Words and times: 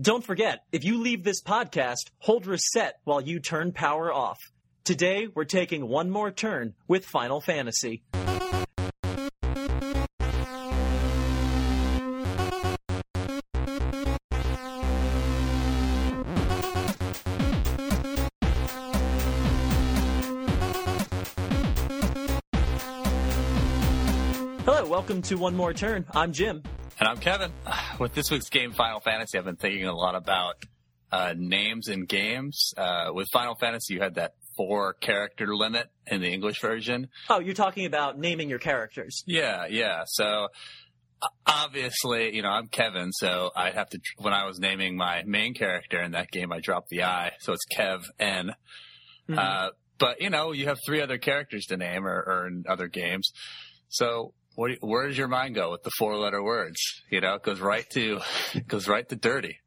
Don't 0.00 0.24
forget, 0.24 0.64
if 0.72 0.84
you 0.84 1.02
leave 1.02 1.22
this 1.22 1.42
podcast, 1.42 2.10
hold 2.18 2.46
reset 2.46 2.98
while 3.04 3.20
you 3.20 3.40
turn 3.40 3.72
power 3.72 4.10
off. 4.10 4.38
Today, 4.84 5.28
we're 5.34 5.44
taking 5.44 5.86
one 5.86 6.08
more 6.08 6.30
turn 6.30 6.72
with 6.88 7.04
Final 7.04 7.42
Fantasy. 7.42 8.02
Hello, 24.64 24.86
welcome 24.86 25.20
to 25.20 25.34
One 25.34 25.54
More 25.54 25.74
Turn. 25.74 26.06
I'm 26.14 26.32
Jim. 26.32 26.62
And 27.02 27.08
I'm 27.08 27.16
Kevin. 27.16 27.50
With 27.98 28.14
this 28.14 28.30
week's 28.30 28.48
game, 28.48 28.70
Final 28.70 29.00
Fantasy, 29.00 29.36
I've 29.36 29.44
been 29.44 29.56
thinking 29.56 29.86
a 29.86 29.92
lot 29.92 30.14
about 30.14 30.54
uh, 31.10 31.34
names 31.36 31.88
in 31.88 32.04
games. 32.04 32.72
Uh, 32.76 33.10
with 33.12 33.26
Final 33.32 33.56
Fantasy, 33.56 33.94
you 33.94 34.00
had 34.00 34.14
that 34.14 34.34
four 34.56 34.92
character 34.92 35.52
limit 35.52 35.88
in 36.06 36.20
the 36.20 36.28
English 36.32 36.60
version. 36.60 37.08
Oh, 37.28 37.40
you're 37.40 37.56
talking 37.56 37.86
about 37.86 38.20
naming 38.20 38.48
your 38.48 38.60
characters. 38.60 39.24
Yeah, 39.26 39.66
yeah. 39.68 40.04
So 40.06 40.46
obviously, 41.44 42.36
you 42.36 42.42
know, 42.42 42.50
I'm 42.50 42.68
Kevin, 42.68 43.10
so 43.10 43.50
I 43.56 43.70
have 43.70 43.88
to, 43.90 43.98
when 44.18 44.32
I 44.32 44.44
was 44.44 44.60
naming 44.60 44.96
my 44.96 45.24
main 45.26 45.54
character 45.54 46.00
in 46.00 46.12
that 46.12 46.30
game, 46.30 46.52
I 46.52 46.60
dropped 46.60 46.90
the 46.90 47.02
I, 47.02 47.32
so 47.40 47.52
it's 47.52 47.66
Kev 47.76 48.04
N. 48.20 48.54
Mhm. 49.28 49.38
Uh, 49.38 49.70
but, 49.98 50.20
you 50.20 50.30
know, 50.30 50.52
you 50.52 50.66
have 50.66 50.78
three 50.86 51.00
other 51.00 51.18
characters 51.18 51.66
to 51.66 51.76
name 51.76 52.06
or, 52.06 52.22
or 52.24 52.46
in 52.46 52.62
other 52.68 52.86
games. 52.86 53.32
So 53.88 54.34
what, 54.54 54.72
where 54.80 55.06
does 55.08 55.16
your 55.18 55.28
mind 55.28 55.54
go 55.54 55.70
with 55.70 55.82
the 55.82 55.90
four 55.98 56.16
letter 56.16 56.42
words? 56.42 56.78
You 57.10 57.20
know, 57.20 57.34
it 57.34 57.42
goes 57.42 57.60
right 57.60 57.86
to, 57.94 58.20
it 58.54 58.66
goes 58.68 58.88
right 58.88 59.08
to 59.08 59.16
dirty. 59.16 59.58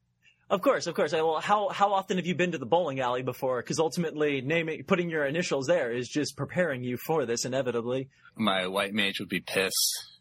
Of 0.50 0.62
course, 0.62 0.86
of 0.86 0.94
course. 0.94 1.12
Well, 1.12 1.40
how 1.40 1.70
how 1.70 1.92
often 1.94 2.18
have 2.18 2.28
you 2.28 2.36
been 2.36 2.52
to 2.52 2.60
the 2.60 2.68
bowling 2.68 3.00
alley 3.00 3.24
before? 3.24 3.62
Because 3.64 3.80
ultimately, 3.80 4.42
naming 4.42 4.84
putting 4.84 5.10
your 5.10 5.26
initials 5.26 5.66
there 5.66 5.92
is 5.92 6.08
just 6.08 6.38
preparing 6.38 6.84
you 6.84 6.98
for 6.98 7.26
this 7.26 7.46
inevitably. 7.46 8.10
my 8.36 8.68
white 8.68 8.94
mage 8.94 9.20
would 9.20 9.30
be 9.30 9.40
pissed. 9.42 9.74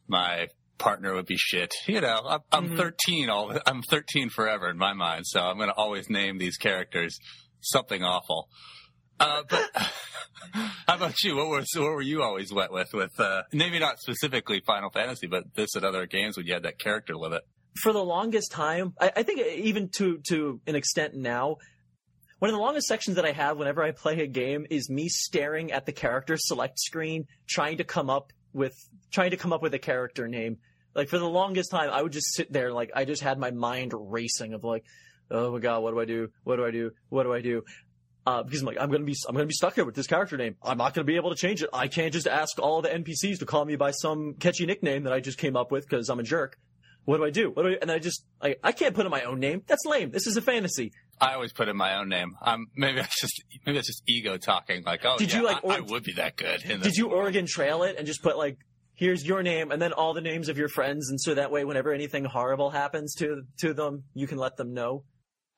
My 0.08 0.48
partner 0.78 1.12
would 1.14 1.26
be 1.26 1.36
shit. 1.36 1.72
You 1.86 2.00
know, 2.00 2.22
I'm, 2.26 2.40
I'm 2.50 2.68
Mhm. 2.70 2.76
13. 2.78 3.28
All 3.28 3.52
I'm 3.66 3.82
13 3.82 4.30
forever 4.30 4.70
in 4.70 4.78
my 4.78 4.94
mind, 4.94 5.24
so 5.26 5.40
I'm 5.40 5.58
going 5.58 5.68
to 5.68 5.74
always 5.74 6.08
name 6.08 6.38
these 6.38 6.56
characters 6.56 7.18
something 7.60 8.02
awful. 8.02 8.48
Uh, 9.20 9.42
but 9.48 9.70
how 10.52 10.96
about 10.96 11.22
you? 11.22 11.36
What 11.36 11.48
was 11.48 11.68
what 11.74 11.90
were 11.90 12.02
you 12.02 12.22
always 12.22 12.52
wet 12.52 12.72
with? 12.72 12.92
With 12.92 13.18
uh, 13.18 13.42
maybe 13.52 13.78
not 13.78 14.00
specifically 14.00 14.60
Final 14.66 14.90
Fantasy, 14.90 15.26
but 15.26 15.54
this 15.54 15.74
and 15.74 15.84
other 15.84 16.06
games 16.06 16.36
when 16.36 16.46
you 16.46 16.54
had 16.54 16.62
that 16.64 16.78
character 16.78 17.16
limit. 17.16 17.42
For 17.82 17.92
the 17.92 18.04
longest 18.04 18.52
time, 18.52 18.94
I, 19.00 19.12
I 19.16 19.22
think 19.22 19.40
even 19.40 19.88
to 19.96 20.18
to 20.28 20.60
an 20.66 20.76
extent 20.76 21.14
now, 21.14 21.56
one 22.38 22.50
of 22.50 22.56
the 22.56 22.60
longest 22.62 22.86
sections 22.86 23.16
that 23.16 23.24
I 23.24 23.32
have 23.32 23.56
whenever 23.56 23.82
I 23.82 23.92
play 23.92 24.20
a 24.20 24.26
game 24.26 24.66
is 24.68 24.90
me 24.90 25.08
staring 25.08 25.72
at 25.72 25.86
the 25.86 25.92
character 25.92 26.36
select 26.36 26.78
screen, 26.78 27.26
trying 27.48 27.78
to 27.78 27.84
come 27.84 28.10
up 28.10 28.32
with 28.52 28.74
trying 29.12 29.30
to 29.30 29.36
come 29.36 29.52
up 29.52 29.62
with 29.62 29.74
a 29.74 29.78
character 29.78 30.28
name. 30.28 30.58
Like 30.94 31.08
for 31.08 31.18
the 31.18 31.28
longest 31.28 31.70
time, 31.70 31.90
I 31.90 32.02
would 32.02 32.12
just 32.12 32.34
sit 32.34 32.52
there, 32.52 32.72
like 32.72 32.90
I 32.94 33.04
just 33.04 33.22
had 33.22 33.38
my 33.38 33.50
mind 33.50 33.92
racing 33.94 34.54
of 34.54 34.62
like, 34.62 34.84
oh 35.30 35.52
my 35.52 35.58
god, 35.58 35.82
what 35.82 35.92
do 35.92 36.00
I 36.00 36.04
do? 36.04 36.28
What 36.44 36.56
do 36.56 36.64
I 36.64 36.70
do? 36.70 36.90
What 37.08 37.24
do 37.24 37.32
I 37.32 37.40
do? 37.40 37.62
Uh, 38.26 38.42
because 38.42 38.60
I'm 38.60 38.66
like, 38.66 38.78
I'm 38.80 38.90
gonna 38.90 39.04
be, 39.04 39.14
I'm 39.28 39.34
gonna 39.34 39.46
be 39.46 39.52
stuck 39.54 39.74
here 39.74 39.84
with 39.84 39.94
this 39.94 40.06
character 40.06 40.36
name. 40.36 40.56
I'm 40.62 40.78
not 40.78 40.94
gonna 40.94 41.04
be 41.04 41.16
able 41.16 41.30
to 41.30 41.36
change 41.36 41.62
it. 41.62 41.68
I 41.72 41.88
can't 41.88 42.12
just 42.12 42.26
ask 42.26 42.58
all 42.58 42.80
the 42.80 42.88
NPCs 42.88 43.40
to 43.40 43.46
call 43.46 43.64
me 43.64 43.76
by 43.76 43.90
some 43.90 44.34
catchy 44.34 44.64
nickname 44.64 45.04
that 45.04 45.12
I 45.12 45.20
just 45.20 45.36
came 45.36 45.56
up 45.56 45.70
with 45.70 45.86
because 45.88 46.08
I'm 46.08 46.18
a 46.18 46.22
jerk. 46.22 46.58
What 47.04 47.18
do 47.18 47.24
I 47.24 47.30
do? 47.30 47.50
What 47.50 47.64
do 47.64 47.68
I? 47.68 47.76
And 47.82 47.90
I 47.90 47.98
just, 47.98 48.24
I, 48.40 48.56
I 48.64 48.72
can't 48.72 48.94
put 48.94 49.04
in 49.04 49.10
my 49.10 49.22
own 49.22 49.40
name. 49.40 49.62
That's 49.66 49.84
lame. 49.84 50.10
This 50.10 50.26
is 50.26 50.38
a 50.38 50.40
fantasy. 50.40 50.92
I 51.20 51.34
always 51.34 51.52
put 51.52 51.68
in 51.68 51.76
my 51.76 51.96
own 51.96 52.08
name. 52.08 52.36
Um, 52.42 52.68
maybe 52.74 52.96
that's 52.96 53.20
just 53.20 53.42
maybe 53.66 53.76
that's 53.76 53.88
just 53.88 54.02
ego 54.06 54.36
talking. 54.38 54.82
Like, 54.84 55.04
oh, 55.04 55.18
Did 55.18 55.32
yeah, 55.32 55.40
you, 55.40 55.44
like, 55.44 55.64
I, 55.64 55.76
I 55.76 55.80
would 55.80 56.02
be 56.02 56.12
that 56.14 56.36
good. 56.36 56.62
In 56.62 56.80
Did 56.80 56.96
you. 56.96 57.10
Oregon 57.10 57.46
Trail 57.46 57.82
it 57.82 57.96
and 57.98 58.06
just 58.06 58.22
put 58.22 58.38
like, 58.38 58.56
here's 58.94 59.24
your 59.26 59.42
name 59.42 59.70
and 59.70 59.80
then 59.82 59.92
all 59.92 60.14
the 60.14 60.22
names 60.22 60.48
of 60.48 60.56
your 60.56 60.68
friends, 60.68 61.10
and 61.10 61.20
so 61.20 61.34
that 61.34 61.50
way, 61.50 61.64
whenever 61.64 61.92
anything 61.92 62.24
horrible 62.24 62.70
happens 62.70 63.14
to 63.16 63.42
to 63.58 63.74
them, 63.74 64.04
you 64.14 64.26
can 64.26 64.38
let 64.38 64.56
them 64.56 64.72
know. 64.72 65.04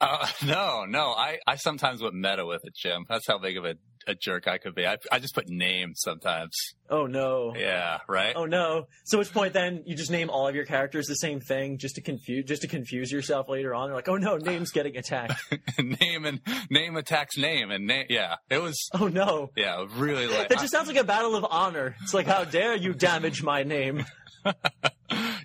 Uh, 0.01 0.27
no, 0.47 0.85
no. 0.85 1.13
I, 1.13 1.39
I 1.47 1.57
sometimes 1.57 2.03
went 2.03 2.15
meta 2.15 2.45
with 2.47 2.65
it, 2.65 2.75
Jim. 2.75 3.05
That's 3.09 3.27
how 3.27 3.39
big 3.39 3.57
of 3.57 3.65
a, 3.65 3.75
a 4.07 4.15
jerk 4.15 4.47
I 4.47 4.59
could 4.59 4.75
be. 4.75 4.87
I, 4.87 4.97
I 5.11 5.19
just 5.19 5.35
put 5.35 5.49
names 5.49 6.01
sometimes. 6.03 6.55
Oh 6.89 7.07
no. 7.07 7.53
Yeah, 7.57 7.99
right. 8.09 8.35
Oh 8.37 8.45
no! 8.45 8.87
So, 9.05 9.19
which 9.19 9.33
point 9.33 9.53
then 9.53 9.83
you 9.87 9.97
just 9.97 10.11
name 10.11 10.31
all 10.31 10.47
of 10.47 10.55
your 10.55 10.65
characters 10.65 11.07
the 11.07 11.17
same 11.17 11.41
thing, 11.41 11.79
just 11.79 11.97
to 11.97 12.01
confuse, 12.01 12.45
just 12.45 12.63
to 12.63 12.69
confuse 12.69 13.11
yourself 13.11 13.49
later 13.49 13.75
on. 13.75 13.89
You're 13.89 13.97
like, 13.97 14.09
oh 14.09 14.17
no, 14.17 14.37
name's 14.37 14.71
getting 14.71 14.97
attacked. 14.97 15.35
name 15.79 16.25
and 16.25 16.41
name 16.71 16.97
attacks 16.97 17.37
name 17.37 17.71
and 17.71 17.87
name. 17.87 18.07
Yeah, 18.09 18.37
it 18.51 18.63
was. 18.63 18.89
Oh 18.93 19.09
no! 19.09 19.51
Yeah, 19.57 19.87
really 19.97 20.29
like. 20.29 20.49
That 20.49 20.61
just 20.61 20.73
sounds 20.73 20.89
like 20.89 20.97
a 20.97 21.05
battle 21.05 21.35
of 21.35 21.45
honor. 21.49 21.97
It's 22.03 22.15
like, 22.15 22.27
how 22.27 22.45
dare 22.45 22.77
you 22.77 22.93
damage 22.95 23.43
my 23.43 23.65
name? 23.65 24.05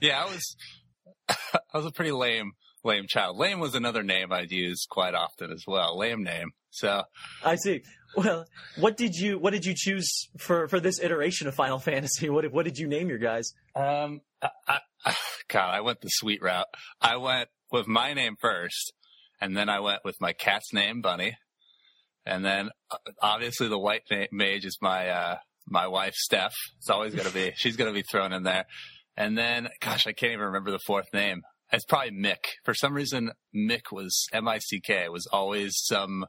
yeah, 0.02 0.24
I 0.24 0.26
was. 0.26 0.56
I 1.74 1.78
was 1.78 1.86
a 1.86 1.92
pretty 1.92 2.12
lame, 2.12 2.52
lame 2.84 3.06
child. 3.08 3.38
Lame 3.38 3.60
was 3.60 3.76
another 3.76 4.04
name 4.04 4.32
I'd 4.32 4.52
use 4.52 4.86
quite 4.90 5.14
often 5.14 5.52
as 5.52 5.64
well. 5.68 5.98
Lame 5.98 6.24
name. 6.24 6.50
So 6.72 7.04
I 7.44 7.56
see. 7.56 7.82
Well, 8.16 8.46
what 8.78 8.98
did 8.98 9.16
you 9.16 9.40
what 9.40 9.52
did 9.54 9.66
you 9.66 9.74
choose 9.76 10.10
for 10.38 10.68
for 10.68 10.80
this 10.80 11.00
iteration 11.00 11.48
of 11.48 11.56
Final 11.56 11.80
Fantasy? 11.80 12.30
What 12.30 12.42
did- 12.42 12.52
what 12.54 12.66
did 12.66 12.78
you 12.78 12.88
name 12.88 13.08
your 13.10 13.18
guys? 13.20 13.54
Um, 13.76 14.22
I, 14.42 14.80
I, 15.06 15.16
God, 15.48 15.70
I 15.74 15.82
went 15.82 16.02
the 16.02 16.10
sweet 16.10 16.42
route. 16.42 16.68
I 17.02 17.18
went 17.18 17.50
with 17.72 17.88
my 17.88 18.14
name 18.14 18.36
first, 18.40 18.94
and 19.40 19.56
then 19.56 19.70
I 19.70 19.80
went 19.80 20.02
with 20.04 20.16
my 20.20 20.34
cat's 20.34 20.74
name, 20.74 21.02
Bunny, 21.02 21.38
and 22.26 22.44
then 22.44 22.70
uh, 22.90 22.98
obviously 23.22 23.68
the 23.70 23.80
white 23.80 24.04
ma- 24.12 24.26
mage 24.32 24.66
is 24.66 24.78
my 24.82 25.08
uh, 25.10 25.38
my 25.68 25.88
wife, 25.88 26.14
Steph. 26.16 26.54
It's 26.80 26.90
always 26.90 27.16
gonna 27.16 27.30
be 27.32 27.52
she's 27.56 27.78
gonna 27.78 27.94
be 27.94 28.04
thrown 28.04 28.34
in 28.34 28.44
there, 28.44 28.66
and 29.16 29.38
then 29.38 29.70
gosh, 29.80 30.06
I 30.08 30.12
can't 30.14 30.34
even 30.34 30.46
remember 30.48 30.72
the 30.72 30.80
fourth 30.86 31.08
name. 31.14 31.42
It's 31.72 31.86
probably 31.86 32.12
Mick. 32.12 32.58
For 32.64 32.74
some 32.74 32.94
reason, 32.94 33.32
Mick 33.56 33.92
was 33.92 34.28
M 34.34 34.48
I 34.48 34.60
C 34.60 34.80
K. 34.82 35.08
Was 35.10 35.28
always 35.28 35.78
some. 35.78 36.26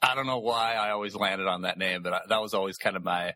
I 0.00 0.14
don't 0.14 0.26
know 0.26 0.38
why 0.38 0.74
I 0.74 0.90
always 0.90 1.14
landed 1.14 1.46
on 1.46 1.62
that 1.62 1.78
name, 1.78 2.02
but 2.02 2.12
I, 2.12 2.20
that 2.28 2.42
was 2.42 2.54
always 2.54 2.76
kind 2.76 2.96
of 2.96 3.04
my 3.04 3.34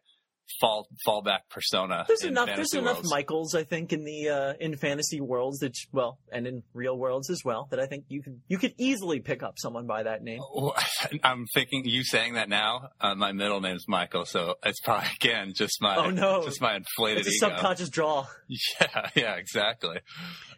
fall 0.61 0.87
fallback 1.07 1.41
persona. 1.51 2.05
There's 2.09 2.23
in 2.23 2.31
enough. 2.31 2.49
There's 2.55 2.75
enough. 2.75 3.01
Michaels, 3.05 3.55
I 3.55 3.65
think, 3.65 3.93
in 3.93 4.05
the 4.05 4.29
uh, 4.29 4.53
in 4.61 4.77
fantasy 4.77 5.21
worlds 5.21 5.59
that 5.59 5.75
you- 5.79 5.89
well, 5.93 6.19
and 6.33 6.47
in 6.47 6.63
real 6.75 6.97
worlds 6.97 7.31
as 7.31 7.43
well. 7.45 7.69
That 7.71 7.81
I 7.81 7.87
think 7.87 8.05
you 8.09 8.23
could 8.23 8.41
you 8.49 8.59
could 8.59 8.75
easily 8.79 9.21
pick 9.21 9.43
up 9.43 9.55
someone 9.59 9.87
by 9.87 10.03
that 10.05 10.23
name. 10.23 10.41
Well, 10.55 10.75
I'm 11.25 11.47
thinking 11.55 11.83
you 11.85 12.05
saying 12.05 12.35
that 12.35 12.49
now. 12.49 12.91
Uh, 13.01 13.15
my 13.15 13.33
middle 13.33 13.61
name's 13.61 13.87
Michael, 13.89 14.25
so 14.25 14.55
it's 14.65 14.81
probably 14.81 15.09
again 15.21 15.53
just 15.55 15.81
my 15.83 15.97
Oh, 15.97 16.11
no. 16.11 16.45
just 16.45 16.61
my 16.61 16.77
inflated 16.77 17.27
It's 17.27 17.43
a 17.43 17.47
ego. 17.47 17.55
subconscious 17.55 17.89
draw. 17.91 18.27
Yeah, 18.81 19.11
yeah, 19.15 19.35
exactly. 19.35 19.99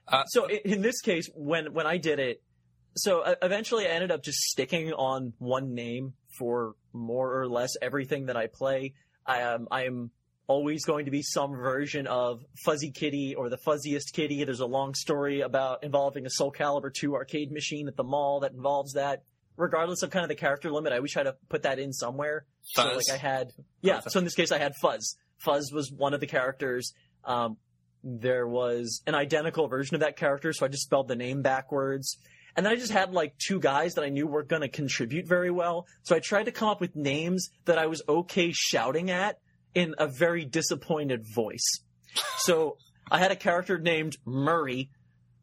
Uh, 0.07 0.25
So 0.27 0.47
i- 0.49 0.61
in 0.65 0.83
this 0.83 1.01
case, 1.01 1.29
when 1.35 1.73
when 1.73 1.87
I 1.87 1.97
did 1.99 2.19
it, 2.19 2.43
so 2.97 3.21
uh, 3.21 3.35
eventually 3.43 3.87
I 3.87 3.91
ended 3.91 4.11
up 4.11 4.23
just 4.23 4.39
sticking 4.39 4.93
on 4.93 5.33
one 5.39 5.75
name 5.75 6.15
for 6.39 6.75
more 6.93 7.41
or 7.41 7.49
less 7.49 7.71
everything 7.83 8.27
that 8.27 8.37
I 8.37 8.47
play. 8.53 8.95
I 9.29 9.41
am 9.41 9.69
I 9.71 9.85
am 9.85 10.11
always 10.49 10.85
going 10.87 11.05
to 11.05 11.11
be 11.11 11.23
some 11.23 11.53
version 11.53 12.07
of 12.07 12.43
Fuzzy 12.65 12.91
Kitty 12.91 13.35
or 13.35 13.51
the 13.51 13.59
Fuzziest 13.59 14.13
Kitty. 14.15 14.43
There's 14.45 14.61
a 14.61 14.67
long 14.67 14.95
story 14.95 15.43
about 15.43 15.85
involving 15.85 16.25
a 16.25 16.31
Soul 16.31 16.51
Calibur 16.51 16.93
2 16.93 17.15
arcade 17.15 17.53
machine 17.53 17.87
at 17.87 17.97
the 17.97 18.03
mall 18.03 18.41
that 18.41 18.53
involves 18.53 18.95
that. 18.95 19.23
Regardless 19.57 20.03
of 20.03 20.11
kind 20.11 20.23
of 20.23 20.29
the 20.29 20.37
character 20.37 20.71
limit, 20.71 20.93
I 20.93 20.97
always 20.97 21.13
try 21.13 21.25
to 21.25 21.35
put 21.49 21.65
that 21.65 21.79
in 21.79 21.93
somewhere. 21.93 22.47
So 22.63 22.95
like 22.95 23.11
I 23.13 23.17
had, 23.17 23.53
yeah. 23.83 24.01
So 24.01 24.19
in 24.19 24.25
this 24.25 24.35
case, 24.35 24.53
I 24.53 24.59
had 24.59 24.73
Fuzz. 24.81 25.17
Fuzz 25.37 25.73
was 25.73 25.93
one 25.93 26.15
of 26.15 26.21
the 26.21 26.27
characters. 26.27 26.95
Um, 27.25 27.57
there 28.05 28.47
was 28.47 29.03
an 29.07 29.17
identical 29.17 29.67
version 29.67 29.97
of 29.97 30.01
that 30.01 30.17
character, 30.17 30.53
so 30.53 30.65
I 30.65 30.69
just 30.69 30.85
spelled 30.85 31.09
the 31.09 31.17
name 31.17 31.43
backwards. 31.43 32.17
And 32.59 32.67
then 32.67 32.73
I 32.73 32.77
just 32.77 32.91
had 32.91 33.13
like 33.13 33.39
two 33.39 33.61
guys 33.61 33.95
that 33.95 34.03
I 34.03 34.09
knew 34.09 34.27
weren't 34.27 34.49
going 34.49 34.63
to 34.63 34.69
contribute 34.69 35.29
very 35.29 35.49
well. 35.49 35.87
So 36.03 36.17
I 36.17 36.19
tried 36.19 36.47
to 36.47 36.51
come 36.51 36.69
up 36.69 36.81
with 36.81 36.97
names 36.97 37.51
that 37.67 37.79
I 37.79 37.87
was 37.87 38.03
okay 38.09 38.51
shouting 38.51 39.13
at 39.13 39.39
in 39.77 39.95
a 39.97 40.09
very 40.09 40.45
disappointed 40.45 41.25
voice. 41.25 41.85
So 42.39 42.77
I 43.13 43.21
had 43.21 43.31
a 43.31 43.37
character 43.37 43.79
named 43.79 44.17
Murray, 44.25 44.91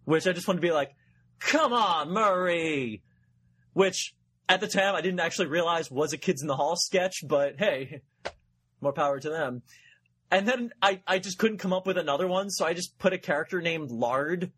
which 0.04 0.28
I 0.28 0.34
just 0.34 0.46
wanted 0.46 0.60
to 0.60 0.68
be 0.68 0.74
like, 0.74 0.92
come 1.40 1.72
on, 1.72 2.12
Murray! 2.12 3.02
Which 3.72 4.14
at 4.50 4.60
the 4.60 4.68
time 4.68 4.94
I 4.94 5.00
didn't 5.00 5.22
actually 5.22 5.48
realize 5.48 5.90
was 5.90 6.12
a 6.12 6.18
Kids 6.18 6.42
in 6.42 6.50
the 6.50 6.58
Hall 6.58 6.76
sketch, 6.76 7.24
but 7.26 7.56
hey, 7.58 8.02
more 8.82 8.92
power 8.92 9.22
to 9.22 9.30
them. 9.30 9.62
And 10.32 10.46
then 10.46 10.72
I, 10.82 11.02
I 11.08 11.20
just 11.20 11.38
couldn't 11.38 11.60
come 11.60 11.72
up 11.72 11.88
with 11.88 11.98
another 11.98 12.28
one, 12.28 12.50
so 12.50 12.66
I 12.66 12.74
just 12.74 13.00
put 13.00 13.14
a 13.14 13.18
character 13.18 13.62
named 13.62 13.90
Lard, 13.90 14.52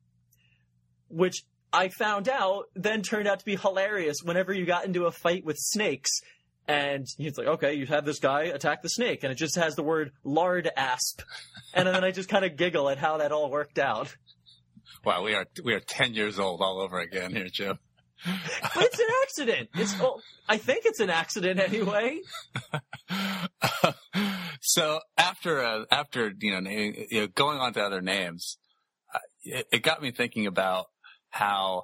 which 1.07 1.43
I 1.73 1.89
found 1.89 2.29
out 2.29 2.65
then 2.75 3.01
turned 3.01 3.27
out 3.27 3.39
to 3.39 3.45
be 3.45 3.55
hilarious 3.55 4.17
whenever 4.23 4.53
you 4.53 4.65
got 4.65 4.85
into 4.85 5.05
a 5.05 5.11
fight 5.11 5.45
with 5.45 5.57
snakes. 5.57 6.21
And 6.67 7.07
he's 7.17 7.37
like, 7.37 7.47
okay, 7.47 7.75
you 7.75 7.85
have 7.85 8.05
this 8.05 8.19
guy 8.19 8.43
attack 8.43 8.81
the 8.81 8.89
snake, 8.89 9.23
and 9.23 9.31
it 9.31 9.35
just 9.35 9.55
has 9.55 9.75
the 9.75 9.83
word 9.83 10.11
lard 10.25 10.69
asp. 10.75 11.21
And 11.73 11.87
then 11.87 12.03
I 12.03 12.11
just 12.11 12.27
kind 12.27 12.43
of 12.43 12.57
giggle 12.57 12.89
at 12.89 12.97
how 12.97 13.17
that 13.17 13.31
all 13.31 13.49
worked 13.49 13.79
out. 13.79 14.15
Wow, 15.05 15.23
we 15.23 15.33
are 15.33 15.45
we 15.63 15.73
are 15.73 15.79
ten 15.79 16.13
years 16.13 16.39
old 16.39 16.61
all 16.61 16.81
over 16.81 16.99
again 16.99 17.31
here, 17.33 17.47
Jim. 17.51 17.79
But 18.25 18.83
it's 18.83 18.99
an 18.99 19.07
accident. 19.23 19.69
It's 19.75 19.99
well, 19.99 20.21
I 20.49 20.57
think 20.57 20.85
it's 20.85 20.99
an 20.99 21.09
accident 21.09 21.59
anyway. 21.59 22.19
so 24.61 24.99
after 25.17 25.63
uh, 25.63 25.85
after 25.91 26.33
you 26.39 26.59
know, 26.59 26.69
you 26.69 27.21
know 27.21 27.27
going 27.27 27.59
on 27.59 27.73
to 27.73 27.81
other 27.81 28.01
names, 28.01 28.57
uh, 29.13 29.19
it, 29.43 29.67
it 29.71 29.83
got 29.83 30.01
me 30.01 30.11
thinking 30.11 30.47
about 30.47 30.87
how 31.29 31.83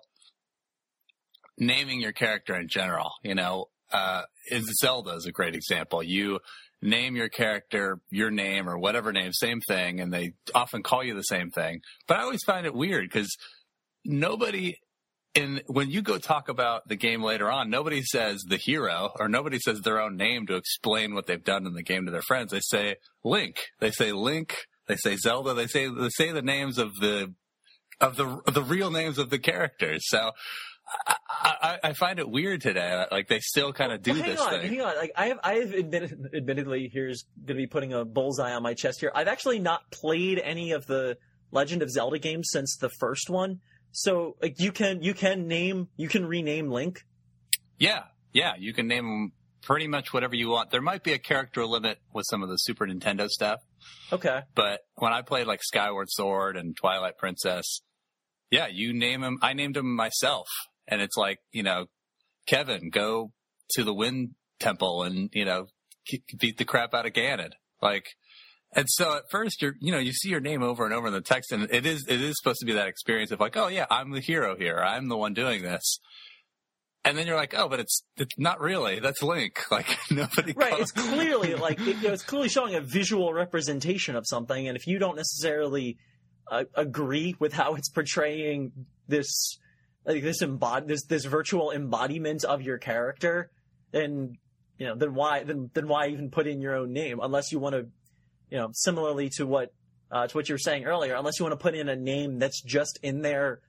naming 1.57 2.01
your 2.01 2.11
character 2.11 2.55
in 2.55 2.67
general. 2.67 3.11
You 3.23 3.35
know, 3.35 3.65
uh, 3.91 4.23
Zelda 4.81 5.11
is 5.11 5.25
a 5.25 5.31
great 5.31 5.55
example. 5.55 6.01
You 6.01 6.39
name 6.81 7.15
your 7.15 7.29
character 7.29 7.99
your 8.11 8.29
name 8.29 8.67
or 8.67 8.77
whatever 8.77 9.11
name, 9.13 9.31
same 9.31 9.61
thing, 9.61 9.99
and 9.99 10.13
they 10.13 10.33
often 10.53 10.83
call 10.83 11.03
you 11.03 11.15
the 11.15 11.21
same 11.21 11.49
thing. 11.49 11.79
But 12.07 12.17
I 12.17 12.23
always 12.23 12.43
find 12.45 12.65
it 12.65 12.73
weird 12.73 13.09
because 13.09 13.35
nobody 14.03 14.75
in 15.33 15.61
when 15.67 15.89
you 15.89 16.01
go 16.01 16.17
talk 16.17 16.49
about 16.49 16.87
the 16.87 16.95
game 16.95 17.23
later 17.23 17.49
on, 17.49 17.69
nobody 17.69 18.03
says 18.03 18.43
the 18.47 18.57
hero 18.57 19.11
or 19.19 19.27
nobody 19.27 19.59
says 19.59 19.81
their 19.81 20.01
own 20.01 20.17
name 20.17 20.45
to 20.47 20.55
explain 20.55 21.13
what 21.13 21.25
they've 21.25 21.43
done 21.43 21.65
in 21.65 21.73
the 21.73 21.83
game 21.83 22.05
to 22.05 22.11
their 22.11 22.21
friends. 22.21 22.51
They 22.51 22.61
say 22.61 22.95
Link. 23.23 23.55
They 23.79 23.91
say 23.91 24.11
Link. 24.11 24.55
They 24.87 24.97
say 24.97 25.15
Zelda. 25.15 25.53
They 25.53 25.67
say 25.67 25.87
they 25.87 26.09
say 26.09 26.31
the 26.31 26.41
names 26.41 26.77
of 26.77 26.93
the 26.95 27.33
of 28.01 28.15
the 28.17 28.41
the 28.51 28.63
real 28.63 28.91
names 28.91 29.17
of 29.17 29.29
the 29.29 29.39
characters. 29.39 30.03
So 30.09 30.31
I, 31.07 31.15
I, 31.39 31.89
I 31.89 31.93
find 31.93 32.19
it 32.19 32.29
weird 32.29 32.61
today. 32.61 33.05
Like 33.11 33.27
they 33.27 33.39
still 33.39 33.71
kind 33.73 33.91
of 33.91 34.01
do 34.01 34.11
Well, 34.11 34.21
hang 34.21 34.31
this 34.31 34.41
on, 34.41 34.49
thing. 34.51 34.69
hang 34.69 34.81
on. 34.81 34.95
Like 34.97 35.11
I 35.15 35.27
have, 35.27 35.39
I 35.43 35.53
have 35.55 35.73
admitted, 35.73 36.29
admittedly, 36.35 36.89
here's 36.91 37.23
going 37.37 37.55
to 37.57 37.61
be 37.61 37.67
putting 37.67 37.93
a 37.93 38.03
bullseye 38.05 38.53
on 38.53 38.63
my 38.63 38.73
chest 38.73 38.99
here. 38.99 39.11
I've 39.15 39.27
actually 39.27 39.59
not 39.59 39.89
played 39.91 40.39
any 40.39 40.71
of 40.71 40.85
the 40.85 41.17
Legend 41.51 41.81
of 41.81 41.89
Zelda 41.89 42.19
games 42.19 42.49
since 42.51 42.77
the 42.77 42.89
first 42.99 43.29
one. 43.29 43.59
So 43.91 44.35
like 44.41 44.59
you 44.59 44.71
can 44.71 45.01
you 45.03 45.13
can 45.13 45.47
name 45.47 45.87
you 45.95 46.07
can 46.09 46.25
rename 46.25 46.69
Link. 46.69 47.03
Yeah, 47.77 48.03
yeah. 48.33 48.53
You 48.57 48.73
can 48.73 48.87
name 48.87 49.05
them 49.05 49.31
pretty 49.61 49.87
much 49.87 50.11
whatever 50.13 50.35
you 50.35 50.49
want. 50.49 50.71
There 50.71 50.81
might 50.81 51.03
be 51.03 51.13
a 51.13 51.19
character 51.19 51.65
limit 51.65 51.99
with 52.11 52.25
some 52.29 52.43
of 52.43 52.49
the 52.49 52.57
Super 52.57 52.85
Nintendo 52.87 53.29
stuff, 53.29 53.59
Okay. 54.11 54.41
but 54.53 54.81
when 54.95 55.11
I 55.11 55.21
played 55.21 55.47
like 55.47 55.63
Skyward 55.63 56.09
Sword 56.09 56.55
and 56.57 56.75
Twilight 56.75 57.17
Princess, 57.17 57.81
yeah, 58.51 58.67
you 58.67 58.93
name 58.93 59.23
him. 59.23 59.39
I 59.41 59.53
named 59.53 59.77
him 59.77 59.95
myself, 59.95 60.47
and 60.87 61.01
it's 61.01 61.17
like 61.17 61.39
you 61.51 61.63
know, 61.63 61.87
Kevin, 62.45 62.89
go 62.89 63.31
to 63.71 63.83
the 63.83 63.93
Wind 63.93 64.35
Temple 64.59 65.03
and 65.03 65.29
you 65.33 65.45
know, 65.45 65.67
beat 66.37 66.57
the 66.57 66.65
crap 66.65 66.93
out 66.93 67.05
of 67.05 67.13
Ganon. 67.13 67.51
Like, 67.81 68.05
and 68.75 68.85
so 68.89 69.17
at 69.17 69.29
first 69.29 69.61
you're, 69.61 69.75
you 69.79 69.91
know, 69.91 69.99
you 69.99 70.13
see 70.13 70.29
your 70.29 70.39
name 70.39 70.63
over 70.63 70.85
and 70.85 70.93
over 70.93 71.07
in 71.07 71.13
the 71.13 71.21
text, 71.21 71.51
and 71.51 71.63
it 71.71 71.85
is, 71.85 72.05
it 72.07 72.21
is 72.21 72.37
supposed 72.37 72.59
to 72.59 72.65
be 72.65 72.73
that 72.73 72.87
experience 72.87 73.31
of 73.31 73.39
like, 73.39 73.57
oh 73.57 73.67
yeah, 73.67 73.85
I'm 73.89 74.11
the 74.11 74.21
hero 74.21 74.55
here. 74.55 74.79
I'm 74.79 75.09
the 75.09 75.17
one 75.17 75.33
doing 75.33 75.63
this. 75.63 75.99
And 77.05 77.17
then 77.17 77.27
you're 77.27 77.35
like, 77.35 77.53
oh, 77.57 77.67
but 77.67 77.79
it's, 77.81 78.03
it's 78.17 78.37
not 78.37 78.61
really. 78.61 78.99
That's 78.99 79.21
Link. 79.21 79.59
Like 79.71 79.97
nobody. 80.11 80.53
Right. 80.53 80.69
calls- 80.69 80.81
It's 80.81 80.91
clearly 80.91 81.55
like 81.67 81.79
it, 81.81 81.97
you 81.97 82.07
know, 82.07 82.13
it's 82.13 82.23
clearly 82.23 82.49
showing 82.49 82.75
a 82.75 82.81
visual 82.81 83.33
representation 83.33 84.15
of 84.15 84.25
something, 84.27 84.67
and 84.67 84.77
if 84.77 84.87
you 84.87 84.99
don't 84.99 85.15
necessarily 85.15 85.97
uh, 86.51 86.63
agree 86.75 87.35
with 87.39 87.53
how 87.53 87.75
it's 87.75 87.89
portraying 87.89 88.71
this 89.07 89.57
like 90.05 90.21
this 90.23 90.41
embod 90.43 90.87
this 90.87 91.05
this 91.05 91.25
virtual 91.25 91.71
embodiment 91.71 92.43
of 92.43 92.61
your 92.61 92.77
character, 92.77 93.49
then 93.91 94.37
you 94.77 94.87
know 94.87 94.95
then 94.95 95.13
why 95.13 95.43
then 95.43 95.69
then 95.73 95.87
why 95.87 96.07
even 96.07 96.29
put 96.29 96.47
in 96.47 96.61
your 96.61 96.75
own 96.75 96.93
name 96.93 97.19
unless 97.21 97.51
you 97.51 97.59
want 97.59 97.73
to 97.75 97.87
you 98.49 98.57
know 98.57 98.69
similarly 98.73 99.29
to 99.29 99.45
what 99.47 99.73
uh, 100.11 100.27
to 100.27 100.37
what 100.37 100.47
you 100.49 100.53
were 100.53 100.59
saying 100.59 100.85
earlier 100.85 101.15
unless 101.15 101.39
you 101.39 101.45
want 101.45 101.53
to 101.57 101.61
put 101.61 101.73
in 101.75 101.89
a 101.89 101.95
name 101.95 102.37
that's 102.39 102.61
just 102.61 102.99
in 103.03 103.21
there 103.21 103.59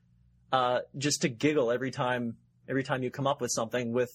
uh, 0.52 0.80
just 0.98 1.22
to 1.22 1.28
giggle 1.28 1.70
every 1.70 1.90
time 1.90 2.36
every 2.68 2.84
time 2.84 3.02
you 3.02 3.10
come 3.10 3.26
up 3.26 3.40
with 3.40 3.50
something 3.50 3.92
with 3.92 4.10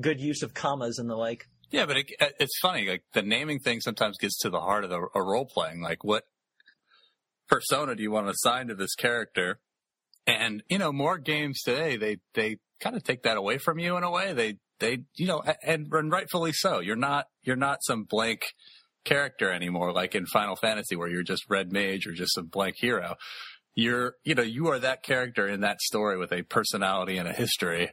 good 0.00 0.20
use 0.20 0.42
of 0.42 0.54
commas 0.54 0.98
and 0.98 1.08
the 1.08 1.16
like. 1.16 1.44
Yeah, 1.70 1.86
but 1.86 1.96
it, 1.96 2.06
it's 2.38 2.58
funny. 2.60 2.88
Like 2.88 3.02
the 3.14 3.22
naming 3.22 3.58
thing 3.58 3.80
sometimes 3.80 4.18
gets 4.18 4.38
to 4.40 4.50
the 4.50 4.60
heart 4.60 4.84
of 4.84 4.90
the 4.90 5.06
a 5.14 5.22
role 5.22 5.46
playing. 5.46 5.82
Like 5.82 6.04
what 6.04 6.24
persona 7.48 7.94
do 7.94 8.02
you 8.02 8.10
want 8.10 8.26
to 8.26 8.32
assign 8.32 8.68
to 8.68 8.74
this 8.74 8.94
character? 8.94 9.58
And 10.26 10.62
you 10.68 10.78
know, 10.78 10.92
more 10.92 11.18
games 11.18 11.62
today 11.62 11.96
they 11.96 12.18
they 12.34 12.58
kind 12.80 12.96
of 12.96 13.04
take 13.04 13.22
that 13.22 13.36
away 13.36 13.58
from 13.58 13.78
you 13.78 13.96
in 13.96 14.04
a 14.04 14.10
way. 14.10 14.32
They 14.32 14.56
they 14.80 15.04
you 15.16 15.26
know, 15.26 15.42
and, 15.64 15.86
and 15.92 16.12
rightfully 16.12 16.52
so. 16.52 16.80
You're 16.80 16.96
not 16.96 17.26
you're 17.42 17.56
not 17.56 17.78
some 17.82 18.04
blank 18.04 18.42
character 19.04 19.50
anymore, 19.50 19.92
like 19.92 20.14
in 20.14 20.26
Final 20.26 20.56
Fantasy, 20.56 20.96
where 20.96 21.08
you're 21.08 21.22
just 21.22 21.44
red 21.48 21.72
mage 21.72 22.06
or 22.06 22.12
just 22.12 22.34
some 22.34 22.46
blank 22.46 22.76
hero. 22.78 23.16
You're 23.74 24.14
you 24.24 24.34
know 24.34 24.42
you 24.42 24.68
are 24.68 24.78
that 24.78 25.02
character 25.02 25.48
in 25.48 25.60
that 25.60 25.80
story 25.80 26.18
with 26.18 26.32
a 26.32 26.42
personality 26.42 27.16
and 27.16 27.26
a 27.28 27.32
history. 27.32 27.90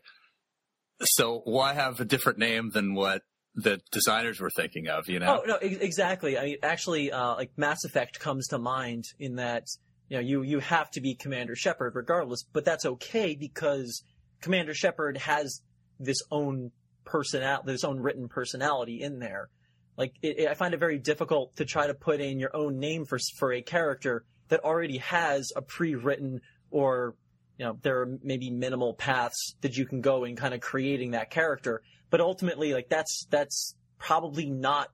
So 1.02 1.42
why 1.46 1.74
have 1.74 2.00
a 2.00 2.06
different 2.06 2.40
name 2.40 2.72
than 2.74 2.94
what 2.94 3.22
the 3.56 3.80
designers 3.92 4.40
were 4.40 4.50
thinking 4.50 4.88
of? 4.90 5.08
You 5.08 5.20
know. 5.20 5.42
Oh 5.42 5.46
no, 5.48 5.56
ex- 5.56 5.78
exactly. 5.78 6.38
I 6.38 6.44
mean, 6.46 6.58
actually, 6.64 7.12
uh, 7.12 7.36
like 7.36 7.52
Mass 7.58 7.84
Effect 7.86 8.20
comes 8.20 8.48
to 8.48 8.58
mind 8.58 9.06
in 9.20 9.36
that 9.36 9.64
you 10.10 10.18
know 10.18 10.22
you 10.22 10.42
you 10.42 10.60
have 10.60 10.92
to 10.92 11.02
be 11.02 11.16
Commander 11.16 11.56
Shepard 11.56 11.96
regardless, 11.96 12.44
but 12.52 12.66
that's 12.66 12.86
okay 12.86 13.36
because 13.36 14.04
Commander 14.42 14.74
Shepard 14.74 15.18
has 15.18 15.62
this 16.00 16.22
own 16.32 16.72
personal, 17.06 17.62
this 17.66 17.84
own 17.86 18.00
written 18.02 18.28
personality 18.28 19.02
in 19.02 19.20
there. 19.20 19.50
Like 19.98 20.14
it, 20.22 20.40
it- 20.40 20.48
I 20.50 20.54
find 20.56 20.74
it 20.74 20.80
very 20.82 21.00
difficult 21.00 21.56
to 21.56 21.66
try 21.66 21.88
to 21.88 21.94
put 21.94 22.20
in 22.20 22.40
your 22.40 22.54
own 22.54 22.80
name 22.80 23.06
for 23.06 23.18
for 23.38 23.54
a 23.54 23.62
character 23.62 24.26
that 24.50 24.60
already 24.64 24.98
has 24.98 25.52
a 25.56 25.62
pre-written 25.62 26.42
or 26.72 27.16
you 27.58 27.66
know 27.66 27.78
there 27.82 28.02
are 28.02 28.18
maybe 28.24 28.50
minimal 28.50 28.94
paths 28.94 29.56
that 29.62 29.78
you 29.78 29.86
can 29.86 30.02
go 30.02 30.24
in 30.24 30.36
kind 30.36 30.54
of 30.54 30.60
creating 30.62 31.12
that 31.12 31.30
character 31.30 31.82
but 32.10 32.22
ultimately 32.22 32.74
like 32.74 32.90
that's 32.90 33.26
that's 33.30 33.76
probably 33.98 34.50
not 34.50 34.90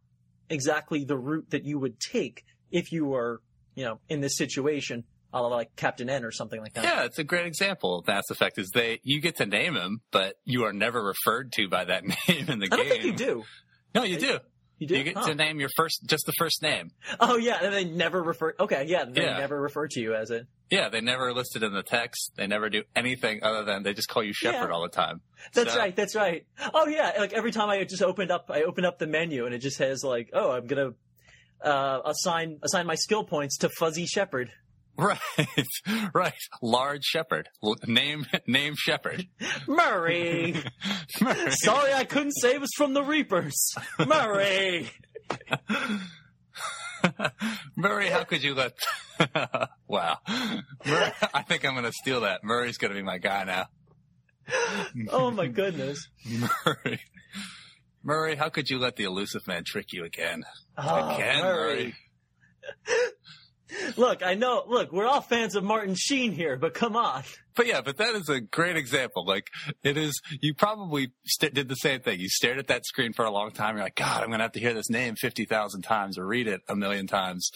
exactly 0.50 1.04
the 1.04 1.18
route 1.18 1.50
that 1.50 1.66
you 1.66 1.80
would 1.80 2.00
take 2.00 2.44
if 2.72 2.92
you 2.92 3.06
were 3.06 3.42
you 3.76 3.84
know 3.84 4.00
in 4.10 4.22
this 4.22 4.38
situation 4.38 5.04
a 5.34 5.42
la 5.42 5.48
like 5.48 5.76
captain 5.76 6.10
n 6.10 6.24
or 6.24 6.32
something 6.32 6.62
like 6.62 6.74
that 6.74 6.84
Yeah, 6.84 7.04
it's 7.04 7.20
a 7.20 7.24
great 7.24 7.46
example 7.46 8.00
of 8.00 8.08
Mass 8.08 8.24
Effect. 8.30 8.58
Is 8.58 8.70
they 8.74 9.00
you 9.04 9.20
get 9.20 9.36
to 9.38 9.46
name 9.46 9.76
him, 9.76 10.00
but 10.12 10.36
you 10.46 10.64
are 10.64 10.72
never 10.72 11.04
referred 11.04 11.52
to 11.54 11.68
by 11.68 11.84
that 11.86 12.04
name 12.30 12.48
in 12.50 12.60
the 12.60 12.68
i 12.72 12.76
game. 12.76 12.78
don't 12.78 12.88
think 12.90 13.04
you 13.04 13.14
do 13.14 13.44
No, 13.94 14.04
you 14.04 14.18
do. 14.18 14.40
You 14.78 14.88
You 14.90 15.04
get 15.04 15.16
Huh. 15.18 15.28
to 15.28 15.36
name 15.36 15.60
your 15.60 15.70
first, 15.76 16.04
just 16.06 16.26
the 16.26 16.34
first 16.38 16.62
name. 16.62 16.92
oh 17.20 17.38
yeah 17.38 17.60
and 17.64 17.74
they 17.74 17.86
never 17.86 18.22
refer 18.22 18.54
okay 18.60 18.86
yeah 18.88 19.06
they 19.06 19.22
Yeah. 19.24 19.38
never 19.38 19.60
refer 19.60 19.88
to 19.88 20.00
you 20.02 20.14
as 20.16 20.32
it 20.32 20.48
Yeah, 20.70 20.90
they 20.90 21.00
never 21.02 21.32
listed 21.34 21.62
in 21.64 21.74
the 21.74 21.84
text. 21.84 22.32
They 22.36 22.48
never 22.48 22.70
do 22.70 22.84
anything 22.96 23.42
other 23.44 23.64
than 23.64 23.84
they 23.84 23.94
just 23.94 24.08
call 24.10 24.24
you 24.24 24.34
Shepard 24.34 24.70
Yeah. 24.70 24.76
all 24.76 24.82
the 24.82 24.90
time. 24.90 25.22
That's 25.54 25.74
So- 25.74 25.80
right. 25.80 25.96
That's 25.96 26.16
right. 26.16 26.46
Oh 26.74 26.88
yeah. 26.88 27.14
Like 27.20 27.34
every 27.34 27.52
time 27.52 27.70
I 27.70 27.84
just 27.84 28.02
opened 28.02 28.32
up, 28.32 28.50
I 28.50 28.64
opened 28.64 28.86
up 28.88 28.98
the 29.00 29.08
menu 29.08 29.46
and 29.46 29.54
it 29.54 29.60
just 29.60 29.78
says 29.78 30.04
like, 30.04 30.30
oh, 30.34 30.52
I'm 30.52 30.66
gonna 30.68 30.92
uh, 31.64 32.02
assign 32.06 32.60
assign 32.64 32.86
my 32.86 32.96
skill 32.96 33.24
points 33.24 33.58
to 33.60 33.70
Fuzzy 33.70 34.06
Shepard. 34.06 34.52
Right, 34.98 35.20
right. 36.14 36.34
Large 36.62 37.04
Shepard. 37.04 37.50
Name, 37.86 38.26
name 38.48 38.76
Shepard. 38.78 39.28
Murray. 39.68 40.56
Sorry, 41.50 41.94
I 41.94 42.06
couldn't 42.06 42.32
save 42.32 42.64
us 42.64 42.70
from 42.78 42.94
the 42.94 43.04
Reapers. 43.04 43.76
Murray. 44.08 44.90
Murray, 47.76 48.08
how 48.08 48.24
could 48.24 48.42
you 48.42 48.56
let? 48.56 48.74
wow, 49.88 50.18
Murray, 50.86 51.12
I 51.34 51.42
think 51.44 51.66
I'm 51.66 51.74
going 51.74 51.86
to 51.86 51.92
steal 51.92 52.22
that. 52.22 52.44
Murray's 52.44 52.78
going 52.78 52.92
to 52.92 52.98
be 52.98 53.04
my 53.04 53.18
guy 53.18 53.44
now. 53.44 53.66
Oh 55.10 55.30
my 55.30 55.48
goodness. 55.48 56.08
Murray, 56.26 57.02
Murray, 58.04 58.36
how 58.36 58.50
could 58.50 58.70
you 58.70 58.80
let 58.80 58.96
the 58.96 59.04
Illusive 59.04 59.46
Man 59.48 59.64
trick 59.66 59.92
you 59.92 60.04
again? 60.06 60.44
Oh, 60.78 61.16
Again, 61.16 61.42
Murray. 61.44 61.96
Look, 63.98 64.24
I 64.24 64.36
know. 64.36 64.64
Look, 64.68 64.92
we're 64.92 65.08
all 65.08 65.22
fans 65.22 65.56
of 65.56 65.64
Martin 65.64 65.96
Sheen 65.96 66.32
here, 66.32 66.56
but 66.58 66.74
come 66.74 66.96
on. 66.96 67.24
But 67.56 67.68
yeah, 67.68 67.82
but 67.82 67.98
that 67.98 68.16
is 68.16 68.30
a 68.30 68.42
great 68.42 68.76
example. 68.76 69.26
Like 69.26 69.48
it 69.84 69.98
is, 69.98 70.22
you 70.42 70.54
probably 70.54 71.12
st- 71.26 71.54
did 71.54 71.70
the 71.70 71.76
same 71.76 72.02
thing. 72.02 72.20
You 72.20 72.30
stared 72.30 72.60
at 72.60 72.68
that 72.68 72.86
screen 72.86 73.14
for 73.14 73.26
a 73.26 73.32
long 73.32 73.52
time. 73.52 73.76
You're 73.76 73.86
like, 73.86 73.96
God, 73.96 74.22
I'm 74.22 74.28
going 74.28 74.40
to 74.40 74.46
have 74.46 74.52
to 74.54 74.60
hear 74.60 74.74
this 74.74 74.90
name 74.90 75.16
50,000 75.16 75.82
times 75.82 76.18
or 76.18 76.26
read 76.28 76.48
it 76.48 76.62
a 76.68 76.76
million 76.76 77.08
times. 77.08 77.50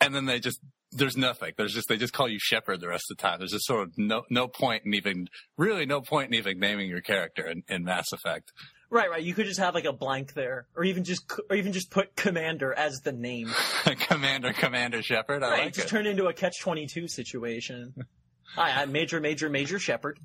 And 0.00 0.14
then 0.14 0.26
they 0.26 0.38
just, 0.38 0.60
there's 0.92 1.16
nothing. 1.16 1.52
There's 1.56 1.74
just, 1.74 1.88
they 1.88 1.96
just 1.96 2.12
call 2.12 2.28
you 2.28 2.38
Shepard 2.40 2.80
the 2.80 2.88
rest 2.88 3.10
of 3.10 3.16
the 3.16 3.22
time. 3.22 3.38
There's 3.38 3.52
just 3.52 3.66
sort 3.66 3.82
of 3.82 3.92
no, 3.96 4.24
no 4.30 4.48
point 4.48 4.84
in 4.84 4.94
even, 4.94 5.28
really 5.56 5.86
no 5.86 6.00
point 6.00 6.28
in 6.28 6.34
even 6.34 6.58
naming 6.58 6.88
your 6.88 7.00
character 7.00 7.46
in, 7.46 7.62
in 7.68 7.84
Mass 7.84 8.12
Effect. 8.12 8.52
Right, 8.90 9.10
right. 9.10 9.22
You 9.22 9.34
could 9.34 9.46
just 9.46 9.60
have 9.60 9.74
like 9.74 9.84
a 9.84 9.92
blank 9.92 10.32
there, 10.32 10.66
or 10.74 10.82
even 10.84 11.04
just, 11.04 11.30
or 11.50 11.56
even 11.56 11.72
just 11.74 11.90
put 11.90 12.16
Commander 12.16 12.72
as 12.72 13.00
the 13.02 13.12
name. 13.12 13.50
Commander, 14.08 14.52
Commander 14.54 15.02
Shepard. 15.02 15.42
I 15.42 15.50
right, 15.50 15.64
like 15.64 15.74
just 15.74 15.88
it. 15.88 15.90
turn 15.90 16.06
into 16.06 16.26
a 16.26 16.32
catch 16.32 16.58
twenty 16.60 16.86
two 16.86 17.06
situation. 17.06 17.94
Hi, 18.54 18.80
I'm 18.82 18.90
Major, 18.92 19.20
Major, 19.20 19.50
Major 19.50 19.78
Shepard. 19.78 20.18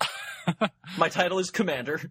My 0.98 1.08
title 1.10 1.38
is 1.38 1.50
Commander. 1.50 2.10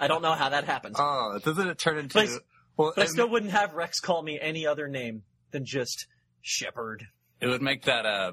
I 0.00 0.06
don't 0.06 0.20
know 0.22 0.32
how 0.32 0.50
that 0.50 0.64
happened, 0.64 0.96
Oh, 0.98 1.38
doesn't 1.42 1.66
it 1.68 1.78
turn 1.78 1.98
into, 1.98 2.14
But 2.14 2.28
I- 2.28 2.38
well, 2.76 2.92
but 2.94 3.04
I 3.04 3.06
still 3.06 3.28
wouldn't 3.30 3.52
have 3.52 3.72
Wrex 3.72 4.00
call 4.00 4.22
me 4.22 4.38
any 4.40 4.66
other 4.66 4.86
name 4.86 5.22
than 5.50 5.64
just 5.64 6.06
Shepard. 6.42 7.06
it 7.40 7.46
would 7.46 7.62
make 7.62 7.84
that 7.84 8.04
uh 8.04 8.32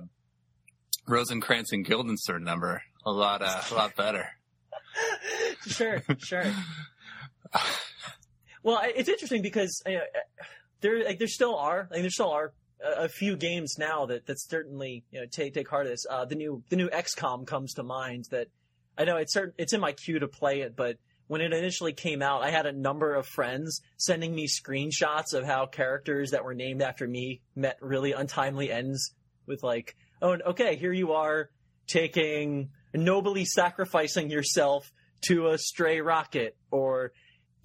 Rosencrantz 1.07 1.71
and 1.71 1.85
Guildenstern 1.85 2.43
number. 2.43 2.81
A 3.05 3.11
lot, 3.11 3.41
uh, 3.41 3.61
a 3.71 3.73
lot 3.73 3.95
better. 3.95 4.27
sure, 5.67 6.03
sure. 6.19 6.45
well, 8.63 8.81
it's 8.83 9.09
interesting 9.09 9.41
because 9.41 9.81
uh, 9.85 9.91
there, 10.81 11.03
like, 11.03 11.19
there 11.19 11.27
still 11.27 11.55
are, 11.55 11.87
like, 11.91 12.01
there 12.01 12.09
still 12.09 12.31
are 12.31 12.53
a 12.83 13.07
few 13.07 13.35
games 13.35 13.77
now 13.77 14.05
that 14.05 14.25
that 14.25 14.39
certainly 14.39 15.03
you 15.09 15.19
know 15.19 15.25
take 15.25 15.53
take 15.53 15.69
heart 15.69 15.85
of 15.85 15.91
this. 15.91 16.05
Uh, 16.09 16.25
the 16.25 16.35
new 16.35 16.63
the 16.69 16.75
new 16.75 16.89
XCOM 16.89 17.47
comes 17.47 17.73
to 17.75 17.83
mind. 17.83 18.25
That 18.31 18.47
I 18.97 19.05
know 19.05 19.17
it's 19.17 19.33
certain, 19.33 19.53
it's 19.57 19.73
in 19.73 19.79
my 19.79 19.93
queue 19.93 20.19
to 20.19 20.27
play 20.27 20.61
it, 20.61 20.75
but 20.75 20.97
when 21.27 21.41
it 21.41 21.53
initially 21.53 21.93
came 21.93 22.21
out, 22.21 22.43
I 22.43 22.51
had 22.51 22.65
a 22.65 22.71
number 22.71 23.15
of 23.15 23.25
friends 23.25 23.81
sending 23.97 24.35
me 24.35 24.47
screenshots 24.47 25.33
of 25.33 25.45
how 25.45 25.65
characters 25.65 26.31
that 26.31 26.43
were 26.43 26.53
named 26.53 26.81
after 26.81 27.07
me 27.07 27.41
met 27.55 27.77
really 27.81 28.11
untimely 28.11 28.71
ends 28.71 29.13
with 29.47 29.63
like, 29.63 29.95
oh, 30.21 30.37
okay, 30.47 30.75
here 30.75 30.93
you 30.93 31.13
are 31.13 31.49
taking 31.87 32.69
nobly 32.93 33.45
sacrificing 33.45 34.29
yourself 34.29 34.91
to 35.25 35.47
a 35.47 35.57
stray 35.57 36.01
rocket 36.01 36.57
or 36.71 37.11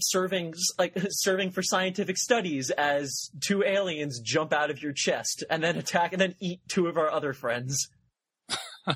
serving 0.00 0.54
like 0.78 0.96
serving 1.10 1.50
for 1.50 1.62
scientific 1.62 2.16
studies 2.16 2.70
as 2.70 3.30
two 3.40 3.64
aliens 3.64 4.20
jump 4.20 4.52
out 4.52 4.70
of 4.70 4.82
your 4.82 4.92
chest 4.92 5.44
and 5.50 5.62
then 5.62 5.76
attack 5.76 6.12
and 6.12 6.20
then 6.20 6.34
eat 6.40 6.60
two 6.68 6.86
of 6.86 6.96
our 6.96 7.10
other 7.10 7.32
friends. 7.32 7.88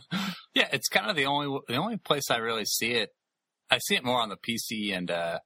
yeah, 0.55 0.69
it's 0.73 0.89
kind 0.89 1.11
of 1.11 1.17
the 1.17 1.27
only 1.27 1.59
the 1.69 1.77
only 1.77 1.97
place 1.97 2.31
I 2.31 2.37
really 2.39 2.65
see 2.65 2.93
it. 2.93 3.11
I 3.71 3.79
see 3.79 3.95
it 3.95 4.05
more 4.05 4.21
on 4.21 4.29
the 4.29 4.37
PC 4.37 4.97
and 4.97 5.11
uh, 5.11 5.39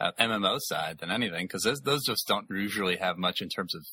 uh, 0.00 0.12
MMO 0.18 0.58
side 0.60 0.98
than 0.98 1.10
anything 1.10 1.46
because 1.46 1.62
those, 1.62 1.80
those 1.80 2.04
just 2.04 2.26
don't 2.26 2.46
usually 2.50 2.96
have 2.96 3.18
much 3.18 3.40
in 3.40 3.48
terms 3.48 3.74
of 3.74 3.84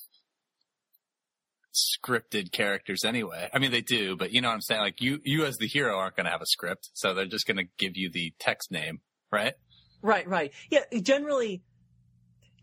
scripted 1.73 2.51
characters 2.51 3.03
anyway. 3.03 3.49
I 3.53 3.59
mean, 3.59 3.71
they 3.71 3.81
do, 3.81 4.15
but 4.15 4.31
you 4.31 4.41
know 4.41 4.49
what 4.49 4.55
I'm 4.55 4.61
saying? 4.61 4.81
Like 4.81 5.01
you, 5.01 5.19
you 5.23 5.45
as 5.45 5.57
the 5.57 5.67
hero 5.67 5.97
aren't 5.97 6.15
going 6.15 6.25
to 6.25 6.31
have 6.31 6.41
a 6.41 6.45
script, 6.45 6.89
so 6.93 7.13
they're 7.13 7.25
just 7.25 7.47
going 7.47 7.57
to 7.57 7.67
give 7.77 7.95
you 7.95 8.09
the 8.09 8.33
text 8.39 8.71
name, 8.71 9.01
right? 9.31 9.53
Right, 10.01 10.27
right. 10.27 10.51
Yeah, 10.69 10.81
generally 11.01 11.61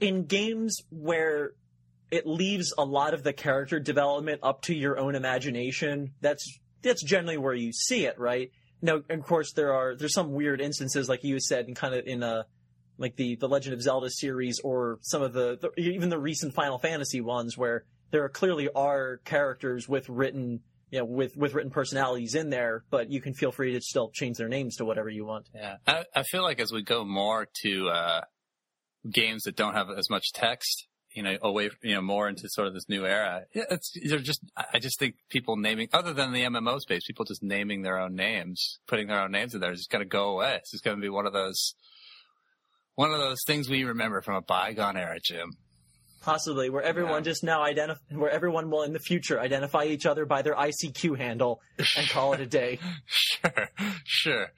in 0.00 0.24
games 0.24 0.80
where 0.90 1.52
it 2.10 2.26
leaves 2.26 2.72
a 2.76 2.84
lot 2.84 3.14
of 3.14 3.22
the 3.22 3.32
character 3.32 3.78
development 3.78 4.40
up 4.42 4.62
to 4.62 4.74
your 4.74 4.98
own 4.98 5.14
imagination, 5.14 6.14
that's 6.20 6.58
that's 6.82 7.02
generally 7.02 7.36
where 7.36 7.54
you 7.54 7.72
see 7.72 8.06
it, 8.06 8.18
right? 8.18 8.50
Now, 8.80 9.00
of 9.08 9.22
course, 9.24 9.52
there 9.52 9.74
are 9.74 9.96
there's 9.96 10.14
some 10.14 10.32
weird 10.32 10.60
instances, 10.60 11.08
like 11.08 11.24
you 11.24 11.40
said, 11.40 11.66
and 11.66 11.76
kind 11.76 11.94
of 11.94 12.06
in 12.06 12.22
a 12.22 12.26
uh, 12.26 12.42
like 12.96 13.16
the 13.16 13.36
the 13.36 13.48
Legend 13.48 13.74
of 13.74 13.82
Zelda 13.82 14.10
series, 14.10 14.60
or 14.60 14.98
some 15.02 15.22
of 15.22 15.32
the, 15.32 15.58
the 15.60 15.80
even 15.80 16.08
the 16.08 16.18
recent 16.18 16.54
Final 16.54 16.78
Fantasy 16.78 17.20
ones, 17.20 17.56
where 17.56 17.84
there 18.10 18.28
clearly 18.28 18.68
are 18.74 19.18
characters 19.24 19.88
with 19.88 20.08
written 20.08 20.60
you 20.90 21.00
know, 21.00 21.04
with 21.04 21.36
with 21.36 21.54
written 21.54 21.70
personalities 21.70 22.34
in 22.34 22.50
there, 22.50 22.84
but 22.90 23.10
you 23.10 23.20
can 23.20 23.34
feel 23.34 23.52
free 23.52 23.72
to 23.72 23.80
still 23.80 24.10
change 24.14 24.38
their 24.38 24.48
names 24.48 24.76
to 24.76 24.84
whatever 24.84 25.08
you 25.08 25.24
want. 25.24 25.48
Yeah, 25.54 25.76
I, 25.86 26.04
I 26.14 26.22
feel 26.22 26.42
like 26.42 26.60
as 26.60 26.72
we 26.72 26.82
go 26.82 27.04
more 27.04 27.46
to 27.62 27.88
uh, 27.88 28.20
games 29.10 29.42
that 29.42 29.56
don't 29.56 29.74
have 29.74 29.90
as 29.90 30.08
much 30.08 30.32
text, 30.32 30.86
you 31.12 31.22
know, 31.22 31.36
away, 31.42 31.70
you 31.82 31.94
know, 31.94 32.00
more 32.00 32.28
into 32.28 32.48
sort 32.48 32.68
of 32.68 32.74
this 32.74 32.88
new 32.88 33.04
era. 33.04 33.42
It's 33.52 33.92
they're 34.08 34.18
just, 34.18 34.40
I 34.56 34.78
just 34.78 34.98
think 34.98 35.16
people 35.28 35.56
naming, 35.56 35.88
other 35.92 36.14
than 36.14 36.32
the 36.32 36.44
MMO 36.44 36.80
space, 36.80 37.06
people 37.06 37.26
just 37.26 37.42
naming 37.42 37.82
their 37.82 37.98
own 37.98 38.14
names, 38.14 38.78
putting 38.86 39.08
their 39.08 39.20
own 39.20 39.30
names 39.30 39.54
in 39.54 39.60
there 39.60 39.72
is 39.72 39.80
just 39.80 39.90
going 39.90 40.04
to 40.04 40.08
go 40.08 40.30
away. 40.30 40.56
It's 40.56 40.70
just 40.70 40.84
going 40.84 40.96
to 40.96 41.02
be 41.02 41.10
one 41.10 41.26
of 41.26 41.34
those, 41.34 41.74
one 42.94 43.12
of 43.12 43.18
those 43.18 43.38
things 43.46 43.68
we 43.68 43.84
remember 43.84 44.22
from 44.22 44.36
a 44.36 44.42
bygone 44.42 44.96
era, 44.96 45.18
Jim 45.22 45.50
possibly 46.20 46.70
where 46.70 46.82
everyone 46.82 47.22
yeah. 47.22 47.30
just 47.30 47.44
now 47.44 47.62
identify 47.62 48.00
where 48.10 48.30
everyone 48.30 48.70
will 48.70 48.82
in 48.82 48.92
the 48.92 48.98
future 48.98 49.40
identify 49.40 49.84
each 49.84 50.06
other 50.06 50.26
by 50.26 50.42
their 50.42 50.54
ICQ 50.54 51.16
handle 51.16 51.60
and 51.96 52.08
call 52.08 52.32
it 52.32 52.40
a 52.40 52.46
day. 52.46 52.78
sure, 53.06 53.70
sure. 54.04 54.52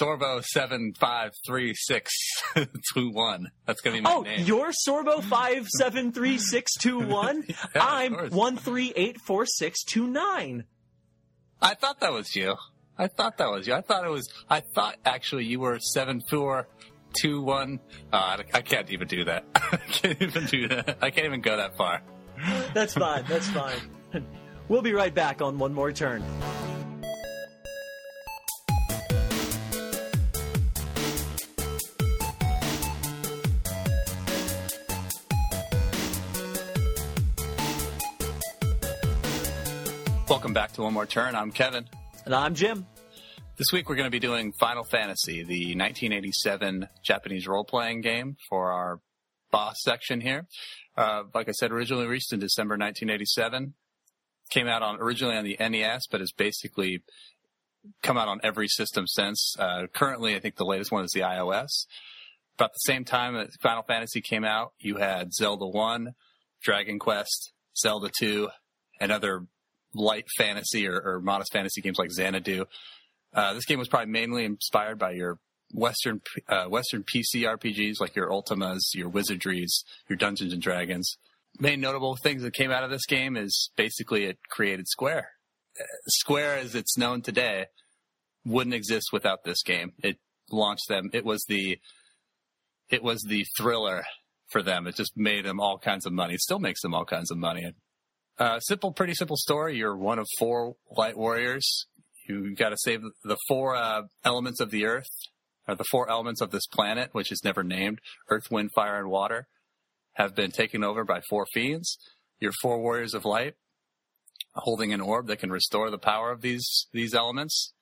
Sorbo 0.00 0.42
seven 0.42 0.92
five 0.98 1.32
three 1.44 1.74
six 1.74 2.12
two 2.94 3.10
one. 3.10 3.50
That's 3.66 3.80
gonna 3.80 3.96
be 3.96 4.02
my 4.02 4.12
oh, 4.12 4.22
name. 4.22 4.40
Oh, 4.40 4.42
you're 4.42 4.72
Sorbo 4.86 5.22
five 5.28 5.66
seven 5.68 6.12
three 6.12 6.38
six 6.38 6.72
two 6.80 7.00
one. 7.00 7.44
I'm 7.74 8.30
one 8.30 8.56
three 8.56 8.92
eight 8.96 9.20
four 9.20 9.46
six 9.46 9.82
two 9.84 10.06
nine. 10.06 10.64
I 11.60 11.74
thought 11.74 12.00
that 12.00 12.12
was 12.12 12.34
you. 12.34 12.56
I 12.96 13.08
thought 13.08 13.38
that 13.38 13.50
was 13.50 13.66
you. 13.66 13.74
I 13.74 13.80
thought 13.80 14.04
it 14.04 14.10
was. 14.10 14.28
I 14.48 14.62
thought 14.74 14.96
actually 15.04 15.44
you 15.44 15.60
were 15.60 15.78
seven 15.80 16.22
four 16.30 16.68
two 17.14 17.42
one. 17.42 17.80
Uh, 18.12 18.38
I 18.52 18.60
can't 18.60 18.90
even 18.90 19.08
do 19.08 19.24
that. 19.24 19.44
I 19.54 19.76
can't 19.76 20.20
even 20.22 20.46
do 20.46 20.68
that. 20.68 20.98
I 21.00 21.10
can't 21.10 21.26
even 21.26 21.40
go 21.40 21.56
that 21.56 21.76
far. 21.76 22.02
That's 22.74 22.94
fine. 22.94 23.24
That's 23.28 23.48
fine. 23.48 23.78
We'll 24.66 24.80
be 24.80 24.94
right 24.94 25.14
back 25.14 25.42
on 25.42 25.58
one 25.58 25.74
more 25.74 25.92
turn. 25.92 26.24
Welcome 40.28 40.54
back 40.54 40.72
to 40.72 40.82
One 40.82 40.94
More 40.94 41.06
Turn. 41.06 41.34
I'm 41.34 41.52
Kevin. 41.52 41.84
And 42.24 42.34
I'm 42.34 42.54
Jim. 42.54 42.86
This 43.56 43.70
week 43.72 43.88
we're 43.88 43.94
going 43.94 44.06
to 44.06 44.10
be 44.10 44.18
doing 44.18 44.52
Final 44.58 44.82
Fantasy, 44.82 45.44
the 45.44 45.76
1987 45.76 46.88
Japanese 47.04 47.46
role-playing 47.46 48.00
game 48.00 48.36
for 48.48 48.72
our 48.72 48.98
boss 49.52 49.76
section 49.78 50.20
here. 50.20 50.48
Uh, 50.96 51.22
like 51.32 51.48
I 51.48 51.52
said, 51.52 51.70
originally 51.70 52.04
released 52.04 52.32
in 52.32 52.40
December 52.40 52.72
1987. 52.72 53.74
Came 54.50 54.66
out 54.66 54.82
on 54.82 54.96
originally 54.96 55.36
on 55.36 55.44
the 55.44 55.56
NES, 55.60 56.08
but 56.10 56.18
has 56.18 56.32
basically 56.32 57.04
come 58.02 58.18
out 58.18 58.26
on 58.26 58.40
every 58.42 58.66
system 58.66 59.06
since. 59.06 59.54
Uh, 59.56 59.86
currently, 59.94 60.34
I 60.34 60.40
think 60.40 60.56
the 60.56 60.64
latest 60.64 60.90
one 60.90 61.04
is 61.04 61.12
the 61.12 61.20
iOS. 61.20 61.86
About 62.58 62.72
the 62.72 62.92
same 62.92 63.04
time 63.04 63.34
that 63.34 63.50
Final 63.62 63.84
Fantasy 63.84 64.20
came 64.20 64.44
out, 64.44 64.72
you 64.80 64.96
had 64.96 65.32
Zelda 65.32 65.68
1, 65.68 66.14
Dragon 66.60 66.98
Quest, 66.98 67.52
Zelda 67.80 68.10
2, 68.18 68.48
and 69.00 69.12
other 69.12 69.46
light 69.94 70.26
fantasy 70.36 70.88
or, 70.88 71.00
or 71.00 71.20
modest 71.20 71.52
fantasy 71.52 71.80
games 71.80 72.00
like 72.00 72.10
Xanadu. 72.10 72.64
Uh, 73.34 73.54
this 73.54 73.64
game 73.64 73.78
was 73.78 73.88
probably 73.88 74.10
mainly 74.10 74.44
inspired 74.44 74.98
by 74.98 75.10
your 75.10 75.38
Western 75.72 76.20
uh, 76.48 76.66
Western 76.66 77.02
PC 77.02 77.42
RPGs 77.42 78.00
like 78.00 78.14
your 78.14 78.30
Ultimas, 78.30 78.80
your 78.94 79.10
Wizardries, 79.10 79.82
your 80.08 80.16
Dungeons 80.16 80.52
and 80.52 80.62
Dragons. 80.62 81.16
Main 81.58 81.80
notable 81.80 82.16
things 82.22 82.42
that 82.42 82.54
came 82.54 82.70
out 82.70 82.84
of 82.84 82.90
this 82.90 83.06
game 83.06 83.36
is 83.36 83.70
basically 83.76 84.24
it 84.24 84.38
created 84.50 84.86
Square. 84.88 85.30
Uh, 85.78 85.84
Square, 86.08 86.58
as 86.58 86.74
it's 86.74 86.96
known 86.96 87.22
today, 87.22 87.66
wouldn't 88.44 88.74
exist 88.74 89.08
without 89.12 89.44
this 89.44 89.62
game. 89.62 89.92
It 90.02 90.18
launched 90.50 90.88
them. 90.88 91.10
It 91.12 91.24
was 91.24 91.44
the 91.48 91.78
it 92.90 93.02
was 93.02 93.24
the 93.28 93.44
thriller 93.56 94.04
for 94.50 94.62
them. 94.62 94.86
It 94.86 94.94
just 94.94 95.16
made 95.16 95.44
them 95.44 95.58
all 95.58 95.78
kinds 95.78 96.06
of 96.06 96.12
money. 96.12 96.34
It 96.34 96.40
still 96.40 96.60
makes 96.60 96.82
them 96.82 96.94
all 96.94 97.04
kinds 97.04 97.30
of 97.30 97.38
money. 97.38 97.72
Uh, 98.38 98.60
simple, 98.60 98.92
pretty 98.92 99.14
simple 99.14 99.36
story. 99.36 99.76
You're 99.76 99.96
one 99.96 100.18
of 100.18 100.26
four 100.38 100.74
light 100.96 101.16
warriors 101.16 101.86
you 102.28 102.54
got 102.54 102.70
to 102.70 102.76
save 102.78 103.02
the 103.22 103.36
four 103.48 103.74
uh, 103.74 104.02
elements 104.24 104.60
of 104.60 104.70
the 104.70 104.84
earth, 104.84 105.10
or 105.66 105.74
the 105.74 105.84
four 105.84 106.10
elements 106.10 106.40
of 106.40 106.50
this 106.50 106.66
planet, 106.66 107.10
which 107.12 107.32
is 107.32 107.42
never 107.44 107.62
named 107.62 108.00
earth, 108.28 108.50
wind, 108.50 108.70
fire, 108.74 108.98
and 108.98 109.08
water, 109.08 109.46
have 110.14 110.34
been 110.34 110.50
taken 110.50 110.84
over 110.84 111.04
by 111.04 111.20
four 111.28 111.46
fiends. 111.52 111.98
Your 112.40 112.52
four 112.60 112.80
warriors 112.80 113.14
of 113.14 113.24
light 113.24 113.54
holding 114.56 114.92
an 114.92 115.00
orb 115.00 115.26
that 115.26 115.38
can 115.38 115.50
restore 115.50 115.90
the 115.90 115.98
power 115.98 116.30
of 116.30 116.40
these 116.40 116.86
these 116.92 117.14
elements. 117.14 117.72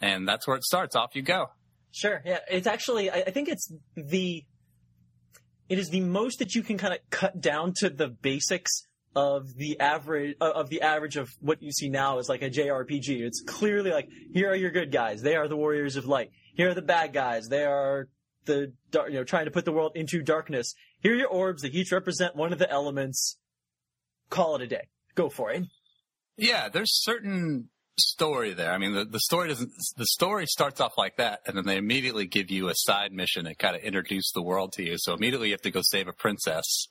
And 0.00 0.28
that's 0.28 0.46
where 0.46 0.56
it 0.56 0.64
starts. 0.64 0.94
Off 0.94 1.14
you 1.14 1.22
go. 1.22 1.46
Sure. 1.90 2.20
Yeah. 2.26 2.40
It's 2.50 2.66
actually, 2.66 3.10
I, 3.10 3.24
I 3.26 3.30
think 3.30 3.48
it's 3.48 3.72
the, 3.96 4.44
it 5.70 5.78
is 5.78 5.88
the 5.88 6.00
most 6.00 6.40
that 6.40 6.54
you 6.54 6.62
can 6.62 6.76
kind 6.76 6.92
of 6.92 7.00
cut 7.08 7.40
down 7.40 7.72
to 7.78 7.88
the 7.88 8.08
basics 8.08 8.85
of 9.16 9.54
the 9.56 9.80
average 9.80 10.36
uh, 10.42 10.50
of 10.54 10.68
the 10.68 10.82
average 10.82 11.16
of 11.16 11.34
what 11.40 11.62
you 11.62 11.72
see 11.72 11.88
now 11.88 12.18
is 12.18 12.28
like 12.28 12.42
a 12.42 12.50
JRPG. 12.50 13.22
It's 13.22 13.40
clearly 13.40 13.90
like 13.90 14.08
here 14.32 14.50
are 14.50 14.54
your 14.54 14.70
good 14.70 14.92
guys. 14.92 15.22
They 15.22 15.34
are 15.36 15.48
the 15.48 15.56
warriors 15.56 15.96
of 15.96 16.04
light. 16.04 16.30
Here 16.54 16.68
are 16.68 16.74
the 16.74 16.82
bad 16.82 17.14
guys. 17.14 17.48
They 17.48 17.64
are 17.64 18.08
the 18.44 18.72
you 18.92 19.14
know 19.14 19.24
trying 19.24 19.46
to 19.46 19.50
put 19.50 19.64
the 19.64 19.72
world 19.72 19.92
into 19.94 20.22
darkness. 20.22 20.74
Here 21.00 21.14
are 21.14 21.16
your 21.16 21.28
orbs. 21.28 21.62
that 21.62 21.74
each 21.74 21.92
represent 21.92 22.36
one 22.36 22.52
of 22.52 22.58
the 22.58 22.70
elements. 22.70 23.38
Call 24.28 24.56
it 24.56 24.62
a 24.62 24.66
day. 24.66 24.88
Go 25.14 25.30
for 25.30 25.50
it. 25.50 25.64
Yeah, 26.36 26.68
there's 26.68 27.02
certain 27.02 27.70
story 27.98 28.52
there. 28.52 28.72
I 28.72 28.76
mean, 28.76 28.92
the, 28.92 29.06
the 29.06 29.20
story 29.20 29.48
doesn't, 29.48 29.70
the 29.96 30.06
story 30.06 30.44
starts 30.46 30.80
off 30.82 30.98
like 30.98 31.16
that, 31.16 31.40
and 31.46 31.56
then 31.56 31.64
they 31.64 31.78
immediately 31.78 32.26
give 32.26 32.50
you 32.50 32.68
a 32.68 32.74
side 32.74 33.12
mission 33.12 33.46
that 33.46 33.58
kind 33.58 33.74
of 33.74 33.82
introduce 33.82 34.30
the 34.32 34.42
world 34.42 34.72
to 34.72 34.82
you. 34.82 34.96
So 34.98 35.14
immediately 35.14 35.48
you 35.48 35.54
have 35.54 35.62
to 35.62 35.70
go 35.70 35.80
save 35.82 36.06
a 36.06 36.12
princess. 36.12 36.88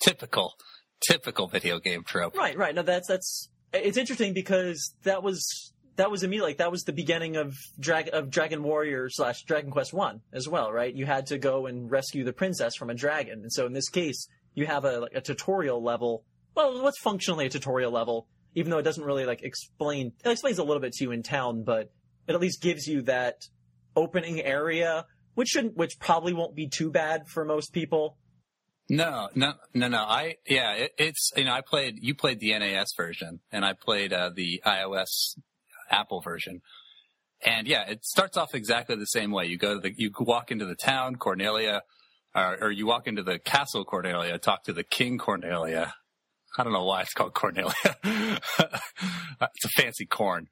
Typical 0.00 0.54
typical 1.00 1.46
video 1.48 1.78
game 1.78 2.04
trope. 2.04 2.36
Right, 2.36 2.56
right. 2.56 2.74
No, 2.74 2.82
that's 2.82 3.08
that's 3.08 3.48
it's 3.72 3.96
interesting 3.96 4.32
because 4.32 4.94
that 5.02 5.22
was 5.22 5.72
that 5.96 6.10
was 6.10 6.22
immediately 6.22 6.50
like 6.50 6.58
that 6.58 6.70
was 6.70 6.82
the 6.84 6.92
beginning 6.92 7.36
of 7.36 7.54
drag 7.78 8.10
of 8.12 8.30
Dragon 8.30 8.62
Warrior 8.62 9.08
slash 9.10 9.42
Dragon 9.44 9.70
Quest 9.70 9.92
One 9.92 10.20
as 10.32 10.48
well, 10.48 10.72
right? 10.72 10.94
You 10.94 11.06
had 11.06 11.26
to 11.26 11.38
go 11.38 11.66
and 11.66 11.90
rescue 11.90 12.24
the 12.24 12.32
princess 12.32 12.74
from 12.76 12.90
a 12.90 12.94
dragon, 12.94 13.40
and 13.42 13.52
so 13.52 13.66
in 13.66 13.72
this 13.72 13.88
case, 13.88 14.28
you 14.54 14.66
have 14.66 14.84
a 14.84 15.00
like 15.00 15.14
a 15.14 15.20
tutorial 15.20 15.82
level. 15.82 16.24
Well, 16.54 16.82
what's 16.82 17.00
functionally 17.00 17.46
a 17.46 17.50
tutorial 17.50 17.90
level? 17.90 18.28
even 18.54 18.70
though 18.70 18.78
it 18.78 18.82
doesn't 18.84 19.04
really 19.04 19.26
like 19.26 19.42
explain. 19.42 20.12
It 20.24 20.30
explains 20.30 20.58
a 20.58 20.64
little 20.64 20.80
bit 20.80 20.92
to 20.94 21.04
you 21.04 21.12
in 21.12 21.22
town, 21.22 21.64
but 21.64 21.90
it 22.26 22.34
at 22.34 22.40
least 22.40 22.62
gives 22.62 22.86
you 22.86 23.02
that 23.02 23.42
opening 23.96 24.40
area, 24.40 25.06
which 25.34 25.48
shouldn't, 25.48 25.76
which 25.76 25.98
probably 25.98 26.32
won't 26.32 26.54
be 26.54 26.68
too 26.68 26.90
bad 26.90 27.26
for 27.28 27.44
most 27.44 27.72
people. 27.72 28.16
No, 28.88 29.28
no, 29.34 29.54
no, 29.72 29.88
no. 29.88 29.98
I 29.98 30.36
yeah, 30.46 30.72
it, 30.72 30.92
it's 30.98 31.32
you 31.36 31.44
know 31.44 31.52
I 31.52 31.62
played 31.62 31.98
you 32.02 32.14
played 32.14 32.40
the 32.40 32.58
NES 32.58 32.92
version 32.96 33.40
and 33.50 33.64
I 33.64 33.72
played 33.72 34.12
uh, 34.12 34.30
the 34.34 34.60
iOS 34.66 35.38
Apple 35.90 36.20
version, 36.20 36.60
and 37.42 37.66
yeah, 37.66 37.88
it 37.88 38.04
starts 38.04 38.36
off 38.36 38.54
exactly 38.54 38.96
the 38.96 39.06
same 39.06 39.30
way. 39.30 39.46
You 39.46 39.56
go 39.56 39.74
to 39.74 39.80
the 39.80 39.94
you 39.96 40.12
walk 40.20 40.50
into 40.50 40.66
the 40.66 40.74
town 40.74 41.16
Cornelia, 41.16 41.82
or, 42.34 42.58
or 42.64 42.70
you 42.70 42.86
walk 42.86 43.06
into 43.06 43.22
the 43.22 43.38
castle 43.38 43.86
Cornelia, 43.86 44.38
talk 44.38 44.64
to 44.64 44.74
the 44.74 44.84
King 44.84 45.16
Cornelia. 45.16 45.94
I 46.58 46.62
don't 46.62 46.74
know 46.74 46.84
why 46.84 47.00
it's 47.00 47.14
called 47.14 47.34
Cornelia. 47.34 47.72
it's 48.04 49.64
a 49.64 49.68
fancy 49.76 50.06
corn. 50.06 50.48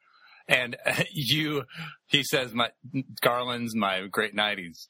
And 0.48 0.76
you, 1.12 1.62
he 2.08 2.24
says, 2.24 2.52
my 2.52 2.70
Garland's 3.20 3.76
my 3.76 4.08
great 4.08 4.34
knight. 4.34 4.58
He's 4.58 4.88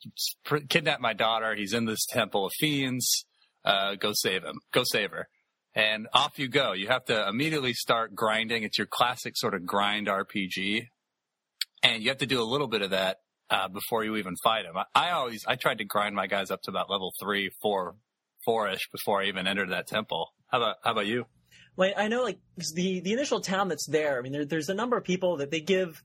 kidnapped 0.71 1.03
my 1.03 1.13
daughter. 1.13 1.55
He's 1.55 1.75
in 1.75 1.85
this 1.85 2.07
temple 2.07 2.47
of 2.47 2.53
fiends 2.59 3.27
uh, 3.65 3.95
go 3.95 4.13
save 4.15 4.43
him, 4.43 4.59
go 4.73 4.83
save 4.85 5.11
her. 5.11 5.29
And 5.75 6.07
off 6.13 6.39
you 6.39 6.49
go. 6.49 6.73
You 6.73 6.89
have 6.89 7.07
to 7.07 7.29
immediately 7.29 7.73
start 7.73 8.15
grinding. 8.15 8.63
It's 8.63 8.77
your 8.77 8.87
classic 8.87 9.35
sort 9.37 9.55
of 9.55 9.65
grind 9.65 10.07
RPG. 10.07 10.89
And 11.83 12.03
you 12.03 12.11
have 12.11 12.19
to 12.19 12.27
do 12.27 12.43
a 12.43 12.45
little 12.45 12.69
bit 12.69 12.83
of 12.83 12.91
that 12.91 13.19
uh, 13.49 13.69
before 13.69 14.05
you 14.05 14.17
even 14.17 14.35
fight 14.43 14.67
him. 14.67 14.77
I, 14.77 14.85
I, 14.95 15.11
always, 15.13 15.45
I 15.47 15.57
tried 15.57 15.79
to 15.79 15.85
grind 15.85 16.15
my 16.15 16.27
guys 16.27 16.51
up 16.51 16.63
to 16.63 16.71
about 16.71 16.91
level 16.91 17.13
three, 17.21 17.51
four, 17.61 17.97
four-ish 18.45 18.91
before 18.91 19.23
I 19.23 19.27
even 19.27 19.47
entered 19.47 19.71
that 19.71 19.87
temple. 19.87 20.29
How 20.49 20.59
about, 20.59 20.77
how 20.85 20.93
about 20.93 21.07
you? 21.07 21.25
Well, 21.77 21.93
I 21.97 22.09
know 22.09 22.23
like 22.23 22.39
the, 22.75 23.01
the 23.01 23.13
initial 23.13 23.41
town 23.41 23.69
that's 23.69 23.87
there, 23.87 24.19
I 24.19 24.23
mean, 24.23 24.33
there, 24.33 24.45
there's 24.45 24.69
a 24.69 24.75
number 24.75 24.97
of 24.99 25.05
people 25.05 25.39
that 25.39 25.51
they 25.51 25.61
give, 25.61 26.03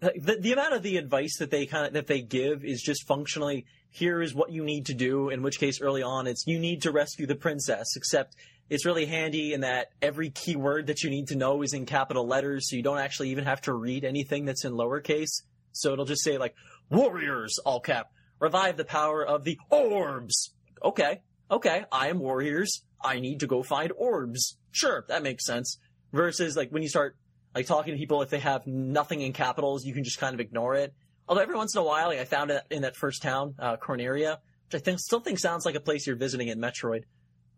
the, 0.00 0.38
the 0.40 0.52
amount 0.52 0.72
of 0.72 0.82
the 0.82 0.96
advice 0.96 1.36
that 1.38 1.50
they 1.50 1.66
kind 1.66 1.86
of, 1.86 1.92
that 1.92 2.06
they 2.06 2.22
give 2.22 2.64
is 2.64 2.80
just 2.80 3.06
functionally, 3.06 3.66
here 3.90 4.22
is 4.22 4.34
what 4.34 4.50
you 4.50 4.64
need 4.64 4.86
to 4.86 4.94
do. 4.94 5.28
In 5.28 5.42
which 5.42 5.58
case, 5.58 5.80
early 5.80 6.02
on, 6.02 6.26
it's 6.26 6.46
you 6.46 6.58
need 6.58 6.82
to 6.82 6.92
rescue 6.92 7.26
the 7.26 7.34
princess. 7.34 7.96
Except 7.96 8.36
it's 8.70 8.86
really 8.86 9.06
handy 9.06 9.52
in 9.52 9.62
that 9.62 9.88
every 10.00 10.30
keyword 10.30 10.86
that 10.86 11.02
you 11.02 11.10
need 11.10 11.26
to 11.28 11.36
know 11.36 11.62
is 11.62 11.74
in 11.74 11.86
capital 11.86 12.26
letters, 12.26 12.70
so 12.70 12.76
you 12.76 12.82
don't 12.82 12.98
actually 12.98 13.30
even 13.30 13.44
have 13.44 13.60
to 13.62 13.74
read 13.74 14.04
anything 14.04 14.44
that's 14.44 14.64
in 14.64 14.72
lowercase. 14.72 15.42
So 15.72 15.92
it'll 15.92 16.04
just 16.04 16.22
say 16.22 16.38
like 16.38 16.54
warriors, 16.88 17.58
all 17.64 17.80
cap, 17.80 18.10
revive 18.38 18.76
the 18.76 18.84
power 18.84 19.26
of 19.26 19.44
the 19.44 19.58
orbs. 19.70 20.54
Okay, 20.84 21.22
okay, 21.50 21.84
I 21.90 22.08
am 22.08 22.20
warriors. 22.20 22.84
I 23.02 23.18
need 23.18 23.40
to 23.40 23.46
go 23.46 23.62
find 23.62 23.92
orbs. 23.96 24.56
Sure, 24.70 25.04
that 25.08 25.22
makes 25.22 25.44
sense. 25.44 25.78
Versus 26.12 26.56
like 26.56 26.70
when 26.70 26.82
you 26.82 26.88
start 26.88 27.16
like 27.54 27.66
talking 27.66 27.94
to 27.94 27.98
people, 27.98 28.22
if 28.22 28.30
they 28.30 28.38
have 28.38 28.66
nothing 28.66 29.20
in 29.20 29.32
capitals, 29.32 29.84
you 29.84 29.94
can 29.94 30.04
just 30.04 30.18
kind 30.18 30.34
of 30.34 30.40
ignore 30.40 30.76
it. 30.76 30.94
Although 31.30 31.42
every 31.42 31.54
once 31.54 31.76
in 31.76 31.80
a 31.80 31.84
while, 31.84 32.08
like 32.08 32.18
I 32.18 32.24
found 32.24 32.50
it 32.50 32.64
in 32.70 32.82
that 32.82 32.96
first 32.96 33.22
town, 33.22 33.54
uh, 33.56 33.76
Corneria, 33.76 34.38
which 34.66 34.74
I 34.74 34.84
think 34.84 34.98
still 34.98 35.20
think 35.20 35.38
sounds 35.38 35.64
like 35.64 35.76
a 35.76 35.80
place 35.80 36.04
you're 36.04 36.16
visiting 36.16 36.48
in 36.48 36.58
Metroid. 36.58 37.04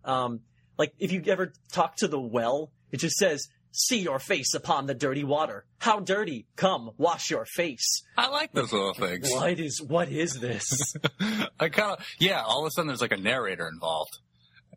Um, 0.04 0.40
like 0.76 0.92
if 0.98 1.10
you 1.10 1.22
ever 1.28 1.54
talk 1.72 1.96
to 1.96 2.08
the 2.08 2.20
well, 2.20 2.70
it 2.90 2.98
just 2.98 3.16
says, 3.16 3.48
"See 3.70 4.00
your 4.00 4.18
face 4.18 4.52
upon 4.52 4.84
the 4.84 4.94
dirty 4.94 5.24
water. 5.24 5.64
How 5.78 6.00
dirty? 6.00 6.46
Come, 6.54 6.90
wash 6.98 7.30
your 7.30 7.46
face." 7.46 8.02
I 8.18 8.28
like 8.28 8.52
those 8.52 8.74
little 8.74 8.92
things. 8.92 9.30
What 9.32 9.58
is 9.58 9.80
what 9.80 10.10
is 10.10 10.34
this? 10.34 10.94
I 11.58 11.70
kind 11.70 11.96
of 11.98 12.06
yeah. 12.20 12.42
All 12.42 12.60
of 12.60 12.66
a 12.66 12.70
sudden, 12.72 12.88
there's 12.88 13.00
like 13.00 13.12
a 13.12 13.16
narrator 13.16 13.66
involved. 13.72 14.18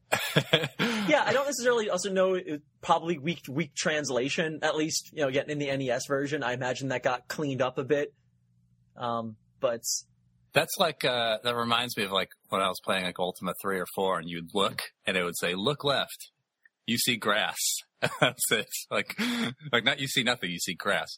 yeah, 1.09 1.23
I 1.25 1.33
don't 1.33 1.45
necessarily 1.45 1.89
also 1.89 2.09
know 2.09 2.35
it, 2.35 2.61
probably 2.81 3.17
weak 3.17 3.41
weak 3.49 3.75
translation. 3.75 4.59
At 4.61 4.77
least 4.77 5.09
you 5.11 5.23
know, 5.23 5.31
getting 5.31 5.51
in 5.51 5.59
the 5.59 5.75
NES 5.75 6.05
version, 6.07 6.43
I 6.43 6.53
imagine 6.53 6.87
that 6.89 7.03
got 7.03 7.27
cleaned 7.27 7.61
up 7.61 7.77
a 7.77 7.83
bit. 7.83 8.13
Um, 8.97 9.35
but 9.59 9.81
that's 10.53 10.77
like 10.79 11.03
uh, 11.03 11.37
that 11.43 11.55
reminds 11.55 11.97
me 11.97 12.03
of 12.03 12.11
like 12.11 12.29
when 12.49 12.61
I 12.61 12.69
was 12.69 12.79
playing 12.83 13.03
like 13.03 13.19
Ultima 13.19 13.53
three 13.61 13.79
or 13.79 13.87
four, 13.93 14.17
and 14.17 14.29
you'd 14.29 14.53
look 14.53 14.81
and 15.05 15.17
it 15.17 15.23
would 15.23 15.37
say 15.37 15.53
look 15.55 15.83
left, 15.83 16.31
you 16.85 16.97
see 16.97 17.17
grass. 17.17 17.57
that's 18.19 18.51
it. 18.51 18.69
Like 18.89 19.19
like 19.71 19.83
not 19.83 19.99
you 19.99 20.07
see 20.07 20.23
nothing, 20.23 20.49
you 20.49 20.59
see 20.59 20.73
grass. 20.73 21.17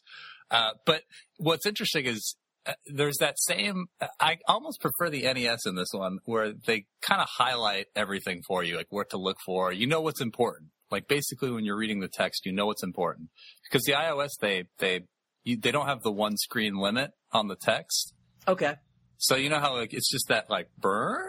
Uh, 0.50 0.70
but 0.86 1.02
what's 1.36 1.66
interesting 1.66 2.06
is 2.06 2.36
uh, 2.66 2.72
there's 2.86 3.18
that 3.18 3.38
same. 3.38 3.86
I 4.20 4.38
almost 4.46 4.80
prefer 4.80 5.10
the 5.10 5.22
NES 5.22 5.66
in 5.66 5.74
this 5.74 5.92
one, 5.92 6.18
where 6.24 6.52
they 6.52 6.86
kind 7.00 7.20
of 7.20 7.28
highlight 7.28 7.86
everything 7.94 8.42
for 8.46 8.62
you, 8.62 8.76
like 8.76 8.90
what 8.90 9.10
to 9.10 9.18
look 9.18 9.38
for. 9.44 9.72
You 9.72 9.86
know 9.86 10.00
what's 10.00 10.20
important. 10.20 10.70
Like 10.90 11.06
basically, 11.06 11.50
when 11.50 11.64
you're 11.64 11.76
reading 11.76 12.00
the 12.00 12.08
text, 12.08 12.46
you 12.46 12.52
know 12.52 12.66
what's 12.66 12.82
important. 12.82 13.28
Because 13.64 13.84
the 13.84 13.92
iOS, 13.92 14.30
they 14.40 14.64
they 14.78 15.02
you, 15.48 15.56
they 15.56 15.70
don't 15.70 15.86
have 15.86 16.02
the 16.02 16.12
one 16.12 16.36
screen 16.36 16.76
limit 16.76 17.12
on 17.32 17.48
the 17.48 17.56
text. 17.56 18.14
Okay. 18.46 18.74
So 19.18 19.34
you 19.36 19.48
know 19.50 19.58
how 19.58 19.74
like 19.76 19.92
it's 19.94 20.10
just 20.10 20.28
that 20.28 20.48
like 20.48 20.68
brr, 20.78 21.26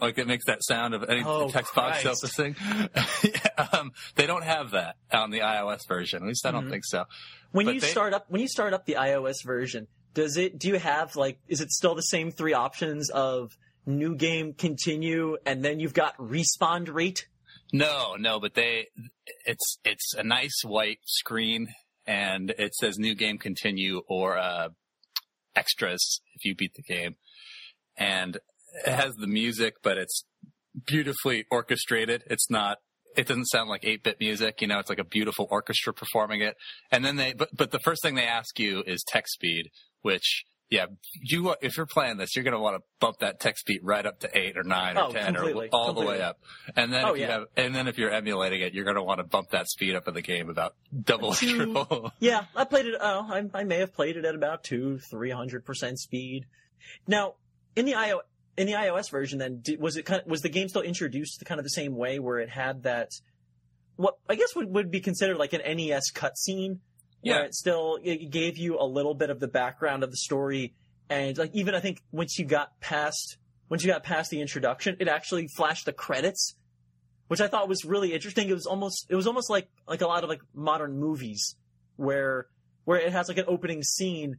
like 0.00 0.16
it 0.18 0.26
makes 0.26 0.44
that 0.46 0.62
sound 0.62 0.94
of 0.94 1.04
any 1.08 1.22
oh, 1.24 1.48
text 1.48 1.72
Christ. 1.72 2.04
box 2.04 2.20
surfacing. 2.20 2.56
yeah, 3.24 3.66
um, 3.72 3.92
they 4.14 4.26
don't 4.26 4.44
have 4.44 4.70
that 4.72 4.96
on 5.12 5.30
the 5.30 5.40
iOS 5.40 5.86
version. 5.88 6.22
At 6.22 6.28
least 6.28 6.46
I 6.46 6.50
don't 6.52 6.66
Mhm. 6.66 6.70
think 6.70 6.84
so. 6.84 7.04
When 7.50 7.66
But 7.66 7.74
you 7.74 7.80
they- 7.80 7.88
start 7.88 8.14
up 8.14 8.26
when 8.28 8.40
you 8.40 8.48
start 8.48 8.72
up 8.74 8.86
the 8.86 8.94
iOS 8.94 9.42
version, 9.44 9.88
does 10.14 10.36
it 10.36 10.58
do 10.58 10.68
you 10.68 10.78
have 10.78 11.16
like 11.16 11.38
is 11.48 11.60
it 11.60 11.70
still 11.72 11.94
the 11.94 12.02
same 12.02 12.30
three 12.30 12.52
options 12.54 13.10
of 13.10 13.56
new 13.86 14.14
game 14.14 14.52
continue 14.54 15.36
and 15.46 15.64
then 15.64 15.80
you've 15.80 15.94
got 15.94 16.16
respawn 16.18 16.92
rate? 16.92 17.26
No, 17.72 18.14
no, 18.18 18.38
but 18.40 18.54
they 18.54 18.86
it's 19.44 19.78
it's 19.84 20.14
a 20.14 20.22
nice 20.22 20.62
white 20.64 21.00
screen 21.04 21.68
and 22.08 22.54
it 22.58 22.74
says 22.74 22.98
new 22.98 23.14
game 23.14 23.38
continue 23.38 24.00
or 24.08 24.38
uh 24.38 24.70
extras 25.54 26.20
if 26.34 26.44
you 26.44 26.54
beat 26.54 26.72
the 26.74 26.82
game. 26.82 27.16
And 27.96 28.38
it 28.86 28.92
has 28.92 29.14
the 29.16 29.26
music, 29.26 29.74
but 29.82 29.98
it's 29.98 30.24
beautifully 30.86 31.44
orchestrated. 31.50 32.22
It's 32.26 32.50
not 32.50 32.78
it 33.16 33.26
doesn't 33.26 33.46
sound 33.46 33.68
like 33.68 33.82
8-bit 33.82 34.20
music, 34.20 34.60
you 34.60 34.68
know, 34.68 34.78
it's 34.78 34.90
like 34.90 35.00
a 35.00 35.04
beautiful 35.04 35.48
orchestra 35.50 35.92
performing 35.92 36.40
it. 36.40 36.54
And 36.90 37.04
then 37.04 37.16
they 37.16 37.34
but 37.34 37.50
but 37.54 37.70
the 37.70 37.80
first 37.80 38.02
thing 38.02 38.14
they 38.14 38.26
ask 38.26 38.58
you 38.58 38.82
is 38.86 39.04
text 39.06 39.34
speed, 39.34 39.70
which 40.02 40.44
yeah, 40.70 40.86
you 41.22 41.54
if 41.62 41.76
you're 41.76 41.86
playing 41.86 42.18
this, 42.18 42.36
you're 42.36 42.42
going 42.44 42.52
to 42.54 42.60
want 42.60 42.76
to 42.76 42.82
bump 43.00 43.18
that 43.20 43.40
text 43.40 43.60
speed 43.60 43.80
right 43.82 44.04
up 44.04 44.20
to 44.20 44.38
eight 44.38 44.56
or 44.58 44.62
nine 44.64 44.96
or 44.98 45.04
Oh, 45.04 45.12
ten 45.12 45.34
completely, 45.34 45.68
or 45.72 45.78
all 45.80 45.92
the 45.94 46.04
way 46.04 46.20
up. 46.20 46.38
And 46.76 46.92
then 46.92 47.04
Oh, 47.04 47.12
if 47.12 47.18
you 47.20 47.24
yeah. 47.24 47.30
have, 47.32 47.44
and 47.56 47.74
then 47.74 47.88
if 47.88 47.96
you're 47.96 48.10
emulating 48.10 48.60
it, 48.60 48.74
you're 48.74 48.84
going 48.84 48.96
to 48.96 49.02
want 49.02 49.18
to 49.18 49.24
bump 49.24 49.50
that 49.50 49.68
speed 49.68 49.94
up 49.94 50.06
in 50.08 50.14
the 50.14 50.20
game 50.22 50.50
about 50.50 50.74
double 51.04 51.32
Two- 51.32 51.56
triple. 51.74 52.12
Yeah, 52.20 52.44
I 52.54 52.64
played 52.64 52.86
it. 52.86 52.94
Oh, 53.00 53.26
I, 53.30 53.44
I 53.54 53.64
may 53.64 53.78
have 53.78 53.94
played 53.94 54.16
it 54.16 54.24
at 54.24 54.34
about 54.34 54.62
two, 54.64 54.98
three 55.10 55.30
hundred 55.30 55.64
percent 55.64 55.98
speed. 55.98 56.44
Now, 57.06 57.34
in 57.74 57.86
the 57.86 57.94
iO 57.94 58.20
in 58.56 58.66
the 58.66 58.72
iOS 58.74 59.10
version, 59.10 59.38
then 59.38 59.60
did, 59.62 59.80
was 59.80 59.96
it 59.96 60.04
kind 60.04 60.20
of, 60.20 60.26
was 60.26 60.42
the 60.42 60.48
game 60.48 60.68
still 60.68 60.82
introduced 60.82 61.42
kind 61.46 61.58
of 61.60 61.64
the 61.64 61.70
same 61.70 61.96
way, 61.96 62.18
where 62.18 62.38
it 62.40 62.50
had 62.50 62.82
that 62.82 63.10
what 63.96 64.14
I 64.28 64.34
guess 64.34 64.54
would 64.54 64.68
would 64.74 64.90
be 64.90 65.00
considered 65.00 65.38
like 65.38 65.52
an 65.54 65.62
NES 65.76 66.12
cutscene, 66.12 66.80
Yeah. 67.22 67.40
it 67.40 67.54
still 67.54 67.98
it 68.02 68.30
gave 68.30 68.58
you 68.58 68.78
a 68.78 68.84
little 68.84 69.14
bit 69.14 69.30
of 69.30 69.40
the 69.40 69.48
background 69.48 70.02
of 70.02 70.10
the 70.10 70.16
story, 70.16 70.74
and 71.10 71.36
like 71.36 71.50
even 71.54 71.74
I 71.74 71.80
think 71.80 72.02
once 72.12 72.38
you 72.38 72.44
got 72.44 72.78
past 72.80 73.38
once 73.68 73.84
you 73.84 73.90
got 73.90 74.02
past 74.02 74.30
the 74.30 74.40
introduction, 74.40 74.96
it 74.98 75.08
actually 75.08 75.48
flashed 75.48 75.84
the 75.84 75.92
credits, 75.92 76.54
which 77.28 77.40
I 77.40 77.48
thought 77.48 77.68
was 77.68 77.84
really 77.84 78.14
interesting. 78.14 78.48
It 78.48 78.54
was 78.54 78.66
almost 78.66 79.06
it 79.08 79.14
was 79.14 79.26
almost 79.26 79.50
like 79.50 79.68
like 79.86 80.00
a 80.00 80.06
lot 80.06 80.24
of 80.24 80.30
like 80.30 80.40
modern 80.54 80.98
movies 80.98 81.56
where 81.96 82.46
where 82.84 82.98
it 82.98 83.12
has 83.12 83.28
like 83.28 83.38
an 83.38 83.44
opening 83.46 83.82
scene, 83.82 84.38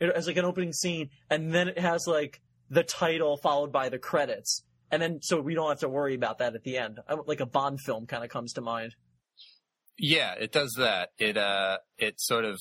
it 0.00 0.14
has 0.14 0.26
like 0.26 0.36
an 0.36 0.44
opening 0.44 0.72
scene, 0.72 1.10
and 1.30 1.52
then 1.52 1.68
it 1.68 1.78
has 1.78 2.06
like 2.06 2.40
the 2.70 2.82
title 2.82 3.36
followed 3.36 3.70
by 3.70 3.88
the 3.88 3.98
credits, 3.98 4.64
and 4.90 5.00
then 5.00 5.20
so 5.22 5.40
we 5.40 5.54
don't 5.54 5.68
have 5.68 5.80
to 5.80 5.88
worry 5.88 6.14
about 6.14 6.38
that 6.38 6.54
at 6.54 6.64
the 6.64 6.78
end. 6.78 6.98
I, 7.08 7.14
like 7.26 7.40
a 7.40 7.46
Bond 7.46 7.80
film 7.80 8.06
kind 8.06 8.24
of 8.24 8.30
comes 8.30 8.54
to 8.54 8.60
mind. 8.60 8.94
Yeah, 9.98 10.34
it 10.38 10.52
does 10.52 10.74
that. 10.78 11.10
It 11.18 11.36
uh, 11.36 11.78
it 11.98 12.20
sort 12.20 12.44
of. 12.44 12.60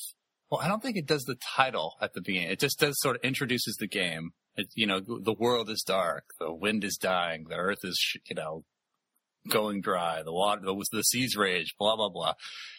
Well, 0.49 0.61
I 0.61 0.67
don't 0.67 0.81
think 0.81 0.95
it 0.95 1.07
does 1.07 1.23
the 1.23 1.37
title 1.55 1.95
at 2.01 2.13
the 2.13 2.21
beginning. 2.21 2.49
It 2.49 2.59
just 2.59 2.79
does 2.79 2.95
sort 2.99 3.15
of 3.15 3.23
introduces 3.23 3.75
the 3.77 3.87
game. 3.87 4.31
It, 4.55 4.67
you 4.73 4.85
know, 4.85 4.99
the 4.99 5.35
world 5.37 5.69
is 5.69 5.83
dark, 5.85 6.25
the 6.39 6.53
wind 6.53 6.83
is 6.83 6.97
dying, 6.97 7.45
the 7.49 7.55
earth 7.55 7.83
is, 7.83 7.99
you 8.29 8.35
know, 8.35 8.63
going 9.49 9.81
dry, 9.81 10.23
the 10.23 10.31
water, 10.31 10.61
the, 10.63 10.85
the 10.91 11.01
seas 11.01 11.35
rage, 11.35 11.75
blah 11.77 11.95
blah 11.95 12.09
blah. 12.09 12.33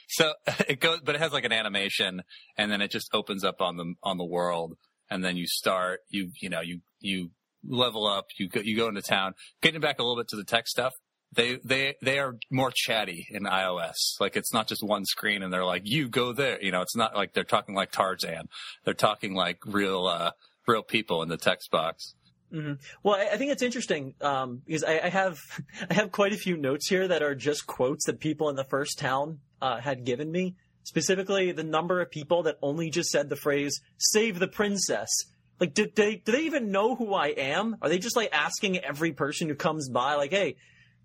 So 0.08 0.32
it 0.68 0.80
goes, 0.80 1.00
but 1.04 1.14
it 1.14 1.20
has 1.20 1.32
like 1.32 1.44
an 1.44 1.52
animation, 1.52 2.22
and 2.56 2.70
then 2.70 2.80
it 2.80 2.90
just 2.90 3.10
opens 3.12 3.44
up 3.44 3.60
on 3.60 3.76
the 3.76 3.94
on 4.02 4.16
the 4.16 4.24
world, 4.24 4.74
and 5.10 5.24
then 5.24 5.36
you 5.36 5.46
start, 5.46 6.00
you 6.08 6.30
you 6.40 6.48
know, 6.48 6.60
you 6.60 6.80
you 7.00 7.30
level 7.68 8.06
up, 8.06 8.26
you 8.38 8.48
go 8.48 8.60
you 8.62 8.76
go 8.76 8.88
into 8.88 9.02
town. 9.02 9.34
Getting 9.60 9.80
back 9.80 9.98
a 9.98 10.02
little 10.02 10.16
bit 10.16 10.28
to 10.28 10.36
the 10.36 10.44
tech 10.44 10.66
stuff, 10.68 10.94
they 11.32 11.58
they 11.64 11.94
they 12.02 12.18
are 12.18 12.36
more 12.50 12.72
chatty 12.74 13.26
in 13.30 13.44
iOS. 13.44 13.94
Like 14.20 14.36
it's 14.36 14.52
not 14.52 14.66
just 14.68 14.82
one 14.82 15.04
screen 15.04 15.42
and 15.42 15.52
they're 15.52 15.64
like, 15.64 15.82
you 15.84 16.08
go 16.08 16.32
there. 16.32 16.62
You 16.62 16.72
know, 16.72 16.82
it's 16.82 16.96
not 16.96 17.14
like 17.14 17.32
they're 17.34 17.44
talking 17.44 17.74
like 17.74 17.92
Tarzan. 17.92 18.48
They're 18.84 18.94
talking 18.94 19.34
like 19.34 19.58
real 19.66 20.06
uh 20.06 20.32
real 20.66 20.82
people 20.82 21.22
in 21.22 21.28
the 21.28 21.36
text 21.36 21.70
box. 21.70 22.14
hmm 22.50 22.74
Well, 23.02 23.16
I, 23.16 23.34
I 23.34 23.36
think 23.36 23.52
it's 23.52 23.62
interesting 23.62 24.14
um, 24.20 24.62
because 24.66 24.84
I, 24.84 25.00
I 25.04 25.08
have 25.08 25.38
I 25.90 25.94
have 25.94 26.12
quite 26.12 26.32
a 26.32 26.36
few 26.36 26.56
notes 26.56 26.88
here 26.88 27.06
that 27.08 27.22
are 27.22 27.34
just 27.34 27.66
quotes 27.66 28.06
that 28.06 28.20
people 28.20 28.48
in 28.48 28.56
the 28.56 28.64
first 28.64 28.98
town 28.98 29.40
uh, 29.60 29.80
had 29.80 30.04
given 30.04 30.30
me. 30.30 30.54
Specifically, 30.84 31.50
the 31.50 31.64
number 31.64 32.00
of 32.00 32.10
people 32.12 32.44
that 32.44 32.58
only 32.62 32.90
just 32.90 33.10
said 33.10 33.28
the 33.28 33.36
phrase 33.36 33.80
"save 33.98 34.38
the 34.38 34.48
princess." 34.48 35.10
Like, 35.58 35.74
do 35.74 35.88
they 35.94 36.16
do 36.16 36.32
they 36.32 36.42
even 36.42 36.70
know 36.70 36.94
who 36.94 37.12
I 37.14 37.28
am? 37.28 37.76
Are 37.82 37.88
they 37.88 37.98
just 37.98 38.14
like 38.16 38.28
asking 38.32 38.78
every 38.78 39.12
person 39.12 39.48
who 39.48 39.56
comes 39.56 39.88
by, 39.88 40.14
like, 40.14 40.30
"Hey, 40.30 40.56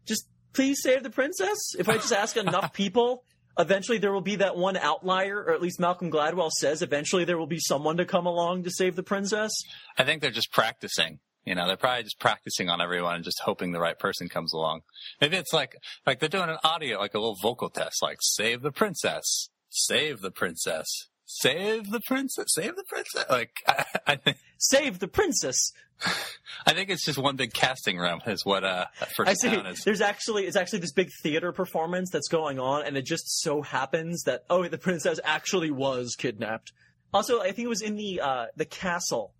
just 0.05 0.27
please 0.53 0.81
save 0.81 1.03
the 1.03 1.09
princess"? 1.09 1.75
If 1.77 1.89
I 1.89 1.95
just 1.95 2.13
ask 2.13 2.37
enough 2.37 2.73
people, 2.73 3.23
eventually 3.57 3.97
there 3.97 4.11
will 4.11 4.21
be 4.21 4.37
that 4.37 4.55
one 4.55 4.77
outlier, 4.77 5.37
or 5.37 5.53
at 5.53 5.61
least 5.61 5.79
Malcolm 5.79 6.11
Gladwell 6.11 6.51
says 6.51 6.81
eventually 6.81 7.25
there 7.25 7.37
will 7.37 7.47
be 7.47 7.59
someone 7.59 7.97
to 7.97 8.05
come 8.05 8.25
along 8.25 8.63
to 8.63 8.71
save 8.71 8.95
the 8.95 9.03
princess. 9.03 9.51
I 9.97 10.03
think 10.03 10.21
they're 10.21 10.31
just 10.31 10.51
practicing. 10.51 11.19
You 11.45 11.55
know, 11.55 11.65
they're 11.65 11.77
probably 11.77 12.03
just 12.03 12.19
practicing 12.19 12.69
on 12.69 12.81
everyone 12.81 13.15
and 13.15 13.23
just 13.23 13.41
hoping 13.43 13.71
the 13.71 13.79
right 13.79 13.97
person 13.97 14.29
comes 14.29 14.53
along. 14.53 14.81
Maybe 15.19 15.37
it's 15.37 15.53
like 15.53 15.75
like 16.05 16.19
they're 16.19 16.29
doing 16.29 16.49
an 16.49 16.57
audio, 16.63 16.99
like 16.99 17.15
a 17.15 17.19
little 17.19 17.37
vocal 17.41 17.69
test, 17.69 18.01
like 18.01 18.17
"save 18.21 18.61
the 18.61 18.71
princess." 18.71 19.49
save 19.71 20.21
the 20.21 20.31
princess. 20.31 21.07
Save 21.39 21.91
the 21.91 22.01
princess. 22.01 22.47
Save 22.49 22.75
the 22.75 22.83
princess. 22.83 23.25
Like 23.29 23.51
I, 23.67 23.85
I 24.07 24.15
think. 24.15 24.37
Save 24.57 24.99
the 24.99 25.07
princess. 25.07 25.71
I 26.65 26.73
think 26.73 26.89
it's 26.89 27.05
just 27.05 27.17
one 27.17 27.35
big 27.35 27.53
casting 27.53 27.97
room 27.97 28.21
is 28.25 28.43
what 28.45 28.63
uh 28.63 28.85
first 29.15 29.29
I 29.29 29.33
see. 29.33 29.49
is. 29.49 29.83
There's 29.83 30.01
actually 30.01 30.45
it's 30.45 30.57
actually 30.57 30.79
this 30.79 30.91
big 30.91 31.09
theater 31.23 31.51
performance 31.51 32.09
that's 32.09 32.27
going 32.27 32.59
on, 32.59 32.85
and 32.85 32.97
it 32.97 33.05
just 33.05 33.41
so 33.41 33.61
happens 33.61 34.23
that 34.23 34.43
oh, 34.49 34.67
the 34.67 34.77
princess 34.77 35.19
actually 35.23 35.71
was 35.71 36.15
kidnapped. 36.15 36.73
Also, 37.13 37.39
I 37.39 37.51
think 37.51 37.65
it 37.65 37.69
was 37.69 37.81
in 37.81 37.95
the 37.95 38.19
uh, 38.21 38.45
the 38.55 38.65
castle. 38.65 39.33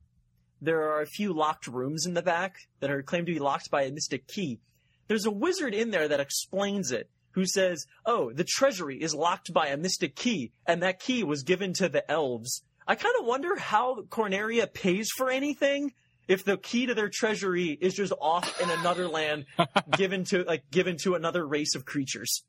There 0.61 0.91
are 0.91 1.01
a 1.01 1.07
few 1.07 1.33
locked 1.33 1.67
rooms 1.67 2.05
in 2.05 2.13
the 2.13 2.21
back 2.21 2.55
that 2.79 2.91
are 2.91 3.01
claimed 3.01 3.27
to 3.27 3.33
be 3.33 3.39
locked 3.39 3.71
by 3.71 3.83
a 3.83 3.91
mystic 3.91 4.27
key. 4.27 4.59
There's 5.07 5.25
a 5.25 5.31
wizard 5.31 5.73
in 5.73 5.89
there 5.89 6.07
that 6.07 6.19
explains 6.19 6.91
it, 6.91 7.09
who 7.31 7.45
says, 7.45 7.85
"Oh, 8.05 8.31
the 8.31 8.43
treasury 8.43 9.01
is 9.01 9.13
locked 9.15 9.53
by 9.53 9.67
a 9.67 9.77
mystic 9.77 10.15
key, 10.15 10.51
and 10.65 10.81
that 10.83 10.99
key 10.99 11.23
was 11.23 11.43
given 11.43 11.73
to 11.73 11.89
the 11.89 12.09
elves." 12.09 12.63
I 12.87 12.95
kind 12.95 13.15
of 13.19 13.25
wonder 13.25 13.55
how 13.55 14.01
Corneria 14.09 14.71
pays 14.71 15.09
for 15.15 15.29
anything 15.29 15.93
if 16.27 16.43
the 16.43 16.57
key 16.57 16.85
to 16.85 16.93
their 16.93 17.09
treasury 17.09 17.77
is 17.79 17.93
just 17.93 18.13
off 18.19 18.59
in 18.61 18.69
another 18.69 19.07
land, 19.07 19.45
given 19.97 20.23
to 20.25 20.43
like 20.43 20.69
given 20.71 20.97
to 21.03 21.15
another 21.15 21.45
race 21.45 21.75
of 21.75 21.85
creatures. 21.85 22.43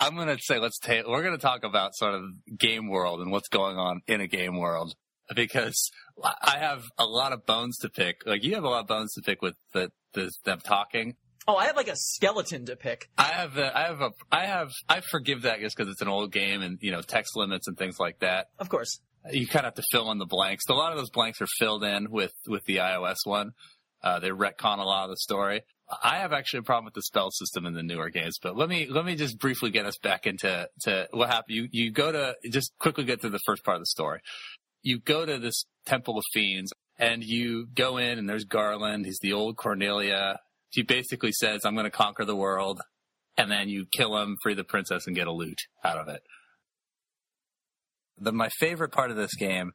I'm 0.00 0.14
going 0.14 0.28
to 0.28 0.38
say 0.40 0.58
let's 0.58 0.78
take. 0.78 1.06
We're 1.06 1.22
going 1.22 1.36
to 1.36 1.42
talk 1.42 1.64
about 1.64 1.94
sort 1.94 2.14
of 2.14 2.22
game 2.56 2.88
world 2.88 3.20
and 3.20 3.30
what's 3.30 3.48
going 3.48 3.76
on 3.76 4.00
in 4.06 4.20
a 4.20 4.26
game 4.26 4.56
world 4.56 4.94
because 5.34 5.90
I 6.24 6.58
have 6.58 6.84
a 6.98 7.04
lot 7.04 7.32
of 7.32 7.46
bones 7.46 7.78
to 7.78 7.88
pick. 7.88 8.22
Like 8.26 8.44
you 8.44 8.54
have 8.54 8.64
a 8.64 8.68
lot 8.68 8.80
of 8.80 8.86
bones 8.86 9.14
to 9.14 9.22
pick 9.22 9.42
with 9.42 9.56
the, 9.72 9.90
the 10.14 10.30
them 10.44 10.60
talking. 10.60 11.16
Oh, 11.48 11.56
I 11.56 11.66
have 11.66 11.76
like 11.76 11.88
a 11.88 11.96
skeleton 11.96 12.66
to 12.66 12.76
pick. 12.76 13.08
I 13.16 13.28
have 13.28 13.56
a, 13.56 13.76
I 13.76 13.82
have 13.82 14.00
a, 14.00 14.10
I 14.32 14.46
have, 14.46 14.72
I 14.88 15.00
forgive 15.00 15.42
that 15.42 15.60
just 15.60 15.76
because 15.76 15.90
it's 15.90 16.02
an 16.02 16.08
old 16.08 16.32
game 16.32 16.60
and, 16.62 16.78
you 16.80 16.90
know, 16.90 17.02
text 17.02 17.36
limits 17.36 17.68
and 17.68 17.78
things 17.78 18.00
like 18.00 18.18
that. 18.18 18.48
Of 18.58 18.68
course. 18.68 18.98
You 19.30 19.46
kind 19.46 19.64
of 19.64 19.74
have 19.74 19.74
to 19.74 19.84
fill 19.92 20.10
in 20.10 20.18
the 20.18 20.26
blanks. 20.26 20.64
A 20.68 20.74
lot 20.74 20.92
of 20.92 20.98
those 20.98 21.10
blanks 21.10 21.40
are 21.40 21.46
filled 21.58 21.84
in 21.84 22.10
with, 22.10 22.32
with 22.48 22.64
the 22.64 22.78
iOS 22.78 23.18
one. 23.24 23.52
Uh, 24.02 24.18
they 24.18 24.30
retcon 24.30 24.78
a 24.78 24.84
lot 24.84 25.04
of 25.04 25.10
the 25.10 25.16
story. 25.16 25.62
I 26.02 26.18
have 26.18 26.32
actually 26.32 26.60
a 26.60 26.62
problem 26.62 26.84
with 26.84 26.94
the 26.94 27.02
spell 27.02 27.30
system 27.30 27.64
in 27.64 27.74
the 27.74 27.82
newer 27.82 28.10
games, 28.10 28.38
but 28.42 28.56
let 28.56 28.68
me, 28.68 28.88
let 28.90 29.04
me 29.04 29.14
just 29.14 29.38
briefly 29.38 29.70
get 29.70 29.86
us 29.86 29.98
back 29.98 30.26
into, 30.26 30.68
to 30.82 31.08
what 31.12 31.28
happened. 31.28 31.56
You, 31.56 31.68
you 31.70 31.92
go 31.92 32.10
to, 32.10 32.34
just 32.50 32.72
quickly 32.78 33.04
get 33.04 33.20
through 33.20 33.30
the 33.30 33.40
first 33.46 33.64
part 33.64 33.76
of 33.76 33.82
the 33.82 33.86
story. 33.86 34.20
You 34.82 34.98
go 34.98 35.24
to 35.24 35.38
this 35.38 35.64
Temple 35.86 36.18
of 36.18 36.24
Fiends 36.32 36.72
and 36.98 37.22
you 37.22 37.66
go 37.72 37.98
in 37.98 38.18
and 38.18 38.28
there's 38.28 38.44
Garland. 38.44 39.06
He's 39.06 39.20
the 39.20 39.32
old 39.32 39.56
Cornelia 39.56 40.40
he 40.76 40.82
basically 40.82 41.32
says, 41.32 41.64
I'm 41.64 41.74
going 41.74 41.84
to 41.84 41.90
conquer 41.90 42.24
the 42.24 42.36
world. 42.36 42.80
And 43.38 43.50
then 43.50 43.68
you 43.68 43.86
kill 43.90 44.16
him, 44.18 44.36
free 44.42 44.54
the 44.54 44.64
princess, 44.64 45.06
and 45.06 45.16
get 45.16 45.26
a 45.26 45.32
loot 45.32 45.58
out 45.82 45.98
of 45.98 46.08
it. 46.08 46.22
The, 48.18 48.32
my 48.32 48.48
favorite 48.60 48.92
part 48.92 49.10
of 49.10 49.16
this 49.16 49.34
game 49.34 49.72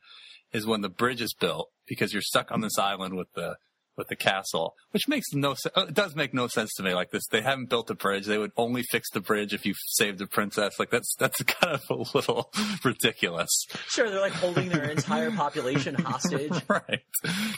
is 0.53 0.65
when 0.65 0.81
the 0.81 0.89
bridge 0.89 1.21
is 1.21 1.33
built 1.33 1.69
because 1.87 2.13
you're 2.13 2.21
stuck 2.21 2.51
on 2.51 2.61
this 2.61 2.77
island 2.77 3.15
with 3.15 3.27
the 3.35 3.57
with 3.97 4.07
the 4.07 4.15
castle, 4.15 4.73
which 4.91 5.07
makes 5.07 5.27
no 5.33 5.53
sense. 5.53 5.75
Uh, 5.75 5.85
it 5.87 5.93
does 5.93 6.15
make 6.15 6.33
no 6.33 6.47
sense 6.47 6.73
to 6.75 6.83
me. 6.83 6.93
Like 6.93 7.11
this, 7.11 7.23
they 7.29 7.41
haven't 7.41 7.69
built 7.69 7.89
a 7.89 7.95
bridge. 7.95 8.25
They 8.25 8.37
would 8.37 8.51
only 8.57 8.83
fix 8.89 9.09
the 9.11 9.19
bridge 9.19 9.53
if 9.53 9.65
you 9.65 9.73
saved 9.89 10.19
the 10.19 10.27
princess. 10.27 10.79
Like 10.79 10.89
that's 10.89 11.13
that's 11.19 11.41
kind 11.43 11.75
of 11.75 11.83
a 11.89 12.17
little 12.17 12.51
ridiculous. 12.83 13.49
Sure, 13.87 14.09
they're 14.09 14.21
like 14.21 14.33
holding 14.33 14.69
their 14.69 14.89
entire 14.89 15.31
population 15.31 15.95
hostage. 15.95 16.53
right. 16.67 17.01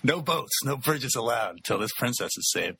No 0.03 0.21
boats, 0.21 0.63
no 0.63 0.77
bridges 0.77 1.15
allowed 1.15 1.55
until 1.57 1.79
this 1.79 1.91
princess 1.97 2.31
is 2.37 2.51
saved. 2.51 2.77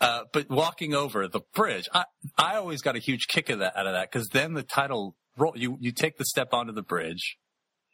Uh, 0.00 0.22
but 0.32 0.48
walking 0.48 0.94
over 0.94 1.28
the 1.28 1.42
bridge, 1.54 1.88
I, 1.92 2.04
I 2.38 2.56
always 2.56 2.80
got 2.80 2.96
a 2.96 3.00
huge 3.00 3.26
kick 3.28 3.50
of 3.50 3.58
that 3.58 3.76
out 3.76 3.86
of 3.86 3.92
that 3.92 4.10
because 4.10 4.28
then 4.28 4.54
the 4.54 4.62
title 4.62 5.14
roll, 5.36 5.52
you, 5.56 5.76
you 5.80 5.92
take 5.92 6.16
the 6.16 6.24
step 6.24 6.54
onto 6.54 6.72
the 6.72 6.82
bridge 6.82 7.36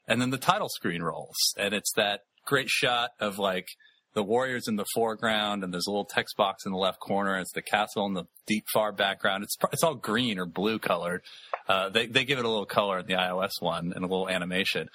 and 0.06 0.20
then 0.20 0.30
the 0.30 0.38
title 0.38 0.68
screen 0.68 1.02
rolls 1.02 1.36
and 1.56 1.74
it's 1.74 1.92
that 1.96 2.20
great 2.46 2.68
shot 2.68 3.10
of 3.18 3.38
like 3.38 3.66
the 4.14 4.22
warriors 4.22 4.68
in 4.68 4.76
the 4.76 4.86
foreground 4.94 5.64
and 5.64 5.74
there's 5.74 5.88
a 5.88 5.90
little 5.90 6.04
text 6.04 6.36
box 6.36 6.64
in 6.64 6.70
the 6.70 6.78
left 6.78 7.00
corner. 7.00 7.38
It's 7.38 7.52
the 7.52 7.60
castle 7.60 8.06
in 8.06 8.14
the 8.14 8.24
deep 8.46 8.64
far 8.72 8.92
background. 8.92 9.42
It's, 9.42 9.56
it's 9.72 9.82
all 9.82 9.96
green 9.96 10.38
or 10.38 10.46
blue 10.46 10.78
colored. 10.78 11.22
Uh, 11.68 11.88
they, 11.88 12.06
they 12.06 12.24
give 12.24 12.38
it 12.38 12.44
a 12.44 12.48
little 12.48 12.66
color 12.66 13.00
in 13.00 13.06
the 13.06 13.14
iOS 13.14 13.60
one 13.60 13.92
and 13.94 14.04
a 14.04 14.08
little 14.08 14.28
animation. 14.28 14.88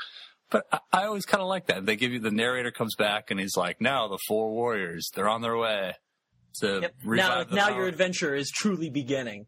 But 0.49 0.63
I, 0.71 0.79
I 0.93 1.03
always 1.03 1.25
kind 1.25 1.41
of 1.41 1.49
like 1.49 1.67
that. 1.67 1.85
They 1.85 1.97
give 1.97 2.13
you 2.13 2.19
the 2.19 2.31
narrator 2.31 2.71
comes 2.71 2.95
back 2.95 3.31
and 3.31 3.39
he's 3.39 3.57
like, 3.57 3.81
now 3.81 4.07
the 4.07 4.17
four 4.29 4.49
warriors, 4.49 5.09
they're 5.13 5.29
on 5.29 5.41
their 5.41 5.57
way 5.57 5.95
to 6.59 6.81
Yep. 6.81 6.95
Now, 7.05 7.43
now 7.51 7.67
power." 7.67 7.77
your 7.77 7.87
adventure 7.87 8.35
is 8.35 8.51
truly 8.51 8.89
beginning. 8.89 9.45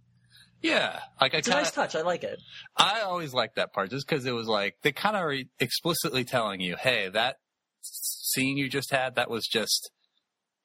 Yeah. 0.62 1.00
Like 1.20 1.36
I 1.36 1.40
It's 1.40 1.48
a 1.50 1.52
nice 1.52 1.72
touch. 1.72 1.96
I 1.96 2.02
like 2.02 2.24
it. 2.24 2.40
I 2.78 3.02
always 3.02 3.34
liked 3.34 3.58
that 3.58 3.74
part 3.74 3.90
just 3.90 4.08
because 4.08 4.26
it 4.26 4.32
was 4.32 4.48
like, 4.48 4.76
they 4.82 4.94
kind 4.94 5.16
of 5.18 5.24
are 5.24 5.36
explicitly 5.60 6.24
telling 6.24 6.62
you, 6.62 6.78
hey, 6.78 7.10
that 7.10 7.36
scene 7.82 8.56
you 8.58 8.70
just 8.70 8.90
had, 8.90 9.16
that 9.16 9.30
was 9.30 9.46
just, 9.46 9.92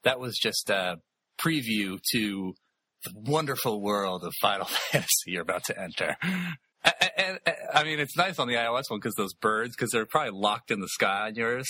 that 0.05 0.20
was 0.20 0.38
just 0.38 0.70
a 0.70 0.98
preview 1.44 1.98
to 2.12 2.55
the 3.05 3.12
wonderful 3.14 3.81
world 3.81 4.22
of 4.24 4.33
Final 4.40 4.66
Fantasy 4.92 5.33
you're 5.33 5.42
about 5.42 5.64
to 5.64 5.81
enter. 5.81 6.16
And, 7.16 7.40
I 7.74 7.83
mean, 7.83 7.98
it's 7.98 8.16
nice 8.16 8.38
on 8.38 8.46
the 8.46 8.55
iOS 8.55 8.85
one 8.88 9.01
because 9.01 9.16
those 9.16 9.35
birds, 9.35 9.74
because 9.74 9.90
they're 9.90 10.07
probably 10.07 10.38
locked 10.38 10.70
in 10.70 10.81
the 10.81 10.88
sky 10.88 11.27
on 11.27 11.35
yours. 11.35 11.68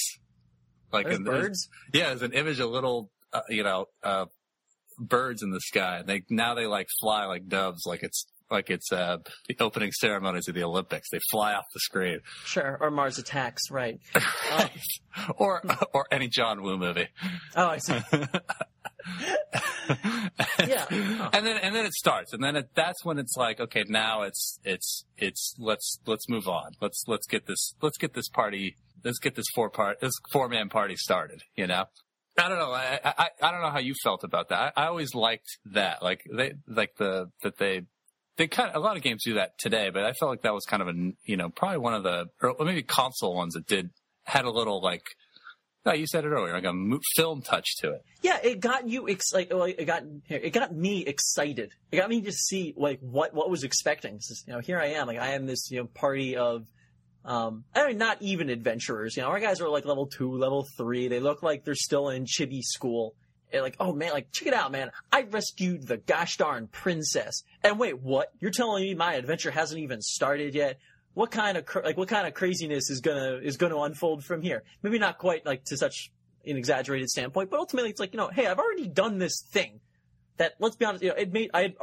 Like 0.92 1.06
in- 1.06 1.24
birds. 1.24 1.68
yeah, 1.94 2.08
there's 2.08 2.22
an 2.22 2.32
image 2.32 2.60
of 2.60 2.70
little, 2.70 3.10
uh, 3.32 3.40
you 3.48 3.62
know, 3.62 3.86
uh, 4.02 4.26
birds 4.98 5.42
in 5.42 5.50
the 5.50 5.60
sky. 5.60 6.02
They 6.04 6.22
now 6.30 6.54
they 6.54 6.66
like 6.66 6.88
fly 7.00 7.26
like 7.26 7.48
doves, 7.48 7.84
like 7.86 8.02
it's 8.02 8.26
like 8.50 8.70
it's 8.70 8.90
uh, 8.92 9.18
the 9.48 9.56
opening 9.60 9.92
ceremonies 9.92 10.48
of 10.48 10.54
the 10.54 10.62
Olympics. 10.64 11.10
They 11.10 11.20
fly 11.30 11.54
off 11.54 11.64
the 11.74 11.80
screen, 11.80 12.20
Sure. 12.44 12.78
Or 12.80 12.90
Mars 12.90 13.18
Attacks. 13.18 13.70
Right. 13.70 14.00
Uh, 14.14 14.68
or 15.36 15.62
or 15.92 16.06
any 16.10 16.28
John 16.28 16.62
Woo 16.62 16.78
movie. 16.78 17.08
oh, 17.56 17.66
I 17.66 17.78
see. 17.78 17.98
Yeah. 20.66 20.84
and 21.32 21.46
then 21.46 21.56
and 21.58 21.74
then 21.74 21.86
it 21.86 21.94
starts, 21.94 22.32
and 22.34 22.42
then 22.42 22.56
it, 22.56 22.68
that's 22.74 23.04
when 23.04 23.18
it's 23.18 23.36
like, 23.36 23.58
okay, 23.60 23.84
now 23.88 24.22
it's 24.22 24.58
it's 24.64 25.04
it's 25.16 25.54
let's 25.58 25.98
let's 26.06 26.28
move 26.28 26.46
on. 26.46 26.72
Let's 26.80 27.04
let's 27.06 27.26
get 27.26 27.46
this 27.46 27.74
let's 27.80 27.96
get 27.96 28.12
this 28.12 28.28
party 28.28 28.76
let's 29.04 29.18
get 29.18 29.34
this 29.34 29.46
four 29.54 29.70
part 29.70 30.00
this 30.00 30.12
four 30.30 30.48
man 30.48 30.68
party 30.68 30.96
started. 30.96 31.40
You 31.56 31.66
know. 31.68 31.84
I 32.38 32.48
don't 32.48 32.58
know. 32.58 32.72
I, 32.72 33.00
I 33.04 33.28
I 33.42 33.50
don't 33.50 33.62
know 33.62 33.70
how 33.70 33.80
you 33.80 33.94
felt 34.02 34.24
about 34.24 34.48
that. 34.50 34.72
I, 34.76 34.84
I 34.84 34.86
always 34.86 35.14
liked 35.14 35.58
that. 35.66 36.02
Like 36.02 36.22
they 36.32 36.54
like 36.66 36.96
the 36.96 37.30
that 37.42 37.58
they 37.58 37.82
they 38.36 38.46
kind 38.46 38.70
of, 38.70 38.76
a 38.76 38.78
lot 38.78 38.96
of 38.96 39.02
games 39.02 39.24
do 39.24 39.34
that 39.34 39.58
today, 39.58 39.90
but 39.90 40.04
I 40.04 40.12
felt 40.12 40.30
like 40.30 40.42
that 40.42 40.54
was 40.54 40.64
kind 40.64 40.80
of 40.80 40.88
a 40.88 41.12
you 41.24 41.36
know 41.36 41.50
probably 41.50 41.78
one 41.78 41.94
of 41.94 42.04
the 42.04 42.26
or 42.40 42.54
maybe 42.64 42.82
console 42.82 43.34
ones 43.34 43.54
that 43.54 43.66
did 43.66 43.90
had 44.24 44.44
a 44.44 44.50
little 44.50 44.80
like 44.80 45.02
no 45.84 45.92
you 45.92 46.06
said 46.06 46.24
it 46.24 46.28
earlier 46.28 46.52
like 46.52 46.64
a 46.64 46.98
film 47.16 47.42
touch 47.42 47.76
to 47.78 47.90
it. 47.90 48.02
Yeah, 48.22 48.38
it 48.42 48.60
got 48.60 48.88
you 48.88 49.06
excited. 49.06 49.54
Well, 49.54 49.64
it 49.64 49.84
got 49.84 50.04
it 50.28 50.52
got 50.52 50.74
me 50.74 51.04
excited. 51.04 51.72
It 51.90 51.96
got 51.96 52.08
me 52.08 52.20
to 52.22 52.32
see 52.32 52.74
like 52.76 53.00
what 53.00 53.34
what 53.34 53.50
was 53.50 53.64
expecting. 53.64 54.16
Is, 54.16 54.44
you 54.46 54.52
know, 54.52 54.60
here 54.60 54.80
I 54.80 54.86
am. 54.92 55.06
Like 55.06 55.18
I 55.18 55.30
am 55.30 55.46
this 55.46 55.70
you 55.70 55.80
know 55.80 55.86
party 55.86 56.36
of, 56.36 56.66
um, 57.28 57.64
I 57.74 57.86
mean, 57.86 57.98
not 57.98 58.22
even 58.22 58.48
adventurers. 58.48 59.16
You 59.16 59.22
know, 59.22 59.28
our 59.28 59.38
guys 59.38 59.60
are 59.60 59.68
like 59.68 59.84
level 59.84 60.06
two, 60.06 60.36
level 60.36 60.66
three. 60.76 61.08
They 61.08 61.20
look 61.20 61.42
like 61.42 61.64
they're 61.64 61.74
still 61.74 62.08
in 62.08 62.24
chibi 62.24 62.62
school. 62.62 63.14
And 63.52 63.62
like, 63.62 63.76
oh 63.78 63.94
man, 63.94 64.12
like 64.12 64.32
check 64.32 64.48
it 64.48 64.54
out, 64.54 64.72
man! 64.72 64.90
I 65.10 65.22
rescued 65.22 65.86
the 65.86 65.96
gosh 65.96 66.36
darn 66.36 66.66
princess. 66.66 67.44
And 67.62 67.78
wait, 67.78 67.98
what? 67.98 68.30
You're 68.40 68.50
telling 68.50 68.82
me 68.82 68.94
my 68.94 69.14
adventure 69.14 69.50
hasn't 69.50 69.80
even 69.80 70.02
started 70.02 70.54
yet? 70.54 70.78
What 71.14 71.30
kind 71.30 71.56
of 71.56 71.64
cr- 71.64 71.80
like 71.82 71.96
what 71.96 72.08
kind 72.08 72.26
of 72.26 72.34
craziness 72.34 72.90
is 72.90 73.00
gonna 73.00 73.40
is 73.42 73.56
gonna 73.56 73.78
unfold 73.78 74.22
from 74.22 74.42
here? 74.42 74.64
Maybe 74.82 74.98
not 74.98 75.16
quite 75.16 75.46
like 75.46 75.64
to 75.66 75.78
such 75.78 76.10
an 76.44 76.56
exaggerated 76.56 77.08
standpoint, 77.08 77.50
but 77.50 77.58
ultimately 77.58 77.90
it's 77.90 78.00
like, 78.00 78.12
you 78.12 78.18
know, 78.18 78.28
hey, 78.28 78.46
I've 78.46 78.58
already 78.58 78.88
done 78.88 79.18
this 79.18 79.42
thing 79.50 79.80
that, 80.36 80.54
let's 80.58 80.76
be 80.76 80.84
honest, 80.84 81.02
you 81.02 81.10
know, 81.10 81.16
it 81.16 81.32
made, 81.32 81.50
I 81.52 81.62
had, 81.62 81.74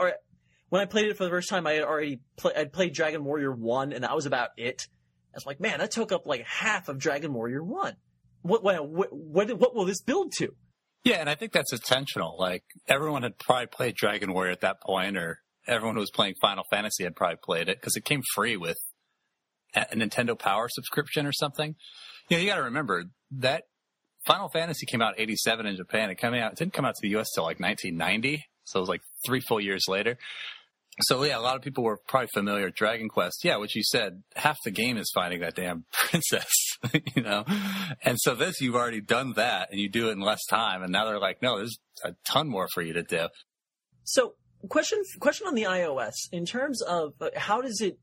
when 0.70 0.82
I 0.82 0.86
played 0.86 1.08
it 1.08 1.18
for 1.18 1.24
the 1.24 1.30
first 1.30 1.50
time, 1.50 1.68
I 1.68 1.74
had 1.74 1.84
already 1.84 2.20
I'd 2.56 2.74
played 2.74 2.94
Dragon 2.94 3.24
Warrior 3.24 3.52
1 3.52 3.94
and 3.94 4.04
that 4.04 4.16
was 4.16 4.26
about 4.26 4.50
it. 4.58 4.88
I 5.36 5.38
was 5.38 5.46
like, 5.46 5.60
man, 5.60 5.80
that 5.80 5.92
took 5.92 6.14
up 6.14 6.26
like 6.26 6.46
half 6.46 6.88
of 6.88 6.98
Dragon 6.98 7.34
Warrior 7.34 7.62
1. 7.62 7.96
What, 8.44 8.64
what, 8.64 8.88
what, 8.88 9.10
what, 9.12 9.76
will 9.76 9.86
this 9.86 10.02
build 10.02 10.32
to? 10.38 10.56
Yeah, 11.04 11.18
and 11.18 11.30
I 11.30 11.36
think 11.36 11.52
that's 11.52 11.74
intentional. 11.74 12.38
Like 12.40 12.64
everyone 12.88 13.24
had 13.24 13.38
probably 13.38 13.68
played 13.68 13.96
Dragon 13.96 14.34
Warrior 14.34 14.52
at 14.52 14.62
that 14.62 14.82
point, 14.82 15.18
or 15.18 15.40
everyone 15.68 15.96
who 15.96 16.00
was 16.00 16.12
playing 16.12 16.36
Final 16.42 16.64
Fantasy 16.72 17.04
had 17.04 17.16
probably 17.16 17.38
played 17.44 17.70
it 17.70 17.80
because 17.80 17.96
it 17.96 18.06
came 18.06 18.22
free 18.34 18.56
with 18.56 18.78
a 19.76 19.96
Nintendo 19.96 20.38
Power 20.38 20.70
subscription 20.70 21.26
or 21.26 21.34
something. 21.34 21.76
You 22.30 22.38
know, 22.38 22.42
you 22.42 22.50
got 22.50 22.56
to 22.56 22.64
remember 22.64 23.04
that 23.32 23.64
Final 24.26 24.50
Fantasy 24.50 24.86
came 24.86 25.02
out 25.02 25.16
'87 25.18 25.66
in 25.66 25.76
Japan. 25.76 26.10
It 26.10 26.16
came 26.16 26.34
out, 26.34 26.54
it 26.54 26.58
didn't 26.58 26.74
come 26.74 26.86
out 26.86 26.96
to 26.96 27.02
the 27.02 27.10
U.S. 27.10 27.28
till 27.36 27.44
like 27.44 27.60
1990, 27.60 28.44
so 28.64 28.80
it 28.80 28.82
was 28.82 28.90
like 28.90 29.02
three 29.26 29.42
full 29.42 29.60
years 29.60 29.84
later. 29.88 30.18
So 31.02 31.22
yeah, 31.24 31.38
a 31.38 31.42
lot 31.42 31.58
of 31.58 31.62
people 31.62 31.84
were 31.84 32.00
probably 32.08 32.30
familiar 32.34 32.66
with 32.66 32.76
Dragon 32.76 33.10
Quest. 33.10 33.44
Yeah, 33.44 33.58
what 33.58 33.76
you 33.76 33.84
said, 33.84 34.24
half 34.36 34.58
the 34.64 34.72
game 34.72 34.96
is 34.98 35.12
finding 35.14 35.42
that 35.42 35.56
damn 35.56 35.86
princess, 35.92 36.48
you 37.16 37.22
know? 37.22 37.44
And 38.04 38.18
so 38.20 38.34
this, 38.34 38.62
you've 38.62 38.76
already 38.76 39.02
done 39.02 39.34
that 39.34 39.70
and 39.72 39.80
you 39.80 39.90
do 39.90 40.10
it 40.10 40.14
in 40.14 40.22
less 40.22 40.46
time. 40.46 40.84
And 40.84 40.92
now 40.92 41.06
they're 41.06 41.20
like, 41.20 41.42
no, 41.42 41.58
there's 41.58 41.78
a 42.04 42.14
ton 42.26 42.48
more 42.48 42.68
for 42.74 42.82
you 42.82 42.94
to 42.94 43.04
do. 43.04 43.28
So 44.06 44.36
question, 44.70 45.04
question 45.20 45.48
on 45.48 45.56
the 45.56 45.64
iOS 45.64 46.14
in 46.32 46.46
terms 46.46 46.82
of 46.82 47.14
uh, 47.20 47.30
how 47.36 47.62
does 47.62 47.82
it, 47.82 48.00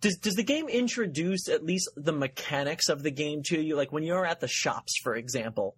does, 0.00 0.16
does 0.18 0.34
the 0.34 0.44
game 0.44 0.68
introduce 0.68 1.48
at 1.48 1.64
least 1.64 1.90
the 1.96 2.12
mechanics 2.12 2.88
of 2.88 3.02
the 3.02 3.10
game 3.10 3.42
to 3.46 3.60
you? 3.60 3.74
Like 3.74 3.90
when 3.90 4.04
you're 4.04 4.26
at 4.26 4.38
the 4.38 4.48
shops, 4.48 4.94
for 5.02 5.16
example, 5.16 5.74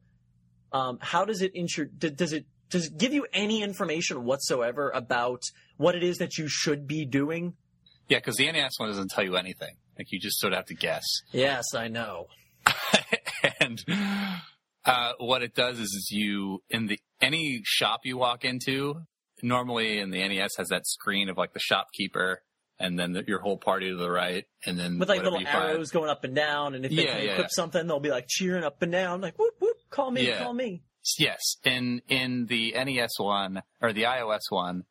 um, 0.72 0.98
how 1.00 1.24
does 1.24 1.40
it 1.40 1.52
intro, 1.54 1.86
does 1.86 2.34
it 2.34 2.44
does 2.70 2.86
it 2.86 2.98
give 2.98 3.12
you 3.12 3.26
any 3.32 3.62
information 3.62 4.24
whatsoever 4.24 4.90
about 4.90 5.42
what 5.78 5.94
it 5.94 6.02
is 6.02 6.18
that 6.18 6.36
you 6.36 6.48
should 6.48 6.86
be 6.86 7.06
doing? 7.06 7.54
Yeah, 8.08 8.18
because 8.18 8.36
the 8.36 8.50
NES 8.50 8.72
one 8.78 8.90
doesn't 8.90 9.10
tell 9.10 9.24
you 9.24 9.36
anything. 9.36 9.76
Like 9.98 10.12
you 10.12 10.20
just 10.20 10.38
sort 10.38 10.52
of 10.52 10.58
have 10.58 10.66
to 10.66 10.74
guess. 10.74 11.04
Yes, 11.32 11.74
I 11.74 11.88
know. 11.88 12.26
and 13.60 13.82
uh, 14.84 15.12
what 15.18 15.42
it 15.42 15.54
does 15.54 15.78
is, 15.78 15.88
is 15.88 16.08
you 16.10 16.62
in 16.70 16.86
the 16.86 16.98
any 17.20 17.62
shop 17.64 18.00
you 18.04 18.16
walk 18.16 18.44
into, 18.44 19.02
normally 19.42 19.98
in 19.98 20.10
the 20.10 20.26
NES 20.26 20.56
has 20.58 20.68
that 20.68 20.86
screen 20.86 21.28
of 21.28 21.36
like 21.36 21.52
the 21.52 21.60
shopkeeper 21.60 22.42
and 22.80 22.98
then 22.98 23.12
the, 23.12 23.24
your 23.26 23.40
whole 23.40 23.58
party 23.58 23.90
to 23.90 23.96
the 23.96 24.10
right, 24.10 24.44
and 24.64 24.78
then 24.78 24.98
with 24.98 25.08
like 25.08 25.22
little 25.22 25.44
arrows 25.44 25.90
find. 25.90 26.00
going 26.00 26.10
up 26.10 26.22
and 26.24 26.34
down, 26.34 26.74
and 26.74 26.84
if 26.84 26.90
they 26.90 27.04
yeah, 27.04 27.16
can 27.16 27.24
yeah, 27.24 27.30
equip 27.32 27.46
yeah. 27.46 27.48
something, 27.50 27.86
they'll 27.86 27.98
be 27.98 28.10
like 28.10 28.26
cheering 28.28 28.62
up 28.62 28.80
and 28.82 28.92
down, 28.92 29.20
like 29.20 29.36
whoop 29.36 29.54
whoop, 29.58 29.76
call 29.90 30.10
me, 30.10 30.32
call 30.38 30.54
me. 30.54 30.82
Yes, 31.18 31.56
in 31.64 32.02
in 32.08 32.46
the 32.46 32.72
NES 32.72 33.18
one 33.18 33.62
or 33.80 33.92
the 33.92 34.04
iOS 34.04 34.42
one, 34.50 34.84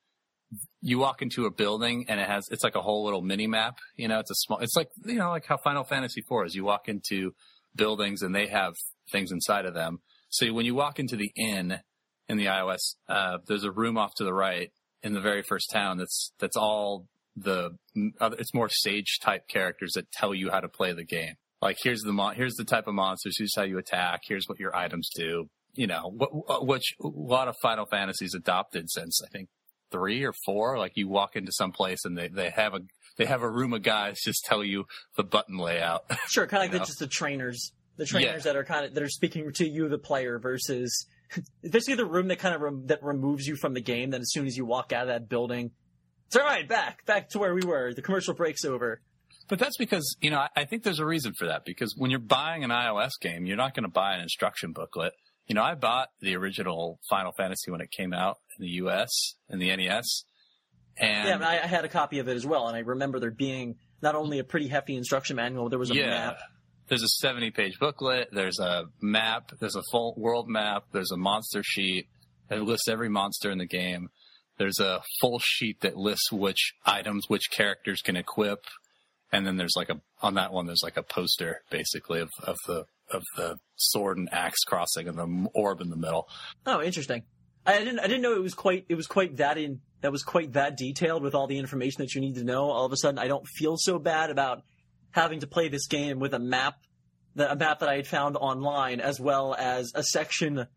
you 0.87 0.97
walk 0.97 1.21
into 1.21 1.45
a 1.45 1.51
building 1.51 2.05
and 2.07 2.17
it 2.17 2.29
has 2.29 2.47
it's 2.49 2.63
like 2.63 2.75
a 2.75 2.81
whole 2.81 3.03
little 3.03 3.21
mini 3.21 3.45
map. 3.45 3.79
You 3.97 4.07
know, 4.07 4.19
it's 4.19 4.31
a 4.31 4.35
small. 4.35 4.59
It's 4.59 4.77
like 4.77 4.87
you 5.05 5.15
know, 5.15 5.29
like 5.29 5.45
how 5.45 5.57
Final 5.57 5.83
Fantasy 5.83 6.21
IV 6.21 6.45
is. 6.45 6.55
You 6.55 6.63
walk 6.63 6.87
into 6.87 7.33
buildings 7.75 8.21
and 8.21 8.33
they 8.33 8.47
have 8.47 8.73
things 9.11 9.33
inside 9.33 9.65
of 9.65 9.73
them. 9.73 9.99
So 10.29 10.53
when 10.53 10.65
you 10.65 10.75
walk 10.75 10.97
into 10.97 11.17
the 11.17 11.29
inn 11.35 11.79
in 12.29 12.37
the 12.37 12.45
iOS, 12.45 12.95
uh, 13.09 13.39
there's 13.47 13.65
a 13.65 13.71
room 13.71 13.97
off 13.97 14.13
to 14.15 14.23
the 14.23 14.33
right 14.33 14.71
in 15.03 15.13
the 15.13 15.19
very 15.19 15.41
first 15.41 15.69
town. 15.73 15.97
That's 15.97 16.31
that's 16.39 16.55
all 16.55 17.07
the 17.35 17.71
it's 17.93 18.53
more 18.53 18.69
sage 18.69 19.19
type 19.21 19.49
characters 19.49 19.91
that 19.95 20.09
tell 20.13 20.33
you 20.33 20.51
how 20.51 20.61
to 20.61 20.69
play 20.69 20.93
the 20.93 21.03
game. 21.03 21.33
Like 21.61 21.75
here's 21.83 22.01
the 22.01 22.13
mon- 22.13 22.35
here's 22.35 22.55
the 22.55 22.63
type 22.63 22.87
of 22.87 22.93
monsters. 22.93 23.35
Here's 23.37 23.53
how 23.57 23.63
you 23.63 23.77
attack. 23.77 24.21
Here's 24.25 24.45
what 24.47 24.57
your 24.57 24.73
items 24.73 25.09
do. 25.13 25.49
You 25.73 25.87
know, 25.87 26.13
which 26.61 26.95
a 27.03 27.07
lot 27.07 27.49
of 27.49 27.55
Final 27.61 27.85
Fantasies 27.85 28.33
adopted 28.33 28.89
since 28.89 29.21
I 29.21 29.27
think 29.27 29.49
three 29.91 30.23
or 30.23 30.33
four. 30.45 30.77
Like 30.77 30.93
you 30.95 31.07
walk 31.07 31.35
into 31.35 31.51
some 31.51 31.71
place 31.71 32.05
and 32.05 32.17
they, 32.17 32.27
they 32.27 32.49
have 32.49 32.73
a 32.73 32.81
they 33.17 33.25
have 33.25 33.41
a 33.41 33.49
room 33.49 33.73
of 33.73 33.81
guys 33.81 34.19
just 34.23 34.45
tell 34.45 34.63
you 34.63 34.85
the 35.15 35.23
button 35.23 35.57
layout. 35.57 36.05
Sure, 36.27 36.45
kind 36.45 36.63
of 36.63 36.71
like 36.71 36.81
the, 36.81 36.85
just 36.85 36.99
the 36.99 37.07
trainers, 37.07 37.71
the 37.95 38.05
trainers 38.05 38.45
yeah. 38.45 38.51
that 38.51 38.55
are 38.55 38.63
kind 38.63 38.85
of 38.85 38.93
that 38.93 39.03
are 39.03 39.09
speaking 39.09 39.51
to 39.53 39.67
you, 39.67 39.89
the 39.89 39.97
player, 39.97 40.39
versus 40.39 41.07
basically 41.63 41.95
the 41.95 42.05
room 42.05 42.27
that 42.27 42.39
kind 42.39 42.53
of 42.53 42.61
rem, 42.61 42.87
that 42.87 43.03
removes 43.03 43.47
you 43.47 43.55
from 43.55 43.73
the 43.73 43.81
game. 43.81 44.11
Then 44.11 44.21
as 44.21 44.31
soon 44.31 44.45
as 44.45 44.57
you 44.57 44.65
walk 44.65 44.93
out 44.93 45.03
of 45.03 45.07
that 45.07 45.29
building, 45.29 45.71
it's 46.27 46.35
all 46.35 46.43
right, 46.43 46.67
back 46.67 47.05
back 47.05 47.29
to 47.29 47.39
where 47.39 47.53
we 47.53 47.61
were. 47.65 47.93
The 47.93 48.01
commercial 48.01 48.33
breaks 48.33 48.65
over. 48.65 49.01
But 49.47 49.59
that's 49.59 49.77
because, 49.77 50.17
you 50.19 50.29
know, 50.29 50.39
I, 50.39 50.49
I 50.57 50.65
think 50.65 50.83
there's 50.83 50.99
a 50.99 51.05
reason 51.05 51.33
for 51.33 51.47
that 51.47 51.63
because 51.63 51.95
when 51.97 52.11
you're 52.11 52.19
buying 52.19 52.65
an 52.65 52.69
iOS 52.69 53.11
game, 53.19 53.45
you're 53.45 53.55
not 53.55 53.73
going 53.73 53.85
to 53.85 53.91
buy 53.91 54.13
an 54.15 54.21
instruction 54.21 54.73
booklet. 54.73 55.13
You 55.47 55.55
know, 55.55 55.63
I 55.63 55.75
bought 55.75 56.09
the 56.19 56.35
original 56.35 56.99
Final 57.09 57.31
Fantasy 57.31 57.71
when 57.71 57.81
it 57.81 57.89
came 57.91 58.13
out 58.13 58.37
in 58.57 58.63
the 58.63 58.71
US 58.83 59.35
in 59.49 59.59
the 59.59 59.75
NES. 59.75 60.23
And 60.97 61.41
yeah, 61.41 61.47
I, 61.47 61.63
I 61.63 61.67
had 61.67 61.85
a 61.85 61.89
copy 61.89 62.19
of 62.19 62.27
it 62.27 62.35
as 62.35 62.45
well, 62.45 62.67
and 62.67 62.75
I 62.75 62.79
remember 62.79 63.19
there 63.19 63.31
being 63.31 63.75
not 64.01 64.15
only 64.15 64.39
a 64.39 64.43
pretty 64.43 64.67
hefty 64.67 64.95
instruction 64.95 65.35
manual, 65.35 65.65
but 65.65 65.69
there 65.69 65.79
was 65.79 65.91
a 65.91 65.95
yeah. 65.95 66.09
map. 66.09 66.37
There's 66.87 67.03
a 67.03 67.07
70 67.07 67.51
page 67.51 67.79
booklet, 67.79 68.29
there's 68.31 68.59
a 68.59 68.85
map, 69.01 69.51
there's 69.59 69.75
a 69.75 69.83
full 69.91 70.15
world 70.17 70.47
map, 70.47 70.85
there's 70.93 71.11
a 71.11 71.17
monster 71.17 71.61
sheet 71.63 72.07
that 72.49 72.61
lists 72.61 72.87
every 72.87 73.09
monster 73.09 73.51
in 73.51 73.57
the 73.57 73.65
game. 73.65 74.09
There's 74.57 74.79
a 74.79 75.03
full 75.21 75.39
sheet 75.43 75.81
that 75.81 75.97
lists 75.97 76.31
which 76.31 76.73
items, 76.85 77.25
which 77.27 77.51
characters 77.51 78.01
can 78.01 78.15
equip, 78.15 78.65
and 79.31 79.45
then 79.45 79.57
there's 79.57 79.75
like 79.75 79.89
a 79.89 80.01
on 80.21 80.35
that 80.35 80.51
one 80.51 80.65
there's 80.65 80.83
like 80.83 80.97
a 80.97 81.03
poster 81.03 81.61
basically 81.69 82.21
of, 82.21 82.29
of 82.41 82.57
the 82.65 82.85
of 83.11 83.23
the 83.35 83.57
sword 83.75 84.17
and 84.17 84.29
axe 84.31 84.63
crossing 84.63 85.07
and 85.07 85.17
the 85.17 85.49
orb 85.53 85.81
in 85.81 85.89
the 85.89 85.95
middle. 85.95 86.27
Oh, 86.65 86.81
interesting. 86.81 87.23
I 87.65 87.79
didn't 87.79 87.99
I 87.99 88.07
didn't 88.07 88.21
know 88.21 88.33
it 88.33 88.41
was 88.41 88.53
quite 88.53 88.85
it 88.87 88.95
was 88.95 89.07
quite 89.07 89.37
that 89.37 89.57
in 89.57 89.81
that 90.01 90.11
was 90.11 90.23
quite 90.23 90.53
that 90.53 90.77
detailed 90.77 91.23
with 91.23 91.35
all 91.35 91.47
the 91.47 91.57
information 91.57 92.01
that 92.01 92.13
you 92.13 92.21
need 92.21 92.35
to 92.35 92.43
know. 92.43 92.69
All 92.69 92.85
of 92.85 92.91
a 92.91 92.97
sudden, 92.97 93.19
I 93.19 93.27
don't 93.27 93.45
feel 93.45 93.75
so 93.77 93.99
bad 93.99 94.29
about 94.29 94.63
having 95.11 95.41
to 95.41 95.47
play 95.47 95.67
this 95.67 95.87
game 95.87 96.19
with 96.19 96.33
a 96.33 96.39
map 96.39 96.75
that 97.35 97.51
a 97.51 97.55
map 97.55 97.79
that 97.79 97.89
I 97.89 97.95
had 97.95 98.07
found 98.07 98.37
online 98.37 98.99
as 98.99 99.19
well 99.19 99.53
as 99.53 99.91
a 99.95 100.03
section 100.03 100.67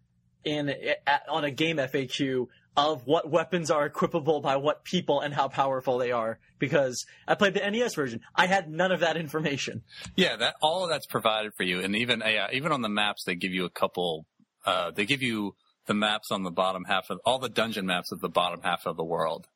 in 0.44 0.70
at, 1.06 1.22
on 1.28 1.44
a 1.44 1.50
game 1.50 1.76
FAQ 1.76 2.46
of 2.76 3.06
what 3.06 3.30
weapons 3.30 3.70
are 3.70 3.88
equipable 3.88 4.42
by 4.42 4.56
what 4.56 4.84
people 4.84 5.20
and 5.20 5.34
how 5.34 5.48
powerful 5.48 5.98
they 5.98 6.12
are 6.12 6.38
because 6.58 7.04
I 7.26 7.34
played 7.34 7.54
the 7.54 7.68
NES 7.68 7.94
version. 7.94 8.20
I 8.34 8.46
had 8.46 8.70
none 8.70 8.92
of 8.92 9.00
that 9.00 9.16
information. 9.16 9.82
Yeah, 10.16 10.36
that 10.36 10.54
all 10.62 10.84
of 10.84 10.90
that's 10.90 11.06
provided 11.06 11.52
for 11.56 11.64
you, 11.64 11.80
and 11.80 11.96
even 11.96 12.22
uh, 12.22 12.48
even 12.52 12.72
on 12.72 12.82
the 12.82 12.88
maps 12.88 13.24
they 13.24 13.34
give 13.34 13.52
you 13.52 13.64
a 13.64 13.70
couple. 13.70 14.26
Uh, 14.64 14.90
they 14.90 15.06
give 15.06 15.22
you 15.22 15.54
the 15.86 15.94
maps 15.94 16.30
on 16.30 16.42
the 16.42 16.50
bottom 16.50 16.84
half 16.84 17.08
of 17.10 17.18
all 17.24 17.38
the 17.38 17.48
dungeon 17.48 17.86
maps 17.86 18.12
of 18.12 18.20
the 18.20 18.28
bottom 18.28 18.60
half 18.62 18.86
of 18.86 18.96
the 18.96 19.04
world. 19.04 19.46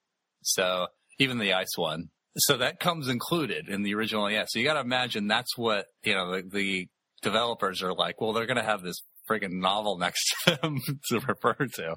So 0.43 0.87
even 1.19 1.39
the 1.39 1.53
ice 1.53 1.77
one. 1.77 2.09
So 2.37 2.57
that 2.57 2.81
comes 2.81 3.09
included 3.09 3.69
in 3.69 3.83
the 3.83 3.95
original. 3.95 4.31
Yeah. 4.31 4.45
So 4.49 4.59
you 4.59 4.65
got 4.65 4.75
to 4.75 4.81
imagine 4.81 5.29
that's 5.29 5.57
what 5.57 5.87
you 6.03 6.15
know 6.15 6.33
the, 6.33 6.43
the 6.43 6.89
developers 7.23 7.83
are 7.83 7.95
like. 7.95 8.21
Well, 8.21 8.33
they're 8.33 8.47
going 8.47 8.57
to 8.57 8.65
have 8.65 8.83
this 8.83 8.97
friggin' 9.29 9.53
novel 9.53 9.99
next 9.99 10.35
to 10.47 10.59
them 10.61 10.81
to 11.09 11.21
refer 11.21 11.55
to. 11.55 11.97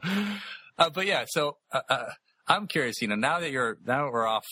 Uh, 0.77 0.89
but 0.89 1.05
yeah, 1.05 1.25
so 1.27 1.57
uh, 1.71 1.81
uh, 1.89 2.09
I'm 2.47 2.67
curious. 2.67 3.01
You 3.01 3.07
know, 3.07 3.15
now 3.15 3.39
that 3.39 3.51
you're 3.51 3.77
now 3.85 4.09
we're 4.11 4.27
off 4.27 4.45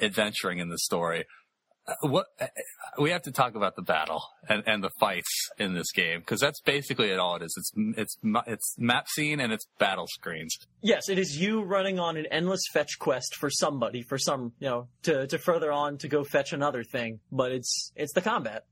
adventuring 0.00 0.58
in 0.58 0.68
the 0.68 0.78
story, 0.78 1.24
uh, 1.86 1.94
what 2.02 2.26
uh, 2.40 2.46
we 2.98 3.10
have 3.10 3.22
to 3.22 3.32
talk 3.32 3.56
about 3.56 3.74
the 3.74 3.82
battle 3.82 4.22
and, 4.48 4.62
and 4.66 4.84
the 4.84 4.90
fights 5.00 5.50
in 5.58 5.74
this 5.74 5.90
game 5.90 6.20
because 6.20 6.40
that's 6.40 6.60
basically 6.60 7.08
it 7.08 7.18
all 7.18 7.34
it 7.36 7.42
is. 7.42 7.54
It's 7.56 7.72
it's 7.98 8.16
it's 8.46 8.74
map 8.78 9.08
scene 9.08 9.40
and 9.40 9.52
it's 9.52 9.66
battle 9.78 10.06
screens. 10.06 10.56
Yes, 10.80 11.08
it 11.08 11.18
is 11.18 11.36
you 11.36 11.62
running 11.62 11.98
on 11.98 12.16
an 12.16 12.26
endless 12.30 12.62
fetch 12.72 12.98
quest 13.00 13.34
for 13.34 13.50
somebody 13.50 14.02
for 14.02 14.18
some 14.18 14.52
you 14.60 14.68
know 14.68 14.88
to 15.02 15.26
to 15.26 15.38
further 15.38 15.72
on 15.72 15.98
to 15.98 16.08
go 16.08 16.22
fetch 16.22 16.52
another 16.52 16.84
thing. 16.84 17.18
But 17.32 17.50
it's 17.50 17.92
it's 17.96 18.12
the 18.12 18.22
combat. 18.22 18.66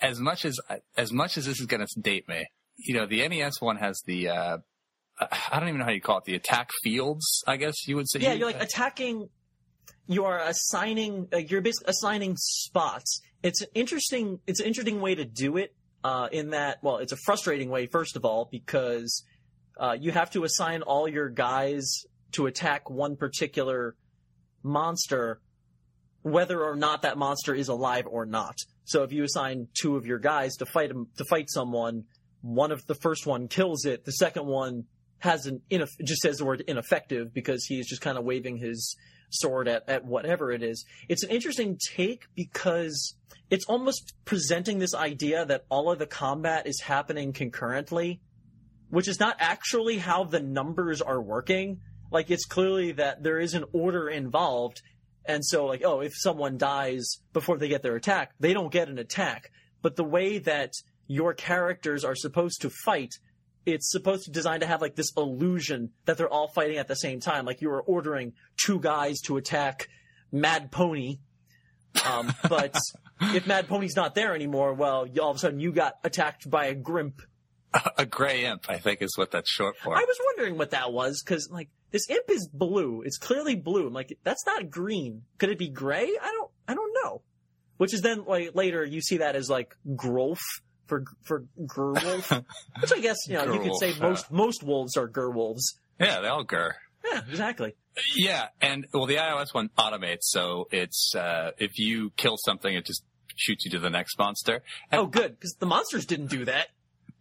As 0.00 0.18
much 0.18 0.44
as 0.44 0.58
as 0.96 1.12
much 1.12 1.38
as 1.38 1.46
this 1.46 1.60
is 1.60 1.66
going 1.66 1.86
to 1.86 2.00
date 2.00 2.28
me, 2.28 2.46
you 2.78 2.94
know, 2.94 3.06
the 3.06 3.26
NES 3.28 3.60
one 3.60 3.76
has 3.76 4.02
the 4.06 4.28
uh, 4.28 4.58
I 5.20 5.58
don't 5.58 5.68
even 5.68 5.78
know 5.80 5.84
how 5.84 5.90
you 5.90 6.00
call 6.00 6.18
it 6.18 6.24
the 6.24 6.34
attack 6.34 6.70
fields. 6.82 7.42
I 7.46 7.56
guess 7.56 7.86
you 7.86 7.96
would 7.96 8.08
say. 8.08 8.20
Yeah, 8.20 8.32
you're 8.32 8.46
like 8.46 8.62
attacking. 8.62 9.28
You 10.06 10.24
are 10.24 10.38
assigning. 10.38 11.28
Uh, 11.32 11.38
you're 11.38 11.60
basically 11.60 11.90
assigning 11.90 12.36
spots. 12.36 13.20
It's 13.42 13.62
an 13.62 13.68
interesting. 13.74 14.40
It's 14.46 14.60
an 14.60 14.66
interesting 14.66 15.00
way 15.00 15.14
to 15.14 15.24
do 15.24 15.56
it. 15.56 15.74
Uh, 16.04 16.28
in 16.30 16.50
that, 16.50 16.78
well, 16.80 16.98
it's 16.98 17.12
a 17.12 17.16
frustrating 17.16 17.70
way. 17.70 17.86
First 17.86 18.16
of 18.16 18.24
all, 18.24 18.48
because 18.50 19.24
uh, 19.78 19.96
you 19.98 20.12
have 20.12 20.30
to 20.30 20.44
assign 20.44 20.82
all 20.82 21.08
your 21.08 21.28
guys 21.28 22.04
to 22.32 22.46
attack 22.46 22.88
one 22.88 23.16
particular 23.16 23.96
monster, 24.62 25.40
whether 26.22 26.62
or 26.62 26.76
not 26.76 27.02
that 27.02 27.18
monster 27.18 27.54
is 27.54 27.68
alive 27.68 28.06
or 28.08 28.26
not. 28.26 28.56
So 28.84 29.02
if 29.02 29.12
you 29.12 29.24
assign 29.24 29.68
two 29.74 29.96
of 29.96 30.06
your 30.06 30.18
guys 30.18 30.56
to 30.56 30.66
fight 30.66 30.90
to 30.90 31.24
fight 31.24 31.50
someone, 31.50 32.04
one 32.40 32.70
of 32.70 32.86
the 32.86 32.94
first 32.94 33.26
one 33.26 33.48
kills 33.48 33.84
it, 33.84 34.04
the 34.04 34.12
second 34.12 34.46
one 34.46 34.84
has 35.18 35.46
an 35.46 35.60
just 35.70 36.22
says 36.22 36.38
the 36.38 36.44
word 36.44 36.62
ineffective 36.66 37.32
because 37.34 37.64
he's 37.64 37.88
just 37.88 38.00
kind 38.00 38.18
of 38.18 38.24
waving 38.24 38.58
his 38.58 38.96
sword 39.30 39.68
at, 39.68 39.88
at 39.88 40.04
whatever 40.04 40.52
it 40.52 40.62
is. 40.62 40.84
It's 41.08 41.22
an 41.22 41.30
interesting 41.30 41.78
take 41.94 42.24
because 42.34 43.14
it's 43.50 43.66
almost 43.66 44.14
presenting 44.24 44.78
this 44.78 44.94
idea 44.94 45.44
that 45.46 45.64
all 45.68 45.90
of 45.90 45.98
the 45.98 46.06
combat 46.06 46.66
is 46.66 46.80
happening 46.80 47.32
concurrently, 47.32 48.20
which 48.90 49.08
is 49.08 49.20
not 49.20 49.36
actually 49.38 49.98
how 49.98 50.24
the 50.24 50.40
numbers 50.40 51.02
are 51.02 51.20
working. 51.20 51.80
Like 52.10 52.30
it's 52.30 52.46
clearly 52.46 52.92
that 52.92 53.22
there 53.22 53.38
is 53.38 53.54
an 53.54 53.64
order 53.72 54.08
involved. 54.08 54.82
And 55.24 55.44
so 55.44 55.66
like, 55.66 55.82
oh, 55.84 56.00
if 56.00 56.12
someone 56.14 56.56
dies 56.56 57.18
before 57.32 57.58
they 57.58 57.68
get 57.68 57.82
their 57.82 57.96
attack, 57.96 58.32
they 58.40 58.54
don't 58.54 58.72
get 58.72 58.88
an 58.88 58.98
attack. 58.98 59.50
But 59.82 59.96
the 59.96 60.04
way 60.04 60.38
that 60.38 60.72
your 61.06 61.34
characters 61.34 62.04
are 62.04 62.14
supposed 62.14 62.62
to 62.62 62.70
fight 62.70 63.14
it's 63.68 63.90
supposed 63.90 64.24
to 64.24 64.30
design 64.30 64.60
to 64.60 64.66
have 64.66 64.80
like 64.80 64.94
this 64.96 65.12
illusion 65.16 65.90
that 66.06 66.16
they're 66.16 66.28
all 66.28 66.48
fighting 66.48 66.78
at 66.78 66.88
the 66.88 66.96
same 66.96 67.20
time. 67.20 67.44
Like 67.44 67.60
you 67.60 67.70
are 67.70 67.82
ordering 67.82 68.32
two 68.56 68.80
guys 68.80 69.20
to 69.22 69.36
attack 69.36 69.88
Mad 70.32 70.70
Pony. 70.70 71.18
Um, 72.06 72.32
but 72.48 72.76
if 73.20 73.46
Mad 73.46 73.68
Pony's 73.68 73.96
not 73.96 74.14
there 74.14 74.34
anymore, 74.34 74.74
well, 74.74 75.06
all 75.20 75.30
of 75.30 75.36
a 75.36 75.38
sudden 75.38 75.60
you 75.60 75.72
got 75.72 75.94
attacked 76.04 76.50
by 76.50 76.66
a 76.66 76.74
Grimp. 76.74 77.20
A 77.98 78.06
gray 78.06 78.46
imp, 78.46 78.64
I 78.70 78.78
think, 78.78 79.02
is 79.02 79.18
what 79.18 79.30
that's 79.30 79.50
short 79.50 79.76
for. 79.76 79.94
I 79.94 80.00
was 80.00 80.16
wondering 80.24 80.56
what 80.56 80.70
that 80.70 80.90
was 80.90 81.22
because 81.22 81.50
like 81.50 81.68
this 81.90 82.08
imp 82.08 82.24
is 82.30 82.48
blue. 82.48 83.02
It's 83.02 83.18
clearly 83.18 83.56
blue. 83.56 83.86
I'm 83.86 83.92
like, 83.92 84.16
that's 84.24 84.46
not 84.46 84.70
green. 84.70 85.24
Could 85.36 85.50
it 85.50 85.58
be 85.58 85.68
gray? 85.68 86.06
I 86.20 86.32
don't. 86.32 86.50
I 86.66 86.74
don't 86.74 86.94
know. 87.04 87.20
Which 87.76 87.92
is 87.92 88.00
then 88.00 88.24
like 88.24 88.54
later 88.54 88.84
you 88.84 89.02
see 89.02 89.18
that 89.18 89.36
as 89.36 89.50
like 89.50 89.76
Grolf 89.86 90.38
for 90.88 91.04
for 91.24 91.44
Gerwolf, 91.60 92.44
which 92.80 92.92
I 92.92 92.98
guess 93.00 93.16
you 93.28 93.34
know 93.34 93.52
you 93.52 93.60
could 93.60 93.76
say 93.78 93.94
most 94.00 94.32
most 94.32 94.62
wolves 94.64 94.96
are 94.96 95.08
Gerwolves. 95.08 95.62
yeah, 96.00 96.20
they 96.20 96.28
all 96.28 96.44
ger. 96.44 96.74
Yeah, 97.04 97.20
exactly. 97.30 97.74
Yeah, 98.16 98.48
and 98.60 98.86
well, 98.92 99.06
the 99.06 99.16
iOS 99.16 99.54
one 99.54 99.70
automates, 99.78 100.22
so 100.22 100.66
it's 100.72 101.12
uh, 101.14 101.52
if 101.58 101.78
you 101.78 102.10
kill 102.16 102.36
something, 102.44 102.74
it 102.74 102.84
just 102.84 103.04
shoots 103.36 103.64
you 103.64 103.70
to 103.72 103.78
the 103.78 103.90
next 103.90 104.18
monster. 104.18 104.62
And 104.90 105.00
Oh, 105.02 105.06
good 105.06 105.36
because 105.36 105.54
the 105.60 105.66
monsters 105.66 106.06
didn't 106.06 106.26
do 106.30 106.44
that. 106.46 106.68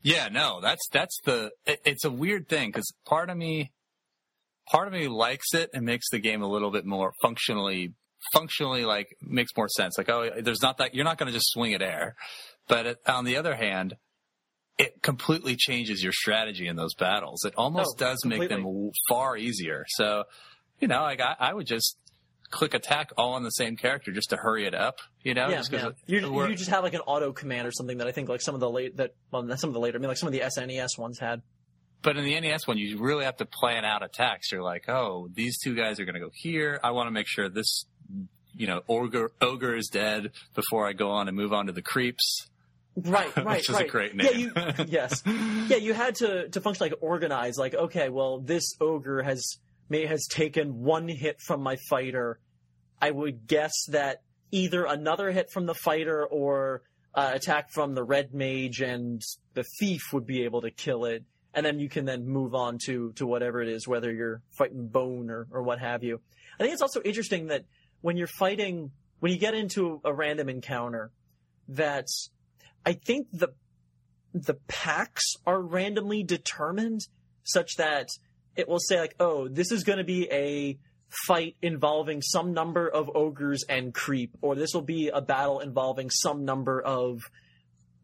Yeah, 0.01 0.29
no, 0.31 0.59
that's 0.61 0.87
that's 0.91 1.17
the. 1.25 1.51
It, 1.65 1.81
it's 1.85 2.05
a 2.05 2.11
weird 2.11 2.47
thing 2.49 2.69
because 2.69 2.91
part 3.05 3.29
of 3.29 3.37
me, 3.37 3.71
part 4.71 4.87
of 4.87 4.93
me 4.93 5.07
likes 5.07 5.53
it 5.53 5.69
and 5.73 5.85
makes 5.85 6.09
the 6.11 6.19
game 6.19 6.41
a 6.41 6.47
little 6.47 6.71
bit 6.71 6.85
more 6.85 7.13
functionally, 7.21 7.93
functionally 8.33 8.85
like 8.85 9.07
makes 9.21 9.51
more 9.57 9.67
sense. 9.69 9.97
Like, 9.97 10.09
oh, 10.09 10.29
there's 10.41 10.61
not 10.61 10.77
that 10.77 10.95
you're 10.95 11.05
not 11.05 11.17
going 11.17 11.27
to 11.31 11.33
just 11.37 11.51
swing 11.51 11.73
at 11.73 11.81
air, 11.81 12.15
but 12.67 12.85
it, 12.85 12.97
on 13.07 13.25
the 13.25 13.37
other 13.37 13.55
hand, 13.55 13.95
it 14.77 15.01
completely 15.01 15.55
changes 15.55 16.03
your 16.03 16.11
strategy 16.13 16.67
in 16.67 16.75
those 16.75 16.93
battles. 16.93 17.43
It 17.45 17.53
almost 17.57 17.95
Oh, 17.95 17.99
does 17.99 18.23
make 18.25 18.47
them 18.49 18.91
far 19.09 19.35
easier. 19.37 19.85
So, 19.89 20.25
you 20.79 20.87
know, 20.87 21.01
like 21.01 21.19
I, 21.19 21.35
I 21.39 21.53
would 21.53 21.65
just 21.65 21.97
click 22.49 22.73
attack 22.73 23.09
all 23.17 23.33
on 23.33 23.43
the 23.43 23.49
same 23.49 23.75
character 23.75 24.11
just 24.11 24.29
to 24.29 24.37
hurry 24.37 24.65
it 24.65 24.73
up. 24.75 24.99
You 25.23 25.33
know, 25.33 25.49
yeah, 25.49 25.57
just 25.57 25.71
yeah. 25.71 25.89
You, 26.05 26.47
you 26.47 26.55
just 26.55 26.69
have 26.69 26.83
like 26.83 26.93
an 26.93 27.01
auto 27.01 27.33
command 27.33 27.67
or 27.67 27.71
something 27.71 27.97
that 27.97 28.07
I 28.07 28.11
think 28.11 28.29
like 28.29 28.41
some 28.41 28.53
of 28.53 28.61
the 28.61 28.69
late 28.69 28.97
that 28.97 29.15
well 29.31 29.41
some 29.57 29.69
of 29.69 29.73
the 29.73 29.79
later 29.79 29.97
I 29.97 29.99
mean 29.99 30.07
like 30.09 30.17
some 30.17 30.27
of 30.27 30.33
the 30.33 30.41
SNES 30.41 30.97
ones 30.97 31.19
had. 31.19 31.41
But 32.03 32.15
in 32.15 32.23
the 32.25 32.39
NES 32.39 32.67
one, 32.67 32.77
you 32.77 32.99
really 32.99 33.25
have 33.25 33.37
to 33.37 33.45
plan 33.45 33.83
out 33.83 34.03
attacks. 34.03 34.51
You're 34.51 34.61
like, 34.61 34.87
oh, 34.87 35.27
these 35.33 35.57
two 35.59 35.75
guys 35.75 35.99
are 35.99 36.05
going 36.05 36.13
to 36.13 36.21
go 36.21 36.29
here. 36.31 36.79
I 36.83 36.91
want 36.91 37.07
to 37.07 37.11
make 37.11 37.25
sure 37.27 37.49
this, 37.49 37.85
you 38.55 38.67
know, 38.67 38.81
ogre, 38.87 39.31
ogre 39.41 39.75
is 39.75 39.87
dead 39.87 40.31
before 40.53 40.87
I 40.87 40.93
go 40.93 41.09
on 41.09 41.27
and 41.27 41.35
move 41.35 41.53
on 41.53 41.65
to 41.65 41.71
the 41.71 41.81
creeps. 41.81 42.47
Right, 42.97 43.35
right, 43.37 43.57
Which 43.57 43.69
is 43.69 43.75
a 43.75 43.79
right. 43.79 43.89
great 43.89 44.15
Yeah, 44.15 44.31
you, 44.31 44.51
yes, 44.87 45.21
yeah. 45.25 45.77
You 45.77 45.93
had 45.93 46.15
to 46.15 46.49
to 46.49 46.61
function 46.61 46.85
like 46.85 46.93
organize. 46.99 47.57
Like, 47.57 47.75
okay, 47.75 48.09
well, 48.09 48.39
this 48.39 48.75
ogre 48.81 49.21
has 49.21 49.59
may 49.89 50.05
has 50.05 50.25
taken 50.27 50.81
one 50.81 51.07
hit 51.07 51.39
from 51.39 51.61
my 51.61 51.77
fighter. 51.89 52.39
I 52.99 53.11
would 53.11 53.47
guess 53.47 53.73
that 53.89 54.23
either 54.51 54.85
another 54.85 55.31
hit 55.31 55.51
from 55.51 55.67
the 55.67 55.75
fighter 55.75 56.25
or 56.25 56.81
uh, 57.13 57.31
attack 57.33 57.71
from 57.71 57.93
the 57.93 58.03
red 58.03 58.33
mage 58.33 58.81
and 58.81 59.21
the 59.53 59.63
thief 59.79 60.01
would 60.11 60.25
be 60.25 60.43
able 60.43 60.61
to 60.61 60.71
kill 60.71 61.05
it. 61.05 61.23
And 61.53 61.65
then 61.65 61.79
you 61.79 61.89
can 61.89 62.05
then 62.05 62.27
move 62.27 62.55
on 62.55 62.79
to 62.85 63.11
to 63.13 63.27
whatever 63.27 63.61
it 63.61 63.69
is, 63.69 63.87
whether 63.87 64.11
you're 64.11 64.41
fighting 64.57 64.87
bone 64.87 65.29
or 65.29 65.47
or 65.51 65.61
what 65.61 65.79
have 65.79 66.03
you. 66.03 66.19
I 66.59 66.63
think 66.63 66.73
it's 66.73 66.81
also 66.81 67.01
interesting 67.01 67.47
that 67.47 67.65
when 68.01 68.17
you're 68.17 68.27
fighting, 68.27 68.91
when 69.19 69.31
you 69.31 69.37
get 69.37 69.53
into 69.53 70.01
a 70.03 70.13
random 70.13 70.49
encounter, 70.49 71.11
that 71.69 72.07
I 72.85 72.93
think 72.93 73.27
the 73.31 73.49
the 74.33 74.55
packs 74.67 75.33
are 75.45 75.61
randomly 75.61 76.23
determined 76.23 77.01
such 77.43 77.75
that 77.77 78.07
it 78.55 78.67
will 78.67 78.79
say 78.79 78.99
like, 78.99 79.15
oh, 79.19 79.47
this 79.47 79.71
is 79.71 79.83
going 79.83 79.97
to 79.97 80.03
be 80.03 80.29
a 80.31 80.77
fight 81.25 81.55
involving 81.61 82.21
some 82.21 82.53
number 82.53 82.87
of 82.87 83.09
ogres 83.15 83.63
and 83.69 83.93
creep, 83.93 84.35
or 84.41 84.55
this 84.55 84.73
will 84.73 84.81
be 84.81 85.09
a 85.09 85.21
battle 85.21 85.59
involving 85.59 86.09
some 86.09 86.43
number 86.43 86.81
of 86.81 87.21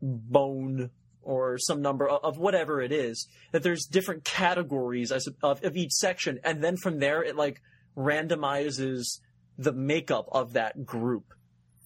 bone 0.01 0.89
or 1.21 1.57
some 1.57 1.81
number 1.81 2.07
of, 2.07 2.19
of 2.23 2.37
whatever 2.37 2.81
it 2.81 2.91
is. 2.91 3.27
That 3.51 3.63
there's 3.63 3.85
different 3.85 4.23
categories 4.23 5.11
of, 5.11 5.23
of 5.41 5.75
each 5.75 5.91
section, 5.91 6.39
and 6.43 6.63
then 6.63 6.77
from 6.77 6.99
there 6.99 7.23
it 7.23 7.35
like 7.35 7.61
randomizes 7.97 9.19
the 9.57 9.73
makeup 9.73 10.27
of 10.31 10.53
that 10.53 10.85
group 10.85 11.33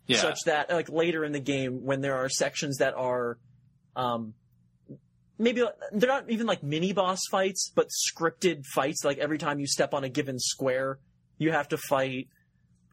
Yeah. 0.08 0.17
such 0.17 0.39
that 0.46 0.70
like 0.70 0.89
later 0.89 1.24
in 1.26 1.32
the 1.34 1.39
game 1.39 1.84
when 1.84 2.02
there 2.02 2.15
are 2.15 2.30
sections 2.30 2.78
that 2.78 2.93
are 2.96 3.38
um 3.96 4.34
maybe 5.38 5.63
they're 5.91 6.10
not 6.10 6.30
even 6.30 6.48
like 6.48 6.63
mini 6.63 6.93
boss 6.93 7.20
fights 7.30 7.72
but 7.76 7.89
scripted 7.89 8.65
fights 8.65 9.04
like 9.04 9.17
every 9.17 9.38
time 9.38 9.60
you 9.60 9.67
step 9.67 9.93
on 9.93 10.04
a 10.04 10.10
given 10.10 10.39
square 10.39 11.00
you 11.38 11.52
have 11.52 11.67
to 11.67 11.78
fight 11.78 12.28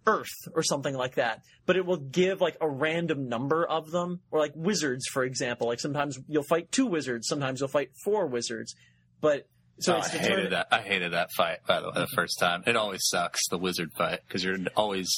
earth 0.06 0.34
or 0.54 0.62
something 0.62 0.94
like 0.94 1.14
that 1.14 1.40
but 1.66 1.76
it 1.76 1.86
will 1.86 1.96
give 1.96 2.40
like 2.40 2.56
a 2.60 2.68
random 2.68 3.28
number 3.28 3.64
of 3.64 3.90
them 3.90 4.20
or 4.30 4.38
like 4.40 4.52
wizards 4.54 5.06
for 5.06 5.24
example 5.24 5.68
like 5.68 5.80
sometimes 5.80 6.18
you'll 6.28 6.42
fight 6.42 6.70
two 6.70 6.84
wizards 6.86 7.26
sometimes 7.26 7.60
you'll 7.60 7.68
fight 7.68 7.90
four 8.04 8.26
wizards 8.26 8.74
but 9.20 9.46
so 9.80 9.94
Oh, 9.94 9.98
it's 9.98 10.14
I 10.14 10.18
hated 10.18 10.52
that. 10.52 10.68
I 10.70 10.82
hated 10.82 11.14
that 11.14 11.30
fight. 11.36 11.58
By 11.66 11.80
the 11.80 11.88
way, 11.88 11.94
the 11.96 12.06
first 12.06 12.38
time, 12.38 12.62
it 12.64 12.76
always 12.76 13.00
sucks 13.08 13.40
the 13.48 13.58
wizard 13.58 13.90
fight 13.98 14.20
because 14.24 14.44
you're 14.44 14.56
always 14.76 15.12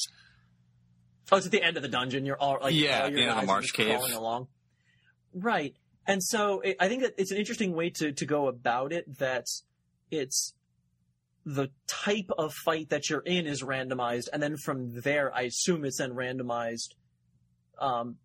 Oh, 1.33 1.37
it's 1.37 1.47
at 1.47 1.53
the 1.53 1.63
end 1.63 1.77
of 1.77 1.83
the 1.83 1.89
dungeon. 1.89 2.25
You're 2.25 2.39
all 2.39 2.59
like, 2.61 2.75
Yeah, 2.75 3.03
all 3.05 3.11
your 3.11 3.31
of 3.31 3.41
the 3.41 3.47
marsh 3.47 3.73
cave. 3.73 3.97
crawling 3.97 4.13
along. 4.15 4.49
Right, 5.35 5.75
and 6.07 6.23
so 6.23 6.61
it, 6.61 6.77
I 6.81 6.89
think 6.89 7.03
that 7.03 7.15
it's 7.19 7.31
an 7.31 7.37
interesting 7.37 7.73
way 7.75 7.91
to 7.91 8.13
to 8.13 8.27
go 8.27 8.49
about 8.49 8.93
it. 8.93 9.19
That 9.19 9.47
it's 10.11 10.55
the 11.45 11.69
type 11.87 12.31
of 12.39 12.53
fight 12.55 12.89
that 12.91 13.11
you're 13.11 13.21
in 13.21 13.47
is 13.47 13.63
randomized, 13.63 14.29
and 14.33 14.43
then 14.43 14.57
from 14.57 15.01
there, 15.01 15.35
I 15.35 15.43
assume 15.43 15.85
it's 15.85 15.99
then 15.99 16.13
randomized. 16.13 16.95
Um, 17.81 18.17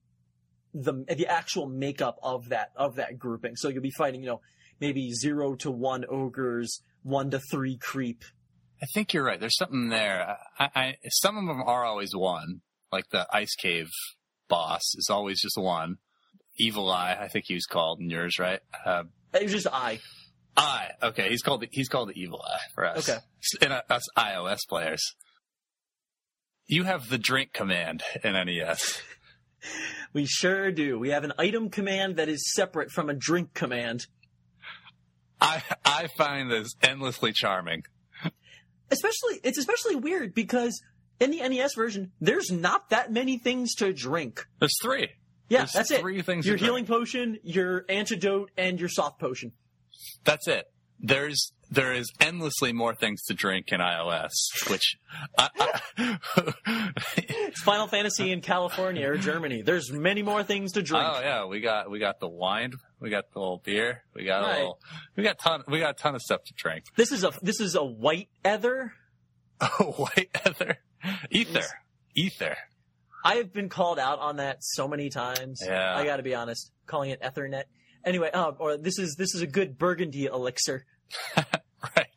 the 0.74 1.04
the 1.18 1.28
actual 1.28 1.68
makeup 1.68 2.18
of 2.24 2.50
that 2.50 2.70
of 2.76 2.96
that 2.96 3.20
grouping. 3.20 3.56
So 3.58 3.68
you'll 3.68 3.82
be 3.82 3.92
fighting, 3.92 4.22
you 4.22 4.28
know, 4.28 4.42
maybe 4.80 5.12
zero 5.12 5.56
to 5.56 5.70
one 5.72 6.06
ogres, 6.08 6.82
one 7.04 7.30
to 7.32 7.40
three 7.40 7.78
creep. 7.78 8.24
I 8.82 8.86
think 8.94 9.14
you're 9.14 9.24
right. 9.26 9.40
There's 9.40 9.58
something 9.58 9.90
there. 9.90 10.38
I, 10.58 10.70
I, 10.76 10.96
some 11.10 11.38
of 11.38 11.46
them 11.46 11.62
are 11.62 11.84
always 11.84 12.16
one, 12.16 12.62
like 12.92 13.10
the 13.12 13.28
ice 13.32 13.56
cave 13.56 13.90
boss 14.48 14.82
is 14.96 15.08
always 15.10 15.42
just 15.42 15.58
one. 15.58 15.98
Evil 16.58 16.92
Eye, 16.92 17.18
I 17.20 17.28
think 17.28 17.46
he 17.48 17.54
was 17.54 17.66
called 17.66 18.00
in 18.02 18.10
yours, 18.10 18.38
right? 18.38 18.60
Uh, 18.86 19.04
It 19.34 19.44
was 19.44 19.52
just 19.54 19.68
I. 19.72 20.00
Eye. 20.58 20.90
Okay, 21.02 21.30
he's 21.30 21.42
called 21.42 21.62
the, 21.62 21.70
he's 21.72 21.88
called 21.88 22.10
the 22.10 22.20
Evil 22.22 22.42
Eye 22.46 22.60
for 22.76 22.86
us. 22.86 23.08
Okay. 23.10 23.20
in 23.62 23.72
uh, 23.72 23.82
us 23.90 24.04
iOS 24.18 24.58
players. 24.68 25.02
You 26.68 26.84
have 26.84 27.10
the 27.10 27.18
drink 27.18 27.54
command 27.54 28.04
in 28.24 28.34
NES. 28.34 29.02
We 30.14 30.26
sure 30.26 30.72
do. 30.72 30.98
We 31.00 31.10
have 31.12 31.24
an 31.24 31.34
item 31.38 31.70
command 31.70 32.16
that 32.18 32.28
is 32.28 32.52
separate 32.54 32.92
from 32.92 33.10
a 33.10 33.14
drink 33.14 33.54
command. 33.54 34.08
I 35.40 35.62
I 35.86 36.08
find 36.18 36.52
this 36.52 36.74
endlessly 36.82 37.32
charming. 37.32 37.84
Especially, 38.90 39.40
it's 39.44 39.58
especially 39.58 39.96
weird 39.96 40.34
because 40.34 40.82
in 41.22 41.32
the 41.32 41.48
NES 41.48 41.74
version, 41.76 42.12
there's 42.20 42.52
not 42.52 42.90
that 42.90 43.12
many 43.14 43.38
things 43.38 43.76
to 43.76 43.94
drink. 43.94 44.46
There's 44.60 44.76
three. 44.82 45.10
Yeah, 45.48 45.60
There's 45.60 45.72
that's 45.74 45.92
it. 45.92 46.00
three 46.02 46.22
things 46.22 46.46
Your 46.46 46.56
to 46.56 46.60
drink. 46.60 46.68
healing 46.68 46.86
potion, 46.86 47.38
your 47.44 47.86
antidote, 47.90 48.52
and 48.58 48.80
your 48.80 48.90
soft 48.90 49.20
potion. 49.20 49.52
That's 50.24 50.48
it. 50.48 50.66
There's 51.04 51.52
there 51.70 51.94
is 51.94 52.12
endlessly 52.20 52.74
more 52.74 52.94
things 52.94 53.24
to 53.24 53.34
drink 53.34 53.68
in 53.72 53.80
iOS, 53.80 54.30
which 54.70 54.98
I, 55.38 55.50
uh, 55.60 55.68
I, 55.98 56.20
uh, 56.38 56.52
It's 57.18 57.62
Final 57.62 57.88
Fantasy 57.88 58.32
in 58.32 58.42
California 58.42 59.10
or 59.10 59.18
Germany. 59.18 59.62
There's 59.62 59.92
many 59.92 60.22
more 60.22 60.44
things 60.44 60.74
to 60.74 60.82
drink. 60.84 61.04
oh 61.08 61.20
yeah, 61.22 61.46
we 61.46 61.60
got 61.60 61.90
we 61.90 62.00
got 62.00 62.20
the 62.20 62.28
wine, 62.30 62.74
we 63.00 63.10
got 63.10 63.32
the 63.34 63.40
little 63.40 63.62
beer, 63.64 64.04
we 64.14 64.26
got 64.26 64.44
Right. 64.44 64.52
a 64.54 64.58
little, 64.58 64.80
we 65.18 65.24
got 65.24 65.40
ton 65.40 65.64
we 65.68 65.80
got 65.80 65.92
a 65.92 66.02
ton 66.02 66.14
of 66.16 66.22
stuff 66.22 66.44
to 66.46 66.54
drink. 66.56 66.86
This 66.96 67.12
is 67.12 67.24
a 67.24 67.32
this 67.42 67.60
is 67.60 67.76
a 67.76 67.84
white 67.84 68.30
ether. 68.46 68.94
Oh, 69.80 69.92
white 69.98 70.30
ether, 70.48 70.78
ether, 71.32 71.64
ether. 72.16 72.56
I 73.24 73.36
have 73.36 73.54
been 73.54 73.70
called 73.70 74.00
out 74.00 74.20
on 74.20 74.38
that 74.38 74.58
so 74.62 74.88
many 74.88 75.10
times. 75.10 75.62
Yeah. 75.66 75.96
I 75.96 76.06
got 76.06 76.18
to 76.18 76.24
be 76.24 76.34
honest, 76.34 76.72
calling 76.88 77.12
it 77.12 77.22
Ethernet. 77.22 77.64
Anyway, 78.04 78.32
uh, 78.34 78.52
or 78.58 78.78
this 78.78 78.98
is 78.98 79.16
this 79.16 79.36
is 79.36 79.42
a 79.42 79.48
good 79.48 79.78
Burgundy 79.78 80.26
elixir. 80.26 80.86
Right. 81.98 82.08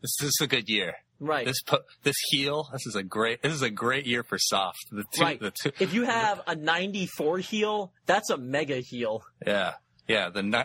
This, 0.00 0.16
this 0.20 0.28
is 0.28 0.38
a 0.40 0.46
good 0.46 0.68
year. 0.68 0.94
Right. 1.18 1.46
This 1.46 1.60
this 2.02 2.16
heel. 2.30 2.68
This 2.72 2.86
is 2.86 2.94
a 2.94 3.02
great. 3.02 3.42
This 3.42 3.52
is 3.52 3.62
a 3.62 3.70
great 3.70 4.06
year 4.06 4.22
for 4.22 4.38
soft. 4.38 4.78
The 4.90 5.04
two. 5.12 5.22
Right. 5.22 5.40
The 5.40 5.50
two. 5.50 5.72
if 5.80 5.92
you 5.92 6.04
have 6.04 6.40
a 6.46 6.54
94 6.54 7.38
heel, 7.38 7.92
that's 8.06 8.30
a 8.30 8.36
mega 8.36 8.76
heel. 8.76 9.22
Yeah. 9.46 9.74
Yeah. 10.08 10.30
The 10.30 10.42
ni- 10.42 10.64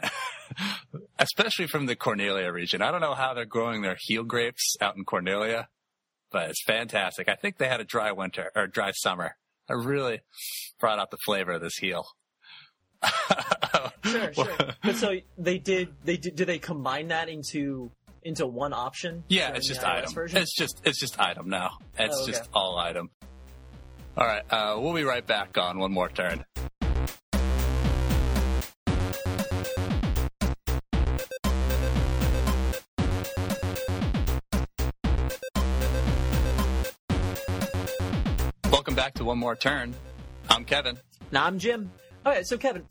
especially 1.20 1.68
from 1.68 1.86
the 1.86 1.96
Cornelia 1.96 2.52
region. 2.52 2.82
I 2.82 2.92
don't 2.92 3.02
know 3.02 3.14
how 3.14 3.34
they're 3.34 3.46
growing 3.46 3.82
their 3.82 3.98
heel 4.00 4.24
grapes 4.24 4.76
out 4.82 4.96
in 4.96 5.04
Cornelia, 5.04 5.68
but 6.32 6.50
it's 6.50 6.64
fantastic. 6.64 7.28
I 7.30 7.36
think 7.36 7.58
they 7.58 7.68
had 7.68 7.80
a 7.82 7.86
dry 7.86 8.12
winter 8.12 8.52
or 8.56 8.68
dry 8.68 8.92
summer. 8.92 9.36
I 9.70 9.74
really 9.74 10.22
brought 10.80 11.00
out 11.00 11.12
the 11.12 11.18
flavor 11.26 11.54
of 11.54 11.62
this 11.62 11.76
heel. 11.78 12.06
Sure, 14.06 14.34
sure. 14.34 14.48
but 14.84 14.96
so 14.96 15.16
they 15.38 15.58
did. 15.60 15.90
They 16.04 16.18
did. 16.18 16.36
Did 16.36 16.48
they 16.48 16.60
combine 16.60 17.10
that 17.10 17.30
into 17.30 17.92
into 18.24 18.48
one 18.48 18.74
option? 18.74 19.24
Yeah, 19.28 19.54
it's 19.54 19.68
just 19.68 19.84
item. 19.84 20.14
Version? 20.14 20.42
It's 20.42 20.56
just 20.56 20.82
it's 20.84 21.00
just 21.00 21.20
item 21.20 21.50
now. 21.50 21.72
It's 22.00 22.16
Oh, 22.18 22.24
okay. 22.24 22.32
just 22.32 22.50
all 22.54 22.78
item. 22.78 23.10
All 24.18 24.26
right, 24.26 24.42
uh, 24.50 24.78
we'll 24.80 24.94
be 24.96 25.04
right 25.04 25.26
back 25.26 25.58
on 25.60 25.78
one 25.78 25.92
more 25.92 26.10
turn. 26.10 26.44
One 39.28 39.38
more 39.38 39.58
turn. 39.58 39.94
I'm 40.50 40.64
Kevin. 40.64 40.98
Now 41.34 41.46
I'm 41.46 41.60
Jim. 41.60 41.92
All 42.26 42.32
right, 42.32 42.48
so 42.48 42.58
Kevin, 42.58 42.84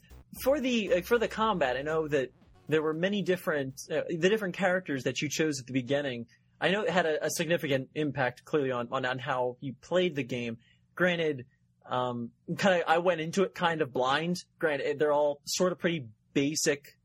for 0.42 0.60
the 0.60 0.96
uh, 0.96 1.00
for 1.00 1.18
the 1.18 1.28
combat, 1.28 1.78
I 1.78 1.82
know 1.82 2.06
that 2.08 2.30
there 2.68 2.82
were 2.82 2.92
many 2.92 3.22
different 3.22 3.80
uh, 3.90 4.02
the 4.10 4.28
different 4.28 4.54
characters 4.54 5.04
that 5.04 5.22
you 5.22 5.30
chose 5.30 5.58
at 5.58 5.66
the 5.66 5.72
beginning. 5.72 6.26
I 6.60 6.72
know 6.72 6.82
it 6.82 6.90
had 6.90 7.06
a, 7.06 7.24
a 7.24 7.30
significant 7.30 7.88
impact 7.94 8.44
clearly 8.44 8.70
on, 8.70 8.88
on 8.92 9.06
on 9.06 9.18
how 9.18 9.56
you 9.60 9.72
played 9.80 10.14
the 10.14 10.24
game. 10.24 10.58
Granted, 10.94 11.46
um, 11.88 12.32
kind 12.58 12.82
of 12.82 12.84
I 12.86 12.98
went 12.98 13.22
into 13.22 13.42
it 13.44 13.54
kind 13.54 13.80
of 13.80 13.94
blind. 13.94 14.44
Granted, 14.58 14.98
they're 14.98 15.12
all 15.12 15.40
sort 15.46 15.72
of 15.72 15.78
pretty 15.78 16.04
basic. 16.34 16.98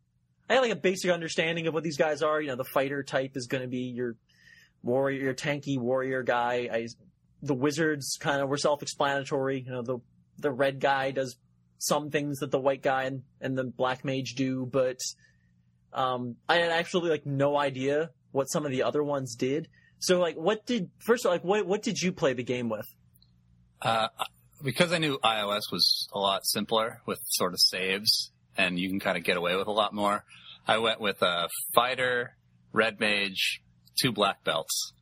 I 0.49 0.55
had 0.55 0.59
like 0.59 0.73
a 0.73 0.75
basic 0.75 1.09
understanding 1.09 1.67
of 1.67 1.73
what 1.73 1.83
these 1.83 1.97
guys 1.97 2.21
are. 2.21 2.41
You 2.41 2.49
know, 2.49 2.57
the 2.57 2.65
fighter 2.65 3.01
type 3.01 3.37
is 3.37 3.47
going 3.47 3.63
to 3.63 3.69
be 3.69 3.93
your 3.95 4.17
warrior, 4.83 5.21
your 5.21 5.33
tanky 5.33 5.79
warrior 5.79 6.21
guy. 6.21 6.67
I, 6.69 6.87
the 7.41 7.53
wizards 7.53 8.17
kind 8.19 8.41
of 8.41 8.49
were 8.49 8.57
self-explanatory. 8.57 9.63
You 9.65 9.71
know, 9.71 9.81
the 9.81 9.99
the 10.37 10.51
red 10.51 10.79
guy 10.79 11.11
does 11.11 11.37
some 11.77 12.09
things 12.09 12.39
that 12.39 12.51
the 12.51 12.59
white 12.59 12.81
guy 12.81 13.03
and, 13.03 13.23
and 13.39 13.57
the 13.57 13.63
black 13.63 14.05
mage 14.05 14.35
do, 14.35 14.65
but 14.65 14.99
um, 15.93 16.35
I 16.47 16.57
had 16.57 16.71
actually 16.71 17.09
like 17.09 17.25
no 17.25 17.57
idea 17.57 18.11
what 18.31 18.45
some 18.45 18.65
of 18.65 18.71
the 18.71 18.83
other 18.83 19.03
ones 19.03 19.35
did. 19.35 19.67
So 19.99 20.19
like, 20.19 20.35
what 20.35 20.65
did 20.65 20.89
first 20.99 21.25
of 21.25 21.29
all, 21.29 21.35
like 21.35 21.43
what 21.43 21.65
what 21.65 21.81
did 21.81 22.01
you 22.01 22.11
play 22.11 22.33
the 22.33 22.43
game 22.43 22.69
with? 22.69 22.87
Uh, 23.81 24.07
because 24.63 24.93
I 24.93 24.99
knew 24.99 25.17
iOS 25.23 25.71
was 25.71 26.07
a 26.13 26.19
lot 26.19 26.45
simpler 26.45 27.01
with 27.05 27.19
sort 27.29 27.53
of 27.53 27.59
saves, 27.59 28.31
and 28.57 28.79
you 28.79 28.89
can 28.89 28.99
kind 28.99 29.17
of 29.17 29.23
get 29.23 29.37
away 29.37 29.55
with 29.55 29.67
a 29.67 29.71
lot 29.71 29.93
more. 29.93 30.23
I 30.67 30.77
went 30.77 31.01
with 31.01 31.21
a 31.21 31.49
fighter, 31.73 32.35
red 32.71 32.99
mage, 32.99 33.61
two 33.99 34.11
black 34.11 34.43
belts. 34.43 34.93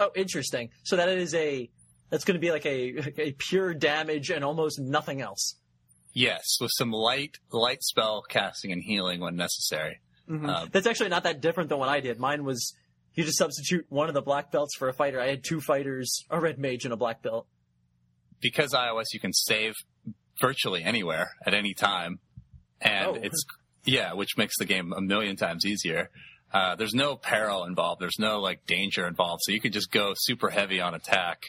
Oh, 0.00 0.10
interesting. 0.14 0.70
So 0.84 0.96
that 0.96 1.08
is 1.08 1.34
a 1.34 1.68
that's 2.10 2.24
going 2.24 2.34
to 2.36 2.40
be 2.40 2.50
like 2.50 2.66
a 2.66 3.20
a 3.20 3.32
pure 3.32 3.74
damage 3.74 4.30
and 4.30 4.44
almost 4.44 4.78
nothing 4.80 5.20
else. 5.20 5.56
Yes, 6.14 6.42
with 6.60 6.70
some 6.76 6.90
light 6.90 7.36
light 7.52 7.82
spell 7.82 8.22
casting 8.28 8.72
and 8.72 8.82
healing 8.82 9.20
when 9.20 9.36
necessary. 9.36 10.00
Um, 10.30 10.68
That's 10.72 10.86
actually 10.86 11.08
not 11.08 11.22
that 11.22 11.40
different 11.40 11.70
than 11.70 11.78
what 11.78 11.88
I 11.88 12.00
did. 12.00 12.18
Mine 12.18 12.44
was 12.44 12.74
you 13.14 13.24
just 13.24 13.38
substitute 13.38 13.86
one 13.88 14.08
of 14.08 14.14
the 14.14 14.20
black 14.22 14.52
belts 14.52 14.76
for 14.76 14.88
a 14.88 14.92
fighter. 14.92 15.18
I 15.20 15.28
had 15.28 15.42
two 15.42 15.60
fighters, 15.60 16.22
a 16.30 16.38
red 16.38 16.58
mage, 16.58 16.84
and 16.84 16.92
a 16.92 16.96
black 16.96 17.22
belt. 17.22 17.46
because 18.40 18.72
iOS 18.74 19.06
you 19.12 19.20
can 19.20 19.32
save 19.32 19.74
virtually 20.40 20.82
anywhere 20.84 21.30
at 21.46 21.54
any 21.54 21.74
time, 21.74 22.20
and 22.80 23.06
Oh. 23.08 23.14
it's 23.14 23.44
yeah, 23.84 24.12
which 24.12 24.36
makes 24.36 24.54
the 24.58 24.64
game 24.66 24.92
a 24.92 25.00
million 25.00 25.34
times 25.36 25.64
easier. 25.64 26.10
Uh, 26.52 26.74
there's 26.76 26.94
no 26.94 27.14
peril 27.16 27.64
involved. 27.64 28.00
There's 28.00 28.18
no 28.18 28.40
like 28.40 28.66
danger 28.66 29.06
involved, 29.06 29.42
so 29.44 29.52
you 29.52 29.60
could 29.60 29.72
just 29.72 29.90
go 29.90 30.12
super 30.16 30.48
heavy 30.50 30.80
on 30.80 30.94
attack 30.94 31.46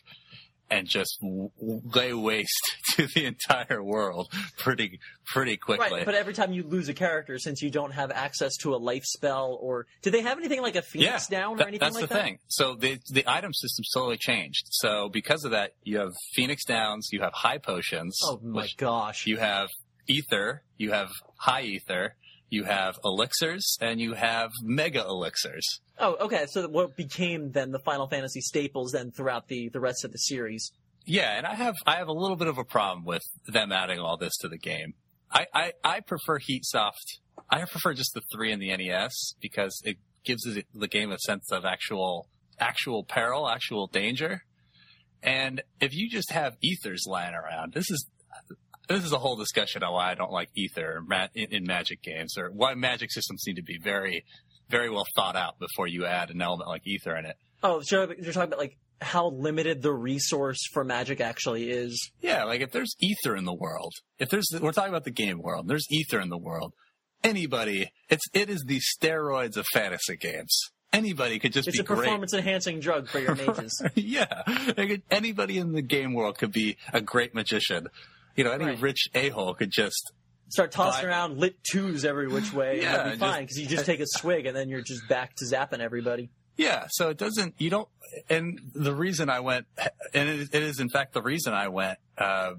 and 0.72 0.88
just 0.88 1.18
w- 1.22 1.50
lay 1.96 2.14
waste 2.14 2.76
to 2.96 3.08
the 3.08 3.26
entire 3.26 3.82
world 3.82 4.32
pretty 4.58 5.00
pretty 5.26 5.58
quickly. 5.58 5.98
Right, 5.98 6.06
but 6.06 6.14
every 6.16 6.34
time 6.34 6.54
you 6.54 6.64
lose 6.64 6.90
a 6.90 6.94
character, 6.94 7.40
since 7.40 7.62
you 7.62 7.72
don't 7.72 7.92
have 7.92 8.12
access 8.12 8.56
to 8.58 8.76
a 8.76 8.78
life 8.78 9.04
spell, 9.06 9.58
or 9.62 9.88
do 10.04 10.12
they 10.12 10.22
have 10.22 10.38
anything 10.38 10.62
like 10.62 10.76
a 10.76 10.82
Phoenix 10.82 11.28
down 11.28 11.60
or 11.60 11.68
anything 11.68 11.70
like 11.70 11.70
that- 11.70 11.70
anything 11.70 11.80
that's 11.80 11.96
like 12.02 12.10
the 12.10 12.14
that? 12.16 12.24
thing. 12.24 12.40
So 12.50 12.76
the 12.76 13.00
the 13.12 13.24
item 13.26 13.54
system 13.54 13.84
slowly 13.88 14.18
changed. 14.18 14.68
So 14.72 15.10
because 15.10 15.44
of 15.46 15.52
that, 15.52 15.74
you 15.84 15.98
have 16.00 16.12
Phoenix 16.34 16.66
Downs, 16.66 17.10
you 17.12 17.22
have 17.22 17.34
high 17.34 17.58
potions, 17.58 18.20
Oh 18.24 18.40
my 18.44 18.68
gosh! 18.78 19.26
you 19.26 19.38
have 19.38 19.70
ether, 20.08 20.62
you 20.78 20.92
have 20.92 21.10
high 21.38 21.62
ether, 21.64 22.16
you 22.50 22.64
have 22.64 22.98
elixirs, 23.04 23.78
and 23.82 24.00
you 24.00 24.14
have 24.14 24.52
mega 24.64 25.04
elixirs. 25.08 25.82
oh, 26.00 26.16
okay. 26.22 26.46
So 26.48 26.68
what 26.68 26.96
became 26.96 27.52
then 27.52 27.72
the 27.72 27.80
Final 27.80 28.08
Fantasy 28.08 28.42
staples 28.42 28.92
then 28.92 29.12
throughout 29.12 29.48
the 29.48 29.70
the 29.70 29.80
rest 29.80 30.04
of 30.04 30.12
the 30.12 30.18
series? 30.18 30.72
Yeah, 31.06 31.38
and 31.38 31.46
I 31.46 31.56
have 31.56 31.76
I 31.86 31.98
have 31.98 32.08
a 32.08 32.14
little 32.14 32.36
bit 32.36 32.48
of 32.48 32.58
a 32.58 32.64
problem 32.64 33.06
with 33.06 33.24
them 33.48 33.72
adding 33.72 34.00
all 34.00 34.18
this 34.18 34.36
to 34.38 34.48
the 34.48 34.58
game. 34.58 34.94
I, 35.32 35.46
I, 35.54 35.74
I 35.84 36.00
prefer 36.00 36.40
Heatsoft. 36.40 37.20
I 37.50 37.64
prefer 37.66 37.94
just 37.94 38.14
the 38.14 38.22
three 38.32 38.52
in 38.52 38.60
the 38.60 38.76
NES 38.76 39.36
because 39.40 39.80
it 39.86 39.98
gives 40.26 40.44
the 40.74 40.88
game 40.88 41.12
a 41.12 41.20
sense 41.20 41.52
of 41.52 41.66
actual 41.66 42.28
actual 42.60 43.04
peril, 43.04 43.50
actual 43.50 43.88
danger. 43.88 44.44
And 45.22 45.62
if 45.80 45.94
you 45.94 46.10
just 46.10 46.32
have 46.32 46.56
ethers 46.62 47.06
lying 47.08 47.34
around, 47.34 47.74
this 47.74 47.90
is 47.90 48.08
this 48.90 49.06
is 49.06 49.12
a 49.14 49.18
whole 49.20 49.36
discussion 49.36 49.84
on 49.84 49.94
why 49.94 50.12
I 50.12 50.16
don't 50.16 50.32
like 50.32 50.50
ether 50.56 51.02
in 51.36 51.64
Magic 51.66 52.02
games, 52.02 52.38
or 52.38 52.50
why 52.52 52.74
Magic 52.76 53.12
systems 53.12 53.44
need 53.48 53.56
to 53.56 53.64
be 53.64 53.78
very 53.82 54.26
very 54.70 54.90
well 54.90 55.06
thought 55.16 55.36
out 55.36 55.58
before 55.60 55.88
you 55.88 56.06
add 56.06 56.30
an 56.30 56.42
element 56.42 56.68
like 56.70 56.86
ether 56.86 57.16
in 57.16 57.26
it. 57.26 57.36
Oh, 57.64 57.82
so 57.82 58.12
you're 58.22 58.34
talking 58.34 58.50
about 58.50 58.60
like 58.60 58.78
how 59.02 59.30
limited 59.30 59.82
the 59.82 59.92
resource 59.94 60.60
for 60.74 60.84
Magic 60.84 61.22
actually 61.22 61.70
is. 61.72 62.12
Yeah, 62.22 62.44
like 62.44 62.62
if 62.62 62.72
there's 62.72 62.96
ether 63.00 63.36
in 63.36 63.46
the 63.46 63.54
world, 63.54 63.94
if 64.20 64.30
there's 64.30 64.48
we're 64.62 64.72
talking 64.74 64.90
about 64.92 65.06
the 65.06 65.12
game 65.12 65.42
world, 65.42 65.68
there's 65.68 65.86
ether 65.90 66.20
in 66.20 66.30
the 66.30 66.38
world. 66.38 66.74
Anybody, 67.24 67.92
it's 68.10 68.26
it 68.34 68.50
is 68.50 68.64
the 68.66 68.80
steroids 68.80 69.58
of 69.58 69.66
fantasy 69.74 70.16
games. 70.18 70.58
Anybody 70.94 71.38
could 71.38 71.54
just 71.54 71.68
It's 71.68 71.78
be 71.78 71.82
a 71.82 71.84
great. 71.86 71.98
performance 72.00 72.34
enhancing 72.34 72.80
drug 72.80 73.08
for 73.10 73.20
your 73.20 73.36
mages. 73.36 73.84
yeah, 73.96 74.44
anybody 75.12 75.58
in 75.58 75.74
the 75.74 75.82
game 75.82 76.14
world 76.14 76.38
could 76.38 76.52
be 76.52 76.78
a 76.94 77.02
great 77.02 77.36
magician. 77.36 77.88
You 78.40 78.46
know, 78.46 78.52
any 78.54 78.64
Right. 78.64 78.80
rich 78.80 79.10
a 79.14 79.28
hole 79.30 79.54
could 79.54 79.70
just 79.70 80.14
Start 80.48 80.72
tossing 80.72 81.04
But- 81.04 81.10
around 81.10 81.38
lit 81.38 81.58
twos 81.70 82.06
every 82.06 82.28
which 82.30 82.54
way, 82.54 82.82
Yeah, 82.82 82.86
and 82.88 82.96
that'd 82.96 83.14
be 83.14 83.20
fine 83.20 83.44
because 83.44 83.60
you 83.60 83.68
just 83.68 83.86
take 83.92 84.00
a 84.00 84.06
swig 84.08 84.46
and 84.46 84.56
then 84.56 84.70
you're 84.70 84.82
just 84.82 85.06
back 85.10 85.36
to 85.36 85.46
zapping 85.46 85.80
everybody. 85.80 86.30
Yeah, 86.58 86.88
so 86.90 87.10
it 87.10 87.18
doesn't. 87.18 87.56
You 87.60 87.70
don't. 87.70 87.90
And 88.30 88.60
the 88.74 88.96
reason 88.96 89.30
I 89.30 89.42
went, 89.42 89.68
and 90.14 90.30
it, 90.30 90.50
it 90.54 90.64
is 90.64 90.80
in 90.80 90.90
fact 90.90 91.14
the 91.14 91.22
reason 91.22 91.54
I 91.54 91.68
went 91.68 92.00
uh, 92.18 92.54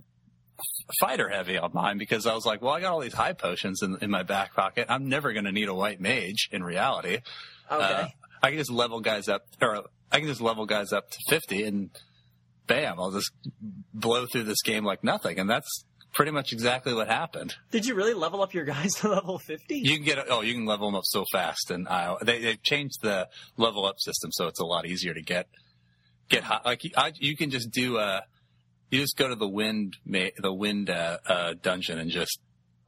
fighter 1.00 1.28
heavy 1.30 1.56
on 1.58 1.70
mine 1.72 1.96
because 1.98 2.26
I 2.26 2.34
was 2.34 2.44
like, 2.46 2.60
well, 2.62 2.74
I 2.74 2.80
got 2.80 2.92
all 2.92 3.00
these 3.00 3.14
high 3.14 3.32
potions 3.32 3.82
in, 3.82 3.96
in 4.02 4.10
my 4.10 4.22
back 4.22 4.54
pocket. 4.54 4.86
I'm 4.90 5.08
never 5.08 5.32
going 5.32 5.46
to 5.46 5.52
need 5.52 5.68
a 5.68 5.74
white 5.74 6.00
mage 6.00 6.48
in 6.52 6.62
reality. 6.62 7.20
Okay. 7.72 7.84
Uh, 7.84 8.06
I 8.42 8.50
can 8.50 8.58
just 8.58 8.70
level 8.70 9.00
guys 9.00 9.28
up, 9.28 9.46
or 9.60 9.84
I 10.12 10.18
can 10.18 10.28
just 10.28 10.40
level 10.40 10.66
guys 10.66 10.92
up 10.92 11.10
to 11.10 11.18
50, 11.28 11.64
and 11.64 11.90
bam, 12.70 13.00
I'll 13.00 13.10
just 13.10 13.32
blow 13.92 14.26
through 14.26 14.44
this 14.44 14.62
game 14.62 14.84
like 14.84 15.02
nothing. 15.02 15.38
And 15.40 15.50
that's 15.50 15.84
pretty 16.14 16.30
much 16.30 16.52
exactly 16.52 16.94
what 16.94 17.08
happened. 17.08 17.56
Did 17.72 17.84
you 17.84 17.94
really 17.94 18.14
level 18.14 18.42
up 18.42 18.54
your 18.54 18.64
guys 18.64 18.94
to 19.00 19.08
level 19.08 19.38
50? 19.38 19.76
You 19.76 19.96
can 19.96 20.04
get 20.04 20.18
oh, 20.30 20.40
you 20.42 20.54
can 20.54 20.64
level 20.64 20.88
them 20.88 20.94
up 20.94 21.04
so 21.04 21.24
fast, 21.32 21.70
and 21.70 21.88
uh, 21.88 22.16
they 22.22 22.40
they 22.40 22.56
changed 22.56 23.02
the 23.02 23.28
level 23.56 23.84
up 23.84 23.98
system, 23.98 24.30
so 24.32 24.46
it's 24.46 24.60
a 24.60 24.64
lot 24.64 24.86
easier 24.86 25.12
to 25.12 25.22
get 25.22 25.48
get 26.28 26.44
high. 26.44 26.60
Like 26.64 26.84
you, 26.84 26.90
I, 26.96 27.12
you 27.16 27.36
can 27.36 27.50
just 27.50 27.70
do 27.70 27.98
uh 27.98 28.20
you 28.90 29.00
just 29.00 29.16
go 29.16 29.28
to 29.28 29.34
the 29.34 29.48
wind 29.48 29.96
the 30.06 30.52
wind 30.52 30.90
uh, 30.90 31.18
uh, 31.26 31.54
dungeon 31.60 31.98
and 31.98 32.10
just 32.10 32.38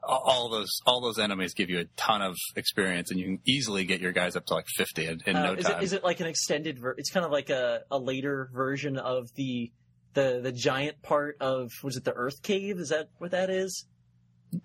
all- 0.03 0.49
those 0.51 0.81
all 0.87 1.01
those 1.01 1.19
enemies 1.19 1.55
give 1.55 1.71
you 1.71 1.81
a 1.81 1.85
ton 1.97 2.23
of 2.23 2.37
experience, 2.57 3.11
and 3.11 3.19
you 3.21 3.27
can 3.27 3.39
easily 3.47 3.85
get 3.85 4.01
your 4.01 4.13
guys 4.13 4.37
up 4.37 4.47
to 4.47 4.55
like 4.55 4.67
fifty 4.77 5.07
in, 5.07 5.21
in 5.27 5.37
Uh, 5.37 5.47
no 5.47 5.53
is 5.55 5.65
time. 5.67 5.81
it 5.81 5.85
is 5.85 5.93
it 5.93 6.03
like 6.05 6.21
an 6.21 6.27
extended? 6.27 6.79
Ver- 6.79 6.95
it's 6.99 7.11
kind 7.11 7.25
of 7.25 7.33
like 7.33 7.51
a, 7.51 7.83
a 7.91 7.99
later 7.99 8.51
version 8.53 8.97
of 8.99 9.29
the 9.37 9.71
the 10.15 10.41
the 10.43 10.53
giant 10.53 11.01
part 11.03 11.37
of 11.41 11.71
was 11.83 11.97
it 11.97 12.05
the 12.05 12.13
Earth 12.15 12.43
Cave? 12.43 12.79
Is 12.79 12.89
that 12.91 13.09
what 13.19 13.31
that 13.31 13.49
is? 13.51 13.87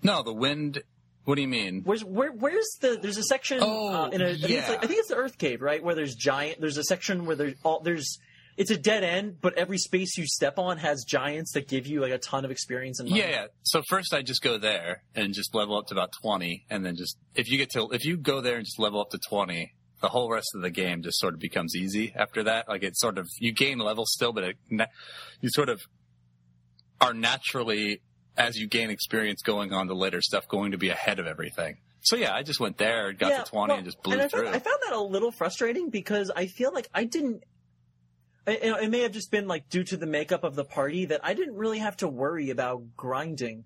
no, 0.03 0.21
the 0.23 0.33
wind. 0.33 0.81
What 1.23 1.35
do 1.35 1.41
you 1.41 1.47
mean? 1.47 1.81
Where's 1.83 2.03
where 2.05 2.31
where's 2.31 2.67
the 2.81 2.97
there's 3.01 3.17
a 3.17 3.23
section 3.23 3.59
Oh, 3.61 4.05
uh, 4.05 4.09
in 4.09 4.21
a 4.21 4.29
I 4.29 4.35
think, 4.35 4.49
yeah. 4.49 4.69
like, 4.69 4.83
I 4.83 4.87
think 4.87 4.99
it's 4.99 5.09
the 5.09 5.15
Earth 5.17 5.37
Cave 5.37 5.61
right 5.61 5.83
where 5.83 5.93
there's 5.93 6.15
giant 6.15 6.61
there's 6.61 6.77
a 6.77 6.83
section 6.83 7.25
where 7.25 7.35
there's 7.35 7.55
all 7.63 7.81
there's 7.81 8.17
it's 8.57 8.71
a 8.71 8.77
dead 8.77 9.03
end 9.03 9.37
but 9.39 9.57
every 9.57 9.77
space 9.77 10.17
you 10.17 10.25
step 10.27 10.57
on 10.57 10.77
has 10.77 11.03
giants 11.03 11.53
that 11.53 11.67
give 11.67 11.87
you 11.87 12.01
like 12.01 12.11
a 12.11 12.17
ton 12.17 12.43
of 12.43 12.51
experience 12.51 12.99
and 12.99 13.09
money. 13.09 13.21
Yeah, 13.21 13.29
yeah. 13.29 13.45
So 13.63 13.81
first 13.87 14.13
I 14.13 14.21
just 14.23 14.41
go 14.41 14.57
there 14.57 15.03
and 15.15 15.33
just 15.33 15.55
level 15.55 15.77
up 15.77 15.87
to 15.87 15.93
about 15.93 16.11
20 16.21 16.65
and 16.69 16.85
then 16.85 16.95
just, 16.95 17.17
if 17.35 17.49
you 17.49 17.57
get 17.57 17.69
to, 17.71 17.89
if 17.91 18.03
you 18.03 18.17
go 18.17 18.41
there 18.41 18.57
and 18.57 18.65
just 18.65 18.79
level 18.79 18.99
up 18.99 19.11
to 19.11 19.19
20, 19.29 19.73
the 20.01 20.09
whole 20.09 20.29
rest 20.29 20.49
of 20.55 20.61
the 20.61 20.69
game 20.69 21.01
just 21.01 21.19
sort 21.19 21.33
of 21.33 21.39
becomes 21.39 21.75
easy 21.75 22.13
after 22.15 22.43
that. 22.43 22.67
Like 22.67 22.83
it's 22.83 22.99
sort 22.99 23.17
of, 23.17 23.27
you 23.39 23.53
gain 23.53 23.79
level 23.79 24.05
still, 24.05 24.33
but 24.33 24.43
it, 24.43 24.57
you 25.41 25.49
sort 25.49 25.69
of 25.69 25.81
are 26.99 27.13
naturally, 27.13 28.01
as 28.35 28.57
you 28.57 28.67
gain 28.67 28.89
experience 28.89 29.41
going 29.41 29.73
on 29.73 29.87
to 29.87 29.93
later 29.93 30.21
stuff, 30.21 30.47
going 30.47 30.71
to 30.71 30.77
be 30.77 30.89
ahead 30.89 31.19
of 31.19 31.27
everything. 31.27 31.77
So 32.01 32.15
yeah, 32.15 32.33
I 32.33 32.43
just 32.43 32.59
went 32.59 32.77
there, 32.77 33.11
got 33.13 33.31
Yeah, 33.31 33.43
to 33.43 33.49
20 33.49 33.69
well, 33.69 33.77
and 33.77 33.85
just 33.85 34.01
blew 34.01 34.13
and 34.13 34.21
I 34.21 34.27
through. 34.27 34.43
Found, 34.43 34.55
I 34.55 34.59
found 34.59 34.77
that 34.85 34.93
a 34.93 35.01
little 35.01 35.31
frustrating 35.31 35.89
because 35.89 36.31
I 36.35 36.47
feel 36.47 36.73
like 36.73 36.87
I 36.93 37.03
didn't. 37.03 37.43
It, 38.47 38.59
it 38.83 38.89
may 38.89 39.01
have 39.01 39.11
just 39.11 39.29
been 39.29 39.47
like 39.47 39.69
due 39.69 39.83
to 39.83 39.97
the 39.97 40.05
makeup 40.07 40.43
of 40.43 40.55
the 40.55 40.63
party 40.63 41.05
that 41.05 41.19
I 41.23 41.33
didn't 41.33 41.55
really 41.55 41.79
have 41.79 41.97
to 41.97 42.07
worry 42.07 42.49
about 42.49 42.83
grinding 42.95 43.65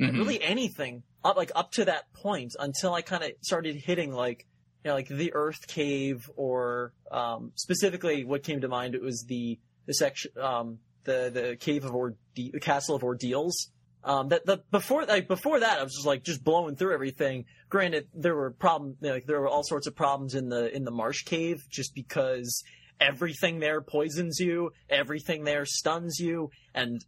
Mhm. 0.00 0.12
really 0.18 0.42
anything 0.42 1.04
up 1.24 1.36
like 1.38 1.50
up 1.54 1.72
to 1.72 1.84
that 1.86 2.12
point 2.12 2.52
until 2.58 2.92
I 2.92 3.00
kind 3.00 3.24
of 3.24 3.30
started 3.40 3.76
hitting 3.76 4.12
like 4.12 4.46
you 4.84 4.90
know 4.90 4.94
like 4.94 5.08
the 5.08 5.32
Earth 5.32 5.66
Cave 5.68 6.28
or 6.36 6.92
um, 7.10 7.52
specifically 7.54 8.22
what 8.24 8.42
came 8.42 8.60
to 8.60 8.68
mind 8.68 8.94
it 8.94 9.00
was 9.00 9.24
the 9.26 9.58
the 9.86 9.94
section 9.94 10.32
um, 10.38 10.78
the 11.04 11.30
the 11.32 11.56
cave 11.56 11.84
of 11.86 11.94
Orde- 11.94 12.18
the 12.34 12.52
castle 12.60 12.94
of 12.94 13.02
ordeals. 13.04 13.70
Um, 14.04 14.28
that 14.28 14.44
the 14.44 14.58
before 14.70 15.04
like 15.06 15.28
before 15.28 15.60
that 15.60 15.78
I 15.78 15.82
was 15.82 15.94
just 15.94 16.06
like 16.06 16.22
just 16.22 16.44
blowing 16.44 16.76
through 16.76 16.92
everything. 16.92 17.46
Granted, 17.70 18.06
there 18.14 18.36
were 18.36 18.50
problem 18.50 18.96
like 19.00 19.24
there 19.26 19.40
were 19.40 19.48
all 19.48 19.64
sorts 19.64 19.86
of 19.86 19.96
problems 19.96 20.34
in 20.34 20.48
the 20.50 20.74
in 20.76 20.84
the 20.84 20.90
marsh 20.92 21.22
cave 21.24 21.66
just 21.70 21.94
because 21.94 22.62
everything 23.00 23.60
there 23.60 23.80
poisons 23.80 24.38
you, 24.38 24.70
everything 24.88 25.44
there 25.44 25.66
stuns 25.66 26.18
you, 26.18 26.50
and 26.74 27.00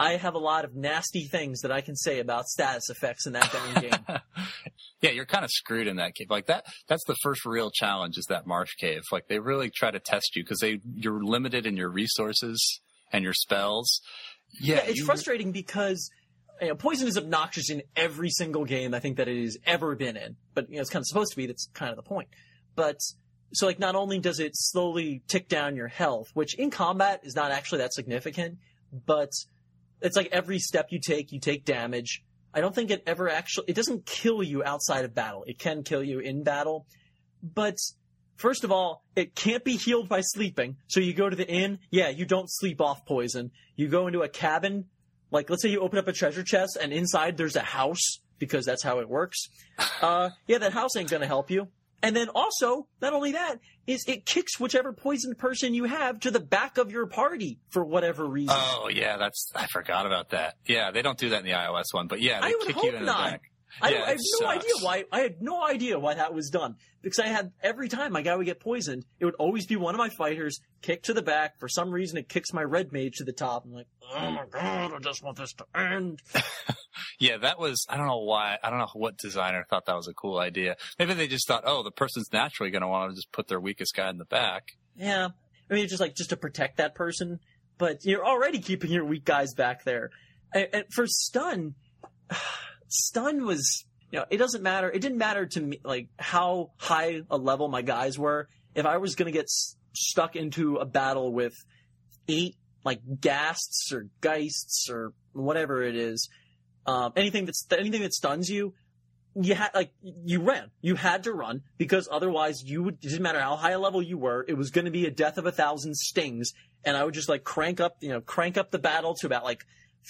I 0.00 0.16
have 0.16 0.34
a 0.34 0.38
lot 0.38 0.64
of 0.64 0.74
nasty 0.74 1.26
things 1.26 1.60
that 1.60 1.70
I 1.70 1.82
can 1.82 1.94
say 1.94 2.20
about 2.20 2.46
status 2.46 2.88
effects 2.88 3.26
in 3.26 3.34
that 3.34 3.52
game. 3.52 4.18
yeah, 5.02 5.10
you're 5.10 5.26
kind 5.26 5.44
of 5.44 5.50
screwed 5.50 5.86
in 5.86 5.96
that 5.96 6.14
cave. 6.14 6.28
Like 6.30 6.46
that, 6.46 6.64
that's 6.88 7.04
the 7.04 7.16
first 7.22 7.44
real 7.44 7.70
challenge 7.70 8.16
is 8.16 8.24
that 8.30 8.46
marsh 8.46 8.74
cave. 8.78 9.02
Like 9.12 9.28
they 9.28 9.38
really 9.40 9.68
try 9.68 9.90
to 9.90 10.00
test 10.00 10.36
you 10.36 10.42
because 10.42 10.60
they, 10.60 10.80
you're 10.94 11.22
limited 11.22 11.66
in 11.66 11.76
your 11.76 11.90
resources 11.90 12.80
and 13.12 13.22
your 13.22 13.34
spells. 13.34 14.00
Yeah. 14.58 14.76
Yeah, 14.76 14.82
it's 14.86 15.00
you- 15.00 15.04
frustrating 15.04 15.52
because 15.52 16.10
you 16.62 16.68
know, 16.68 16.74
poison 16.74 17.06
is 17.06 17.18
obnoxious 17.18 17.70
in 17.70 17.82
every 17.94 18.30
single 18.30 18.64
game 18.64 18.94
I 18.94 19.00
think 19.00 19.18
that 19.18 19.28
it 19.28 19.42
has 19.42 19.58
ever 19.66 19.94
been 19.96 20.16
in. 20.16 20.36
But 20.54 20.70
you 20.70 20.76
know, 20.76 20.80
it's 20.80 20.90
kind 20.90 21.02
of 21.02 21.06
supposed 21.06 21.32
to 21.32 21.36
be. 21.36 21.46
That's 21.46 21.68
kind 21.74 21.90
of 21.90 21.96
the 21.96 22.02
point. 22.02 22.28
But 22.74 23.00
so 23.52 23.66
like, 23.66 23.78
not 23.78 23.96
only 23.96 24.18
does 24.18 24.40
it 24.40 24.52
slowly 24.54 25.22
tick 25.26 25.48
down 25.48 25.76
your 25.76 25.88
health, 25.88 26.28
which 26.34 26.54
in 26.54 26.70
combat 26.70 27.20
is 27.24 27.34
not 27.34 27.50
actually 27.50 27.78
that 27.78 27.92
significant, 27.92 28.58
but 29.06 29.30
it's 30.00 30.16
like 30.16 30.28
every 30.32 30.58
step 30.58 30.88
you 30.90 31.00
take, 31.00 31.32
you 31.32 31.40
take 31.40 31.64
damage. 31.64 32.22
I 32.52 32.60
don't 32.60 32.74
think 32.74 32.90
it 32.90 33.02
ever 33.06 33.28
actually. 33.28 33.66
It 33.68 33.74
doesn't 33.76 34.06
kill 34.06 34.42
you 34.42 34.64
outside 34.64 35.04
of 35.04 35.14
battle. 35.14 35.44
It 35.46 35.58
can 35.58 35.82
kill 35.82 36.02
you 36.02 36.18
in 36.18 36.42
battle, 36.42 36.86
but 37.42 37.76
First 38.40 38.64
of 38.64 38.72
all, 38.72 39.04
it 39.14 39.34
can't 39.34 39.62
be 39.62 39.76
healed 39.76 40.08
by 40.08 40.22
sleeping. 40.22 40.78
So 40.86 40.98
you 40.98 41.12
go 41.12 41.28
to 41.28 41.36
the 41.36 41.46
inn, 41.46 41.78
yeah, 41.90 42.08
you 42.08 42.24
don't 42.24 42.50
sleep 42.50 42.80
off 42.80 43.04
poison. 43.04 43.50
You 43.76 43.88
go 43.88 44.06
into 44.06 44.22
a 44.22 44.30
cabin, 44.30 44.86
like 45.30 45.50
let's 45.50 45.62
say 45.62 45.68
you 45.68 45.80
open 45.80 45.98
up 45.98 46.08
a 46.08 46.14
treasure 46.14 46.42
chest 46.42 46.78
and 46.80 46.90
inside 46.90 47.36
there's 47.36 47.56
a 47.56 47.60
house, 47.60 48.20
because 48.38 48.64
that's 48.64 48.82
how 48.82 49.00
it 49.00 49.10
works. 49.10 49.48
Uh, 50.00 50.30
yeah, 50.46 50.56
that 50.56 50.72
house 50.72 50.96
ain't 50.96 51.10
gonna 51.10 51.26
help 51.26 51.50
you. 51.50 51.68
And 52.02 52.16
then 52.16 52.28
also, 52.30 52.86
not 53.02 53.12
only 53.12 53.32
that, 53.32 53.56
is 53.86 54.04
it 54.06 54.24
kicks 54.24 54.58
whichever 54.58 54.92
poisoned 54.92 55.38
person 55.38 55.74
you 55.74 55.84
have 55.84 56.20
to 56.20 56.30
the 56.30 56.40
back 56.40 56.78
of 56.78 56.90
your 56.90 57.06
party 57.06 57.58
for 57.70 57.84
whatever 57.84 58.26
reason. 58.26 58.56
Oh 58.58 58.88
yeah, 58.92 59.16
that's 59.16 59.50
I 59.54 59.66
forgot 59.66 60.06
about 60.06 60.30
that. 60.30 60.54
Yeah, 60.66 60.90
they 60.92 61.02
don't 61.02 61.18
do 61.18 61.30
that 61.30 61.40
in 61.40 61.44
the 61.44 61.52
iOS 61.52 61.92
one, 61.92 62.06
but 62.06 62.20
yeah, 62.20 62.40
they 62.40 62.48
I 62.48 62.50
would 62.50 62.66
kick 62.66 62.76
hope 62.76 62.84
you 62.84 62.96
in 62.96 63.04
not. 63.04 63.24
the 63.24 63.30
back. 63.32 63.49
I, 63.80 63.90
Yeah, 63.90 64.04
I 64.04 64.10
have 64.10 64.18
no 64.40 64.48
idea 64.48 64.72
why. 64.80 65.04
I 65.12 65.20
had 65.20 65.42
no 65.42 65.62
idea 65.64 65.98
why 65.98 66.14
that 66.14 66.34
was 66.34 66.50
done 66.50 66.76
because 67.02 67.18
I 67.18 67.26
had 67.26 67.52
every 67.62 67.88
time 67.88 68.12
my 68.12 68.22
guy 68.22 68.34
would 68.36 68.46
get 68.46 68.60
poisoned, 68.60 69.04
it 69.18 69.24
would 69.24 69.34
always 69.36 69.66
be 69.66 69.76
one 69.76 69.94
of 69.94 69.98
my 69.98 70.08
fighters 70.08 70.60
kicked 70.82 71.06
to 71.06 71.14
the 71.14 71.22
back. 71.22 71.58
For 71.58 71.68
some 71.68 71.90
reason, 71.90 72.18
it 72.18 72.28
kicks 72.28 72.52
my 72.52 72.62
red 72.62 72.92
mage 72.92 73.16
to 73.16 73.24
the 73.24 73.32
top. 73.32 73.64
I'm 73.64 73.72
like, 73.72 73.86
oh 74.14 74.30
my 74.30 74.44
god, 74.50 74.92
I 74.94 74.98
just 74.98 75.22
want 75.22 75.36
this 75.38 75.52
to 75.54 75.66
end. 75.74 76.20
Yeah, 77.18 77.36
that 77.38 77.58
was 77.58 77.86
I 77.88 77.96
don't 77.96 78.06
know 78.06 78.24
why 78.24 78.58
I 78.62 78.70
don't 78.70 78.78
know 78.78 78.88
what 78.94 79.18
designer 79.18 79.64
thought 79.68 79.86
that 79.86 79.96
was 79.96 80.08
a 80.08 80.14
cool 80.14 80.38
idea. 80.38 80.76
Maybe 80.98 81.14
they 81.14 81.28
just 81.28 81.46
thought, 81.46 81.64
oh, 81.66 81.82
the 81.82 81.90
person's 81.90 82.32
naturally 82.32 82.70
going 82.70 82.82
to 82.82 82.88
want 82.88 83.10
to 83.10 83.14
just 83.14 83.30
put 83.30 83.46
their 83.48 83.60
weakest 83.60 83.94
guy 83.94 84.08
in 84.10 84.18
the 84.18 84.24
back. 84.24 84.68
Yeah, 84.96 85.28
I 85.70 85.74
mean, 85.74 85.86
just 85.88 86.00
like 86.00 86.14
just 86.14 86.30
to 86.30 86.36
protect 86.36 86.78
that 86.78 86.94
person, 86.94 87.40
but 87.78 88.04
you're 88.04 88.24
already 88.24 88.58
keeping 88.58 88.90
your 88.90 89.04
weak 89.04 89.24
guys 89.24 89.54
back 89.54 89.84
there. 89.84 90.10
And, 90.54 90.68
and 90.72 90.84
for 90.92 91.06
stun, 91.06 91.74
stun 92.90 93.44
was 93.44 93.84
you 94.10 94.18
know 94.18 94.26
it 94.30 94.36
doesn't 94.36 94.62
matter. 94.62 94.90
It 94.90 95.00
didn't 95.00 95.18
matter 95.18 95.46
to 95.46 95.60
me 95.60 95.80
like 95.84 96.08
how 96.18 96.72
high 96.76 97.22
a 97.30 97.36
level 97.36 97.68
my 97.68 97.82
guys 97.82 98.18
were. 98.18 98.48
If 98.74 98.86
I 98.86 98.98
was 98.98 99.14
going 99.14 99.26
to 99.26 99.36
get 99.36 99.44
s- 99.44 99.76
stuck 99.94 100.36
into 100.36 100.76
a 100.76 100.84
battle 100.84 101.32
with 101.32 101.54
eight 102.28 102.56
like 102.84 103.00
ghasts 103.20 103.92
or 103.92 104.06
geists 104.20 104.88
or 104.90 105.12
whatever 105.32 105.82
it 105.82 105.96
is, 105.96 106.28
um, 106.86 107.12
anything 107.16 107.44
that's 107.46 107.66
anything 107.72 108.02
that 108.02 108.12
stuns 108.12 108.48
you, 108.48 108.74
you 109.34 109.54
had 109.54 109.70
like 109.74 109.92
you 110.02 110.40
ran. 110.42 110.70
You 110.80 110.96
had 110.96 111.24
to 111.24 111.32
run 111.32 111.62
because 111.78 112.08
otherwise 112.10 112.62
you 112.64 112.82
would. 112.82 112.94
It 112.94 113.08
didn't 113.08 113.22
matter 113.22 113.40
how 113.40 113.56
high 113.56 113.72
a 113.72 113.78
level 113.78 114.02
you 114.02 114.18
were. 114.18 114.44
It 114.48 114.54
was 114.54 114.70
going 114.70 114.86
to 114.86 114.90
be 114.90 115.06
a 115.06 115.10
death 115.10 115.38
of 115.38 115.46
a 115.46 115.52
thousand 115.52 115.96
stings, 115.96 116.52
and 116.84 116.96
I 116.96 117.04
would 117.04 117.14
just 117.14 117.28
like 117.28 117.44
crank 117.44 117.80
up, 117.80 117.96
you 118.00 118.08
know, 118.08 118.20
crank 118.20 118.56
up 118.56 118.70
the 118.70 118.78
battle 118.78 119.14
to 119.14 119.26
about 119.26 119.44
like. 119.44 119.64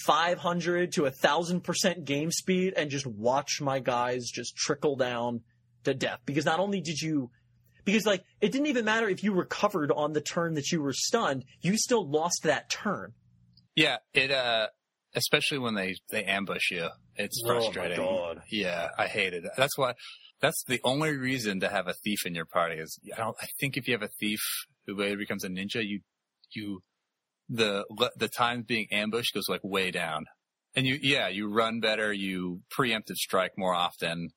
500 0.07 0.93
to 0.93 1.07
a 1.07 1.11
thousand 1.11 1.63
percent 1.63 2.05
game 2.05 2.31
speed 2.31 2.75
and 2.77 2.91
just 2.91 3.07
watch 3.07 3.61
my 3.61 3.81
guys 3.81 4.31
just 4.33 4.57
trickle 4.57 4.97
down 4.97 5.43
to 5.85 5.95
death 5.95 6.21
because 6.27 6.45
not 6.45 6.61
only 6.61 6.81
did 6.81 7.01
you 7.01 7.31
because 7.85 8.07
like 8.07 8.23
it 8.41 8.53
didn't 8.53 8.67
even 8.67 8.85
matter 8.85 9.09
if 9.09 9.23
you 9.25 9.33
recovered 9.33 9.91
on 9.91 10.13
the 10.13 10.21
turn 10.21 10.55
that 10.55 10.71
you 10.71 10.81
were 10.83 10.93
stunned 10.93 11.45
you 11.61 11.77
still 11.77 12.09
lost 12.09 12.43
that 12.45 12.71
turn 12.71 13.13
Yeah, 13.75 13.97
it 14.15 14.31
uh 14.31 14.69
especially 15.15 15.59
when 15.59 15.75
they 15.75 15.97
they 16.11 16.25
ambush 16.25 16.71
you. 16.71 16.89
It's 17.17 17.43
frustrating. 17.45 17.97
god 17.97 18.43
Yeah, 18.51 18.89
I 18.97 19.07
hate 19.07 19.35
it. 19.35 19.45
That's 19.57 19.77
why 19.77 19.95
that's 20.41 20.63
the 20.67 20.81
only 20.85 21.17
reason 21.17 21.61
to 21.61 21.69
have 21.69 21.89
a 21.89 21.95
thief 22.05 22.25
in 22.25 22.35
your 22.35 22.47
party 22.47 22.77
is 22.77 22.99
I 23.15 23.19
don't 23.19 23.37
I 23.43 23.47
think 23.59 23.77
if 23.77 23.89
you 23.89 23.95
have 23.95 24.03
a 24.03 24.11
thief 24.21 24.41
who 24.87 24.97
later 24.97 25.17
becomes 25.17 25.45
a 25.45 25.49
ninja, 25.49 25.83
you 25.85 26.01
you 26.53 26.83
the 27.51 27.85
the 28.17 28.29
time 28.29 28.63
being 28.63 28.87
ambushed 28.91 29.35
goes 29.35 29.49
like 29.49 29.61
way 29.63 29.91
down. 29.91 30.27
And 30.75 30.87
you 30.87 30.99
yeah, 31.03 31.29
you 31.29 31.49
run 31.49 31.81
better, 31.81 32.13
you 32.13 32.61
preemptive 32.77 33.17
strike 33.17 33.53
more 33.59 33.75
often. 33.75 34.31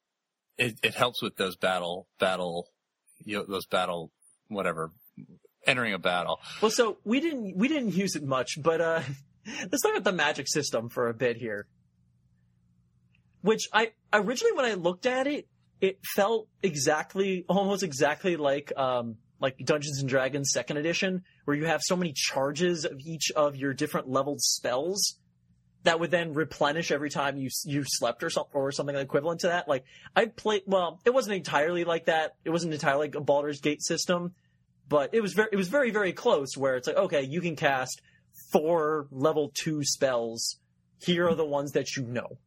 It 0.57 0.79
it 0.83 0.95
helps 0.95 1.21
with 1.21 1.37
those 1.37 1.55
battle 1.55 2.07
battle 2.19 2.67
you 3.23 3.37
know, 3.37 3.45
those 3.47 3.67
battle 3.67 4.11
whatever 4.47 4.91
entering 5.65 5.93
a 5.93 5.99
battle. 5.99 6.39
well 6.61 6.71
so 6.71 6.97
we 7.05 7.19
didn't 7.19 7.55
we 7.55 7.67
didn't 7.67 7.93
use 7.93 8.15
it 8.15 8.23
much 8.23 8.61
but 8.61 8.81
uh 8.81 9.01
let's 9.71 9.81
talk 9.81 9.91
about 9.91 10.03
the 10.03 10.11
magic 10.11 10.47
system 10.47 10.89
for 10.89 11.07
a 11.07 11.13
bit 11.13 11.37
here 11.37 11.67
which 13.41 13.69
i 13.71 13.91
originally 14.11 14.51
when 14.57 14.65
i 14.65 14.73
looked 14.73 15.05
at 15.05 15.25
it 15.25 15.47
it 15.79 15.99
felt 16.15 16.49
exactly 16.61 17.45
almost 17.47 17.81
exactly 17.81 18.35
like 18.35 18.73
um 18.75 19.15
like 19.43 19.57
Dungeons 19.57 19.99
and 19.99 20.07
Dragons 20.07 20.51
second 20.51 20.77
edition, 20.77 21.21
where 21.45 21.55
you 21.55 21.65
have 21.65 21.81
so 21.83 21.95
many 21.95 22.13
charges 22.13 22.85
of 22.85 22.99
each 22.99 23.31
of 23.35 23.55
your 23.55 23.73
different 23.73 24.09
leveled 24.09 24.41
spells 24.41 25.17
that 25.83 25.99
would 25.99 26.11
then 26.11 26.33
replenish 26.33 26.91
every 26.91 27.09
time 27.09 27.37
you 27.37 27.49
you 27.65 27.83
slept 27.85 28.23
or 28.23 28.29
something 28.29 28.53
or 28.53 28.71
something 28.71 28.95
equivalent 28.95 29.41
to 29.41 29.47
that. 29.47 29.67
Like 29.67 29.83
I 30.15 30.25
played, 30.25 30.63
well, 30.65 30.99
it 31.05 31.13
wasn't 31.13 31.35
entirely 31.35 31.83
like 31.83 32.05
that. 32.05 32.35
It 32.45 32.49
wasn't 32.49 32.73
entirely 32.73 33.07
like 33.07 33.15
a 33.15 33.21
Baldur's 33.21 33.61
Gate 33.61 33.83
system, 33.83 34.33
but 34.87 35.13
it 35.13 35.21
was 35.21 35.33
very 35.33 35.49
it 35.51 35.57
was 35.57 35.67
very 35.67 35.91
very 35.91 36.13
close. 36.13 36.57
Where 36.57 36.75
it's 36.75 36.87
like, 36.87 36.97
okay, 36.97 37.23
you 37.23 37.41
can 37.41 37.55
cast 37.55 38.01
four 38.51 39.07
level 39.11 39.51
two 39.53 39.83
spells. 39.83 40.57
Here 40.99 41.27
are 41.27 41.35
the 41.35 41.45
ones 41.45 41.73
that 41.73 41.97
you 41.97 42.03
know. 42.03 42.37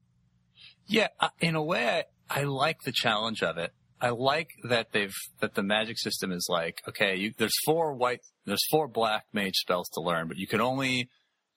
Yeah, 0.86 1.08
uh, 1.20 1.28
in 1.40 1.56
a 1.56 1.62
way, 1.62 2.04
I, 2.30 2.40
I 2.40 2.44
like 2.44 2.82
the 2.82 2.92
challenge 2.92 3.42
of 3.42 3.58
it. 3.58 3.72
I 4.00 4.10
like 4.10 4.50
that 4.68 4.92
they've 4.92 5.14
that 5.40 5.54
the 5.54 5.62
magic 5.62 5.98
system 5.98 6.32
is 6.32 6.46
like 6.48 6.82
okay, 6.88 7.16
you, 7.16 7.34
there's 7.36 7.56
four 7.66 7.92
white, 7.92 8.20
there's 8.46 8.66
four 8.70 8.88
black 8.88 9.24
mage 9.32 9.56
spells 9.56 9.88
to 9.90 10.00
learn, 10.00 10.28
but 10.28 10.36
you 10.36 10.46
can 10.46 10.60
only 10.60 11.08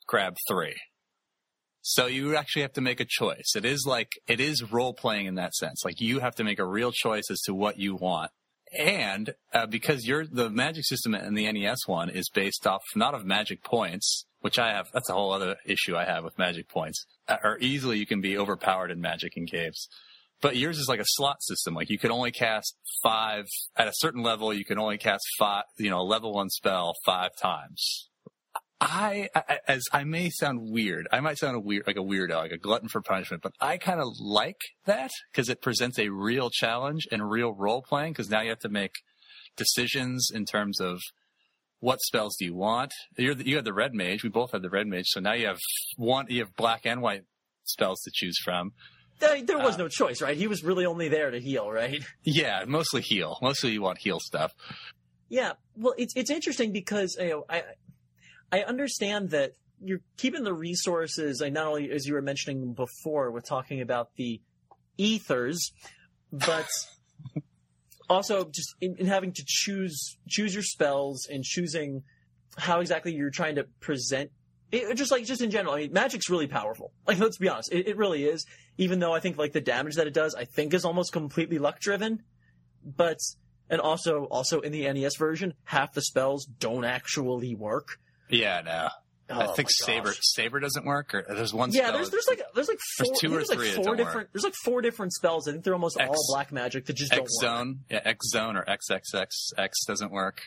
grab 0.08 0.36
three. 0.48 0.76
So 1.82 2.08
you 2.08 2.36
actually 2.36 2.64
have 2.64 2.74
to 2.74 2.82
make 2.82 3.00
a 3.00 3.06
choice. 3.08 3.54
It 3.56 3.64
is 3.66 3.86
like 3.88 4.12
it 4.28 4.40
is 4.40 4.72
role 4.72 4.94
playing 4.94 5.28
in 5.28 5.36
that 5.36 5.54
sense. 5.56 5.84
Like 5.86 6.02
you 6.02 6.20
have 6.20 6.36
to 6.36 6.44
make 6.44 6.60
a 6.60 6.66
real 6.66 6.92
choice 6.92 7.32
as 7.32 7.40
to 7.42 7.54
what 7.54 7.80
you 7.80 7.96
want. 7.96 8.32
And 8.78 9.34
uh, 9.54 9.66
because 9.66 10.06
you're 10.06 10.28
the 10.28 10.50
magic 10.50 10.86
system 10.86 11.16
in 11.16 11.34
the 11.34 11.52
NES 11.52 11.88
one 11.88 12.10
is 12.10 12.30
based 12.30 12.68
off 12.68 12.84
not 12.96 13.16
of 13.16 13.26
magic 13.26 13.64
points, 13.64 14.26
which 14.42 14.60
I 14.60 14.74
have. 14.74 14.88
That's 14.94 15.10
a 15.10 15.14
whole 15.14 15.32
other 15.32 15.56
issue 15.66 15.96
I 15.96 16.06
have 16.06 16.24
with 16.24 16.38
magic 16.38 16.70
points. 16.70 17.06
Uh, 17.28 17.38
or 17.44 17.58
easily 17.60 17.98
you 17.98 18.06
can 18.06 18.22
be 18.22 18.38
overpowered 18.38 18.92
in 18.92 19.02
magic 19.02 19.38
in 19.38 19.48
caves. 19.48 19.88
But 20.42 20.56
yours 20.56 20.78
is 20.78 20.88
like 20.88 21.00
a 21.00 21.06
slot 21.06 21.42
system. 21.42 21.74
Like 21.74 21.90
you 21.90 22.00
can 22.00 22.12
only 22.12 22.32
cast 22.32 22.76
five 23.04 23.46
at 23.76 23.88
a 23.88 23.94
certain 23.94 24.24
level. 24.24 24.54
You 24.54 24.64
can 24.64 24.80
only 24.80 24.98
cast 24.98 25.26
five, 25.38 25.66
you 25.78 25.90
know, 25.90 26.00
a 26.00 26.04
level 26.04 26.34
one 26.34 26.50
spell 26.50 26.94
five 27.06 27.32
times. 27.42 28.10
I, 28.82 29.28
as 29.68 29.84
I 29.92 30.06
may 30.06 30.30
sound 30.30 30.72
weird, 30.72 31.08
I 31.12 31.20
might 31.20 31.38
sound 31.38 31.58
a 31.58 31.60
weird, 31.60 31.86
like 31.86 31.98
a 31.98 32.02
weirdo, 32.02 32.36
like 32.36 32.54
a 32.54 32.58
glutton 32.58 32.88
for 32.88 33.02
punishment, 33.02 33.44
but 33.44 33.52
I 33.60 33.78
kind 33.78 34.00
of 34.00 34.08
like 34.22 34.62
that 34.86 35.12
because 35.32 35.50
it 35.50 35.62
presents 35.62 36.00
a 36.00 36.08
real 36.08 36.50
challenge 36.50 37.06
and 37.12 37.30
real 37.30 37.54
role 37.54 37.82
playing 37.82 38.14
because 38.14 38.30
now 38.30 38.40
you 38.42 38.50
have 38.50 38.60
to 38.60 38.70
make 38.70 38.94
decisions 39.58 40.30
in 40.34 40.46
terms 40.46 40.80
of 40.80 41.02
what 41.82 42.00
spells 42.02 42.38
do 42.38 42.46
you 42.46 42.56
want. 42.56 42.94
You're 43.18 43.36
the, 43.36 43.46
you 43.46 43.58
have 43.58 43.66
the 43.66 43.74
red 43.74 43.94
mage. 43.94 44.24
We 44.24 44.30
both 44.30 44.52
have 44.54 44.62
the 44.62 44.70
red 44.70 44.88
mage. 44.88 45.08
So 45.08 45.20
now 45.20 45.34
you 45.34 45.48
have 45.48 45.60
one, 45.98 46.28
you 46.30 46.40
have 46.40 46.56
black 46.56 46.86
and 46.86 47.02
white 47.02 47.24
spells 47.66 48.02
to 48.02 48.12
choose 48.14 48.38
from. 48.42 48.72
There, 49.20 49.42
there 49.44 49.58
was 49.58 49.76
Uh, 49.76 49.80
no 49.80 49.88
choice, 49.90 50.22
right? 50.22 50.36
He 50.38 50.48
was 50.48 50.64
really 50.64 50.86
only 50.86 51.10
there 51.10 51.30
to 51.32 51.40
heal, 51.40 51.70
right? 51.70 52.04
Yeah, 52.24 52.64
mostly 52.68 53.02
heal. 53.02 53.38
Mostly 53.42 53.72
you 53.72 53.82
want 53.82 54.00
heal 54.00 54.20
stuff. 54.20 54.54
Yeah, 55.30 55.54
well, 55.76 55.94
it's 55.98 56.14
it's 56.16 56.30
interesting 56.32 56.72
because 56.72 57.16
you 57.20 57.30
know 57.30 57.46
I 57.50 57.64
I 58.52 58.62
understand 58.64 59.30
that 59.32 59.54
you're 59.82 60.02
keeping 60.18 60.44
the 60.44 60.54
resources. 60.54 61.40
Like 61.42 61.54
not 61.54 61.68
only 61.68 61.92
as 61.92 62.08
you 62.08 62.14
were 62.16 62.22
mentioning 62.22 62.74
before, 62.74 63.30
with 63.32 63.46
talking 63.48 63.82
about 63.82 64.16
the 64.16 64.42
ethers, 64.98 65.72
but 66.32 66.68
also 68.10 68.46
just 68.46 68.76
in, 68.82 68.96
in 68.98 69.06
having 69.06 69.32
to 69.34 69.44
choose 69.46 70.18
choose 70.28 70.54
your 70.54 70.64
spells 70.64 71.28
and 71.32 71.44
choosing 71.44 72.04
how 72.58 72.80
exactly 72.80 73.14
you're 73.14 73.30
trying 73.30 73.56
to 73.56 73.66
present 73.80 74.32
it, 74.72 74.96
just 74.96 75.12
like 75.12 75.26
just 75.26 75.42
in 75.42 75.52
general, 75.52 75.74
I 75.74 75.80
mean, 75.80 75.94
magic's 75.94 76.30
really 76.30 76.48
powerful. 76.48 76.92
Like, 77.08 77.20
let's 77.20 77.38
be 77.38 77.50
honest, 77.50 77.72
it, 77.72 77.88
it, 77.88 77.98
really 77.98 78.26
is. 78.26 78.46
Even 78.78 79.00
though 79.00 79.14
I 79.14 79.20
think 79.20 79.38
like 79.38 79.52
the 79.52 79.62
damage 79.62 79.96
that 79.96 80.06
it 80.06 80.14
does, 80.14 80.36
I 80.36 80.46
think 80.46 80.74
is 80.74 80.86
almost 80.86 81.12
completely 81.12 81.58
luck 81.58 81.80
driven. 81.80 82.22
But 82.86 83.18
and 83.70 83.82
also 83.82 84.26
also 84.26 84.60
in 84.62 84.72
the 84.72 84.92
NES 84.92 85.16
version, 85.18 85.54
half 85.64 85.94
the 85.94 86.02
spells 86.02 86.46
don't 86.46 86.86
actually 86.86 87.56
work. 87.56 88.00
Yeah, 88.30 88.62
no. 88.62 88.90
Oh, 89.32 89.40
I 89.40 89.48
think 89.54 89.70
saber 89.72 90.14
saber 90.22 90.60
doesn't 90.60 90.86
work. 90.86 91.14
Or 91.14 91.24
there's 91.28 91.54
one. 91.54 91.72
Yeah, 91.72 91.88
spell 91.88 91.98
there's 91.98 92.10
there's 92.10 92.28
like 92.28 92.42
there's 92.56 92.68
like 92.68 92.80
four, 92.98 93.06
There's 93.06 93.20
two 93.20 93.34
or 93.36 93.58
like, 93.58 93.76
four 93.76 93.96
different 93.96 94.16
work. 94.16 94.30
there's 94.34 94.44
like 94.44 94.56
four 94.64 94.82
different 94.82 95.14
spells. 95.14 95.48
I 95.48 95.52
think 95.52 95.64
they're 95.64 95.74
almost 95.74 96.00
X- 96.00 96.10
all 96.10 96.26
black 96.30 96.52
magic 96.52 96.86
that 96.86 96.94
just 96.94 97.12
don't 97.12 97.22
X 97.22 97.32
work. 97.42 97.50
zone. 97.50 97.80
Yeah, 97.90 98.02
X 98.06 98.30
zone 98.30 98.58
or 98.58 98.66
XXXX 98.66 99.70
doesn't 99.88 100.12
work. 100.12 100.42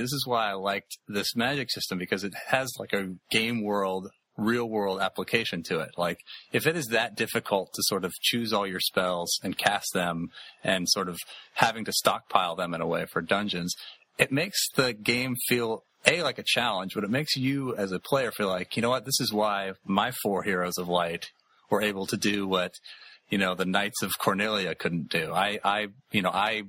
This 0.00 0.12
is 0.12 0.26
why 0.26 0.50
I 0.50 0.54
liked 0.54 0.98
this 1.06 1.34
magic 1.36 1.70
system 1.70 1.98
because 1.98 2.24
it 2.24 2.34
has 2.48 2.72
like 2.78 2.92
a 2.92 3.14
game 3.30 3.62
world, 3.62 4.10
real 4.36 4.68
world 4.68 5.00
application 5.00 5.62
to 5.64 5.80
it. 5.80 5.90
Like 5.96 6.20
if 6.52 6.66
it 6.66 6.76
is 6.76 6.86
that 6.86 7.16
difficult 7.16 7.72
to 7.74 7.82
sort 7.84 8.04
of 8.04 8.12
choose 8.20 8.52
all 8.52 8.66
your 8.66 8.80
spells 8.80 9.38
and 9.42 9.56
cast 9.56 9.92
them 9.94 10.28
and 10.62 10.88
sort 10.88 11.08
of 11.08 11.18
having 11.54 11.84
to 11.84 11.92
stockpile 11.92 12.56
them 12.56 12.74
in 12.74 12.80
a 12.80 12.86
way 12.86 13.06
for 13.06 13.20
dungeons, 13.20 13.74
it 14.18 14.32
makes 14.32 14.58
the 14.74 14.92
game 14.92 15.36
feel 15.48 15.84
a 16.06 16.22
like 16.22 16.38
a 16.38 16.44
challenge, 16.44 16.94
but 16.94 17.04
it 17.04 17.10
makes 17.10 17.36
you 17.36 17.74
as 17.76 17.92
a 17.92 17.98
player 17.98 18.30
feel 18.30 18.48
like, 18.48 18.76
you 18.76 18.82
know 18.82 18.90
what, 18.90 19.04
this 19.04 19.20
is 19.20 19.32
why 19.32 19.72
my 19.84 20.12
four 20.22 20.42
heroes 20.42 20.78
of 20.78 20.88
light 20.88 21.30
were 21.70 21.82
able 21.82 22.06
to 22.06 22.16
do 22.16 22.46
what 22.46 22.72
you 23.30 23.38
know 23.38 23.54
the 23.54 23.66
Knights 23.66 24.02
of 24.02 24.12
Cornelia 24.18 24.74
couldn't 24.74 25.10
do. 25.10 25.32
I, 25.32 25.58
I, 25.64 25.88
you 26.12 26.22
know, 26.22 26.30
I, 26.30 26.62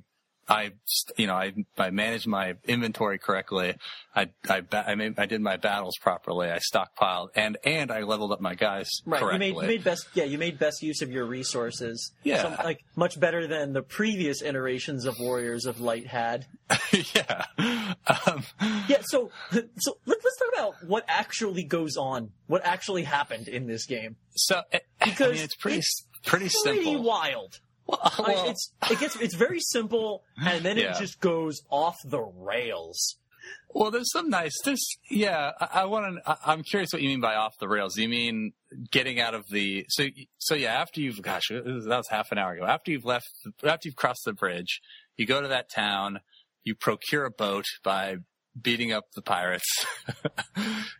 I, 0.50 0.72
you 1.16 1.26
know, 1.28 1.34
I, 1.34 1.52
I 1.78 1.90
managed 1.90 2.26
my 2.26 2.54
inventory 2.66 3.18
correctly. 3.18 3.74
I, 4.16 4.30
I, 4.48 4.62
I 4.72 4.94
made, 4.96 5.16
I 5.18 5.26
did 5.26 5.40
my 5.40 5.56
battles 5.56 5.96
properly. 6.00 6.50
I 6.50 6.58
stockpiled 6.58 7.28
and 7.36 7.56
and 7.64 7.92
I 7.92 8.00
leveled 8.02 8.32
up 8.32 8.40
my 8.40 8.56
guys 8.56 8.88
Right, 9.06 9.20
you 9.20 9.26
correctly. 9.26 9.38
made 9.52 9.54
you 9.62 9.68
made 9.68 9.84
best 9.84 10.08
yeah 10.14 10.24
you 10.24 10.36
made 10.38 10.58
best 10.58 10.82
use 10.82 11.00
of 11.02 11.10
your 11.12 11.24
resources. 11.26 12.10
Yeah. 12.24 12.42
Some- 12.42 12.56
like 12.64 12.80
much 12.96 13.20
better 13.20 13.46
than 13.46 13.72
the 13.72 13.82
previous 13.82 14.42
iterations 14.42 15.04
of 15.06 15.14
Warriors 15.20 15.66
of 15.66 15.80
Light 15.80 16.08
had. 16.08 16.46
yeah. 17.14 17.44
Um, 18.26 18.44
Yeah, 18.88 19.02
so 19.02 19.30
so 19.52 19.96
let, 20.06 20.18
let's 20.24 20.38
talk 20.38 20.48
about 20.52 20.74
what 20.86 21.04
actually 21.08 21.62
goes 21.64 21.96
on, 21.96 22.30
what 22.48 22.62
actually 22.64 23.04
happened 23.04 23.46
in 23.48 23.66
this 23.66 23.86
game. 23.86 24.16
so 24.34 24.62
it, 24.72 24.84
I 25.00 25.04
Because 25.06 25.34
mean, 25.34 25.44
it's 25.44 25.54
pretty 25.56 25.78
it's 25.78 26.04
pretty 26.24 26.48
Pretty 26.62 26.82
simple. 26.84 27.02
wild. 27.02 27.60
Well, 27.90 28.00
I 28.26 28.46
it's 28.48 28.72
it 28.90 28.98
gets 29.00 29.16
it's 29.16 29.34
very 29.34 29.60
simple, 29.60 30.22
and 30.36 30.64
then 30.64 30.76
Yeah. 30.76 30.92
it 30.96 31.00
just 31.00 31.20
goes 31.20 31.60
off 31.70 31.96
the 32.04 32.20
rails. 32.20 33.16
Well, 33.72 33.90
there's 33.90 34.10
some 34.12 34.28
nice. 34.30 34.52
There's 34.64 34.84
yeah. 35.10 35.52
I, 35.60 35.82
I 35.82 35.84
want 35.86 36.16
to. 36.24 36.38
I'm 36.44 36.62
curious 36.62 36.92
what 36.92 37.02
you 37.02 37.08
mean 37.08 37.20
by 37.20 37.36
off 37.36 37.54
the 37.58 37.68
rails. 37.68 37.96
You 37.96 38.08
mean 38.08 38.52
getting 38.90 39.18
out 39.20 39.34
of 39.34 39.44
the? 39.50 39.84
So 39.88 40.06
so 40.38 40.54
yeah. 40.54 40.74
After 40.74 41.00
you've 41.00 41.22
gosh, 41.22 41.48
that 41.48 41.64
was 41.86 42.08
half 42.08 42.30
an 42.32 42.38
hour 42.38 42.52
ago. 42.52 42.64
After 42.64 42.90
you've 42.90 43.04
left, 43.04 43.28
after 43.64 43.88
you've 43.88 43.96
crossed 43.96 44.22
the 44.24 44.32
bridge, 44.32 44.80
you 45.16 45.26
go 45.26 45.40
to 45.40 45.48
that 45.48 45.70
town. 45.74 46.20
You 46.64 46.74
procure 46.74 47.24
a 47.24 47.30
boat 47.30 47.64
by 47.82 48.16
beating 48.60 48.92
up 48.92 49.04
the 49.14 49.22
pirates. 49.22 49.86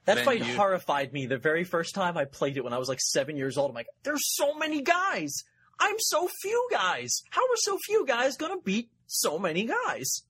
That 0.06 0.24
fight 0.24 0.38
you- 0.44 0.56
horrified 0.56 1.12
me 1.12 1.26
the 1.26 1.36
very 1.38 1.62
first 1.62 1.94
time 1.94 2.16
I 2.16 2.24
played 2.24 2.56
it 2.56 2.64
when 2.64 2.72
I 2.72 2.78
was 2.78 2.88
like 2.88 3.00
seven 3.00 3.36
years 3.36 3.56
old. 3.58 3.70
I'm 3.70 3.74
like, 3.74 3.86
there's 4.02 4.22
so 4.34 4.54
many 4.54 4.82
guys. 4.82 5.44
I'm 5.80 5.96
so 5.98 6.28
few 6.42 6.68
guys. 6.70 7.22
How 7.30 7.42
are 7.42 7.56
so 7.56 7.78
few 7.86 8.06
guys 8.06 8.36
gonna 8.36 8.60
beat 8.64 8.90
so 9.06 9.38
many 9.38 9.66
guys? 9.66 10.22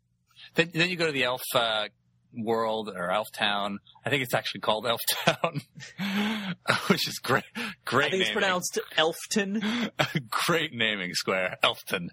Then, 0.54 0.70
then 0.72 0.88
you 0.88 0.96
go 0.96 1.06
to 1.06 1.12
the 1.12 1.24
elf 1.24 1.42
uh, 1.54 1.88
world 2.34 2.90
or 2.94 3.10
elf 3.10 3.28
town. 3.32 3.78
I 4.04 4.10
think 4.10 4.22
it's 4.22 4.34
actually 4.34 4.60
called 4.60 4.86
Elf 4.86 5.00
Town, 5.24 5.60
which 6.88 7.08
is 7.08 7.18
great. 7.18 7.44
Great. 7.84 8.06
I 8.06 8.10
think 8.10 8.22
it's 8.22 8.30
pronounced 8.30 8.78
Elfton. 8.96 9.90
Great 10.30 10.72
naming 10.72 11.14
square, 11.14 11.56
Elfton. 11.62 12.08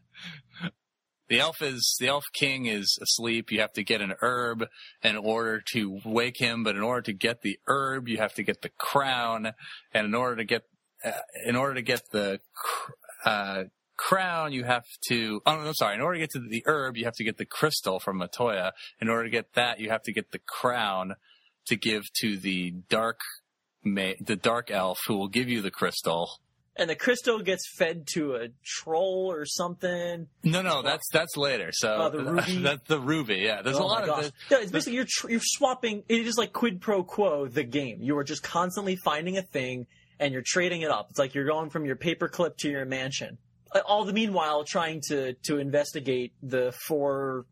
The 1.30 1.40
elf 1.42 1.62
is 1.62 1.98
the 2.00 2.08
elf 2.08 2.24
king 2.34 2.68
is 2.68 2.98
asleep. 3.02 3.52
You 3.52 3.60
have 3.60 3.74
to 3.74 3.84
get 3.84 4.02
an 4.02 4.14
herb 4.22 4.66
in 5.04 5.18
order 5.18 5.62
to 5.74 6.00
wake 6.06 6.40
him, 6.40 6.64
but 6.64 6.78
in 6.78 6.82
order 6.82 7.02
to 7.02 7.14
get 7.14 7.42
the 7.42 7.60
herb, 7.68 8.08
you 8.08 8.18
have 8.18 8.34
to 8.36 8.44
get 8.44 8.62
the 8.62 8.72
crown, 8.78 9.52
and 9.94 10.06
in 10.06 10.16
order 10.16 10.38
to 10.38 10.46
get 10.46 10.62
uh, 11.04 11.12
in 11.46 11.58
order 11.58 11.74
to 11.76 11.82
get 11.82 12.02
the 12.12 12.40
cr- 12.56 12.92
uh, 13.28 13.64
crown, 13.98 14.54
you 14.54 14.64
have 14.64 14.86
to. 15.10 15.42
Oh 15.46 15.56
no, 15.56 15.62
I'm 15.68 15.74
sorry. 15.74 15.96
In 15.96 16.02
order 16.02 16.16
to 16.16 16.20
get 16.22 16.32
to 16.32 16.40
the 16.40 16.64
herb, 16.66 16.98
you 16.98 17.06
have 17.06 17.16
to 17.16 17.24
get 17.24 17.38
the 17.38 17.46
crystal 17.46 18.00
from 18.00 18.20
Matoya. 18.20 18.72
In 19.02 19.10
order 19.10 19.24
to 19.26 19.30
get 19.30 19.54
that, 19.54 19.80
you 19.80 19.90
have 19.90 20.04
to 20.04 20.14
get 20.14 20.32
the 20.32 20.40
crown 20.40 21.16
to 21.68 21.76
give 21.76 22.04
to 22.22 22.38
the 22.38 22.72
dark 22.90 23.20
ma- 23.84 24.14
the 24.20 24.36
dark 24.36 24.72
elf 24.72 25.00
who 25.08 25.18
will 25.18 25.28
give 25.28 25.50
you 25.50 25.62
the 25.62 25.72
crystal. 25.72 26.30
and 26.80 26.90
the 26.92 26.96
crystal 26.96 27.40
gets 27.42 27.64
fed 27.80 28.06
to 28.14 28.36
a 28.36 28.50
troll 28.64 29.32
or 29.32 29.46
something. 29.46 30.28
No, 30.44 30.62
no, 30.62 30.82
that's 30.84 31.08
that's 31.12 31.36
later. 31.36 31.70
So 31.74 31.90
Oh, 32.00 32.10
the 32.12 32.24
ruby? 32.24 32.58
that's 32.62 32.88
the 32.88 33.00
ruby. 33.00 33.38
Yeah, 33.38 33.64
there's 33.64 33.78
a 33.78 33.82
Oh 33.82 33.88
my 33.88 34.06
lot 34.06 34.10
of 34.10 34.26
the, 34.26 34.32
Yeah, 34.52 34.62
it's 34.62 34.72
basically 34.72 34.94
you're 34.98 35.08
tr- 35.10 35.30
you're 35.32 35.40
swapping. 35.58 36.04
It 36.08 36.28
is 36.28 36.38
like 36.38 36.54
quid 36.54 36.80
pro 36.80 37.04
quo 37.04 37.48
the 37.48 37.64
game. 37.64 37.98
You 38.02 38.16
are 38.20 38.24
just 38.24 38.44
constantly 38.44 38.96
finding 39.04 39.38
a 39.38 39.42
thing 39.42 39.88
and 40.20 40.34
you're 40.34 40.44
trading 40.46 40.82
it 40.82 40.92
up. 40.92 41.08
It's 41.10 41.20
like 41.20 41.36
you're 41.36 41.46
going 41.46 41.70
from 41.70 41.86
your 41.86 41.96
paperclip 41.96 42.58
to 42.58 42.70
your 42.70 42.86
mansion. 42.86 43.38
Uh, 43.74 43.80
All 43.86 44.06
the 44.06 44.14
meanwhile 44.14 44.64
trying 44.64 45.02
to 45.10 45.34
to 45.44 45.58
investigate 45.58 46.34
the 46.42 46.72
four 46.88 47.46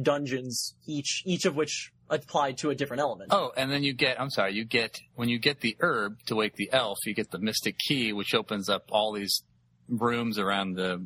dungeons 0.00 0.74
each 0.86 1.22
each 1.26 1.44
of 1.44 1.56
which 1.56 1.92
applied 2.10 2.56
to 2.58 2.70
a 2.70 2.74
different 2.74 3.00
element. 3.00 3.30
Oh, 3.32 3.52
and 3.56 3.70
then 3.70 3.82
you 3.82 3.92
get 3.92 4.20
I'm 4.20 4.30
sorry, 4.30 4.54
you 4.54 4.64
get 4.64 4.98
when 5.14 5.28
you 5.28 5.38
get 5.38 5.60
the 5.60 5.76
herb 5.80 6.18
to 6.26 6.34
wake 6.36 6.54
the 6.56 6.70
elf, 6.72 6.98
you 7.06 7.14
get 7.14 7.30
the 7.30 7.38
mystic 7.38 7.76
key, 7.78 8.12
which 8.12 8.34
opens 8.34 8.68
up 8.68 8.84
all 8.90 9.12
these 9.12 9.42
rooms 9.90 10.38
around 10.38 10.74
the 10.74 11.02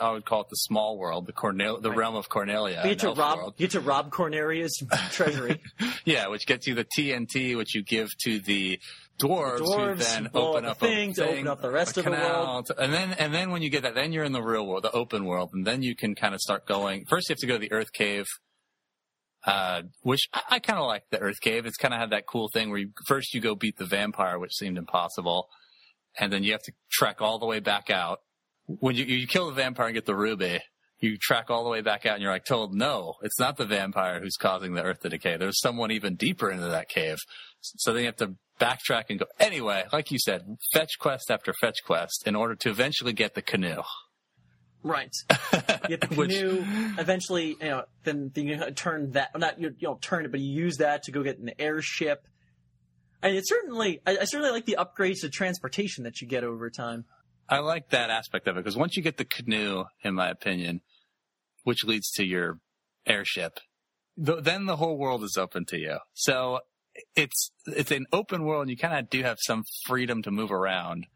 I 0.00 0.12
would 0.12 0.24
call 0.24 0.42
it 0.42 0.48
the 0.48 0.56
small 0.56 0.96
world, 0.96 1.26
the 1.26 1.32
Cornel 1.32 1.80
the 1.80 1.90
Right. 1.90 1.98
realm 1.98 2.14
of 2.14 2.28
Cornelia. 2.28 2.80
you 2.84 2.90
get 2.90 3.00
to 3.00 3.10
rob 3.12 3.38
world. 3.38 3.54
you 3.58 3.66
get 3.66 3.72
to 3.72 3.80
rob 3.80 4.10
Corneria's 4.10 4.80
treasury. 5.10 5.60
Yeah, 6.04 6.28
which 6.28 6.46
gets 6.46 6.66
you 6.66 6.74
the 6.74 6.84
TNT, 6.96 7.56
which 7.56 7.74
you 7.74 7.82
give 7.82 8.08
to 8.24 8.38
the 8.38 8.78
dwarves, 9.18 9.58
The 9.58 9.64
who 9.78 9.94
then 9.94 10.30
open 10.34 10.64
up 10.64 10.72
up 10.72 10.82
a 10.82 10.86
a 10.86 10.88
thing 10.88 11.14
to 11.14 11.28
open 11.28 11.48
up 11.48 11.60
the 11.62 11.70
rest 11.70 11.96
of 11.98 12.04
the 12.04 12.10
world. 12.10 12.66
to- 12.66 12.78
and 12.80 12.92
then 12.92 13.12
and 13.14 13.32
then 13.34 13.50
when 13.50 13.62
you 13.62 13.70
get 13.70 13.82
that, 13.82 13.94
then 13.94 14.12
you're 14.12 14.24
in 14.24 14.32
the 14.32 14.42
real 14.42 14.66
world, 14.66 14.84
the 14.84 14.90
open 14.92 15.24
world, 15.24 15.50
and 15.52 15.66
then 15.66 15.82
you 15.82 15.94
can 15.96 16.14
kind 16.14 16.34
of 16.34 16.40
start 16.40 16.66
going. 16.66 17.04
First, 17.06 17.28
you 17.28 17.32
have 17.34 17.38
to 17.40 17.46
go 17.46 17.54
to 17.54 17.58
the 17.60 17.72
Earth 17.72 17.92
Cave, 17.92 18.26
uh, 19.46 19.82
which 20.02 20.28
I, 20.32 20.42
I 20.50 20.58
kind 20.58 20.78
of 20.78 20.86
like 20.86 21.04
the 21.10 21.18
Earth 21.18 21.40
Cave. 21.40 21.66
It's 21.66 21.76
kind 21.76 21.94
of 21.94 22.00
had 22.00 22.10
that 22.10 22.26
cool 22.26 22.48
thing 22.52 22.70
where 22.70 22.78
you, 22.78 22.90
first 23.06 23.34
you 23.34 23.40
go 23.40 23.54
beat 23.54 23.76
the 23.76 23.84
vampire, 23.86 24.38
which 24.38 24.54
seemed 24.54 24.78
impossible, 24.78 25.48
and 26.18 26.32
then 26.32 26.44
you 26.44 26.52
have 26.52 26.62
to 26.62 26.72
trek 26.90 27.20
all 27.20 27.38
the 27.38 27.46
way 27.46 27.60
back 27.60 27.90
out. 27.90 28.18
When 28.66 28.94
you 28.94 29.04
you 29.04 29.26
kill 29.26 29.46
the 29.48 29.52
vampire 29.54 29.86
and 29.86 29.94
get 29.94 30.06
the 30.06 30.14
ruby, 30.14 30.60
you 31.00 31.18
track 31.18 31.50
all 31.50 31.64
the 31.64 31.70
way 31.70 31.80
back 31.80 32.06
out 32.06 32.14
and 32.14 32.22
you're 32.22 32.30
like 32.30 32.44
told, 32.44 32.72
no, 32.74 33.14
it's 33.22 33.38
not 33.40 33.56
the 33.56 33.66
vampire 33.66 34.20
who's 34.20 34.36
causing 34.36 34.74
the 34.74 34.82
earth 34.84 35.00
to 35.00 35.08
decay. 35.08 35.36
There's 35.36 35.60
someone 35.60 35.90
even 35.90 36.14
deeper 36.14 36.48
into 36.50 36.68
that 36.68 36.88
cave. 36.88 37.18
So 37.60 37.92
then 37.92 38.02
you 38.02 38.06
have 38.06 38.16
to 38.16 38.36
backtrack 38.62 39.04
and 39.10 39.18
go. 39.18 39.26
Anyway, 39.40 39.84
like 39.92 40.10
you 40.10 40.18
said, 40.18 40.42
fetch 40.72 40.98
quest 40.98 41.30
after 41.30 41.52
fetch 41.60 41.78
quest 41.84 42.22
in 42.26 42.36
order 42.36 42.54
to 42.56 42.70
eventually 42.70 43.12
get 43.12 43.34
the 43.34 43.42
canoe. 43.42 43.82
right. 44.82 45.14
Get 45.88 46.00
the 46.08 46.14
Which- 46.14 46.30
canoe. 46.38 46.64
Eventually, 46.98 47.56
you 47.60 47.68
know, 47.68 47.82
then, 48.04 48.30
then 48.34 48.46
you 48.46 48.70
turn 48.72 49.12
that. 49.12 49.30
Not 49.36 49.60
you, 49.60 49.68
you 49.78 49.88
don't 49.88 50.00
turn 50.02 50.24
it, 50.24 50.30
but 50.30 50.40
you 50.40 50.52
use 50.52 50.76
that 50.78 51.04
to 51.04 51.12
go 51.12 51.22
get 51.22 51.38
an 51.38 51.50
airship. 51.58 52.26
And 53.22 53.36
it 53.36 53.46
certainly, 53.46 54.00
I, 54.06 54.18
I 54.18 54.24
certainly 54.24 54.50
like 54.50 54.66
the 54.66 54.76
upgrades 54.78 55.20
to 55.20 55.28
transportation 55.30 56.04
that 56.04 56.20
you 56.20 56.26
get 56.28 56.42
over 56.44 56.70
time. 56.70 57.04
I 57.48 57.58
like 57.58 57.90
that 57.90 58.10
aspect 58.10 58.48
of 58.48 58.56
it 58.56 58.60
because 58.60 58.76
once 58.76 58.96
you 58.96 59.02
get 59.02 59.16
the 59.18 59.24
canoe, 59.24 59.84
in 60.02 60.14
my 60.14 60.28
opinion, 60.30 60.80
which 61.64 61.84
leads 61.84 62.10
to 62.12 62.24
your 62.24 62.58
airship, 63.06 63.60
th- 64.24 64.42
then 64.42 64.66
the 64.66 64.76
whole 64.76 64.96
world 64.98 65.22
is 65.22 65.36
open 65.38 65.64
to 65.66 65.78
you. 65.78 65.98
So 66.14 66.60
it's 67.16 67.50
it's 67.66 67.90
an 67.90 68.06
open 68.12 68.44
world, 68.44 68.62
and 68.62 68.70
you 68.70 68.76
kind 68.76 68.98
of 68.98 69.10
do 69.10 69.22
have 69.22 69.38
some 69.40 69.64
freedom 69.86 70.22
to 70.22 70.30
move 70.30 70.52
around. 70.52 71.06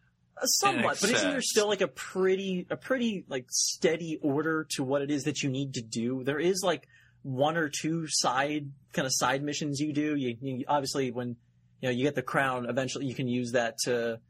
Uh, 0.41 0.47
Somewhat, 0.47 0.99
but 1.01 1.11
isn't 1.11 1.31
there 1.31 1.41
still 1.41 1.69
like 1.69 1.81
a 1.81 1.89
pretty, 1.89 2.67
a 2.69 2.77
pretty 2.77 3.25
like 3.29 3.47
steady 3.49 4.19
order 4.23 4.67
to 4.71 4.85
what 4.85 5.01
it 5.01 5.11
is 5.11 5.25
that 5.25 5.43
you 5.43 5.49
need 5.49 5.75
to 5.75 5.83
do? 5.83 6.23
There 6.25 6.39
is 6.39 6.63
like 6.63 6.87
one 7.23 7.57
or 7.57 7.69
two 7.69 8.07
side 8.07 8.71
kind 8.93 9.07
of 9.07 9.13
side 9.15 9.43
missions 9.43 9.81
you 9.81 9.93
do. 9.93 10.15
You, 10.15 10.37
you 10.41 10.65
obviously 10.69 11.11
when 11.11 11.37
you 11.81 11.89
know 11.89 11.91
you 11.91 12.05
get 12.05 12.15
the 12.15 12.23
crown, 12.23 12.69
eventually 12.69 13.07
you 13.07 13.15
can 13.15 13.29
use 13.29 13.53
that 13.53 13.79
to 13.85 14.21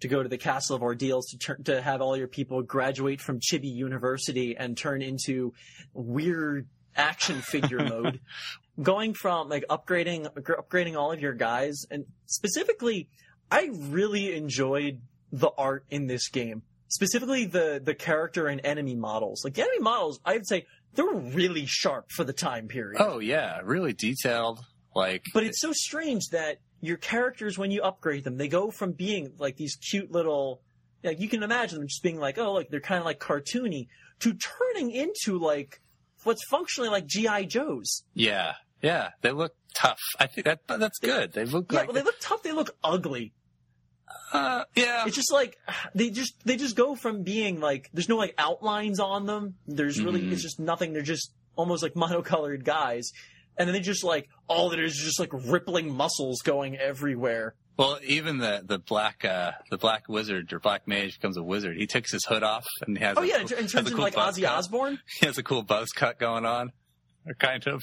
to 0.00 0.08
go 0.08 0.22
to 0.22 0.28
the 0.28 0.38
Castle 0.38 0.76
of 0.76 0.82
Ordeals 0.82 1.26
to 1.30 1.38
turn 1.38 1.64
to 1.64 1.80
have 1.80 2.02
all 2.02 2.16
your 2.16 2.28
people 2.28 2.62
graduate 2.62 3.20
from 3.20 3.40
Chibi 3.40 3.72
University 3.72 4.56
and 4.56 4.76
turn 4.76 5.00
into 5.02 5.54
weird 5.94 6.68
action 6.94 7.40
figure 7.40 7.78
mode. 7.88 8.20
Going 8.82 9.14
from 9.14 9.48
like 9.48 9.64
upgrading 9.70 10.28
upgrading 10.36 10.96
all 10.96 11.12
of 11.12 11.20
your 11.20 11.32
guys 11.32 11.86
and 11.90 12.04
specifically 12.26 13.08
I 13.50 13.70
really 13.72 14.34
enjoyed 14.36 15.00
the 15.32 15.50
art 15.56 15.84
in 15.90 16.06
this 16.06 16.28
game. 16.28 16.62
specifically 16.88 17.46
the 17.46 17.80
the 17.82 17.94
character 17.94 18.46
and 18.48 18.60
enemy 18.64 18.94
models. 18.94 19.44
Like 19.44 19.54
the 19.54 19.62
enemy 19.62 19.80
models, 19.80 20.20
I'd 20.24 20.46
say 20.46 20.66
they're 20.94 21.06
really 21.06 21.64
sharp 21.66 22.10
for 22.10 22.24
the 22.24 22.32
time 22.32 22.68
period. 22.68 23.00
Oh 23.00 23.18
yeah, 23.18 23.60
really 23.64 23.92
detailed. 23.92 24.60
Like, 24.94 25.24
But 25.34 25.44
it's 25.44 25.60
so 25.60 25.72
strange 25.72 26.28
that 26.32 26.58
your 26.80 26.96
characters, 26.96 27.58
when 27.58 27.70
you 27.70 27.82
upgrade 27.82 28.24
them, 28.24 28.36
they 28.38 28.48
go 28.48 28.70
from 28.70 28.92
being 28.92 29.32
like 29.38 29.56
these 29.56 29.76
cute 29.76 30.10
little, 30.10 30.62
like 31.04 31.20
you 31.20 31.28
can 31.28 31.42
imagine 31.42 31.78
them 31.78 31.88
just 31.88 32.02
being 32.02 32.18
like, 32.18 32.38
oh, 32.38 32.52
like 32.52 32.68
they're 32.70 32.80
kind 32.80 32.98
of 33.00 33.04
like 33.04 33.20
cartoony, 33.20 33.88
to 34.20 34.32
turning 34.32 34.90
into 34.90 35.38
like 35.38 35.80
what's 36.24 36.44
functionally 36.48 36.88
like 36.88 37.06
GI 37.06 37.46
Joes. 37.46 38.04
yeah, 38.14 38.54
yeah, 38.82 39.10
they 39.22 39.30
look 39.32 39.54
tough. 39.74 40.00
I 40.18 40.26
think 40.26 40.44
that 40.46 40.60
that's 40.66 40.98
good. 40.98 41.32
They 41.32 41.44
look 41.44 41.68
good. 41.68 41.74
Yeah, 41.74 41.80
like 41.80 41.88
well, 41.88 41.94
they 41.94 42.02
look 42.02 42.20
tough. 42.20 42.42
They 42.42 42.52
look 42.52 42.70
ugly. 42.84 43.32
uh, 44.32 44.64
yeah, 44.74 45.04
It's 45.06 45.16
just 45.16 45.32
like 45.32 45.56
they 45.94 46.10
just 46.10 46.34
they 46.44 46.56
just 46.56 46.76
go 46.76 46.94
from 46.94 47.22
being 47.22 47.60
like 47.60 47.90
there's 47.92 48.08
no 48.08 48.16
like 48.16 48.34
outlines 48.38 49.00
on 49.00 49.26
them. 49.26 49.54
There's 49.66 50.00
really 50.00 50.20
Mhm. 50.22 50.32
it's 50.32 50.42
just 50.42 50.60
nothing. 50.60 50.92
They're 50.92 51.02
just 51.02 51.32
almost 51.56 51.82
like 51.82 51.94
monocolored 51.94 52.64
guys, 52.64 53.10
and 53.56 53.68
then 53.68 53.74
they 53.74 53.80
just 53.80 54.04
like 54.04 54.28
all 54.48 54.70
that 54.70 54.78
is 54.80 54.96
just 54.96 55.18
like 55.20 55.30
rippling 55.32 55.94
muscles 55.94 56.42
going 56.42 56.76
everywhere. 56.76 57.54
Well, 57.78 57.98
even 58.04 58.38
the 58.38 58.62
the 58.64 58.78
black 58.78 59.24
uh, 59.24 59.52
the 59.70 59.76
black 59.76 60.08
wizard 60.08 60.52
or 60.52 60.60
black 60.60 60.88
mage 60.88 61.14
becomes 61.18 61.36
a 61.36 61.42
wizard. 61.42 61.76
He 61.76 61.86
takes 61.86 62.10
his 62.10 62.24
hood 62.24 62.42
off 62.42 62.64
and 62.86 62.96
he 62.96 63.04
has 63.04 63.18
Oh 63.18 63.22
yeah, 63.22 63.34
cool- 63.38 63.42
it, 63.42 63.52
it 63.52 63.60
has 63.62 63.72
turns 63.72 63.74
into 63.74 63.90
cool 63.96 64.02
like 64.04 64.14
Ozzy 64.14 64.42
cut. 64.44 64.58
Osbourne. 64.58 64.98
He 65.20 65.26
has 65.26 65.36
a 65.38 65.42
cool 65.42 65.62
buzz 65.62 65.88
cut 65.94 66.18
going 66.18 66.46
on, 66.46 66.72
kind 67.34 67.66
of. 67.66 67.82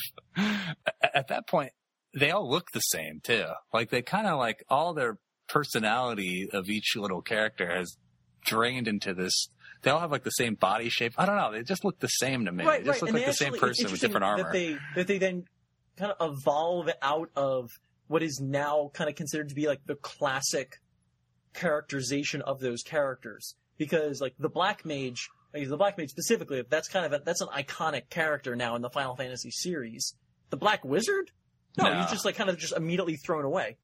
At 1.13 1.27
that 1.27 1.47
point, 1.47 1.71
they 2.17 2.31
all 2.31 2.49
look 2.49 2.71
the 2.73 2.79
same 2.79 3.19
too. 3.23 3.45
Like 3.73 3.89
they 3.89 4.01
kind 4.01 4.27
of 4.27 4.37
like 4.37 4.63
all 4.69 4.93
their 4.93 5.17
personality 5.47 6.49
of 6.51 6.69
each 6.69 6.95
little 6.95 7.21
character 7.21 7.69
has 7.75 7.97
drained 8.45 8.87
into 8.87 9.13
this. 9.13 9.49
They 9.81 9.91
all 9.91 9.99
have 9.99 10.11
like 10.11 10.23
the 10.23 10.31
same 10.31 10.55
body 10.55 10.89
shape. 10.89 11.13
I 11.17 11.25
don't 11.25 11.35
know. 11.35 11.51
They 11.51 11.63
just 11.63 11.83
look 11.83 11.99
the 11.99 12.07
same 12.07 12.45
to 12.45 12.51
me. 12.51 12.63
Right, 12.63 12.83
they 12.83 12.89
just 12.89 13.01
right. 13.01 13.07
look 13.07 13.09
and 13.09 13.17
like 13.19 13.25
the 13.25 13.33
same 13.33 13.53
actually- 13.53 13.69
it's 13.69 13.79
person 13.79 13.83
with 13.85 13.91
interesting 13.93 14.07
different 14.09 14.23
armor. 14.25 14.43
That 14.43 14.51
they 14.53 14.77
that 14.95 15.07
they 15.07 15.17
then 15.17 15.45
kind 15.97 16.13
of 16.17 16.33
evolve 16.37 16.89
out 17.01 17.29
of 17.35 17.69
what 18.07 18.23
is 18.23 18.39
now 18.41 18.91
kind 18.93 19.09
of 19.09 19.15
considered 19.15 19.49
to 19.49 19.55
be 19.55 19.67
like 19.67 19.81
the 19.85 19.95
classic 19.95 20.77
characterization 21.53 22.41
of 22.41 22.59
those 22.59 22.83
characters. 22.83 23.55
Because 23.77 24.21
like 24.21 24.35
the 24.39 24.49
Black 24.49 24.85
Mage, 24.85 25.29
like 25.53 25.67
the 25.67 25.77
Black 25.77 25.97
Mage 25.97 26.09
specifically, 26.09 26.63
that's 26.69 26.87
kind 26.87 27.05
of 27.05 27.13
a, 27.13 27.23
that's 27.23 27.41
an 27.41 27.49
iconic 27.49 28.09
character 28.09 28.55
now 28.55 28.75
in 28.75 28.81
the 28.81 28.89
Final 28.89 29.15
Fantasy 29.15 29.51
series. 29.51 30.15
The 30.49 30.57
Black 30.57 30.83
Wizard? 30.83 31.31
No, 31.77 31.85
No. 31.91 32.01
he's 32.01 32.11
just 32.11 32.25
like 32.25 32.35
kind 32.35 32.49
of 32.49 32.57
just 32.57 32.73
immediately 32.75 33.15
thrown 33.15 33.45
away. 33.45 33.77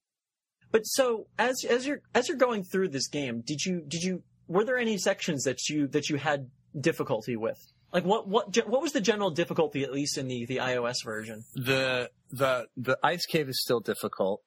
But 0.72 0.84
so 0.84 1.28
as 1.40 1.64
as 1.68 1.88
you're 1.88 2.02
as 2.14 2.28
you're 2.28 2.38
going 2.38 2.64
through 2.64 2.90
this 2.90 3.08
game, 3.08 3.42
did 3.46 3.66
you 3.66 3.82
did 3.88 4.04
you 4.04 4.24
were 4.48 4.64
there 4.64 4.78
any 4.78 4.98
sections 4.98 5.44
that 5.44 5.68
you 5.68 5.88
that 5.88 6.10
you 6.10 6.18
had 6.18 6.50
difficulty 6.80 7.36
with? 7.36 7.58
Like 7.92 8.06
what 8.06 8.28
what 8.28 8.56
what 8.68 8.82
was 8.84 8.92
the 8.92 9.02
general 9.02 9.32
difficulty 9.32 9.84
at 9.84 9.92
least 9.92 10.18
in 10.20 10.28
the 10.28 10.46
the 10.46 10.58
iOS 10.58 11.04
version? 11.04 11.44
the 11.56 12.12
the 12.32 12.68
the 12.78 12.98
ice 13.02 13.26
cave 13.26 13.50
is 13.50 13.60
still 13.60 13.80
difficult 13.80 14.42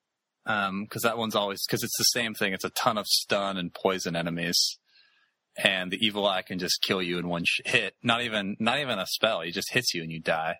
um, 0.45 0.83
because 0.85 1.01
that 1.01 1.17
one's 1.17 1.35
always 1.35 1.65
because 1.67 1.83
it's 1.83 1.97
the 1.97 2.05
same 2.05 2.33
thing. 2.33 2.53
It's 2.53 2.63
a 2.63 2.69
ton 2.69 2.97
of 2.97 3.05
stun 3.05 3.57
and 3.57 3.73
poison 3.73 4.15
enemies, 4.15 4.79
and 5.57 5.91
the 5.91 5.97
evil 6.05 6.25
eye 6.27 6.41
can 6.41 6.59
just 6.59 6.81
kill 6.81 7.01
you 7.01 7.17
in 7.19 7.27
one 7.27 7.43
sh- 7.45 7.61
hit. 7.65 7.95
Not 8.03 8.21
even 8.23 8.55
not 8.59 8.79
even 8.79 8.99
a 8.99 9.05
spell. 9.07 9.41
He 9.41 9.51
just 9.51 9.71
hits 9.71 9.93
you 9.93 10.01
and 10.03 10.11
you 10.11 10.19
die. 10.21 10.55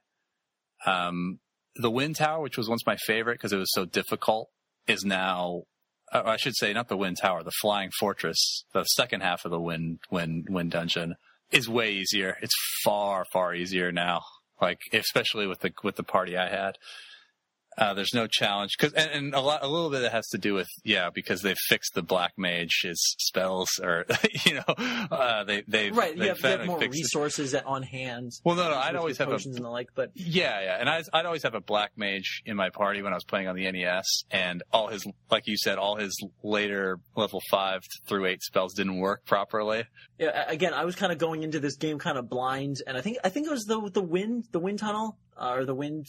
Um, 0.86 1.40
the 1.76 1.90
wind 1.92 2.16
tower, 2.18 2.42
which 2.42 2.58
was 2.58 2.70
once 2.70 2.86
my 2.86 2.98
favorite 2.98 3.36
because 3.36 3.54
it 3.54 3.58
was 3.58 3.74
so 3.74 3.86
difficult, 3.86 4.50
is 4.88 5.04
now. 5.04 5.64
uh, 6.12 6.22
I 6.26 6.38
should 6.38 6.56
say 6.56 6.74
not 6.74 6.90
the 6.90 6.98
wind 6.98 7.18
tower, 7.22 7.44
the 7.44 7.52
flying 7.62 7.90
fortress. 8.00 8.66
The 8.74 8.84
second 8.84 9.22
half 9.22 9.46
of 9.46 9.52
the 9.52 9.60
wind 9.60 10.00
wind 10.12 10.48
wind 10.50 10.72
dungeon 10.72 11.16
is 11.52 11.68
way 11.70 11.94
easier. 11.94 12.38
It's 12.42 12.56
far 12.84 13.26
far 13.32 13.56
easier 13.56 13.92
now. 13.92 14.22
Like 14.62 14.80
especially 14.92 15.48
with 15.48 15.62
the 15.62 15.72
with 15.84 15.96
the 15.96 16.04
party 16.04 16.38
I 16.38 16.50
had. 16.50 16.76
Uh, 17.78 17.94
there's 17.94 18.14
no 18.14 18.28
challenge 18.28 18.72
because, 18.78 18.94
and, 18.94 19.10
and 19.12 19.34
a 19.34 19.40
lot, 19.42 19.64
a 19.64 19.68
little 19.68 19.90
bit 19.90 20.04
it 20.04 20.12
has 20.12 20.28
to 20.30 20.38
do 20.38 20.54
with, 20.54 20.70
yeah, 20.84 21.10
because 21.10 21.42
they 21.42 21.56
fixed 21.68 21.94
the 21.96 22.02
black 22.02 22.34
mage's 22.38 23.00
spells, 23.20 23.70
or 23.82 24.06
you 24.46 24.56
know, 24.56 24.64
uh, 24.78 25.44
they 25.44 25.64
they 25.68 25.92
Right, 25.92 26.18
they 26.18 26.24
you 26.24 26.30
have, 26.30 26.40
you 26.40 26.48
have 26.48 26.66
more 26.66 26.80
fixed 26.80 27.00
it. 27.00 27.04
resources 27.04 27.56
on 27.56 27.84
hand. 27.84 28.32
Well, 28.44 28.56
no, 28.56 28.70
no, 28.70 28.78
I'd 28.78 28.96
always 28.96 29.18
have 29.18 29.28
a 29.28 29.32
potions 29.32 29.56
and 29.56 29.66
the 29.66 29.70
like, 29.70 29.90
but 29.96 30.12
yeah, 30.16 30.62
yeah, 30.62 30.78
and 30.80 30.90
I'd, 30.90 31.06
I'd 31.14 31.26
always 31.26 31.44
have 31.44 31.56
a 31.56 31.62
black 31.62 31.92
mage 31.96 32.42
in 32.46 32.56
my 32.56 32.70
party 32.70 33.02
when 33.02 33.14
I 33.14 33.16
was 33.16 33.24
playing 33.24 33.48
on 33.48 33.56
the 33.56 33.72
NES, 33.72 34.06
and 34.32 34.64
all 34.72 34.88
his, 34.88 35.06
like 35.32 35.48
you 35.48 35.58
said, 35.58 35.78
all 35.78 35.96
his 35.96 36.16
later 36.44 37.00
level 37.16 37.42
five 37.50 37.82
through 38.08 38.26
eight 38.28 38.42
spells 38.44 38.74
didn't 38.74 39.00
work 39.00 39.26
properly. 39.26 39.86
yeah, 40.20 40.46
again, 40.48 40.74
I 40.74 40.86
was 40.86 40.96
kind 40.96 41.12
of 41.12 41.18
going 41.18 41.44
into 41.44 41.60
this 41.60 41.76
game 41.78 42.00
kind 42.00 42.18
of 42.18 42.30
blind, 42.30 42.78
and 42.88 42.98
I 42.98 43.02
think 43.02 43.18
I 43.24 43.30
think 43.30 43.48
it 43.48 43.52
was 43.52 43.66
the 43.66 43.90
the 43.92 44.02
wind 44.02 44.46
the 44.52 44.60
wind 44.60 44.80
tunnel 44.80 45.18
uh, 45.38 45.54
or 45.56 45.66
the 45.66 45.76
wind 45.76 46.06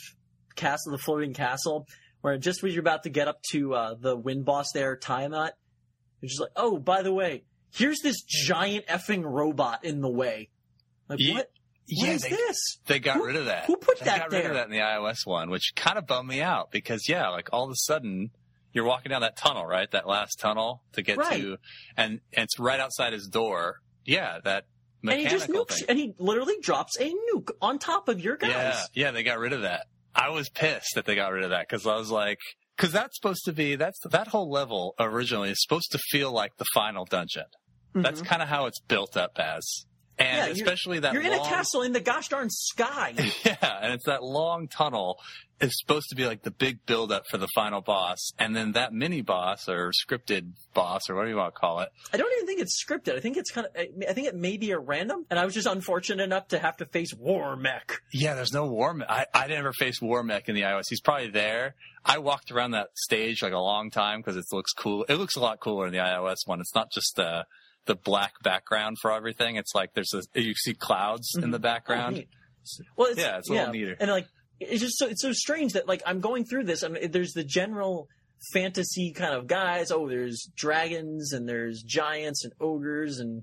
castle, 0.57 0.93
the 0.93 0.99
floating 0.99 1.35
castle, 1.35 1.87
where 2.21 2.39
just 2.39 2.63
as 2.65 2.73
you're 2.75 2.81
about 2.81 3.03
to 3.05 3.11
get 3.11 3.29
up 3.29 3.43
to 3.53 3.75
uh, 3.75 3.95
the 3.99 4.17
wind 4.17 4.45
boss 4.45 4.67
there, 4.73 4.97
Tiamat, 4.97 5.55
it's 6.23 6.33
just 6.33 6.41
like, 6.41 6.53
oh, 6.57 6.79
by 6.79 7.03
the 7.03 7.13
way, 7.13 7.45
here's 7.75 8.01
this 8.01 8.23
giant 8.23 8.87
effing 8.87 9.23
robot 9.25 9.85
in 9.85 10.01
the 10.01 10.09
way. 10.11 10.49
Like 11.09 11.19
Ye- 11.21 11.35
what? 11.35 11.51
What 11.87 12.07
yeah, 12.09 12.13
is 12.15 12.23
they, 12.23 12.31
this? 12.31 12.79
they 12.87 12.99
got 12.99 13.17
Who- 13.19 13.27
rid 13.27 13.37
of 13.37 13.45
that. 13.45 13.67
who 13.67 13.77
put 13.77 13.99
they 13.99 14.07
that 14.07 14.19
got 14.21 14.33
rid 14.33 14.47
of 14.47 14.55
that 14.55 14.65
in 14.65 14.71
the 14.71 14.79
iOS 14.79 15.27
one, 15.27 15.51
which 15.51 15.73
kind 15.77 15.99
of 15.99 16.07
bummed 16.07 16.27
me 16.31 16.41
out 16.41 16.71
because 16.71 17.07
yeah, 17.11 17.29
like 17.29 17.51
all 17.53 17.65
of 17.65 17.71
a 17.71 17.77
sudden 17.77 18.31
you're 18.73 18.87
walking 18.87 19.11
down 19.11 19.21
that 19.21 19.37
tunnel, 19.37 19.67
right? 19.67 19.91
That 19.91 20.09
last 20.09 20.41
tunnel 20.41 20.83
to 20.95 21.03
get 21.03 21.19
Right. 21.19 21.39
to, 21.43 21.59
and, 21.95 22.21
and 22.33 22.45
it's 22.45 22.59
right 22.59 22.81
outside 22.81 23.13
his 23.13 23.29
door. 23.29 23.81
Yeah, 24.07 24.39
that 24.45 24.65
And 25.07 25.21
he 25.21 25.27
just 25.29 25.51
nukes, 25.51 25.75
thing. 25.81 25.85
and 25.91 25.99
he 25.99 26.15
literally 26.19 26.57
drops 26.63 26.99
a 26.99 27.13
nuke 27.35 27.51
on 27.61 27.79
top 27.79 28.09
of 28.09 28.19
your 28.19 28.39
guys. 28.39 28.51
Yeah, 28.51 28.81
yeah, 28.95 29.11
they 29.11 29.23
got 29.23 29.39
rid 29.39 29.53
of 29.53 29.61
that. 29.63 29.85
I 30.15 30.31
was 30.31 30.49
pissed 30.49 30.95
that 30.95 31.05
they 31.07 31.15
got 31.15 31.33
rid 31.33 31.45
of 31.45 31.51
that 31.51 31.67
because 31.69 31.87
I 31.87 31.97
was 31.97 32.11
like, 32.11 32.39
because 32.77 32.93
that's 32.93 33.17
supposed 33.17 33.45
to 33.47 33.53
be 33.53 33.77
that's 33.77 33.99
that 34.11 34.29
whole 34.29 34.51
level 34.51 34.95
originally 34.99 35.51
is 35.51 35.63
supposed 35.63 35.91
to 35.93 35.99
feel 36.11 36.33
like 36.33 36.57
the 36.57 36.65
final 36.75 37.05
dungeon. 37.05 37.45
That's 37.95 38.23
Mhm. 38.23 38.27
kind 38.27 38.43
of 38.43 38.49
how 38.49 38.67
it's 38.67 38.81
built 38.81 39.17
up 39.17 39.39
as, 39.39 39.87
and 40.19 40.57
Yeah, 40.57 40.65
especially 40.65 41.01
that 41.01 41.13
You're 41.13 41.23
in 41.23 41.33
a 41.33 41.39
castle 41.39 41.83
in 41.83 41.93
the 41.93 42.01
gosh 42.01 42.29
darn 42.29 42.49
sky. 42.51 43.15
yeah, 43.45 43.79
and 43.83 43.93
it's 43.93 44.07
that 44.07 44.23
long 44.23 44.69
tunnel 44.69 45.19
is 45.61 45.79
supposed 45.79 46.09
to 46.11 46.17
be 46.17 46.27
like 46.27 46.43
the 46.43 46.51
big 46.51 46.85
build 46.87 47.13
up 47.13 47.25
for 47.31 47.39
the 47.39 47.49
final 47.55 47.81
boss, 47.81 48.33
and 48.39 48.55
then 48.55 48.73
that 48.73 48.93
mini 48.93 49.23
boss 49.23 49.69
or 49.69 49.93
scripted 49.93 50.53
boss 50.75 51.09
or 51.09 51.15
whatever 51.15 51.31
you 51.31 51.37
want 51.37 51.55
to 51.55 51.61
call 51.61 51.81
it. 51.81 51.89
I 52.13 52.17
don't 52.17 52.33
even 52.35 52.47
think 52.47 52.61
it's 52.61 52.83
scripted. 52.85 53.17
I 53.17 53.21
think 53.21 53.37
it's 53.37 53.51
kind 53.51 53.67
of. 53.67 53.87
I 54.09 54.13
think 54.13 54.27
it 54.27 54.35
may 54.35 54.57
be 54.57 54.73
a 54.73 54.79
random. 54.79 55.25
And 55.31 55.39
I 55.39 55.45
was 55.45 55.55
just 55.55 55.67
unfortunate 55.67 56.23
enough 56.23 56.49
to 56.49 56.59
have 56.59 56.77
to 56.79 56.87
face 56.87 57.15
War 57.15 57.57
Mech. 57.57 58.01
Yeah, 58.13 58.35
there's 58.35 58.53
no 58.53 58.67
war. 58.67 58.95
Mech. 58.95 59.09
I 59.09 59.27
I 59.33 59.47
never 59.47 59.73
faced 59.73 60.03
war 60.03 60.23
mech 60.23 60.49
in 60.49 60.55
the 60.55 60.63
iOS. 60.63 60.85
He's 60.89 61.01
probably 61.01 61.31
there. 61.31 61.75
I 62.05 62.19
walked 62.19 62.51
around 62.51 62.73
that 62.73 62.89
stage 62.95 63.43
like 63.43 63.53
a 63.53 63.59
long 63.59 63.91
time 63.91 64.21
because 64.21 64.37
it 64.37 64.45
looks 64.53 64.73
cool. 64.73 65.05
It 65.09 65.15
looks 65.15 65.37
a 65.37 65.41
lot 65.41 65.61
cooler 65.61 65.87
in 65.87 65.93
the 65.93 65.99
iOS 65.99 66.39
one. 66.47 66.61
It's 66.61 66.75
not 66.75 66.91
just 66.93 67.15
the 67.17 67.47
the 67.87 67.95
black 67.95 68.43
background 68.43 68.99
for 69.01 69.13
everything. 69.13 69.57
It's 69.57 69.75
like 69.75 69.95
there's 69.95 70.13
a 70.15 70.41
you 70.41 70.55
see 70.55 70.75
clouds 70.75 71.31
in 71.35 71.43
the 71.43 71.47
mm-hmm. 71.47 71.55
Oh, 71.55 71.59
background. 71.59 72.17
neat. 72.17 72.29
Well, 72.97 73.09
it's, 73.11 73.21
Yeah, 73.21 73.39
it's 73.39 73.51
a 73.51 73.53
little 73.53 73.73
neater. 73.73 73.97
And 73.99 74.11
like, 74.11 74.27
it's 74.61 74.81
just 74.81 74.99
so 74.99 75.07
it's 75.07 75.23
so 75.23 75.33
strange 75.33 75.75
that 75.75 75.87
like 75.89 76.03
I'm 76.07 76.21
going 76.21 76.45
through 76.45 76.65
this. 76.65 76.83
I 76.83 76.89
mean, 76.89 77.11
there's 77.11 77.33
the 77.33 77.45
general 77.45 78.09
fantasy 78.53 79.13
kind 79.13 79.35
of 79.35 79.47
guys. 79.47 79.91
Oh, 79.91 80.09
there's 80.09 80.49
dragons 80.57 81.33
and 81.33 81.49
there's 81.49 81.83
giants 81.83 82.45
and 82.45 82.53
ogres 82.61 83.19
and 83.19 83.43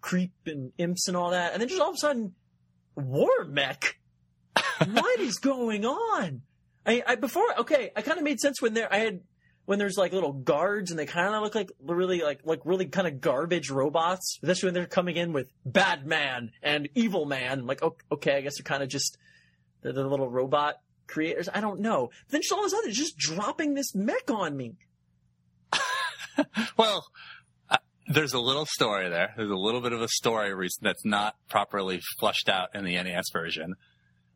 creep 0.00 0.32
and 0.46 0.72
imps 0.78 1.08
and 1.08 1.16
all 1.16 1.30
that. 1.30 1.52
And 1.52 1.60
then 1.60 1.68
just 1.68 1.80
all 1.80 1.90
of 1.90 1.94
a 1.94 1.98
sudden, 1.98 2.34
war 2.94 3.44
mech. 3.46 3.98
what 4.92 5.20
is 5.20 5.38
going 5.38 5.84
on? 5.84 6.42
I, 6.86 7.02
I 7.06 7.14
before 7.16 7.44
okay, 7.60 7.90
I 7.94 8.02
kind 8.02 8.18
of 8.18 8.24
made 8.24 8.40
sense 8.40 8.62
when 8.62 8.74
there 8.74 8.92
I 8.92 8.98
had 8.98 9.20
when 9.66 9.78
there's 9.78 9.96
like 9.96 10.12
little 10.12 10.32
guards 10.32 10.90
and 10.90 10.98
they 10.98 11.06
kind 11.06 11.34
of 11.34 11.42
look 11.42 11.54
like 11.54 11.70
really 11.82 12.22
like 12.22 12.40
like 12.44 12.60
really 12.64 12.86
kind 12.86 13.06
of 13.06 13.20
garbage 13.20 13.70
robots. 13.70 14.38
Especially 14.42 14.68
when 14.68 14.74
they're 14.74 14.86
coming 14.86 15.16
in 15.16 15.32
with 15.32 15.50
bad 15.64 16.06
man 16.06 16.50
and 16.62 16.88
evil 16.94 17.24
man. 17.26 17.60
I'm 17.60 17.66
like 17.66 17.82
okay, 18.10 18.36
I 18.36 18.40
guess 18.40 18.58
they're 18.58 18.64
kind 18.64 18.82
of 18.82 18.88
just 18.88 19.16
the, 19.82 19.92
the 19.92 20.06
little 20.06 20.28
robot 20.28 20.76
creators. 21.06 21.48
I 21.52 21.60
don't 21.60 21.80
know. 21.80 22.10
Then 22.30 22.40
all 22.52 22.60
of 22.60 22.66
a 22.66 22.70
sudden, 22.70 22.92
just 22.92 23.16
dropping 23.16 23.74
this 23.74 23.94
mech 23.94 24.30
on 24.30 24.56
me. 24.56 24.76
Well, 26.78 27.06
uh, 27.68 27.76
there's 28.06 28.32
a 28.32 28.38
little 28.38 28.64
story 28.64 29.10
there. 29.10 29.34
There's 29.36 29.50
a 29.50 29.56
little 29.56 29.82
bit 29.82 29.92
of 29.92 30.00
a 30.00 30.08
story 30.08 30.54
reason 30.54 30.80
that's 30.82 31.04
not 31.04 31.34
properly 31.50 32.00
flushed 32.18 32.48
out 32.48 32.70
in 32.74 32.84
the 32.84 32.94
NES 32.94 33.26
version. 33.30 33.74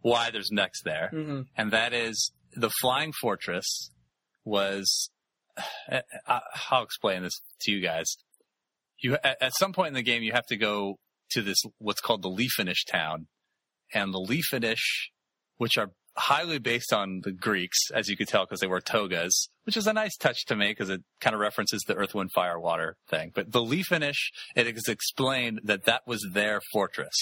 Why 0.02 0.30
there's 0.30 0.52
mechs 0.52 0.82
there. 0.82 1.10
Mm-hmm. 1.14 1.42
and 1.56 1.70
that 1.70 1.94
is 1.94 2.32
the 2.54 2.68
flying 2.80 3.12
fortress 3.20 3.90
was 4.44 5.08
Uh, 5.90 6.00
uh, 6.26 6.40
i'll 6.70 6.82
explain 6.82 7.22
this 7.22 7.40
to 7.60 7.70
you 7.70 7.80
guys 7.80 8.16
you 9.00 9.16
at, 9.22 9.36
at 9.40 9.52
some 9.56 9.72
point 9.72 9.88
in 9.88 9.94
the 9.94 10.02
game 10.02 10.22
you 10.22 10.32
have 10.32 10.46
to 10.46 10.56
go 10.56 10.98
to 11.30 11.42
this 11.42 11.58
what's 11.78 12.00
called 12.00 12.22
the 12.22 12.30
Lefeinish 12.30 12.84
town 12.90 13.26
and 13.92 14.12
the 14.12 14.18
Lefeinish 14.18 15.10
which 15.56 15.78
are 15.78 15.90
highly 16.16 16.58
based 16.58 16.92
on 16.92 17.20
the 17.24 17.32
Greeks, 17.32 17.90
as 17.92 18.08
you 18.08 18.16
could 18.16 18.28
tell, 18.28 18.44
because 18.44 18.60
they 18.60 18.66
wear 18.66 18.80
togas, 18.80 19.48
which 19.64 19.76
is 19.76 19.86
a 19.86 19.92
nice 19.92 20.16
touch 20.16 20.44
to 20.46 20.56
me 20.56 20.68
because 20.68 20.90
it 20.90 21.02
kind 21.20 21.34
of 21.34 21.40
references 21.40 21.82
the 21.86 21.94
Earth, 21.94 22.14
Wind, 22.14 22.30
Fire, 22.32 22.58
Water 22.58 22.96
thing. 23.08 23.32
But 23.34 23.52
the 23.52 23.60
Lefeinish, 23.60 24.30
it 24.54 24.66
is 24.66 24.88
explained 24.88 25.60
that 25.64 25.84
that 25.84 26.02
was 26.06 26.26
their 26.32 26.60
fortress. 26.72 27.14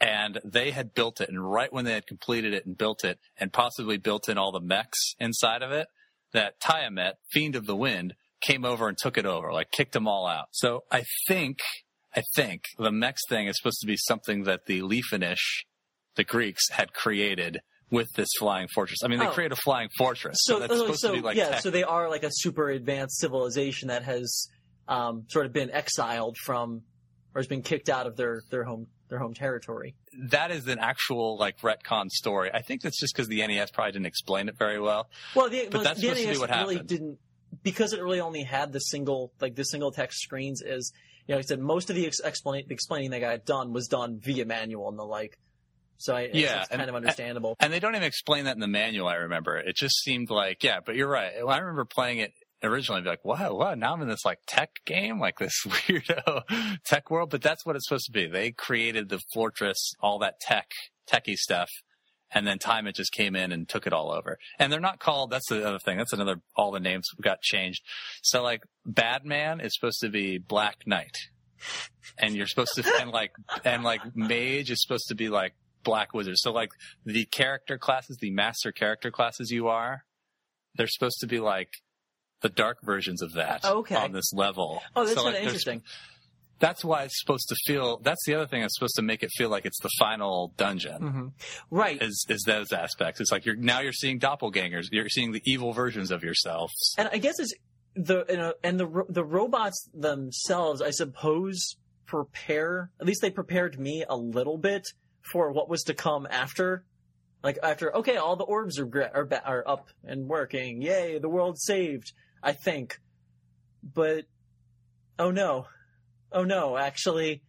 And 0.00 0.40
they 0.44 0.72
had 0.72 0.94
built 0.94 1.20
it, 1.20 1.28
and 1.28 1.48
right 1.50 1.72
when 1.72 1.84
they 1.84 1.92
had 1.92 2.06
completed 2.06 2.52
it 2.52 2.66
and 2.66 2.76
built 2.76 3.04
it, 3.04 3.18
and 3.36 3.52
possibly 3.52 3.98
built 3.98 4.28
in 4.28 4.36
all 4.36 4.50
the 4.50 4.60
mechs 4.60 5.14
inside 5.20 5.62
of 5.62 5.70
it, 5.70 5.86
that 6.32 6.54
Tiamat, 6.60 7.16
Fiend 7.30 7.56
of 7.56 7.66
the 7.66 7.76
Wind, 7.76 8.14
came 8.40 8.64
over 8.64 8.88
and 8.88 8.96
took 8.98 9.16
it 9.18 9.26
over, 9.26 9.52
like 9.52 9.70
kicked 9.70 9.92
them 9.92 10.08
all 10.08 10.26
out. 10.26 10.46
So 10.52 10.82
I 10.90 11.04
think, 11.28 11.58
I 12.14 12.22
think 12.34 12.62
the 12.78 12.90
mechs 12.90 13.22
thing 13.28 13.46
is 13.46 13.56
supposed 13.56 13.80
to 13.80 13.86
be 13.86 13.96
something 13.96 14.44
that 14.44 14.66
the 14.66 14.80
Lefeinish, 14.82 15.64
the 16.16 16.24
Greeks, 16.24 16.68
had 16.70 16.92
created 16.92 17.60
with 17.90 18.08
this 18.16 18.28
flying 18.38 18.68
fortress. 18.74 18.98
I 19.04 19.08
mean, 19.08 19.18
they 19.18 19.26
Oh. 19.26 19.30
created 19.32 19.52
a 19.52 19.60
flying 19.62 19.90
fortress, 19.98 20.38
so, 20.42 20.54
So, 20.54 20.60
that's 20.60 20.72
uh, 20.72 20.78
supposed 20.78 21.00
so 21.00 21.08
to 21.10 21.14
be 21.14 21.20
like 21.22 21.36
yeah, 21.36 21.50
tech- 21.50 21.60
so 21.62 21.70
they 21.70 21.82
are 21.84 22.08
like 22.08 22.22
a 22.24 22.30
super 22.32 22.68
advanced 22.70 23.18
civilization 23.20 23.88
that 23.88 24.02
has 24.04 24.48
um, 24.88 25.24
sort 25.28 25.46
of 25.46 25.52
been 25.52 25.70
exiled 25.70 26.36
from, 26.44 26.82
or 27.34 27.38
has 27.40 27.46
been 27.46 27.62
kicked 27.62 27.88
out 27.88 28.06
of 28.06 28.16
their 28.16 28.40
their 28.50 28.64
home 28.64 28.88
their 29.12 29.18
home 29.20 29.34
territory. 29.34 29.94
that 30.30 30.50
is 30.50 30.66
an 30.66 30.78
actual 30.78 31.36
like 31.38 31.60
retcon 31.60 32.08
story. 32.10 32.50
I 32.52 32.62
think 32.62 32.80
that's 32.82 32.98
just 32.98 33.14
because 33.14 33.28
the 33.28 33.46
NES 33.46 33.70
probably 33.70 33.92
didn't 33.92 34.06
explain 34.06 34.48
it 34.48 34.56
very 34.58 34.80
well. 34.80 35.08
Well, 35.36 35.48
the, 35.50 35.68
But 35.70 35.84
that's 35.84 36.00
the 36.00 36.08
supposed 36.08 36.26
to 36.26 36.32
be 36.32 36.38
what 36.38 36.50
really 36.50 36.74
happened. 36.76 36.88
didn't 36.88 37.18
because 37.62 37.92
it 37.92 38.02
really 38.02 38.20
only 38.20 38.42
had 38.42 38.72
the 38.72 38.80
single 38.80 39.32
like 39.40 39.54
the 39.54 39.64
single 39.64 39.92
text 39.92 40.20
screens. 40.20 40.62
Is 40.62 40.92
you 41.26 41.34
know, 41.34 41.36
like 41.36 41.44
I 41.44 41.48
said 41.48 41.60
most 41.60 41.90
of 41.90 41.96
the 41.96 42.06
ex- 42.06 42.20
explain, 42.20 42.64
explaining 42.70 43.10
that 43.10 43.20
got 43.20 43.44
done 43.44 43.72
was 43.72 43.86
done 43.88 44.18
via 44.20 44.44
manual 44.46 44.88
and 44.88 44.98
the 44.98 45.04
like. 45.04 45.38
So 45.98 46.16
I, 46.16 46.30
Yeah, 46.32 46.60
it's 46.60 46.68
kind 46.70 46.80
and- 46.80 46.88
of 46.88 46.96
understandable. 46.96 47.54
And 47.60 47.72
they 47.72 47.78
don't 47.78 47.94
even 47.94 48.02
explain 48.06 48.46
that 48.46 48.54
in 48.54 48.60
the 48.60 48.66
manual. 48.66 49.06
I 49.06 49.14
remember 49.16 49.56
it 49.58 49.76
just 49.76 50.02
seemed 50.02 50.30
like 50.30 50.64
yeah, 50.64 50.80
but 50.84 50.96
you're 50.96 51.08
right. 51.08 51.32
I 51.46 51.58
remember 51.58 51.84
playing 51.84 52.18
it 52.18 52.32
originally, 52.62 53.02
be 53.02 53.08
like, 53.08 53.24
wow, 53.24 53.54
wow, 53.54 53.74
now 53.74 53.92
I'm 53.92 54.02
in 54.02 54.08
this 54.08 54.24
like 54.24 54.38
tech 54.46 54.70
game, 54.84 55.18
like 55.18 55.38
this 55.38 55.62
weirdo 55.66 56.42
tech 56.84 57.10
world. 57.10 57.30
But 57.30 57.42
that's 57.42 57.64
what 57.66 57.76
it's 57.76 57.86
supposed 57.86 58.06
to 58.06 58.12
be. 58.12 58.26
They 58.26 58.52
created 58.52 59.08
the 59.08 59.20
fortress, 59.32 59.94
all 60.00 60.18
that 60.20 60.40
tech, 60.40 60.70
techie 61.10 61.36
stuff. 61.36 61.68
And 62.34 62.46
then 62.46 62.58
Tiamat 62.58 62.94
just 62.94 63.12
came 63.12 63.36
in 63.36 63.52
and 63.52 63.68
took 63.68 63.86
it 63.86 63.92
all 63.92 64.10
over. 64.10 64.38
And 64.58 64.72
they're 64.72 64.80
not 64.80 65.00
called, 65.00 65.30
that's 65.30 65.48
the 65.50 65.66
other 65.68 65.78
thing. 65.78 65.98
That's 65.98 66.14
another, 66.14 66.36
all 66.56 66.70
the 66.70 66.80
names 66.80 67.08
got 67.20 67.42
changed. 67.42 67.82
So 68.22 68.42
like 68.42 68.62
Badman 68.86 69.60
is 69.60 69.74
supposed 69.74 70.00
to 70.00 70.08
be 70.08 70.38
Black 70.38 70.86
Knight. 70.86 71.16
And 72.18 72.34
you're 72.34 72.46
supposed 72.46 72.74
to, 72.76 72.84
and 73.00 73.10
like, 73.10 73.32
and 73.64 73.84
like 73.84 74.00
Mage 74.16 74.70
is 74.70 74.80
supposed 74.82 75.08
to 75.08 75.14
be 75.14 75.28
like 75.28 75.52
Black 75.84 76.14
Wizard. 76.14 76.38
So 76.38 76.52
like 76.52 76.70
the 77.04 77.26
character 77.26 77.76
classes, 77.76 78.16
the 78.18 78.30
master 78.30 78.72
character 78.72 79.10
classes 79.10 79.50
you 79.50 79.68
are, 79.68 80.04
they're 80.74 80.86
supposed 80.88 81.18
to 81.20 81.26
be 81.26 81.38
like 81.38 81.68
the 82.42 82.48
dark 82.48 82.78
versions 82.82 83.22
of 83.22 83.32
that 83.34 83.64
Okay. 83.64 83.94
on 83.96 84.12
this 84.12 84.32
level. 84.32 84.82
Oh, 84.96 85.04
that's 85.04 85.14
So, 85.16 85.24
like, 85.24 85.34
kind 85.34 85.36
of 85.36 85.42
there's- 85.42 85.46
interesting. 85.66 85.82
That's 86.58 86.84
why 86.84 87.02
it's 87.02 87.18
supposed 87.20 87.48
to 87.48 87.56
feel. 87.66 87.98
That's 87.98 88.24
the 88.24 88.34
other 88.36 88.46
thing 88.46 88.60
that's 88.60 88.76
supposed 88.76 88.94
to 88.94 89.02
make 89.02 89.24
it 89.24 89.30
feel 89.36 89.48
like 89.48 89.66
it's 89.66 89.80
the 89.82 89.90
final 89.98 90.52
dungeon. 90.56 91.02
hmm 91.02 91.28
Right. 91.70 92.00
Is 92.00 92.24
is 92.28 92.42
those 92.46 92.70
aspects? 92.72 93.20
It's 93.20 93.32
like 93.32 93.44
you're 93.44 93.56
now 93.56 93.80
you're 93.80 93.92
seeing 93.92 94.20
doppelgangers. 94.20 94.84
You're 94.92 95.08
seeing 95.08 95.32
the 95.32 95.42
evil 95.44 95.72
versions 95.72 96.12
of 96.12 96.22
yourselves. 96.22 96.94
and 96.98 97.08
I 97.12 97.18
guess 97.18 97.40
it's 97.40 97.52
the 97.96 98.24
you 98.28 98.36
know, 98.36 98.54
and 98.62 98.78
the 98.78 99.04
the 99.08 99.24
robots 99.24 99.88
themselves, 99.92 100.80
I 100.80 100.90
suppose, 100.90 101.74
prepare 102.06 102.90
at 103.00 103.06
least 103.06 103.22
they 103.22 103.30
prepared 103.30 103.80
me 103.80 104.04
a 104.08 104.16
little 104.16 104.56
bit 104.58 104.86
for 105.32 105.50
what 105.50 105.68
was 105.68 105.82
to 105.84 105.94
come 105.94 106.28
after. 106.30 106.84
Like 107.42 107.58
after, 107.60 107.94
okay, 107.96 108.18
all 108.18 108.36
the 108.36 108.44
orbs 108.44 108.78
are 108.78 108.86
are, 109.14 109.28
are 109.44 109.64
up 109.66 109.88
and 110.04 110.28
working. 110.28 110.80
Yay, 110.80 111.18
the 111.18 111.28
world's 111.28 111.64
saved. 111.64 112.12
I 112.42 112.52
think, 112.52 112.98
but 113.82 114.24
oh 115.18 115.30
no, 115.30 115.66
oh 116.32 116.44
no, 116.44 116.76
actually, 116.76 117.42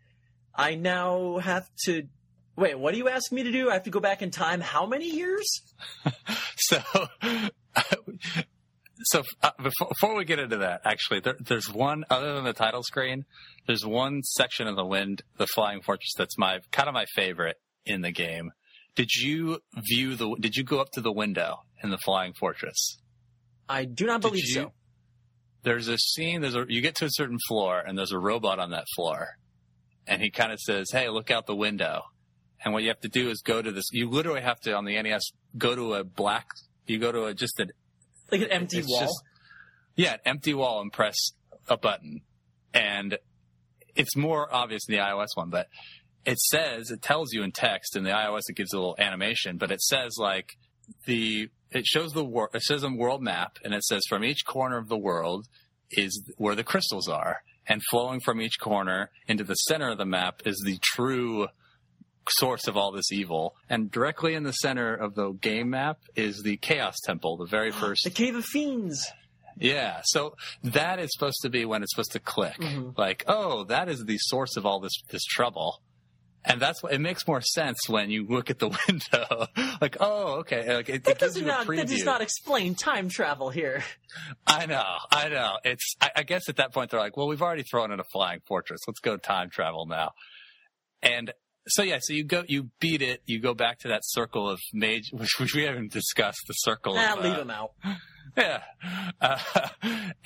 I 0.55 0.75
now 0.75 1.37
have 1.37 1.69
to. 1.85 2.07
Wait, 2.55 2.77
what 2.77 2.91
do 2.91 2.99
you 2.99 3.09
ask 3.09 3.31
me 3.31 3.43
to 3.43 3.51
do? 3.51 3.69
I 3.71 3.73
have 3.73 3.83
to 3.83 3.89
go 3.89 3.99
back 3.99 4.21
in 4.21 4.29
time. 4.29 4.61
How 4.61 4.85
many 4.85 5.09
years? 5.09 5.47
So, 6.55 6.81
so 9.03 9.23
uh, 9.41 9.51
before, 9.57 9.87
before 9.89 10.15
we 10.15 10.23
get 10.23 10.39
into 10.39 10.57
that, 10.57 10.81
actually, 10.85 11.19
there, 11.19 11.35
there's 11.39 11.69
one 11.69 12.05
other 12.09 12.35
than 12.35 12.45
the 12.45 12.53
title 12.53 12.83
screen. 12.83 13.25
There's 13.67 13.85
one 13.85 14.23
section 14.23 14.67
of 14.67 14.75
the 14.75 14.85
wind, 14.85 15.23
the 15.37 15.47
flying 15.47 15.81
fortress, 15.81 16.13
that's 16.17 16.37
my 16.37 16.59
kind 16.71 16.87
of 16.87 16.93
my 16.93 17.05
favorite 17.15 17.57
in 17.85 18.01
the 18.01 18.11
game. 18.11 18.51
Did 18.95 19.09
you 19.15 19.59
view 19.89 20.15
the? 20.15 20.35
Did 20.39 20.55
you 20.55 20.63
go 20.63 20.79
up 20.79 20.91
to 20.91 21.01
the 21.01 21.11
window 21.11 21.57
in 21.83 21.89
the 21.89 21.97
flying 21.97 22.33
fortress? 22.33 22.99
I 23.67 23.85
do 23.85 24.05
not 24.05 24.21
believe 24.21 24.45
so. 24.45 24.71
There's 25.63 25.87
a 25.87 25.97
scene. 25.97 26.41
There's 26.41 26.55
a 26.55 26.65
you 26.67 26.81
get 26.81 26.95
to 26.97 27.05
a 27.05 27.09
certain 27.11 27.37
floor 27.47 27.79
and 27.79 27.97
there's 27.97 28.11
a 28.11 28.19
robot 28.19 28.59
on 28.59 28.71
that 28.71 28.85
floor, 28.95 29.27
and 30.07 30.21
he 30.21 30.29
kind 30.29 30.51
of 30.51 30.59
says, 30.59 30.91
"Hey, 30.91 31.09
look 31.09 31.31
out 31.31 31.45
the 31.47 31.55
window." 31.55 32.01
And 32.63 32.73
what 32.73 32.83
you 32.83 32.89
have 32.89 33.01
to 33.01 33.09
do 33.09 33.29
is 33.29 33.41
go 33.41 33.61
to 33.61 33.71
this. 33.71 33.85
You 33.91 34.09
literally 34.09 34.41
have 34.41 34.59
to 34.61 34.73
on 34.73 34.85
the 34.85 35.01
NES 35.01 35.23
go 35.57 35.75
to 35.75 35.95
a 35.95 36.03
black. 36.03 36.47
You 36.87 36.97
go 36.97 37.11
to 37.11 37.25
a 37.25 37.33
just 37.33 37.59
an 37.59 37.71
Like 38.31 38.41
an 38.41 38.51
empty 38.51 38.81
wall. 38.85 39.01
just- 39.01 39.23
yeah, 39.95 40.13
an 40.13 40.19
empty 40.25 40.53
wall 40.53 40.81
and 40.81 40.91
press 40.91 41.15
a 41.67 41.77
button. 41.77 42.21
And 42.73 43.17
it's 43.95 44.15
more 44.15 44.53
obvious 44.53 44.87
in 44.87 44.95
the 44.95 45.01
iOS 45.01 45.27
one, 45.35 45.49
but 45.49 45.67
it 46.25 46.39
says, 46.39 46.89
it 46.89 47.01
tells 47.01 47.33
you 47.33 47.43
in 47.43 47.51
text 47.51 47.95
in 47.97 48.03
the 48.03 48.09
iOS, 48.11 48.43
it 48.49 48.55
gives 48.55 48.73
a 48.73 48.77
little 48.77 48.95
animation, 48.97 49.57
but 49.57 49.69
it 49.71 49.81
says 49.81 50.15
like 50.17 50.53
the, 51.05 51.49
it 51.71 51.85
shows 51.85 52.13
the 52.13 52.23
world, 52.23 52.49
it 52.53 52.61
says 52.61 52.83
a 52.83 52.89
world 52.89 53.21
map 53.21 53.57
and 53.63 53.73
it 53.73 53.83
says 53.83 54.01
from 54.07 54.23
each 54.23 54.45
corner 54.45 54.77
of 54.77 54.87
the 54.89 54.97
world 54.97 55.47
is 55.91 56.29
where 56.37 56.55
the 56.55 56.63
crystals 56.63 57.07
are. 57.07 57.41
And 57.65 57.81
flowing 57.91 58.19
from 58.19 58.41
each 58.41 58.59
corner 58.59 59.09
into 59.27 59.43
the 59.45 59.55
center 59.55 59.89
of 59.91 59.97
the 59.97 60.05
map 60.05 60.41
is 60.45 60.61
the 60.65 60.77
true 60.81 61.47
source 62.29 62.67
of 62.67 62.75
all 62.75 62.91
this 62.91 63.11
evil. 63.11 63.55
And 63.69 63.89
directly 63.89 64.33
in 64.33 64.43
the 64.43 64.51
center 64.51 64.93
of 64.93 65.15
the 65.15 65.31
game 65.31 65.69
map 65.69 65.99
is 66.15 66.41
the 66.43 66.57
Chaos 66.57 66.95
Temple, 67.05 67.37
the 67.37 67.45
very 67.45 67.71
first 67.81 68.03
the 68.03 68.09
Cave 68.09 68.35
of 68.35 68.43
Fiends. 68.45 69.05
yeah, 69.57 70.01
so 70.03 70.35
that 70.63 70.99
is 70.99 71.09
supposed 71.13 71.39
to 71.43 71.49
be 71.49 71.63
when 71.63 71.83
it's 71.83 71.93
supposed 71.93 72.11
to 72.13 72.19
click. 72.19 72.57
Mhm. 72.59 72.97
Like, 72.97 73.23
oh, 73.27 73.63
that 73.65 73.87
is 73.87 74.03
the 74.05 74.17
source 74.19 74.57
of 74.57 74.65
all 74.65 74.79
this 74.81 74.93
this 75.09 75.23
trouble. 75.23 75.81
And 76.45 76.61
that's 76.61 76.83
what 76.83 76.93
it 76.93 76.99
makes 76.99 77.25
more 77.25 77.41
sense 77.41 77.77
when 77.87 78.09
you 78.09 78.25
look 78.27 78.49
at 78.49 78.59
the 78.59 78.67
window. 78.87 79.47
like, 79.81 79.97
oh, 79.99 80.39
okay. 80.39 80.75
Like 80.75 80.89
it, 80.89 80.95
it 80.95 81.03
That 81.05 81.19
gives 81.19 81.33
does 81.33 81.41
you 81.41 81.47
a 81.47 81.47
not. 81.47 81.67
That 81.67 81.87
does 81.87 82.03
not 82.03 82.21
explain 82.21 82.75
time 82.75 83.09
travel 83.09 83.49
here. 83.49 83.83
I 84.45 84.65
know, 84.65 84.97
I 85.11 85.29
know. 85.29 85.57
It's. 85.63 85.95
I, 86.01 86.11
I 86.17 86.23
guess 86.23 86.49
at 86.49 86.57
that 86.57 86.73
point 86.73 86.91
they're 86.91 86.99
like, 86.99 87.15
well, 87.15 87.27
we've 87.27 87.41
already 87.41 87.63
thrown 87.63 87.91
in 87.91 87.99
a 87.99 88.03
flying 88.11 88.41
fortress. 88.45 88.81
Let's 88.87 88.99
go 88.99 89.17
time 89.17 89.49
travel 89.49 89.85
now. 89.85 90.11
And 91.01 91.31
so 91.67 91.81
yeah, 91.83 91.99
so 92.01 92.13
you 92.13 92.23
go, 92.23 92.43
you 92.47 92.69
beat 92.79 93.01
it. 93.01 93.21
You 93.25 93.39
go 93.39 93.53
back 93.53 93.79
to 93.79 93.87
that 93.89 94.01
circle 94.03 94.49
of 94.49 94.59
mage, 94.73 95.09
which, 95.13 95.39
which 95.39 95.55
we 95.55 95.63
haven't 95.63 95.91
discussed. 95.91 96.41
The 96.47 96.53
circle. 96.53 96.95
Nah, 96.95 97.13
of, 97.13 97.23
leave 97.23 97.33
uh, 97.33 97.37
them 97.37 97.51
out. 97.51 97.71
Yeah. 98.35 98.63
Uh, 99.21 99.37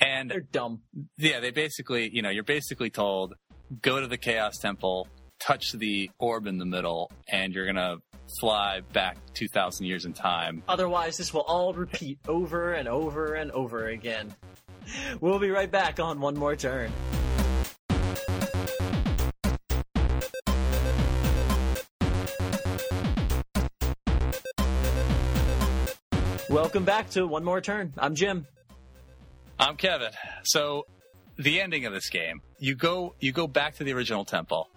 and 0.00 0.30
They're 0.30 0.40
dumb. 0.40 0.80
yeah, 1.18 1.40
they 1.40 1.50
basically, 1.50 2.08
you 2.10 2.22
know, 2.22 2.30
you're 2.30 2.42
basically 2.42 2.88
told 2.88 3.34
go 3.82 4.00
to 4.00 4.06
the 4.06 4.16
Chaos 4.16 4.56
Temple, 4.56 5.08
touch 5.38 5.72
the 5.72 6.10
orb 6.18 6.46
in 6.46 6.58
the 6.58 6.66
middle, 6.66 7.10
and 7.28 7.54
you're 7.54 7.66
gonna 7.66 7.98
fly 8.40 8.80
back 8.92 9.16
2,000 9.34 9.86
years 9.86 10.04
in 10.04 10.12
time. 10.12 10.62
Otherwise, 10.68 11.16
this 11.16 11.32
will 11.32 11.42
all 11.42 11.72
repeat 11.72 12.18
over 12.28 12.72
and 12.72 12.88
over 12.88 13.34
and 13.34 13.50
over 13.52 13.88
again. 13.88 14.34
We'll 15.20 15.38
be 15.38 15.50
right 15.50 15.70
back 15.70 16.00
on 16.00 16.18
one 16.18 16.34
more 16.34 16.56
turn. 16.56 16.90
Welcome 26.48 26.84
back 26.84 27.10
to 27.10 27.26
One 27.26 27.44
More 27.44 27.60
Turn. 27.60 27.92
I'm 27.98 28.14
Jim. 28.14 28.46
I'm 29.60 29.76
Kevin. 29.76 30.12
So, 30.44 30.86
the 31.36 31.60
ending 31.60 31.84
of 31.84 31.92
this 31.92 32.08
game, 32.08 32.40
you 32.58 32.74
go 32.74 33.14
you 33.20 33.32
go 33.32 33.46
back 33.46 33.74
to 33.74 33.84
the 33.84 33.92
original 33.92 34.24
temple. 34.24 34.70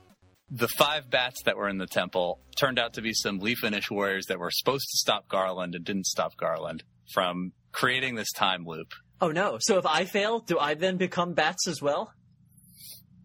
The 0.53 0.67
five 0.67 1.09
bats 1.09 1.43
that 1.45 1.55
were 1.55 1.69
in 1.69 1.77
the 1.77 1.87
temple 1.87 2.41
turned 2.57 2.77
out 2.77 2.93
to 2.95 3.01
be 3.01 3.13
some 3.13 3.39
Lefeinish 3.39 3.89
warriors 3.89 4.25
that 4.27 4.37
were 4.37 4.51
supposed 4.51 4.83
to 4.83 4.97
stop 4.97 5.29
Garland 5.29 5.75
and 5.75 5.85
didn't 5.85 6.05
stop 6.05 6.35
Garland 6.35 6.83
from 7.13 7.53
creating 7.71 8.15
this 8.15 8.31
time 8.33 8.65
loop. 8.65 8.91
Oh 9.21 9.29
no, 9.29 9.57
so 9.61 9.77
if 9.77 9.85
I 9.85 10.03
fail, 10.05 10.39
do 10.39 10.59
I 10.59 10.73
then 10.73 10.97
become 10.97 11.33
bats 11.33 11.67
as 11.67 11.81
well? 11.81 12.13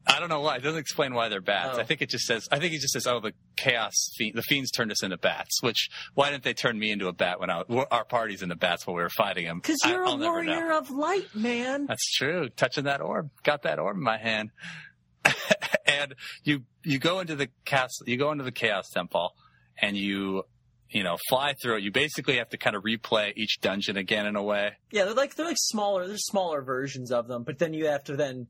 I 0.06 0.20
don't 0.20 0.28
know 0.28 0.40
why. 0.40 0.56
It 0.56 0.62
doesn't 0.62 0.78
explain 0.78 1.14
why 1.14 1.28
they're 1.28 1.40
bats. 1.40 1.78
Oh. 1.78 1.80
I 1.80 1.84
think 1.84 2.00
it 2.00 2.10
just 2.10 2.26
says. 2.26 2.46
I 2.52 2.60
think 2.60 2.74
it 2.74 2.80
just 2.80 2.92
says, 2.92 3.08
"Oh, 3.08 3.18
the 3.18 3.32
chaos, 3.56 3.92
fiend, 4.16 4.36
the 4.36 4.42
fiends 4.42 4.70
turned 4.70 4.92
us 4.92 5.02
into 5.02 5.16
bats." 5.16 5.60
Which 5.62 5.88
why 6.14 6.30
didn't 6.30 6.44
they 6.44 6.54
turn 6.54 6.78
me 6.78 6.92
into 6.92 7.08
a 7.08 7.12
bat 7.12 7.40
when 7.40 7.50
I, 7.50 7.62
our 7.90 8.04
party's 8.04 8.42
into 8.42 8.54
bats 8.54 8.86
while 8.86 8.94
we 8.94 9.02
were 9.02 9.10
fighting 9.10 9.46
them? 9.46 9.58
Because 9.58 9.80
you're 9.84 10.04
a 10.04 10.14
warrior 10.14 10.72
of 10.72 10.90
light, 10.90 11.34
man. 11.34 11.86
That's 11.86 12.12
true. 12.12 12.48
Touching 12.50 12.84
that 12.84 13.00
orb, 13.00 13.30
got 13.42 13.62
that 13.62 13.80
orb 13.80 13.96
in 13.96 14.02
my 14.02 14.18
hand, 14.18 14.50
and 15.86 16.14
you 16.44 16.62
you 16.84 16.98
go 16.98 17.20
into 17.20 17.36
the 17.36 17.48
castle. 17.64 18.08
You 18.08 18.16
go 18.16 18.32
into 18.32 18.44
the 18.44 18.52
chaos 18.52 18.90
temple, 18.90 19.34
and 19.80 19.96
you 19.96 20.44
you 20.90 21.02
know, 21.02 21.16
fly 21.28 21.54
through 21.54 21.76
it. 21.76 21.82
You 21.82 21.90
basically 21.90 22.36
have 22.36 22.50
to 22.50 22.58
kind 22.58 22.76
of 22.76 22.82
replay 22.84 23.32
each 23.36 23.60
dungeon 23.60 23.96
again 23.96 24.26
in 24.26 24.36
a 24.36 24.42
way. 24.42 24.72
Yeah, 24.90 25.04
they're 25.04 25.14
like 25.14 25.34
they're 25.34 25.46
like 25.46 25.56
smaller. 25.58 26.06
There's 26.06 26.26
smaller 26.26 26.62
versions 26.62 27.10
of 27.10 27.26
them, 27.28 27.42
but 27.42 27.58
then 27.58 27.74
you 27.74 27.86
have 27.86 28.04
to 28.04 28.16
then 28.16 28.46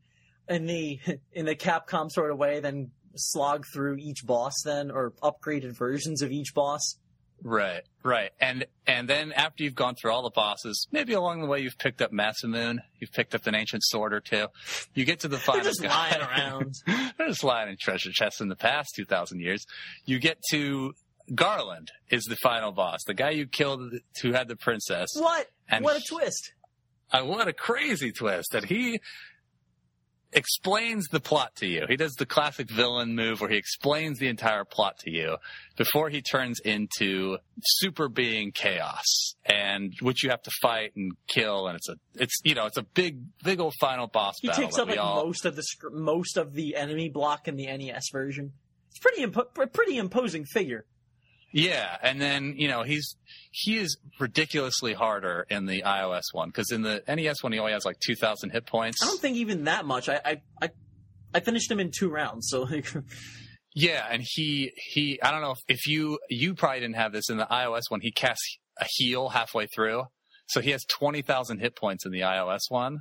in 0.49 0.67
the 0.67 1.01
in 1.33 1.47
the 1.47 1.57
Capcom 1.57 2.11
sort 2.11 2.31
of 2.31 2.39
way 2.39 2.61
then 2.61 2.91
slog 3.17 3.65
through 3.73 3.97
each 3.97 4.27
boss 4.27 4.53
then 4.65 4.91
or 4.91 5.13
upgraded 5.23 5.77
versions 5.77 6.23
of 6.23 6.31
each 6.31 6.53
boss. 6.55 6.99
Right, 7.43 7.83
right. 8.03 8.31
And 8.41 8.67
and 8.87 9.09
then 9.09 9.33
after 9.33 9.63
you've 9.63 9.75
gone 9.75 9.95
through 9.95 10.11
all 10.11 10.23
the 10.23 10.31
bosses, 10.31 10.87
maybe 10.91 11.13
along 11.13 11.41
the 11.43 11.47
way 11.47 11.61
you've 11.61 11.79
picked 11.79 12.01
up 12.03 12.11
Masamune, 12.13 12.79
you've 12.99 13.13
picked 13.13 13.35
up 13.35 13.47
an 13.47 13.55
ancient 13.55 13.83
sword 13.85 14.13
or 14.15 14.21
two. 14.21 14.47
You 14.95 15.05
get 15.05 15.21
to 15.21 15.29
the 15.29 15.39
final 15.39 15.63
They're 15.63 15.71
just 15.71 15.83
guy. 15.83 15.89
lying 15.89 16.23
around. 16.63 16.75
They're 17.19 17.29
just 17.29 17.45
lying 17.45 17.69
in 17.69 17.77
treasure 17.79 18.11
chests 18.13 18.41
in 18.41 18.49
the 18.49 18.57
past 18.57 18.89
two 18.97 19.05
thousand 19.05 19.41
years. 19.41 19.65
You 20.07 20.19
get 20.19 20.39
to 20.51 20.95
Garland 21.35 21.91
is 22.11 22.25
the 22.25 22.37
final 22.37 22.73
boss, 22.73 23.01
the 23.07 23.15
guy 23.15 23.31
you 23.31 23.47
killed 23.47 23.93
who 24.23 24.33
had 24.33 24.49
the 24.49 24.57
princess. 24.57 25.09
What? 25.15 25.49
And 25.69 25.85
what 25.85 25.97
a 25.97 26.03
twist! 26.09 26.53
I, 27.13 27.23
what 27.23 27.47
a 27.49 27.53
crazy 27.53 28.13
twist 28.13 28.51
that 28.53 28.65
he 28.65 29.01
explains 30.33 31.07
the 31.09 31.21
plot 31.21 31.55
to 31.57 31.67
you. 31.67 31.87
He 31.89 31.97
does 31.97 32.15
the 32.15 32.27
classic 32.27 32.69
villain 32.71 33.15
move 33.15 33.41
where 33.41 33.51
he 33.51 33.57
explains 33.57 34.19
the 34.19 34.29
entire 34.29 34.65
plot 34.65 34.99
to 35.01 35.11
you 35.11 35.37
before 35.77 36.11
he 36.11 36.23
turns 36.23 36.61
into 36.61 37.39
super 37.63 38.09
being 38.09 38.53
chaos 38.53 39.35
and 39.45 39.93
which 40.03 40.23
you 40.23 40.31
have 40.31 40.43
to 40.43 40.51
fight 40.61 40.93
and 40.97 41.13
kill 41.29 41.69
and 41.69 41.77
it's 41.77 41.89
a 41.89 41.97
it's 42.15 42.41
you 42.45 42.55
know 42.55 42.67
it's 42.67 42.77
a 42.77 42.83
big 42.83 43.19
big 43.45 43.61
old 43.61 43.75
final 43.81 44.07
boss 44.07 44.35
He 44.41 44.49
battle 44.49 44.65
takes 44.65 44.77
that 44.77 44.83
up 44.83 44.89
like 44.89 44.99
all 44.99 45.25
most 45.25 45.45
of 45.45 45.57
the 45.57 45.65
most 45.93 46.37
of 46.37 46.55
the 46.55 46.77
enemy 46.77 47.09
block 47.09 47.49
in 47.49 47.57
the 47.57 47.67
NES 47.67 48.05
version. 48.13 48.53
It's 48.91 48.99
pretty 48.99 49.25
impo- 49.25 49.73
pretty 49.73 49.99
imposing 49.99 50.45
figure. 50.45 50.85
Yeah, 51.57 51.97
and 52.03 52.21
then 52.21 52.53
you 52.59 52.69
know 52.69 52.83
he's 52.83 53.17
he 53.51 53.79
is 53.79 53.97
ridiculously 54.21 54.93
harder 54.93 55.47
in 55.49 55.65
the 55.65 55.85
iOS 55.87 56.25
one 56.33 56.51
because 56.51 56.71
in 56.71 56.83
the 56.83 57.03
NES 57.09 57.43
one 57.43 57.51
he 57.51 57.59
only 57.59 57.73
has 57.73 57.87
like 57.87 57.97
two 57.99 58.15
thousand 58.15 58.51
hit 58.51 58.67
points. 58.67 59.03
I 59.03 59.07
don't 59.07 59.19
think 59.19 59.39
even 59.39 59.65
that 59.65 59.87
much. 59.87 60.11
I 60.11 60.21
I 60.23 60.43
I, 60.61 60.71
I 61.33 61.41
finished 61.41 61.71
him 61.71 61.81
in 61.81 61.93
two 61.99 62.11
rounds, 62.11 62.49
so 62.51 62.65
like 62.65 62.93
Yeah, 63.75 64.07
and 64.11 64.23
he 64.23 64.71
he 64.77 65.19
I 65.23 65.31
don't 65.31 65.41
know 65.41 65.53
if, 65.53 65.61
if 65.67 65.87
you 65.87 66.19
you 66.29 66.55
probably 66.55 66.81
didn't 66.81 66.97
have 66.97 67.13
this 67.13 67.31
in 67.31 67.39
the 67.39 67.47
iOS 67.47 67.85
one. 67.89 68.01
He 68.03 68.13
casts 68.13 68.59
a 68.79 68.85
heal 68.91 69.31
halfway 69.31 69.67
through, 69.67 70.05
so 70.49 70.61
he 70.61 70.73
has 70.73 70.85
twenty 70.85 71.23
thousand 71.23 71.61
hit 71.61 71.75
points 71.75 72.05
in 72.05 72.13
the 72.13 72.21
iOS 72.21 72.69
one, 72.69 72.99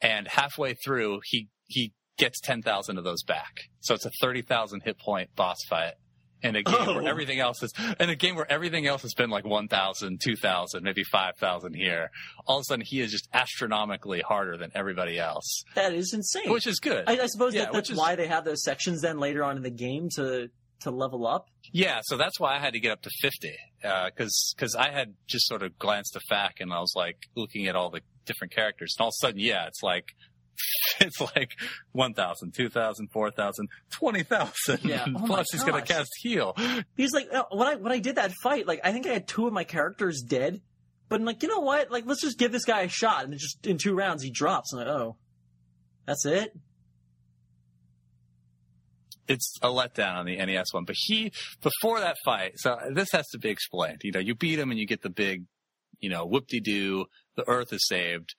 and 0.00 0.26
halfway 0.26 0.72
through 0.72 1.20
he 1.26 1.50
he 1.66 1.92
gets 2.16 2.40
ten 2.40 2.62
thousand 2.62 2.96
of 2.96 3.04
those 3.04 3.22
back. 3.22 3.52
So 3.80 3.92
it's 3.92 4.06
a 4.06 4.10
thirty 4.22 4.40
thousand 4.40 4.84
hit 4.86 4.98
point 4.98 5.36
boss 5.36 5.58
fight. 5.68 5.94
In 6.44 6.56
a 6.56 6.62
game 6.62 6.74
Oh. 6.78 6.94
where 6.96 7.08
everything 7.08 7.40
else 7.40 7.62
is, 7.62 7.72
in 7.98 8.10
a 8.10 8.14
game 8.14 8.36
where 8.36 8.50
everything 8.52 8.86
else 8.86 9.02
has 9.02 9.14
been 9.14 9.30
like 9.30 9.44
1,000, 9.46 10.20
2,000, 10.22 10.82
maybe 10.84 11.02
5,000 11.02 11.74
here, 11.74 12.10
all 12.46 12.58
of 12.58 12.60
a 12.60 12.64
sudden 12.64 12.84
he 12.86 13.00
is 13.00 13.10
just 13.10 13.28
astronomically 13.32 14.20
harder 14.20 14.56
than 14.58 14.70
everybody 14.74 15.18
else, 15.18 15.64
that 15.74 15.94
is 15.94 16.12
insane. 16.12 16.52
which 16.52 16.66
is 16.66 16.78
good. 16.80 17.04
I, 17.08 17.18
I 17.20 17.26
suppose 17.26 17.54
Yeah, 17.54 17.64
that 17.64 17.72
that's 17.72 17.90
is- 17.90 17.96
why 17.98 18.14
they 18.14 18.26
have 18.26 18.44
those 18.44 18.62
sections 18.62 19.00
then 19.00 19.18
later 19.18 19.42
on 19.42 19.56
in 19.56 19.62
the 19.62 19.70
game 19.70 20.08
to 20.16 20.48
to 20.80 20.90
level 20.90 21.26
up. 21.26 21.46
Yeah, 21.72 22.00
so 22.04 22.18
that's 22.18 22.38
why 22.38 22.56
I 22.56 22.58
had 22.58 22.74
to 22.74 22.80
get 22.80 22.92
up 22.92 23.00
to 23.02 23.10
50, 23.22 23.56
uh, 23.84 24.06
because 24.10 24.54
cause 24.58 24.74
I 24.74 24.90
had 24.90 25.14
just 25.26 25.46
sort 25.46 25.62
of 25.62 25.78
glanced 25.78 26.14
at 26.14 26.22
FAQ 26.30 26.60
and 26.60 26.72
I 26.74 26.80
was 26.80 26.92
like 26.94 27.16
looking 27.36 27.68
at 27.68 27.74
all 27.76 27.88
the 27.88 28.00
different 28.26 28.52
characters, 28.52 28.94
and 28.98 29.02
all 29.04 29.08
of 29.08 29.14
a 29.22 29.26
sudden, 29.26 29.40
yeah, 29.40 29.66
it's 29.66 29.82
like, 29.82 30.04
it's 31.00 31.20
like 31.20 31.52
1,000, 31.92 32.52
2,000, 32.54 33.08
4,000, 33.12 33.68
20,000. 33.90 34.84
Yeah. 34.84 35.04
Oh 35.14 35.22
Plus 35.26 35.46
he's 35.52 35.64
going 35.64 35.82
to 35.82 35.92
cast 35.92 36.10
heal. 36.20 36.56
He's 36.96 37.12
like 37.12 37.28
uh, 37.32 37.44
when 37.50 37.68
I 37.68 37.74
when 37.76 37.92
I 37.92 37.98
did 37.98 38.16
that 38.16 38.32
fight, 38.42 38.66
like 38.66 38.80
I 38.84 38.92
think 38.92 39.06
I 39.06 39.12
had 39.12 39.26
two 39.26 39.46
of 39.46 39.52
my 39.52 39.64
characters 39.64 40.22
dead, 40.26 40.60
but 41.08 41.20
I'm 41.20 41.26
like, 41.26 41.42
you 41.42 41.48
know 41.48 41.60
what? 41.60 41.90
Like 41.90 42.04
let's 42.06 42.20
just 42.20 42.38
give 42.38 42.52
this 42.52 42.64
guy 42.64 42.82
a 42.82 42.88
shot, 42.88 43.24
and 43.24 43.32
just 43.34 43.66
in 43.66 43.78
two 43.78 43.94
rounds 43.94 44.22
he 44.22 44.30
drops. 44.30 44.72
I'm 44.72 44.80
like, 44.80 44.88
oh, 44.88 45.16
that's 46.06 46.26
it. 46.26 46.56
It's 49.26 49.56
a 49.62 49.68
letdown 49.68 50.16
on 50.16 50.26
the 50.26 50.36
NES 50.36 50.72
one, 50.72 50.84
but 50.84 50.96
he, 50.98 51.32
before 51.62 52.00
that 52.00 52.16
fight, 52.26 52.52
so 52.56 52.76
this 52.92 53.10
has 53.12 53.26
to 53.28 53.38
be 53.38 53.48
explained. 53.48 54.02
You 54.04 54.12
know, 54.12 54.20
you 54.20 54.34
beat 54.34 54.58
him 54.58 54.70
and 54.70 54.78
you 54.78 54.86
get 54.86 55.00
the 55.00 55.08
big, 55.08 55.44
you 55.98 56.10
know, 56.10 56.26
whoop-de-doo, 56.26 57.06
the 57.34 57.48
earth 57.48 57.72
is 57.72 57.86
saved. 57.88 58.34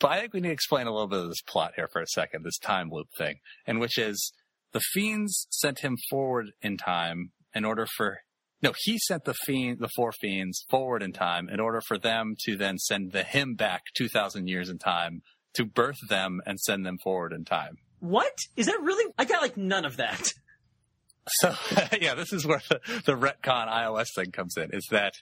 But 0.00 0.12
I 0.12 0.20
think 0.20 0.32
we 0.32 0.40
need 0.40 0.48
to 0.48 0.54
explain 0.54 0.86
a 0.86 0.92
little 0.92 1.08
bit 1.08 1.20
of 1.20 1.28
this 1.28 1.42
plot 1.42 1.72
here 1.76 1.88
for 1.92 2.00
a 2.00 2.06
second, 2.06 2.44
this 2.44 2.58
time 2.58 2.90
loop 2.90 3.08
thing, 3.16 3.36
and 3.66 3.80
which 3.80 3.98
is 3.98 4.32
the 4.72 4.80
fiends 4.92 5.46
sent 5.50 5.80
him 5.80 5.96
forward 6.10 6.50
in 6.62 6.76
time 6.76 7.32
in 7.54 7.64
order 7.64 7.86
for 7.96 8.18
no, 8.60 8.72
he 8.76 8.98
sent 8.98 9.24
the 9.24 9.34
fiend, 9.46 9.78
the 9.78 9.88
four 9.94 10.10
fiends 10.12 10.64
forward 10.68 11.02
in 11.02 11.12
time 11.12 11.48
in 11.48 11.60
order 11.60 11.80
for 11.80 11.96
them 11.96 12.34
to 12.44 12.56
then 12.56 12.76
send 12.78 13.12
the 13.12 13.22
him 13.22 13.54
back 13.54 13.82
two 13.96 14.08
thousand 14.08 14.48
years 14.48 14.68
in 14.68 14.78
time 14.78 15.22
to 15.54 15.64
birth 15.64 15.98
them 16.08 16.40
and 16.44 16.58
send 16.60 16.84
them 16.84 16.98
forward 17.02 17.32
in 17.32 17.44
time. 17.44 17.78
What 18.00 18.36
is 18.56 18.66
that 18.66 18.80
really? 18.82 19.12
I 19.18 19.24
got 19.24 19.42
like 19.42 19.56
none 19.56 19.84
of 19.84 19.96
that. 19.98 20.32
So 21.40 21.54
yeah, 22.00 22.14
this 22.14 22.32
is 22.32 22.46
where 22.46 22.62
the, 22.68 22.80
the 23.04 23.14
retcon 23.14 23.68
iOS 23.68 24.06
thing 24.14 24.32
comes 24.32 24.56
in. 24.56 24.70
Is 24.72 24.86
that 24.90 25.14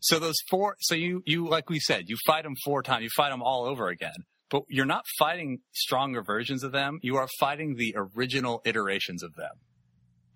so? 0.00 0.18
Those 0.18 0.36
four. 0.48 0.76
So 0.80 0.94
you 0.94 1.22
you 1.26 1.46
like 1.48 1.70
we 1.70 1.78
said, 1.80 2.04
you 2.08 2.16
fight 2.26 2.44
them 2.44 2.54
four 2.64 2.82
times. 2.82 3.02
You 3.04 3.10
fight 3.16 3.30
them 3.30 3.42
all 3.42 3.64
over 3.66 3.88
again. 3.88 4.24
But 4.50 4.62
you're 4.68 4.84
not 4.86 5.04
fighting 5.18 5.60
stronger 5.72 6.22
versions 6.22 6.64
of 6.64 6.72
them. 6.72 6.98
You 7.02 7.16
are 7.16 7.28
fighting 7.38 7.76
the 7.76 7.94
original 7.96 8.60
iterations 8.64 9.22
of 9.22 9.34
them. 9.36 9.52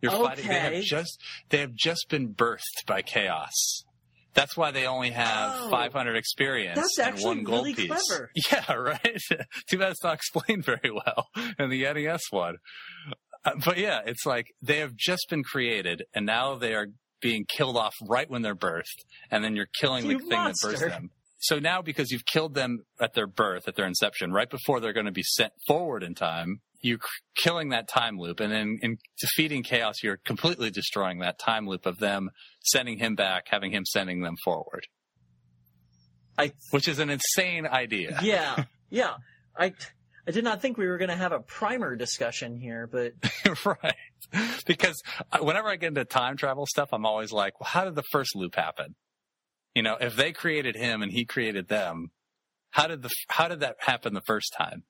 You're 0.00 0.12
fighting. 0.12 0.46
They 0.46 0.54
have 0.60 0.82
just 0.84 1.20
they 1.48 1.58
have 1.58 1.74
just 1.74 2.06
been 2.08 2.32
birthed 2.34 2.86
by 2.86 3.02
chaos. 3.02 3.82
That's 4.34 4.56
why 4.56 4.70
they 4.72 4.86
only 4.86 5.10
have 5.10 5.52
Oh. 5.62 5.70
500 5.70 6.16
experience 6.16 6.76
That's 6.76 6.98
and 6.98 7.08
actually 7.08 7.24
one 7.24 7.44
gold 7.44 7.58
really 7.66 7.74
piece. 7.74 7.88
clever. 8.08 8.30
Yeah, 8.52 8.72
right. 8.74 9.18
Too 9.68 9.78
bad 9.78 9.92
it's 9.92 10.02
not 10.02 10.14
explained 10.14 10.64
very 10.66 10.90
well 10.90 11.26
in 11.58 11.70
the 11.70 11.82
NES 11.84 12.20
one. 12.30 12.56
Uh, 13.44 13.52
but 13.64 13.78
yeah, 13.78 14.00
it's 14.04 14.26
like 14.26 14.46
they 14.62 14.78
have 14.78 14.94
just 14.96 15.26
been 15.30 15.44
created 15.44 16.02
and 16.14 16.26
now 16.26 16.56
they 16.56 16.74
are 16.74 16.88
being 17.24 17.46
killed 17.48 17.76
off 17.76 17.94
right 18.06 18.28
when 18.30 18.42
they're 18.42 18.54
birthed, 18.54 19.00
and 19.30 19.42
then 19.42 19.56
you're 19.56 19.68
killing 19.80 20.04
You 20.04 20.12
the 20.12 20.18
thing 20.18 20.28
that 20.28 20.36
monster. 20.44 20.68
birthed 20.68 20.90
them. 20.90 21.10
So 21.38 21.58
now, 21.58 21.80
because 21.82 22.10
you've 22.10 22.26
killed 22.26 22.54
them 22.54 22.84
at 23.00 23.14
their 23.14 23.26
birth, 23.26 23.66
at 23.66 23.74
their 23.76 23.86
inception, 23.86 24.30
right 24.30 24.48
before 24.48 24.78
they're 24.80 24.92
going 24.92 25.06
to 25.06 25.12
be 25.12 25.22
sent 25.24 25.52
forward 25.66 26.02
in 26.02 26.14
time, 26.14 26.60
you're 26.82 26.98
killing 27.36 27.70
that 27.70 27.88
time 27.88 28.18
loop, 28.18 28.40
and 28.40 28.52
then 28.52 28.78
in 28.82 28.98
defeating 29.18 29.62
chaos, 29.62 30.02
you're 30.02 30.18
completely 30.26 30.70
destroying 30.70 31.20
that 31.20 31.38
time 31.38 31.66
loop 31.66 31.86
of 31.86 31.98
them 31.98 32.28
sending 32.62 32.98
him 32.98 33.14
back, 33.14 33.44
having 33.48 33.72
him 33.72 33.84
sending 33.86 34.20
them 34.20 34.34
forward, 34.44 34.86
I 36.38 36.52
which 36.72 36.88
is 36.88 36.98
an 36.98 37.08
insane 37.10 37.66
idea. 37.66 38.18
yeah 38.22 38.64
yeah 38.90 39.14
I 39.56 39.72
I 40.26 40.30
did 40.30 40.44
not 40.44 40.62
think 40.62 40.78
we 40.78 40.86
were 40.86 40.96
going 40.98 41.10
to 41.10 41.16
have 41.16 41.32
a 41.32 41.40
primer 41.40 41.96
discussion 41.96 42.56
here, 42.56 42.86
but 42.86 43.12
right. 43.66 43.94
Because 44.66 45.02
uh, 45.30 45.38
whenever 45.40 45.68
I 45.68 45.76
get 45.76 45.88
into 45.88 46.04
time 46.04 46.36
travel 46.36 46.66
stuff, 46.66 46.88
I'm 46.92 47.04
always 47.04 47.30
like, 47.30 47.60
well, 47.60 47.68
how 47.68 47.84
did 47.84 47.94
the 47.94 48.04
first 48.10 48.34
loop 48.34 48.54
happen? 48.54 48.94
You 49.74 49.82
know, 49.82 49.96
if 50.00 50.16
they 50.16 50.32
created 50.32 50.76
him 50.76 51.02
and 51.02 51.12
he 51.12 51.24
created 51.24 51.68
them, 51.68 52.10
how 52.70 52.86
did 52.86 53.02
the 53.02 53.10
how 53.28 53.48
did 53.48 53.60
that 53.60 53.76
happen 53.80 54.14
the 54.14 54.22
first 54.26 54.54
time? 54.56 54.84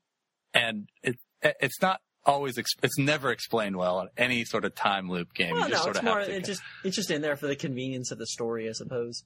And 0.52 0.88
it 1.02 1.16
uh, 1.42 1.50
it's 1.60 1.80
not 1.82 2.00
always 2.24 2.56
it's 2.56 2.98
never 2.98 3.30
explained 3.30 3.76
well 3.76 4.00
in 4.00 4.08
any 4.16 4.44
sort 4.44 4.64
of 4.64 4.74
time 4.74 5.10
loop 5.10 5.34
game. 5.34 5.54
well, 5.54 5.68
you 5.68 5.74
just 5.74 5.80
no, 5.80 5.84
sort 5.84 5.96
it's 5.96 5.98
of 5.98 6.04
more 6.04 6.20
it 6.20 6.44
just 6.44 6.62
it's 6.84 6.96
just 6.96 7.10
in 7.10 7.22
there 7.22 7.36
for 7.36 7.46
the 7.46 7.56
convenience 7.56 8.10
of 8.10 8.18
the 8.18 8.26
story, 8.26 8.68
I 8.68 8.72
suppose. 8.72 9.24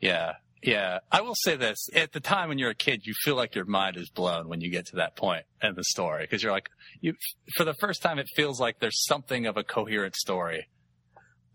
Yeah. 0.00 0.34
Yeah. 0.62 1.00
I 1.10 1.20
will 1.22 1.34
say 1.34 1.56
this. 1.56 1.88
At 1.94 2.12
the 2.12 2.20
time 2.20 2.48
when 2.48 2.58
you're 2.58 2.70
a 2.70 2.74
kid, 2.74 3.02
you 3.04 3.14
feel 3.24 3.34
like 3.34 3.54
your 3.54 3.64
mind 3.64 3.96
is 3.96 4.08
blown 4.10 4.48
when 4.48 4.60
you 4.60 4.70
get 4.70 4.86
to 4.86 4.96
that 4.96 5.16
point 5.16 5.44
in 5.62 5.74
the 5.74 5.84
story. 5.84 6.26
Cause 6.26 6.42
you're 6.42 6.52
like, 6.52 6.70
you, 7.00 7.14
for 7.56 7.64
the 7.64 7.74
first 7.74 8.02
time, 8.02 8.18
it 8.18 8.28
feels 8.36 8.60
like 8.60 8.78
there's 8.78 9.04
something 9.06 9.46
of 9.46 9.56
a 9.56 9.64
coherent 9.64 10.14
story 10.14 10.68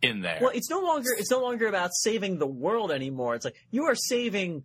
in 0.01 0.21
there. 0.21 0.39
Well, 0.41 0.51
it's 0.53 0.69
no 0.69 0.79
longer 0.79 1.09
it's 1.17 1.31
no 1.31 1.41
longer 1.41 1.67
about 1.67 1.91
saving 1.93 2.37
the 2.37 2.47
world 2.47 2.91
anymore. 2.91 3.35
It's 3.35 3.45
like 3.45 3.55
you 3.71 3.85
are 3.85 3.95
saving 3.95 4.63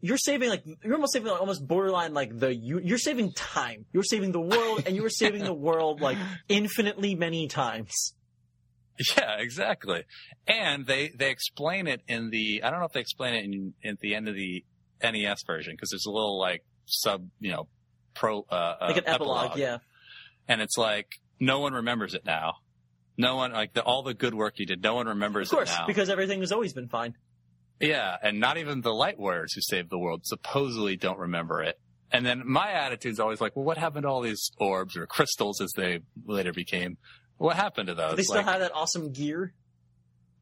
you're 0.00 0.18
saving 0.18 0.50
like 0.50 0.64
you're 0.84 0.94
almost 0.94 1.12
saving 1.12 1.28
like, 1.30 1.40
almost 1.40 1.66
borderline 1.66 2.14
like 2.14 2.38
the 2.38 2.54
you, 2.54 2.80
you're 2.80 2.98
saving 2.98 3.32
time. 3.32 3.86
You're 3.92 4.02
saving 4.02 4.32
the 4.32 4.40
world 4.40 4.84
and 4.86 4.94
you 4.94 5.04
are 5.04 5.10
saving 5.10 5.44
the 5.44 5.54
world 5.54 6.00
like 6.00 6.18
infinitely 6.48 7.14
many 7.14 7.48
times. 7.48 8.14
Yeah, 9.16 9.36
exactly. 9.38 10.04
And 10.46 10.86
they, 10.86 11.08
they 11.08 11.30
explain 11.30 11.86
it 11.86 12.00
in 12.08 12.30
the, 12.30 12.62
I 12.62 12.70
don't 12.70 12.80
know 12.80 12.86
if 12.86 12.92
they 12.92 13.00
explain 13.00 13.34
it 13.34 13.44
in, 13.44 13.74
at 13.84 14.00
the 14.00 14.14
end 14.14 14.28
of 14.28 14.34
the 14.34 14.64
NES 15.02 15.42
version, 15.46 15.74
because 15.74 15.90
there's 15.90 16.06
a 16.06 16.10
little 16.10 16.38
like 16.38 16.64
sub, 16.86 17.28
you 17.40 17.52
know, 17.52 17.68
pro, 18.14 18.46
uh, 18.50 18.76
Like 18.80 18.96
uh, 18.96 19.00
an 19.00 19.06
epilogue, 19.06 19.58
yeah. 19.58 19.78
And 20.48 20.60
it's 20.60 20.78
like, 20.78 21.08
no 21.38 21.60
one 21.60 21.74
remembers 21.74 22.14
it 22.14 22.24
now. 22.24 22.54
No 23.18 23.36
one, 23.36 23.52
like 23.52 23.74
the, 23.74 23.82
all 23.82 24.02
the 24.02 24.14
good 24.14 24.34
work 24.34 24.58
you 24.58 24.66
did, 24.66 24.82
no 24.82 24.94
one 24.94 25.06
remembers 25.06 25.50
Of 25.50 25.56
course, 25.56 25.70
it 25.74 25.80
now. 25.80 25.86
because 25.86 26.08
everything 26.08 26.40
has 26.40 26.52
always 26.52 26.72
been 26.72 26.88
fine. 26.88 27.14
Yeah, 27.80 28.16
and 28.22 28.40
not 28.40 28.56
even 28.56 28.80
the 28.80 28.94
light 28.94 29.18
warriors 29.18 29.52
who 29.52 29.60
saved 29.60 29.90
the 29.90 29.98
world 29.98 30.22
supposedly 30.24 30.96
don't 30.96 31.18
remember 31.18 31.62
it. 31.62 31.78
And 32.10 32.24
then 32.24 32.42
my 32.46 32.70
attitude's 32.70 33.18
always 33.20 33.40
like, 33.40 33.56
well, 33.56 33.64
what 33.64 33.78
happened 33.78 34.04
to 34.04 34.08
all 34.08 34.22
these 34.22 34.50
orbs 34.58 34.96
or 34.96 35.06
crystals 35.06 35.60
as 35.60 35.72
they 35.76 36.00
later 36.24 36.52
became? 36.52 36.98
What 37.38 37.56
happened 37.56 37.88
to 37.88 37.94
those? 37.94 38.10
Do 38.10 38.16
they 38.16 38.22
still 38.22 38.36
Like, 38.36 38.46
have 38.46 38.60
that 38.60 38.72
awesome 38.74 39.12
gear? 39.12 39.52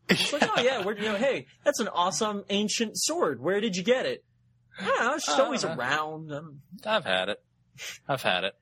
It's 0.08 0.32
like, 0.32 0.42
oh 0.44 0.60
yeah, 0.62 0.84
where 0.84 0.94
you 0.96 1.04
know, 1.04 1.16
hey, 1.16 1.46
that's 1.64 1.80
an 1.80 1.88
awesome 1.88 2.44
ancient 2.50 2.92
sword. 2.94 3.40
Where 3.40 3.60
did 3.60 3.74
you 3.76 3.82
get 3.82 4.04
it? 4.06 4.22
I 4.78 4.84
don't 4.84 5.00
know. 5.04 5.14
It's 5.14 5.26
just 5.26 5.38
Uh, 5.38 5.44
always 5.44 5.64
around. 5.64 6.30
Um, 6.32 6.60
I've 6.84 7.04
had 7.04 7.28
it. 7.30 7.38
I've 8.08 8.22
had 8.22 8.44
it. 8.44 8.54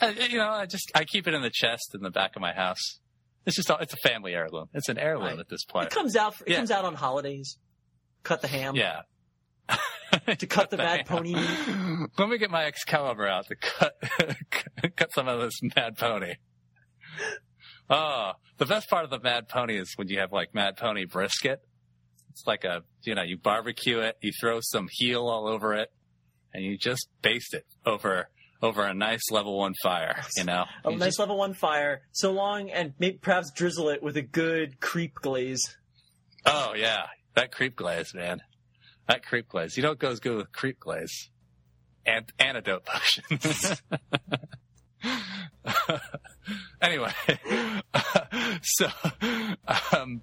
I, 0.00 0.10
you 0.10 0.38
know, 0.38 0.48
I 0.48 0.66
just 0.66 0.90
I 0.94 1.04
keep 1.04 1.26
it 1.26 1.34
in 1.34 1.42
the 1.42 1.50
chest 1.52 1.92
in 1.94 2.02
the 2.02 2.10
back 2.10 2.36
of 2.36 2.42
my 2.42 2.52
house. 2.52 2.98
It's 3.46 3.56
just 3.56 3.70
a- 3.70 3.78
it's 3.80 3.92
a 3.94 4.08
family 4.08 4.34
heirloom. 4.34 4.66
It's 4.74 4.88
an 4.88 4.98
heirloom 4.98 5.26
Right. 5.28 5.38
at 5.38 5.48
this 5.48 5.64
point. 5.64 5.86
it 5.86 5.92
comes 5.92 6.14
out. 6.14 6.34
It 6.42 6.50
Yeah. 6.50 6.56
comes 6.56 6.70
out 6.70 6.84
on 6.84 6.94
holidays. 6.94 7.58
Cut 8.22 8.40
the 8.42 8.48
ham. 8.48 8.74
Yeah. 8.76 9.00
To 10.38 10.46
cut 10.46 10.68
the 10.70 10.76
bad 10.76 11.06
pony 11.06 11.32
Let 12.18 12.28
me 12.28 12.36
get 12.36 12.50
my 12.50 12.64
Excalibur 12.66 13.26
out 13.26 13.46
to 13.48 13.56
cut 13.56 13.94
cut 14.94 15.10
some 15.14 15.26
of 15.26 15.40
this 15.40 15.54
Mad 15.74 15.96
Pony. 15.96 16.34
Oh, 17.90 18.32
the 18.58 18.66
best 18.66 18.88
part 18.88 19.04
of 19.04 19.10
the 19.10 19.18
Mad 19.20 19.48
Pony 19.48 19.76
is 19.78 19.92
when 19.96 20.08
you 20.08 20.18
have 20.20 20.32
like 20.32 20.54
Mad 20.54 20.76
Pony 20.76 21.04
brisket. 21.04 21.60
It's 22.30 22.46
like 22.46 22.64
a 22.64 22.82
you 23.02 23.14
know 23.14 23.22
you 23.22 23.36
barbecue 23.36 23.98
it, 24.00 24.16
you 24.22 24.32
throw 24.40 24.60
some 24.62 24.88
heal 24.90 25.26
all 25.28 25.46
over 25.46 25.74
it, 25.74 25.92
and 26.54 26.64
you 26.64 26.78
just 26.78 27.08
baste 27.20 27.52
it 27.54 27.66
over 27.84 28.28
over 28.62 28.84
a 28.84 28.94
nice 28.94 29.30
level 29.30 29.58
one 29.58 29.74
fire. 29.82 30.22
You 30.36 30.44
know, 30.44 30.64
A 30.84 30.90
You 30.92 30.96
nice 30.96 31.08
just- 31.08 31.18
level 31.18 31.36
one 31.36 31.52
fire, 31.54 32.02
so 32.12 32.32
long, 32.32 32.70
and 32.70 32.94
maybe 32.98 33.18
perhaps 33.18 33.50
drizzle 33.50 33.88
it 33.90 34.02
with 34.02 34.16
a 34.16 34.22
good 34.22 34.80
creep 34.80 35.14
glaze. 35.16 35.60
oh 36.46 36.72
yeah, 36.74 37.06
that 37.34 37.52
creep 37.52 37.76
glaze, 37.76 38.14
man. 38.14 38.40
That 39.08 39.26
creep 39.26 39.48
glaze. 39.48 39.76
You 39.76 39.82
know 39.82 39.90
what 39.90 39.98
goes 39.98 40.20
good 40.20 40.36
with 40.36 40.52
creep 40.52 40.78
glaze? 40.80 41.28
And 42.06 42.32
antidote 42.38 42.84
potions. 42.84 43.82
anyway, 46.80 47.12
so 48.62 48.86
um, 49.96 50.22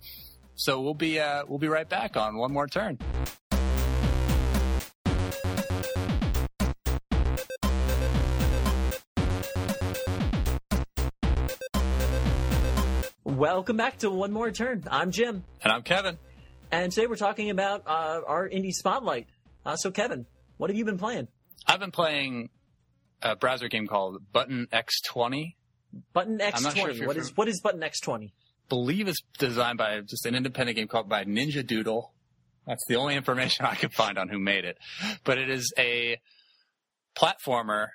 so 0.56 0.82
we'll 0.82 0.94
be 0.94 1.20
uh, 1.20 1.44
we'll 1.48 1.60
be 1.60 1.68
right 1.68 1.88
back 1.90 2.18
on 2.18 2.38
one 2.38 2.52
more 2.52 2.68
turn. 2.68 2.98
Welcome 13.24 13.78
back 13.78 14.00
to 14.00 14.10
One 14.10 14.32
More 14.32 14.52
Turn. 14.52 14.84
I'm 14.90 15.12
Jim, 15.12 15.44
And 15.64 15.72
I'm 15.72 15.84
Kevin. 15.84 16.18
and 16.72 16.92
today 16.92 17.08
we're 17.08 17.16
talking 17.16 17.50
about 17.50 17.84
uh, 17.86 18.22
our 18.26 18.50
indie 18.50 18.74
spotlight. 18.74 19.28
Uh, 19.66 19.76
so, 19.76 19.92
Kevin, 19.92 20.26
what 20.58 20.70
have 20.70 20.78
you 20.78 20.86
been 20.86 20.98
playing? 20.98 21.28
I've 21.68 21.80
been 21.80 21.92
playing 21.92 22.50
a 23.22 23.36
browser 23.36 23.68
game 23.68 23.88
called 23.88 24.22
Button 24.32 24.68
X20. 24.72 25.56
Button 26.14 26.42
I'm 26.42 26.64
not 26.64 26.78
sure 26.78 26.90
X20. 26.90 26.98
you're 26.98 27.08
What 27.08 27.18
is 27.18 27.36
what 27.36 27.48
is 27.48 27.62
Button 27.62 27.82
X20? 27.82 28.32
Believe 28.70 29.08
it's 29.08 29.22
designed 29.38 29.78
by 29.78 30.02
just 30.02 30.26
an 30.26 30.36
independent 30.36 30.78
game 30.78 30.88
called 30.88 31.10
by 31.10 31.24
Ninja 31.24 31.66
Doodle. 31.66 32.14
That's 32.68 32.86
the 32.88 32.96
only 32.98 33.16
information 33.16 33.66
I 33.66 33.76
could 33.76 33.94
find 33.94 34.18
on 34.18 34.30
who 34.30 34.38
made 34.38 34.66
it. 34.66 34.78
But 35.24 35.40
it 35.40 35.50
is 35.50 35.74
a 35.78 36.20
platformer, 37.18 37.88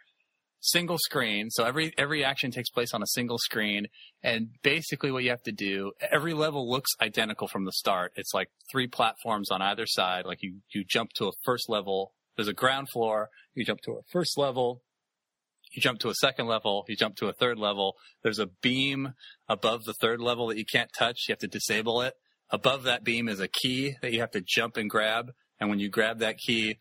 single 0.61 0.99
screen. 0.99 1.51
So 1.51 1.65
every 1.65 1.93
every 1.97 2.25
action 2.25 2.51
takes 2.51 2.71
place 2.71 2.93
on 2.93 3.03
a 3.03 3.07
single 3.07 3.39
screen, 3.39 3.87
and 4.23 4.49
basically 4.63 5.13
what 5.13 5.23
you 5.23 5.31
have 5.31 5.43
to 5.45 5.53
do, 5.53 5.93
every 6.13 6.35
level 6.35 6.69
looks 6.69 6.91
identical 7.01 7.47
from 7.47 7.65
the 7.65 7.73
start. 7.73 8.13
It's 8.17 8.35
like 8.35 8.49
three 8.71 8.89
platforms 8.89 9.51
on 9.51 9.63
either 9.63 9.87
side. 9.87 10.27
Like 10.27 10.43
you 10.43 10.57
you 10.75 10.85
jump 10.85 11.13
to 11.15 11.27
a 11.27 11.33
first 11.45 11.69
level. 11.69 12.13
There's 12.37 12.49
a 12.49 12.53
ground 12.53 12.89
floor. 12.91 13.29
You 13.55 13.65
jump 13.65 13.81
to 13.83 13.93
a 13.93 14.01
first 14.11 14.37
level. 14.37 14.83
You 15.75 15.83
jump 15.83 15.99
to 16.01 16.09
a 16.09 16.15
second 16.15 16.47
level. 16.47 16.85
You 16.89 16.97
jump 16.97 17.17
to 17.17 17.29
a 17.29 17.33
third 17.33 17.59
level. 17.59 17.97
There's 18.23 18.39
a 18.39 18.47
beam 18.63 19.15
above 19.49 19.85
the 19.85 19.95
third 19.95 20.21
level 20.21 20.49
that 20.49 20.59
you 20.59 20.65
can't 20.65 20.91
touch. 20.97 21.25
You 21.29 21.33
have 21.33 21.41
to 21.41 21.49
disable 21.49 22.03
it. 22.03 22.15
Above 22.51 22.85
that 22.85 23.03
beam 23.05 23.29
is 23.29 23.41
a 23.41 23.49
key 23.49 23.97
that 24.03 24.13
you 24.13 24.21
have 24.21 24.31
to 24.33 24.41
jump 24.41 24.77
and 24.77 24.89
grab. 24.89 25.33
And 25.61 25.71
when 25.71 25.81
you 25.81 25.89
grab 25.89 26.21
that 26.21 26.39
key, 26.39 26.79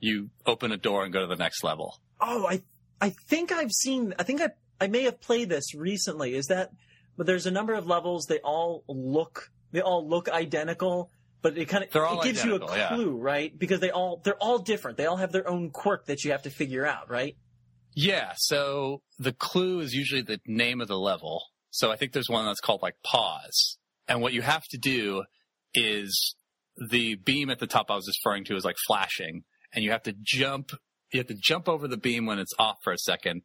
you 0.00 0.30
open 0.46 0.72
a 0.72 0.76
door 0.76 1.04
and 1.04 1.12
go 1.12 1.20
to 1.20 1.26
the 1.26 1.36
next 1.36 1.62
level. 1.62 2.00
Oh, 2.20 2.46
I 2.46 2.62
I 3.00 3.10
think 3.10 3.52
I've 3.52 3.72
seen. 3.72 4.14
I 4.18 4.22
think 4.22 4.40
I 4.40 4.50
I 4.80 4.86
may 4.88 5.02
have 5.04 5.20
played 5.20 5.48
this 5.48 5.74
recently. 5.74 6.34
Is 6.34 6.46
that? 6.46 6.70
But 7.16 7.26
there's 7.26 7.46
a 7.46 7.50
number 7.50 7.74
of 7.74 7.86
levels. 7.86 8.26
They 8.26 8.38
all 8.38 8.84
look 8.88 9.50
they 9.72 9.80
all 9.80 10.08
look 10.08 10.28
identical, 10.28 11.10
but 11.40 11.58
it 11.58 11.66
kind 11.66 11.84
of 11.84 11.90
it 11.94 12.22
gives 12.22 12.44
you 12.44 12.52
a 12.52 12.54
identical, 12.56 12.76
yeah. 12.76 12.88
clue, 12.88 13.16
right? 13.16 13.58
Because 13.58 13.80
they 13.80 13.90
all 13.90 14.20
they're 14.22 14.36
all 14.36 14.58
different. 14.58 14.98
They 14.98 15.06
all 15.06 15.16
have 15.16 15.32
their 15.32 15.48
own 15.48 15.70
quirk 15.70 16.06
that 16.06 16.24
you 16.24 16.32
have 16.32 16.42
to 16.42 16.50
figure 16.50 16.86
out, 16.86 17.10
right? 17.10 17.36
Yeah. 17.94 18.32
So 18.36 19.02
the 19.18 19.32
clue 19.32 19.80
is 19.80 19.94
usually 19.94 20.22
the 20.22 20.40
name 20.46 20.80
of 20.80 20.88
the 20.88 20.98
level. 20.98 21.42
So 21.70 21.90
I 21.90 21.96
think 21.96 22.12
there's 22.12 22.28
one 22.28 22.44
that's 22.44 22.60
called 22.60 22.82
like 22.82 22.96
pause. 23.04 23.78
And 24.08 24.20
what 24.20 24.32
you 24.32 24.42
have 24.42 24.64
to 24.70 24.78
do 24.78 25.24
is 25.74 26.34
the 26.90 27.16
beam 27.16 27.50
at 27.50 27.58
the 27.58 27.66
top 27.66 27.90
I 27.90 27.94
was 27.94 28.10
referring 28.24 28.44
to 28.44 28.56
is 28.56 28.64
like 28.64 28.76
flashing 28.86 29.44
and 29.72 29.84
you 29.84 29.90
have 29.90 30.02
to 30.04 30.14
jump, 30.20 30.72
you 31.12 31.20
have 31.20 31.28
to 31.28 31.36
jump 31.38 31.68
over 31.68 31.88
the 31.88 31.96
beam 31.96 32.26
when 32.26 32.38
it's 32.38 32.54
off 32.58 32.76
for 32.82 32.92
a 32.92 32.98
second. 32.98 33.42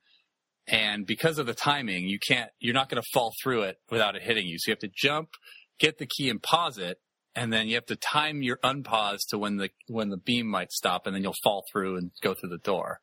And 0.67 1.05
because 1.05 1.37
of 1.37 1.45
the 1.45 1.53
timing, 1.53 2.07
you 2.07 2.19
can't, 2.19 2.49
you're 2.59 2.73
not 2.73 2.89
going 2.89 3.01
to 3.01 3.09
fall 3.13 3.33
through 3.41 3.63
it 3.63 3.77
without 3.89 4.15
it 4.15 4.23
hitting 4.23 4.45
you. 4.45 4.57
So 4.59 4.69
you 4.69 4.73
have 4.73 4.79
to 4.79 4.91
jump, 4.93 5.29
get 5.79 5.97
the 5.97 6.05
key 6.05 6.29
and 6.29 6.41
pause 6.41 6.77
it. 6.77 6.97
And 7.33 7.53
then 7.53 7.67
you 7.67 7.75
have 7.75 7.85
to 7.85 7.95
time 7.95 8.41
your 8.41 8.57
unpause 8.57 9.19
to 9.29 9.37
when 9.37 9.57
the, 9.57 9.69
when 9.87 10.09
the 10.09 10.17
beam 10.17 10.47
might 10.47 10.71
stop 10.71 11.05
and 11.05 11.15
then 11.15 11.23
you'll 11.23 11.35
fall 11.43 11.63
through 11.71 11.95
and 11.97 12.11
go 12.21 12.33
through 12.33 12.49
the 12.49 12.57
door 12.57 12.99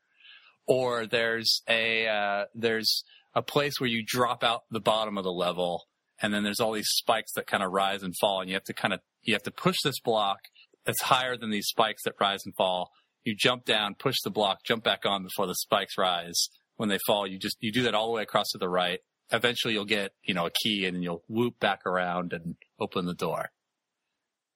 or 0.66 1.06
there's 1.06 1.62
a 1.68 2.06
uh, 2.06 2.44
there's 2.54 3.04
a 3.34 3.42
place 3.42 3.74
where 3.78 3.88
you 3.88 4.02
drop 4.06 4.44
out 4.44 4.62
the 4.70 4.80
bottom 4.80 5.18
of 5.18 5.24
the 5.24 5.32
level 5.32 5.84
and 6.20 6.32
then 6.32 6.42
there's 6.42 6.60
all 6.60 6.72
these 6.72 6.88
spikes 6.88 7.32
that 7.34 7.46
kind 7.46 7.62
of 7.62 7.72
rise 7.72 8.02
and 8.02 8.14
fall 8.20 8.40
and 8.40 8.48
you 8.48 8.54
have 8.54 8.64
to 8.64 8.74
kind 8.74 8.94
of 8.94 9.00
you 9.22 9.34
have 9.34 9.42
to 9.42 9.50
push 9.50 9.76
this 9.84 10.00
block 10.00 10.38
that's 10.84 11.02
higher 11.02 11.36
than 11.36 11.50
these 11.50 11.66
spikes 11.66 12.02
that 12.04 12.14
rise 12.20 12.40
and 12.44 12.54
fall. 12.54 12.90
You 13.24 13.34
jump 13.36 13.64
down 13.64 13.94
push 13.94 14.16
the 14.22 14.30
block 14.30 14.58
jump 14.64 14.84
back 14.84 15.04
on 15.04 15.22
before 15.22 15.46
the 15.46 15.54
spikes 15.54 15.98
rise. 15.98 16.48
When 16.76 16.88
they 16.88 16.98
fall 17.06 17.26
you 17.26 17.38
just 17.38 17.56
you 17.60 17.72
do 17.72 17.82
that 17.84 17.94
all 17.94 18.06
the 18.06 18.12
way 18.12 18.22
across 18.22 18.50
to 18.52 18.58
the 18.58 18.68
right. 18.68 19.00
Eventually 19.30 19.74
you'll 19.74 19.84
get 19.84 20.12
you 20.22 20.34
know 20.34 20.46
a 20.46 20.50
key 20.50 20.86
and 20.86 21.02
you'll 21.02 21.24
whoop 21.28 21.58
back 21.58 21.86
around 21.86 22.32
and 22.32 22.56
open 22.78 23.06
the 23.06 23.14
door. 23.14 23.50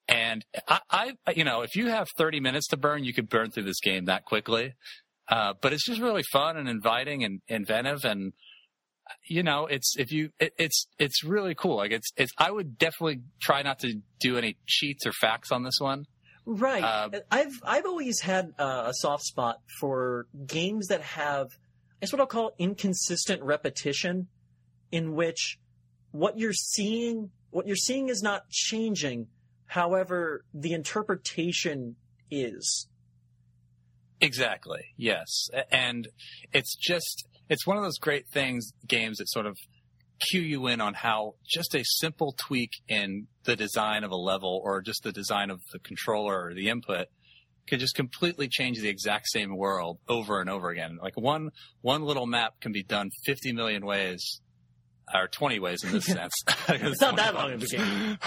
And 0.07 0.45
I, 0.67 0.81
I 1.27 1.33
you 1.35 1.45
know 1.45 1.63
if 1.63 1.75
you 1.77 1.89
have 1.89 2.09
30 2.17 2.41
minutes 2.41 2.69
to 2.69 2.77
burn 2.77 3.05
you 3.05 3.15
could 3.15 3.29
burn 3.29 3.51
through 3.51 3.65
this 3.65 3.81
game 3.81 4.05
that 4.07 4.25
quickly 4.25 4.75
uh, 5.31 5.55
but 5.61 5.73
it's 5.73 5.85
just 5.85 6.01
really 6.01 6.23
fun 6.33 6.57
and 6.57 6.69
inviting 6.69 7.25
and 7.25 7.41
inventive 7.49 8.05
and 8.05 8.33
you 9.27 9.43
know 9.43 9.67
it's 9.67 9.97
if 9.99 10.13
you 10.13 10.31
it, 10.39 10.53
it's 10.59 10.87
it's 10.99 11.25
really 11.25 11.55
cool 11.55 11.77
like 11.77 11.93
it's 11.93 12.13
it's 12.17 12.33
i 12.37 12.51
would 12.51 12.77
definitely 12.77 13.21
try 13.41 13.63
not 13.63 13.79
to 13.79 13.95
do 14.21 14.37
any 14.37 14.57
cheats 14.67 15.07
or 15.07 15.13
facts 15.13 15.51
on 15.51 15.63
this 15.63 15.79
one 15.81 16.05
Right. 16.51 16.83
Uh, 16.83 17.11
I've 17.31 17.61
I've 17.63 17.85
always 17.85 18.21
had 18.21 18.55
uh, 18.59 18.85
a 18.87 18.95
soft 18.95 19.25
spot 19.25 19.61
for 19.79 20.27
games 20.47 20.87
that 20.87 21.03
have, 21.03 21.49
it's 22.01 22.11
what 22.11 22.21
I'll 22.21 22.27
call 22.27 22.55
inconsistent 22.59 23.43
repetition, 23.43 24.29
in 24.91 25.15
which 25.15 25.59
what 26.11 26.39
you're 26.39 26.55
seeing 26.55 27.33
what 27.51 27.67
you're 27.67 27.77
seeing 27.77 28.09
is 28.09 28.23
not 28.23 28.49
changing, 28.49 29.27
however 29.67 30.47
the 30.55 30.73
interpretation 30.73 31.97
is. 32.31 32.89
Exactly 34.21 34.81
yes 34.97 35.49
and 35.71 36.09
it's 36.53 36.75
just 36.77 37.27
it's 37.49 37.67
one 37.67 37.77
of 37.77 37.83
those 37.83 37.99
great 37.99 38.27
things 38.29 38.73
games 38.87 39.19
that 39.19 39.29
sort 39.29 39.47
of 39.47 39.57
cue 40.31 40.41
you 40.41 40.67
in 40.67 40.81
on 40.81 40.95
how 40.95 41.35
just 41.47 41.75
a 41.75 41.85
simple 41.85 42.35
tweak 42.37 42.71
in 42.89 43.27
the 43.45 43.57
design 43.57 44.05
of 44.05 44.11
a 44.11 44.17
level 44.17 44.61
or 44.65 44.81
just 44.83 45.03
the 45.03 45.13
design 45.13 45.51
of 45.51 45.61
the 45.73 45.79
controller 45.79 46.47
or 46.47 46.55
the 46.55 46.69
input 46.69 47.07
could 47.69 47.79
just 47.79 47.95
completely 47.95 48.49
change 48.49 48.81
the 48.81 48.89
exact 48.89 49.29
same 49.29 49.57
world 49.57 49.99
over 50.09 50.41
and 50.41 50.49
over 50.49 50.71
again. 50.71 50.99
Like 51.01 51.17
one 51.17 51.51
one 51.83 52.03
little 52.03 52.27
map 52.27 52.55
can 52.61 52.73
be 52.73 52.83
done 52.83 53.11
50 53.27 53.53
million 53.53 53.85
ways 53.85 54.41
or 55.15 55.29
20 55.29 55.59
ways 55.59 55.85
in 55.85 55.93
this 55.93 56.05
sense. 56.17 56.33
It's 56.69 57.01
not 57.01 57.17
that 57.17 57.35
long 57.35 57.53
of 57.53 57.63
a 57.63 57.67
game. 57.67 58.19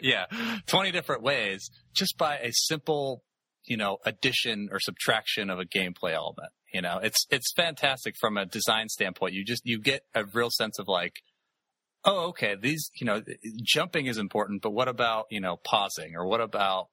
yeah, 0.00 0.26
20 0.66 0.92
different 0.92 1.22
ways 1.22 1.70
just 1.94 2.16
by 2.16 2.38
a 2.38 2.50
simple, 2.52 3.22
you 3.66 3.76
know, 3.76 3.98
addition 4.04 4.68
or 4.70 4.80
subtraction 4.80 5.50
of 5.50 5.58
a 5.58 5.64
gameplay 5.64 6.12
element. 6.12 6.52
You 6.72 6.82
know, 6.82 6.98
it's 7.02 7.26
it's 7.30 7.52
fantastic 7.52 8.16
from 8.20 8.36
a 8.36 8.46
design 8.46 8.88
standpoint. 8.88 9.34
You 9.34 9.44
just 9.44 9.62
you 9.64 9.80
get 9.80 10.02
a 10.14 10.24
real 10.24 10.50
sense 10.50 10.78
of 10.78 10.88
like 10.88 11.14
oh, 12.04 12.28
okay, 12.28 12.54
these, 12.60 12.90
you 12.94 13.06
know, 13.06 13.22
jumping 13.62 14.06
is 14.06 14.18
important, 14.18 14.62
but 14.62 14.72
what 14.72 14.88
about, 14.88 15.26
you 15.30 15.40
know, 15.40 15.56
pausing 15.56 16.14
or 16.14 16.26
what 16.26 16.40
about, 16.40 16.88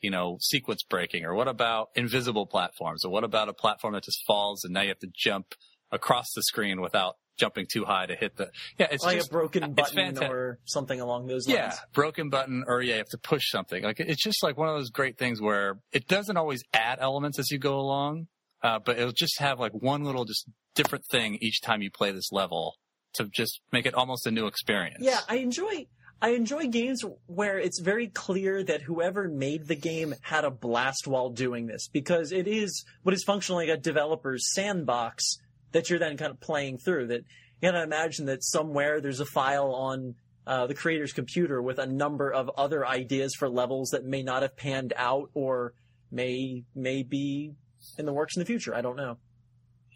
you 0.00 0.10
know, 0.10 0.36
sequence 0.40 0.82
breaking 0.82 1.24
or 1.24 1.34
what 1.34 1.48
about 1.48 1.90
invisible 1.94 2.46
platforms 2.46 3.04
or 3.04 3.12
what 3.12 3.24
about 3.24 3.48
a 3.48 3.52
platform 3.52 3.94
that 3.94 4.02
just 4.02 4.24
falls 4.26 4.64
and 4.64 4.74
now 4.74 4.82
you 4.82 4.88
have 4.88 4.98
to 4.98 5.10
jump 5.14 5.54
across 5.92 6.32
the 6.34 6.42
screen 6.42 6.80
without 6.80 7.16
jumping 7.38 7.66
too 7.70 7.84
high 7.84 8.06
to 8.06 8.14
hit 8.14 8.36
the, 8.36 8.50
yeah, 8.78 8.88
it's 8.90 9.04
like 9.04 9.16
just, 9.16 9.28
a 9.28 9.32
broken 9.32 9.72
button 9.72 10.22
or 10.22 10.58
something 10.64 11.00
along 11.00 11.26
those 11.26 11.46
lines. 11.46 11.58
yeah, 11.58 11.74
broken 11.92 12.30
button 12.30 12.64
or 12.66 12.82
yeah, 12.82 12.94
you 12.94 12.98
have 12.98 13.08
to 13.08 13.18
push 13.18 13.42
something. 13.50 13.82
Like 13.82 14.00
it's 14.00 14.22
just 14.22 14.42
like 14.42 14.56
one 14.56 14.68
of 14.68 14.76
those 14.76 14.90
great 14.90 15.18
things 15.18 15.40
where 15.40 15.78
it 15.92 16.08
doesn't 16.08 16.36
always 16.36 16.62
add 16.72 16.98
elements 17.00 17.38
as 17.38 17.50
you 17.50 17.58
go 17.58 17.78
along, 17.78 18.26
uh, 18.62 18.78
but 18.84 18.98
it'll 18.98 19.12
just 19.12 19.38
have 19.40 19.60
like 19.60 19.72
one 19.72 20.04
little 20.04 20.24
just 20.24 20.48
different 20.74 21.04
thing 21.10 21.38
each 21.40 21.60
time 21.60 21.82
you 21.82 21.90
play 21.90 22.12
this 22.12 22.32
level 22.32 22.74
to 23.14 23.26
just 23.26 23.60
make 23.72 23.86
it 23.86 23.94
almost 23.94 24.26
a 24.26 24.30
new 24.30 24.46
experience. 24.46 24.98
Yeah, 25.00 25.20
I 25.28 25.36
enjoy. 25.36 25.86
I 26.20 26.30
enjoy 26.30 26.68
games 26.68 27.04
where 27.26 27.58
it's 27.58 27.80
very 27.80 28.06
clear 28.06 28.62
that 28.62 28.82
whoever 28.82 29.26
made 29.26 29.66
the 29.66 29.74
game 29.74 30.14
had 30.20 30.44
a 30.44 30.52
blast 30.52 31.08
while 31.08 31.30
doing 31.30 31.66
this 31.66 31.88
because 31.88 32.30
it 32.30 32.46
is 32.46 32.84
what 33.02 33.12
is 33.12 33.24
functionally 33.24 33.70
a 33.70 33.76
developer's 33.76 34.54
sandbox 34.54 35.38
that 35.72 35.90
you're 35.90 35.98
then 35.98 36.16
kind 36.16 36.30
of 36.30 36.40
playing 36.40 36.78
through. 36.78 37.08
That 37.08 37.24
you 37.60 37.70
gotta 37.70 37.82
imagine 37.82 38.26
that 38.26 38.44
somewhere 38.44 39.00
there's 39.00 39.20
a 39.20 39.26
file 39.26 39.74
on 39.74 40.14
uh, 40.46 40.66
the 40.66 40.74
creator's 40.74 41.12
computer 41.12 41.62
with 41.62 41.78
a 41.78 41.86
number 41.86 42.30
of 42.30 42.50
other 42.56 42.86
ideas 42.86 43.34
for 43.38 43.48
levels 43.48 43.90
that 43.90 44.04
may 44.04 44.22
not 44.22 44.42
have 44.42 44.56
panned 44.56 44.92
out 44.96 45.30
or 45.34 45.74
may 46.10 46.64
may 46.74 47.02
be 47.02 47.52
in 47.98 48.06
the 48.06 48.12
works 48.12 48.36
in 48.36 48.40
the 48.40 48.46
future. 48.46 48.74
I 48.74 48.80
don't 48.80 48.96
know. 48.96 49.18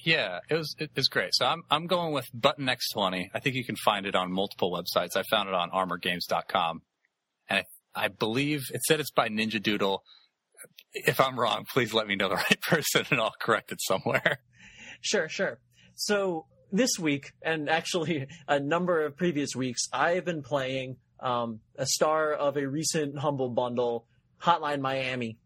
Yeah, 0.04 0.40
it 0.48 0.54
was 0.54 0.74
it 0.78 0.90
was 0.94 1.08
great. 1.08 1.34
So 1.34 1.46
I'm 1.46 1.62
I'm 1.70 1.86
going 1.86 2.12
with 2.12 2.26
Button 2.32 2.66
X20. 2.66 3.30
I 3.34 3.40
think 3.40 3.56
you 3.56 3.64
can 3.64 3.76
find 3.76 4.06
it 4.06 4.14
on 4.14 4.30
multiple 4.30 4.70
websites. 4.70 5.16
I 5.16 5.22
found 5.30 5.48
it 5.48 5.54
on 5.54 5.70
ArmorGames.com, 5.70 6.82
and 7.48 7.64
I, 7.94 8.04
I 8.04 8.08
believe 8.08 8.62
it 8.72 8.82
said 8.82 9.00
it's 9.00 9.10
by 9.10 9.28
Ninja 9.28 9.62
Doodle. 9.62 10.02
If 10.92 11.20
I'm 11.20 11.38
wrong, 11.38 11.64
please 11.72 11.92
let 11.92 12.06
me 12.06 12.14
know 12.14 12.28
the 12.28 12.34
right 12.50 12.60
person, 12.60 13.04
and 13.10 13.20
I'll 13.20 13.34
correct 13.40 13.72
it 13.72 13.80
somewhere. 13.82 14.40
Sure, 15.00 15.28
sure. 15.28 15.58
So 15.96 16.46
this 16.70 16.98
week, 16.98 17.32
and 17.42 17.68
actually 17.68 18.28
a 18.48 18.60
number 18.60 19.04
of 19.04 19.16
previous 19.16 19.56
weeks, 19.56 19.82
I 19.92 20.12
have 20.12 20.24
been 20.24 20.42
playing 20.42 20.96
um, 21.20 21.60
a 21.76 21.86
star 21.86 22.32
of 22.32 22.56
a 22.56 22.66
recent 22.66 23.18
Humble 23.18 23.48
Bundle, 23.48 24.06
Hotline 24.42 24.80
Miami, 24.80 25.38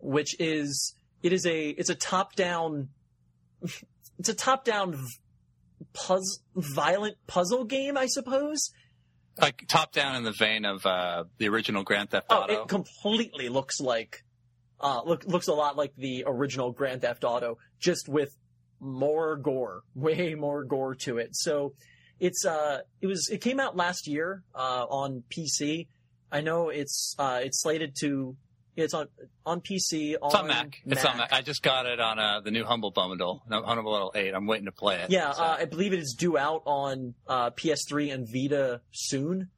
which 0.00 0.40
is 0.40 0.94
it 1.22 1.32
is 1.32 1.44
a 1.46 1.68
it's 1.70 1.90
a 1.90 1.94
top 1.94 2.34
down 2.36 2.88
it's 4.18 4.28
a 4.28 4.34
top 4.34 4.64
down 4.64 4.98
puzzle 5.92 6.42
violent 6.54 7.16
puzzle 7.26 7.64
game, 7.64 7.96
I 7.96 8.06
suppose. 8.06 8.70
Like 9.40 9.64
top 9.68 9.92
down 9.92 10.16
in 10.16 10.24
the 10.24 10.34
vein 10.36 10.64
of 10.64 10.84
uh, 10.84 11.24
the 11.38 11.48
original 11.48 11.84
Grand 11.84 12.10
Theft 12.10 12.26
Auto. 12.30 12.56
Oh, 12.56 12.62
it 12.62 12.68
completely 12.68 13.48
looks 13.48 13.80
like 13.80 14.24
uh, 14.80 15.02
look 15.04 15.24
looks 15.26 15.48
a 15.48 15.52
lot 15.52 15.76
like 15.76 15.94
the 15.96 16.24
original 16.26 16.72
Grand 16.72 17.02
Theft 17.02 17.24
Auto, 17.24 17.58
just 17.78 18.08
with 18.08 18.36
more 18.80 19.36
gore, 19.36 19.82
way 19.94 20.34
more 20.34 20.64
gore 20.64 20.94
to 20.96 21.18
it. 21.18 21.30
So 21.32 21.74
it's 22.20 22.44
uh 22.44 22.80
it 23.00 23.06
was 23.06 23.28
it 23.30 23.40
came 23.40 23.60
out 23.60 23.76
last 23.76 24.06
year 24.08 24.42
uh, 24.54 24.86
on 24.88 25.22
PC. 25.30 25.86
I 26.30 26.40
know 26.40 26.68
it's 26.68 27.14
uh, 27.18 27.40
it's 27.42 27.62
slated 27.62 27.94
to 28.00 28.36
it's 28.76 28.94
on 28.94 29.08
on 29.44 29.60
PC 29.60 30.14
on, 30.20 30.26
it's 30.28 30.34
on 30.34 30.46
Mac. 30.46 30.76
It's 30.86 31.04
on 31.04 31.16
Mac. 31.16 31.32
I 31.32 31.42
just 31.42 31.62
got 31.62 31.86
it 31.86 32.00
on 32.00 32.18
uh, 32.18 32.40
the 32.40 32.50
new 32.50 32.64
Humble 32.64 32.90
Bundle, 32.92 33.42
Humble 33.50 33.64
Bundle 33.90 34.12
8. 34.14 34.34
I'm 34.34 34.46
waiting 34.46 34.66
to 34.66 34.72
play 34.72 34.96
it. 35.00 35.10
Yeah, 35.10 35.32
So- 35.32 35.42
uh, 35.42 35.56
I 35.60 35.64
believe 35.64 35.92
it 35.92 35.98
is 35.98 36.14
due 36.16 36.38
out 36.38 36.62
on 36.64 37.14
uh, 37.26 37.50
PS3 37.50 38.12
and 38.14 38.28
Vita 38.28 38.80
soon, 38.92 39.48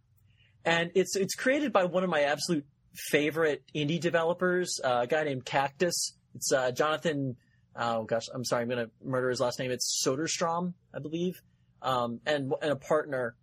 and 0.65 0.91
it's 0.95 1.17
it's 1.17 1.35
created 1.35 1.73
by 1.73 1.85
one 1.85 2.03
of 2.05 2.09
my 2.11 2.23
absolute 2.23 2.65
favorite 2.95 3.63
indie 3.75 4.01
developers, 4.01 4.81
uh, 4.85 5.01
a 5.03 5.07
guy 5.07 5.25
named 5.25 5.45
Cactus. 5.45 6.15
It's 6.35 6.53
uh, 6.53 6.71
Jonathan. 6.73 7.37
Oh 7.77 8.05
gosh, 8.05 8.27
I'm 8.35 8.45
sorry, 8.45 8.63
I'm 8.63 8.69
gonna 8.69 8.91
murder 9.05 9.31
his 9.31 9.41
last 9.41 9.59
name. 9.59 9.71
It's 9.71 10.03
Soderstrom, 10.05 10.75
I 10.95 10.99
believe, 10.99 11.41
um, 11.83 12.21
and 12.27 12.53
and 12.63 12.73
a 12.73 12.77
partner 12.77 13.37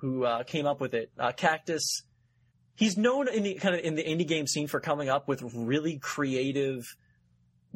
who 0.00 0.24
uh, 0.24 0.42
came 0.44 0.66
up 0.66 0.80
with 0.80 0.94
it. 0.94 1.10
Uh, 1.18 1.32
Cactus. 1.32 2.02
He's 2.74 2.96
known 2.96 3.28
in 3.28 3.42
the 3.42 3.54
kind 3.54 3.74
of 3.74 3.80
in 3.80 3.94
the 3.96 4.04
indie 4.04 4.26
game 4.26 4.46
scene 4.46 4.68
for 4.68 4.78
coming 4.78 5.08
up 5.08 5.26
with 5.26 5.42
really 5.54 5.98
creative, 5.98 6.84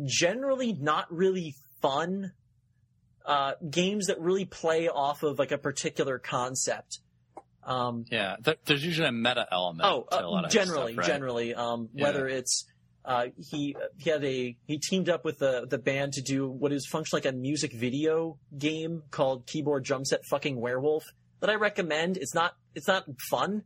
generally 0.05 0.73
not 0.73 1.13
really 1.13 1.55
fun 1.81 2.33
uh, 3.27 3.53
games 3.69 4.07
that 4.07 4.21
really 4.21 4.45
play 4.45 4.89
off 4.89 5.23
of 5.23 5.39
like 5.39 5.51
a 5.53 5.59
particular 5.59 6.19
concept. 6.19 7.01
Um, 7.65 8.05
yeah, 8.11 8.37
th- 8.45 8.59
there's 8.65 8.85
usually 8.85 9.09
a 9.09 9.13
meta 9.13 9.47
element. 9.53 9.89
oh, 9.89 10.07
to 10.11 10.25
a 10.25 10.27
lot 10.27 10.45
uh, 10.45 10.47
of 10.47 10.53
generally, 10.53 10.93
stuff, 10.95 10.99
right? 11.03 11.07
generally, 11.07 11.55
um, 11.55 11.89
Yeah. 11.95 12.05
whether 12.05 12.27
it's 12.29 12.65
uh, 13.05 13.27
he 13.51 13.77
he 13.99 14.11
had 14.11 14.25
a 14.25 14.57
he 14.67 14.79
teamed 14.79 15.09
up 15.09 15.25
with 15.25 15.39
the 15.39 15.67
the 15.69 15.79
band 15.79 16.13
to 16.15 16.23
do 16.23 16.49
what 16.49 16.73
is 16.73 16.87
functionally 16.87 17.23
like 17.23 17.33
a 17.33 17.37
music 17.37 17.73
video 17.73 18.39
game 18.57 19.03
called 19.11 19.47
Keyboard 19.47 19.85
Drum 19.85 20.05
Set 20.05 20.25
Fucking 20.27 20.61
Werewolf 20.61 21.05
that 21.41 21.51
I 21.51 21.55
recommend. 21.55 22.17
It's 22.17 22.35
not 22.35 22.55
it's 22.75 22.87
not 22.89 23.05
fun, 23.31 23.65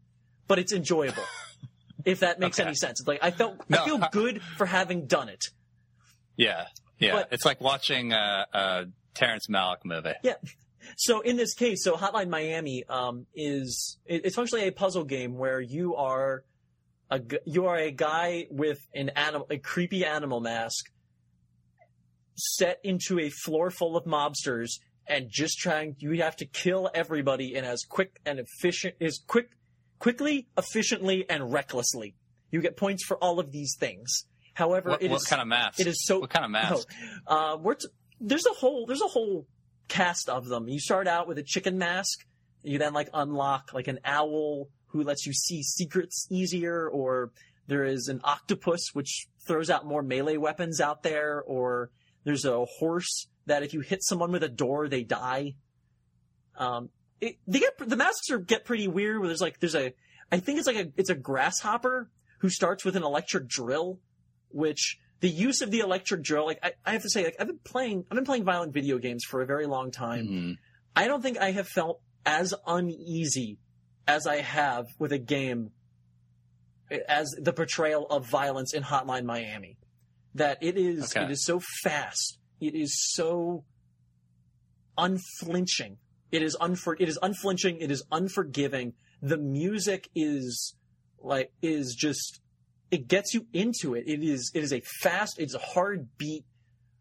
but 0.49 0.59
it's 0.59 0.73
enjoyable. 0.73 1.23
if 2.05 2.21
that 2.21 2.39
makes 2.39 2.59
Okay. 2.59 2.69
any 2.69 2.77
sense, 2.77 3.01
It's 3.01 3.09
like 3.09 3.23
I 3.23 3.31
felt 3.31 3.59
No, 3.69 3.83
I 3.83 3.85
feel 3.85 3.99
good 4.11 4.41
for 4.57 4.65
having 4.67 5.07
done 5.07 5.29
it. 5.29 5.45
Yeah, 6.37 6.67
yeah. 6.99 7.13
But- 7.13 7.29
it's 7.33 7.45
like 7.45 7.61
watching 7.61 8.13
a, 8.13 8.47
a 8.53 8.85
Terrence 9.15 9.47
Malick 9.49 9.85
movie. 9.85 10.13
Yeah. 10.23 10.35
So 10.97 11.21
in 11.21 11.37
this 11.37 11.53
case, 11.55 11.83
so 11.83 11.97
Hotline 11.97 12.29
Miami 12.29 12.85
um, 12.89 13.27
is 13.35 13.99
it- 14.07 14.25
it's 14.25 14.37
functionally 14.37 14.67
a 14.69 14.73
puzzle 14.73 15.05
game 15.05 15.37
where 15.37 15.61
you 15.61 15.97
are 15.97 16.45
a 17.11 17.21
you 17.45 17.67
are 17.67 17.77
a 17.77 17.91
guy 17.91 18.47
with 18.51 18.79
an 18.95 19.11
animal 19.11 19.47
a 19.51 19.59
creepy 19.59 20.05
animal 20.05 20.41
mask 20.41 20.87
set 22.35 22.79
into 22.85 23.19
a 23.19 23.31
floor 23.31 23.71
full 23.71 23.97
of 23.97 24.05
mobsters 24.05 24.79
and 25.07 25.29
just 25.31 25.59
trying 25.59 25.97
you 25.99 26.21
have 26.23 26.37
to 26.37 26.45
kill 26.45 26.91
everybody 26.95 27.55
in 27.55 27.65
as 27.65 27.85
quick 27.89 28.21
and 28.27 28.39
efficient 28.39 28.95
as 29.01 29.21
quick 29.27 29.51
quickly 29.99 30.49
efficiently 30.59 31.25
and 31.31 31.53
recklessly. 31.53 32.15
You 32.51 32.61
get 32.61 32.77
points 32.77 33.05
for 33.05 33.17
all 33.19 33.41
of 33.41 33.51
these 33.53 33.77
things. 33.79 34.27
However, 34.55 34.91
it 34.91 34.93
is 34.93 34.95
What, 34.95 35.03
it 35.03 35.11
what 35.11 35.17
is 35.23 35.25
kind 35.29 35.43
of 35.43 35.49
mask? 35.49 35.81
it 35.81 35.87
is 35.87 36.05
so 36.05 36.21
What 36.21 36.31
kind 36.31 36.45
of 36.45 36.51
mask? 36.51 36.89
Oh, 37.27 37.55
uh, 37.55 37.57
we're 37.57 37.75
t- 37.75 37.89
there's 38.21 38.47
a 38.47 38.53
whole 38.53 38.87
there's 38.87 39.03
a 39.03 39.07
whole 39.09 39.47
cast 39.89 40.29
of 40.29 40.47
them. 40.47 40.69
You 40.69 40.81
start 40.81 41.07
out 41.07 41.29
with 41.29 41.39
a 41.39 41.43
chicken 41.43 41.79
mask. 41.79 42.27
You 42.63 42.79
then 42.79 42.93
like 42.93 43.09
unlock 43.15 43.73
like 43.73 43.87
an 43.89 44.01
owl 44.05 44.69
who 44.89 45.03
lets 45.03 45.27
you 45.27 45.33
see 45.33 45.63
secrets 45.63 46.27
easier, 46.31 46.89
or 46.89 47.33
there 47.67 47.85
is 47.85 48.09
an 48.09 48.21
octopus 48.25 48.91
which 48.95 49.27
throws 49.47 49.71
out 49.71 49.87
more 49.87 50.03
melee 50.03 50.37
weapons 50.37 50.81
out 50.81 51.03
there, 51.03 51.43
or 51.43 51.91
there's 52.25 52.45
a 52.45 52.65
horse 52.65 53.29
that 53.47 53.63
if 53.63 53.73
you 53.75 53.81
hit 53.81 54.03
someone 54.03 54.33
with 54.33 54.43
a 54.43 54.49
door 54.49 54.89
they 54.89 55.03
die. 55.03 55.55
Um, 56.59 56.89
it, 57.21 57.37
they 57.47 57.61
get 57.61 57.79
the 57.79 57.97
masks 57.97 58.31
are 58.31 58.39
get 58.39 58.65
pretty 58.65 58.89
weird. 58.89 59.19
Where 59.19 59.29
there's 59.29 59.41
like 59.41 59.61
there's 59.61 59.75
a 59.75 59.93
I 60.31 60.41
think 60.41 60.59
it's 60.59 60.67
like 60.67 60.77
a 60.77 60.93
it's 60.97 61.11
a 61.11 61.15
grasshopper 61.15 62.11
who 62.41 62.49
starts 62.51 62.85
with 62.85 62.97
an 62.97 63.03
electric 63.03 63.49
drill, 63.49 63.99
which 64.51 64.99
the 65.21 65.29
use 65.29 65.63
of 65.63 65.71
the 65.71 65.81
electric 65.81 66.23
drill, 66.23 66.45
like 66.47 66.59
I, 66.63 66.73
I 66.85 66.93
have 66.93 67.03
to 67.03 67.11
say, 67.11 67.25
like 67.25 67.37
I've 67.41 67.47
been 67.47 67.59
playing, 67.65 68.05
I've 68.11 68.17
been 68.17 68.25
playing 68.25 68.45
violent 68.45 68.75
video 68.75 68.99
games 68.99 69.25
for 69.25 69.41
a 69.41 69.47
very 69.47 69.67
long 69.67 69.91
time. 69.91 70.27
Mhm. 70.29 70.59
I 70.95 71.09
don't 71.09 71.23
think 71.23 71.39
I 71.39 71.53
have 71.53 71.69
felt 71.69 72.01
as 72.25 72.53
uneasy 72.67 73.59
as 74.07 74.27
I 74.27 74.37
have 74.41 74.87
with 74.99 75.13
a 75.13 75.19
game 75.19 75.71
as 77.09 77.35
the 77.41 77.53
portrayal 77.53 78.07
of 78.07 78.27
violence 78.29 78.73
in 78.73 78.83
Hotline 78.83 79.25
Miami. 79.25 79.77
That 80.35 80.59
it 80.61 80.77
is, 80.77 81.17
Okay. 81.17 81.25
it 81.25 81.31
is 81.31 81.45
so 81.45 81.61
fast. 81.83 82.39
It 82.61 82.75
is 82.75 82.95
so 83.15 83.65
unflinching. 84.99 85.99
It 86.31 86.43
is 86.43 86.57
unfor, 86.61 86.97
it 86.99 87.09
is 87.09 87.19
unflinching. 87.23 87.79
It 87.81 87.91
is 87.91 88.03
unforgiving. 88.13 88.95
The 89.23 89.37
music 89.39 90.09
is 90.15 90.75
like, 91.19 91.53
is 91.63 91.95
just, 91.95 92.41
it 92.91 93.09
gets 93.09 93.35
you 93.35 93.47
into 93.53 93.95
it. 93.95 94.05
It 94.07 94.23
is, 94.23 94.51
it 94.55 94.63
is 94.63 94.73
a 94.73 94.81
fast, 95.03 95.39
it's 95.39 95.55
a 95.55 95.59
hard 95.59 96.09
beat. 96.19 96.45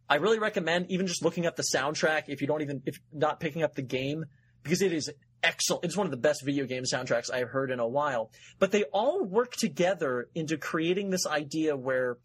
I 0.07 0.15
really 0.15 0.39
recommend 0.39 0.89
even 0.89 1.07
just 1.07 1.23
looking 1.23 1.45
up 1.45 1.55
the 1.55 1.65
soundtrack 1.75 2.23
if 2.27 2.41
you 2.41 2.47
don't 2.47 2.61
even, 2.61 2.81
if 2.85 2.97
not 3.11 3.39
picking 3.39 3.63
up 3.63 3.75
the 3.75 3.81
game, 3.81 4.25
because 4.63 4.81
it 4.81 4.93
is 4.93 5.11
excellent. 5.43 5.85
It's 5.85 5.97
one 5.97 6.07
of 6.07 6.11
the 6.11 6.17
best 6.17 6.43
video 6.43 6.65
game 6.65 6.83
soundtracks 6.83 7.31
I've 7.31 7.49
heard 7.49 7.71
in 7.71 7.79
a 7.79 7.87
while. 7.87 8.31
But 8.59 8.71
they 8.71 8.83
all 8.85 9.23
work 9.23 9.53
together 9.55 10.27
into 10.35 10.57
creating 10.57 11.09
this 11.09 11.25
idea 11.27 11.75
where 11.75 12.17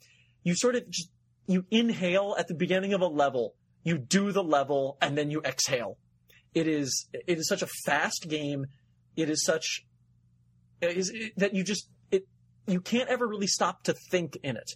you 0.42 0.54
sort 0.54 0.74
of 0.76 0.88
just, 0.90 1.10
you 1.46 1.64
inhale 1.70 2.34
at 2.38 2.48
the 2.48 2.54
beginning 2.54 2.92
of 2.94 3.00
a 3.00 3.06
level, 3.06 3.54
you 3.82 3.98
do 3.98 4.32
the 4.32 4.42
level, 4.42 4.96
and 5.00 5.16
then 5.16 5.30
you 5.30 5.40
exhale. 5.42 5.98
It 6.54 6.66
is, 6.66 7.06
it 7.12 7.38
is 7.38 7.48
such 7.48 7.62
a 7.62 7.68
fast 7.86 8.26
game. 8.28 8.66
It 9.16 9.28
is 9.30 9.44
such, 9.44 9.84
it 10.80 10.96
is, 10.96 11.10
it- 11.10 11.32
that 11.36 11.54
you 11.54 11.62
just, 11.64 11.88
it, 12.10 12.26
you 12.66 12.80
can't 12.80 13.08
ever 13.08 13.26
really 13.26 13.46
stop 13.46 13.82
to 13.84 13.94
think 14.10 14.36
in 14.42 14.56
it. 14.56 14.70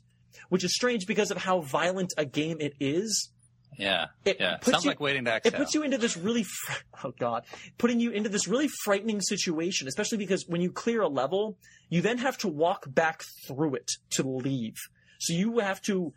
Which 0.49 0.65
is 0.65 0.75
strange 0.75 1.07
because 1.07 1.31
of 1.31 1.39
how 1.39 1.61
violent 1.61 2.13
a 2.19 2.25
game 2.25 2.57
it 2.61 2.75
is. 2.81 3.31
Yeah, 3.77 4.07
It 4.25 4.37
yeah. 4.41 4.57
puts 4.57 4.71
Sounds 4.71 4.85
you- 4.85 4.91
like 4.91 5.01
waiting 5.01 5.25
to 5.25 5.41
It 5.45 5.55
puts 5.55 5.75
you 5.75 5.83
into 5.83 5.99
this 5.99 6.17
really, 6.17 6.45
fr- 6.45 6.73
oh 7.05 7.13
god, 7.19 7.45
putting 7.79 8.01
you 8.01 8.11
into 8.11 8.29
this 8.29 8.47
really 8.49 8.69
frightening 8.85 9.21
situation, 9.21 9.89
especially 9.89 10.19
because 10.19 10.45
when 10.47 10.61
you 10.61 10.71
clear 10.71 11.03
a 11.03 11.09
level, 11.09 11.59
you 11.89 12.01
then 12.03 12.19
have 12.19 12.39
to 12.39 12.49
walk 12.49 12.85
back 12.87 13.23
through 13.47 13.75
it 13.77 13.91
to 14.11 14.23
leave. 14.23 14.77
So 15.21 15.33
you 15.33 15.59
have 15.59 15.81
to 15.83 16.13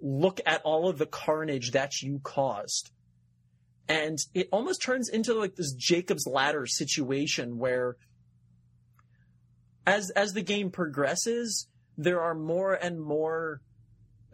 look 0.00 0.40
at 0.46 0.62
all 0.62 0.88
of 0.88 0.98
the 0.98 1.06
carnage 1.06 1.70
that 1.72 2.00
you 2.02 2.20
caused. 2.22 2.90
And 3.88 4.18
it 4.34 4.48
almost 4.52 4.82
turns 4.82 5.08
into 5.08 5.34
like 5.34 5.56
this 5.56 5.72
Jacob's 5.72 6.26
ladder 6.26 6.66
situation 6.66 7.58
where 7.58 7.96
as, 9.86 10.10
as 10.10 10.32
the 10.32 10.42
game 10.42 10.70
progresses, 10.70 11.68
there 11.96 12.20
are 12.20 12.34
more 12.34 12.74
and 12.74 13.00
more 13.00 13.60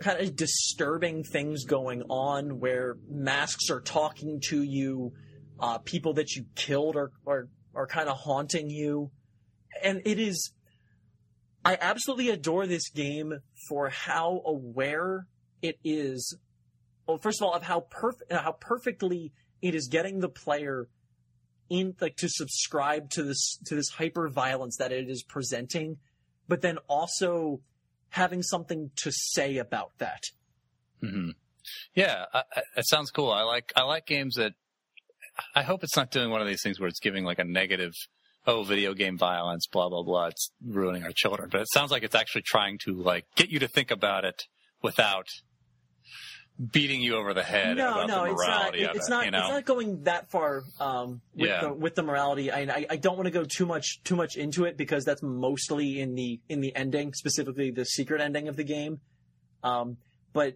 kind 0.01 0.21
of 0.21 0.37
disturbing 0.37 1.25
things 1.25 1.65
going 1.65 2.03
on 2.09 2.61
where 2.61 2.97
masks 3.11 3.71
are 3.71 3.81
talking 3.81 4.41
to 4.49 4.63
you, 4.63 5.13
uh, 5.61 5.79
people 5.79 6.15
that 6.15 6.35
you 6.37 6.45
killed 6.55 6.97
are, 6.97 7.11
are, 7.27 7.49
are 7.75 7.87
kind 7.87 8.09
of 8.09 8.17
haunting 8.17 8.71
you. 8.71 9.11
and 9.83 10.03
it 10.05 10.19
is. 10.19 10.53
I 11.65 11.77
absolutely 11.81 12.31
adore 12.31 12.67
this 12.67 12.89
game 12.89 13.41
for 13.69 13.89
how 13.89 14.43
aware 14.47 15.27
it 15.61 15.79
is. 15.85 16.37
Well, 17.07 17.19
first 17.19 17.41
of 17.41 17.47
all, 17.47 17.55
of 17.55 17.63
how 17.63 17.81
perfect, 17.81 18.33
how 18.33 18.53
perfectly 18.53 19.33
it 19.61 19.75
is 19.75 19.89
getting 19.89 20.21
the 20.21 20.29
player 20.29 20.89
in, 21.69 21.95
like, 22.01 22.17
to 22.17 22.29
subscribe 22.29 23.11
to 23.11 23.23
this 23.23 23.59
to 23.67 23.75
this 23.75 23.89
hyper 23.91 24.29
violence 24.29 24.77
that 24.77 24.93
it 24.93 25.11
is 25.11 25.23
presenting, 25.23 25.99
but 26.47 26.63
then 26.63 26.79
also 26.89 27.61
having 28.11 28.43
something 28.43 28.91
to 28.97 29.11
say 29.13 29.59
about 29.59 29.93
that. 29.99 30.23
hmm 31.01 31.31
Yeah, 31.95 32.25
it 32.77 32.87
sounds 32.89 33.11
cool. 33.11 33.31
I 33.31 33.43
like 33.43 33.73
I 33.77 33.83
like 33.83 34.07
games 34.07 34.35
that. 34.37 34.53
I 35.55 35.63
hope 35.63 35.85
it's 35.85 35.97
not 35.97 36.11
doing 36.11 36.31
one 36.31 36.41
of 36.41 36.49
these 36.49 36.63
things 36.63 36.81
where 36.81 36.89
it's 36.89 36.99
giving 36.99 37.25
like 37.25 37.39
a 37.39 37.45
negative, 37.45 37.93
oh, 38.47 38.65
video 38.65 38.93
game 38.93 39.17
violence, 39.17 39.67
blah 39.67 39.89
blah 39.89 40.03
blah. 40.03 40.27
It's 40.27 40.51
ruining 40.67 41.05
our 41.05 41.13
children. 41.15 41.49
But 41.51 41.61
it 41.61 41.69
sounds 41.73 41.91
like 41.91 42.03
it's 42.03 42.15
actually 42.15 42.43
trying 42.47 42.79
to 42.85 42.95
like 42.95 43.27
get 43.37 43.49
you 43.49 43.59
to 43.61 43.69
think 43.69 43.91
about 43.91 44.25
it 44.25 44.45
without 44.83 45.27
beating 46.73 47.01
you 47.01 47.15
over 47.17 47.35
the 47.35 47.43
head 47.43 47.77
no, 47.77 47.89
about 48.05 48.09
no, 48.09 48.25
the 48.25 48.31
it's 48.33 48.47
not. 48.47 48.69
of 48.69 48.75
It's 48.97 49.07
it. 49.07 49.11
not. 49.11 49.25
you 49.27 49.31
know? 49.31 49.39
It's 49.39 49.49
not 49.49 49.65
going 49.65 50.03
that 50.05 50.31
far 50.31 50.65
um, 50.81 51.21
with 51.35 51.49
Yeah. 51.49 51.61
the 51.63 51.73
with 51.73 51.95
the 51.95 52.03
morality. 52.03 52.51
I, 52.51 52.85
I 52.91 52.97
don't 52.97 53.17
want 53.17 53.27
to 53.27 53.31
go 53.31 53.45
too 53.45 53.65
much 53.67 54.03
too 54.03 54.17
much 54.17 54.37
into 54.37 54.65
it 54.65 54.77
because 54.77 55.05
that's 55.05 55.23
mostly 55.23 56.01
in 56.01 56.15
the 56.15 56.41
in 56.49 56.61
the 56.61 56.75
ending, 56.75 57.15
specifically 57.15 57.71
the 57.71 57.85
secret 57.85 58.21
ending 58.21 58.49
of 58.49 58.57
the 58.57 58.65
game. 58.65 59.01
Um, 59.63 59.99
but 60.33 60.55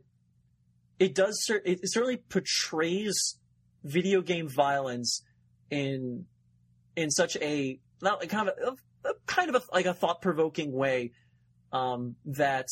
it 0.98 1.14
does. 1.14 1.44
cer- 1.44 1.62
It 1.64 1.80
certainly 1.84 2.16
portrays 2.16 3.38
video 3.84 4.22
game 4.22 4.48
violence 4.48 5.22
in 5.70 6.26
in 6.96 7.10
such 7.10 7.36
a 7.40 7.78
not 8.00 8.26
kind 8.28 8.48
of 8.48 8.78
a, 9.04 9.12
kind 9.26 9.48
of 9.54 9.56
a, 9.56 9.62
like 9.74 9.86
a 9.86 9.94
thought 9.94 10.20
provoking 10.20 10.72
way 10.72 11.12
um, 11.72 12.16
that 12.26 12.66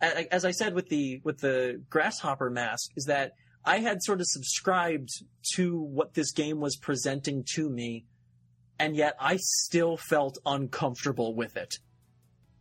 as 0.00 0.44
I 0.44 0.50
said 0.52 0.74
with 0.74 0.88
the 0.88 1.20
with 1.24 1.38
the 1.38 1.82
grasshopper 1.90 2.50
mask 2.50 2.90
is 2.96 3.04
that 3.06 3.32
I 3.64 3.78
had 3.78 4.02
sort 4.02 4.20
of 4.20 4.26
subscribed 4.28 5.10
to 5.54 5.78
what 5.80 6.14
this 6.14 6.32
game 6.32 6.60
was 6.60 6.76
presenting 6.76 7.44
to 7.54 7.68
me, 7.68 8.06
and 8.78 8.96
yet 8.96 9.14
I 9.20 9.36
still 9.40 9.96
felt 9.96 10.38
uncomfortable 10.46 11.34
with 11.34 11.56
it. 11.56 11.78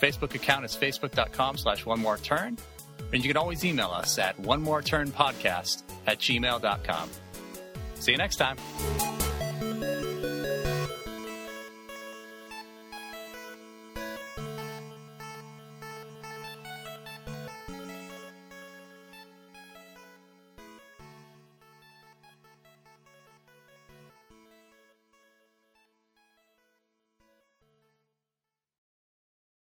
Facebook 0.00 0.34
account 0.34 0.64
is 0.64 0.76
facebook.com 0.76 1.56
slash 1.56 1.84
One 1.84 2.00
More 2.00 2.16
Turn. 2.16 2.56
And 3.12 3.24
you 3.24 3.28
can 3.28 3.36
always 3.36 3.64
email 3.64 3.90
us 3.90 4.18
at 4.18 4.38
one 4.38 4.62
more 4.62 4.82
turn 4.82 5.10
podcast 5.10 5.82
at 6.06 6.18
gmail.com. 6.18 7.10
See 7.94 8.12
you 8.12 8.18
next 8.18 8.36
time. 8.36 8.56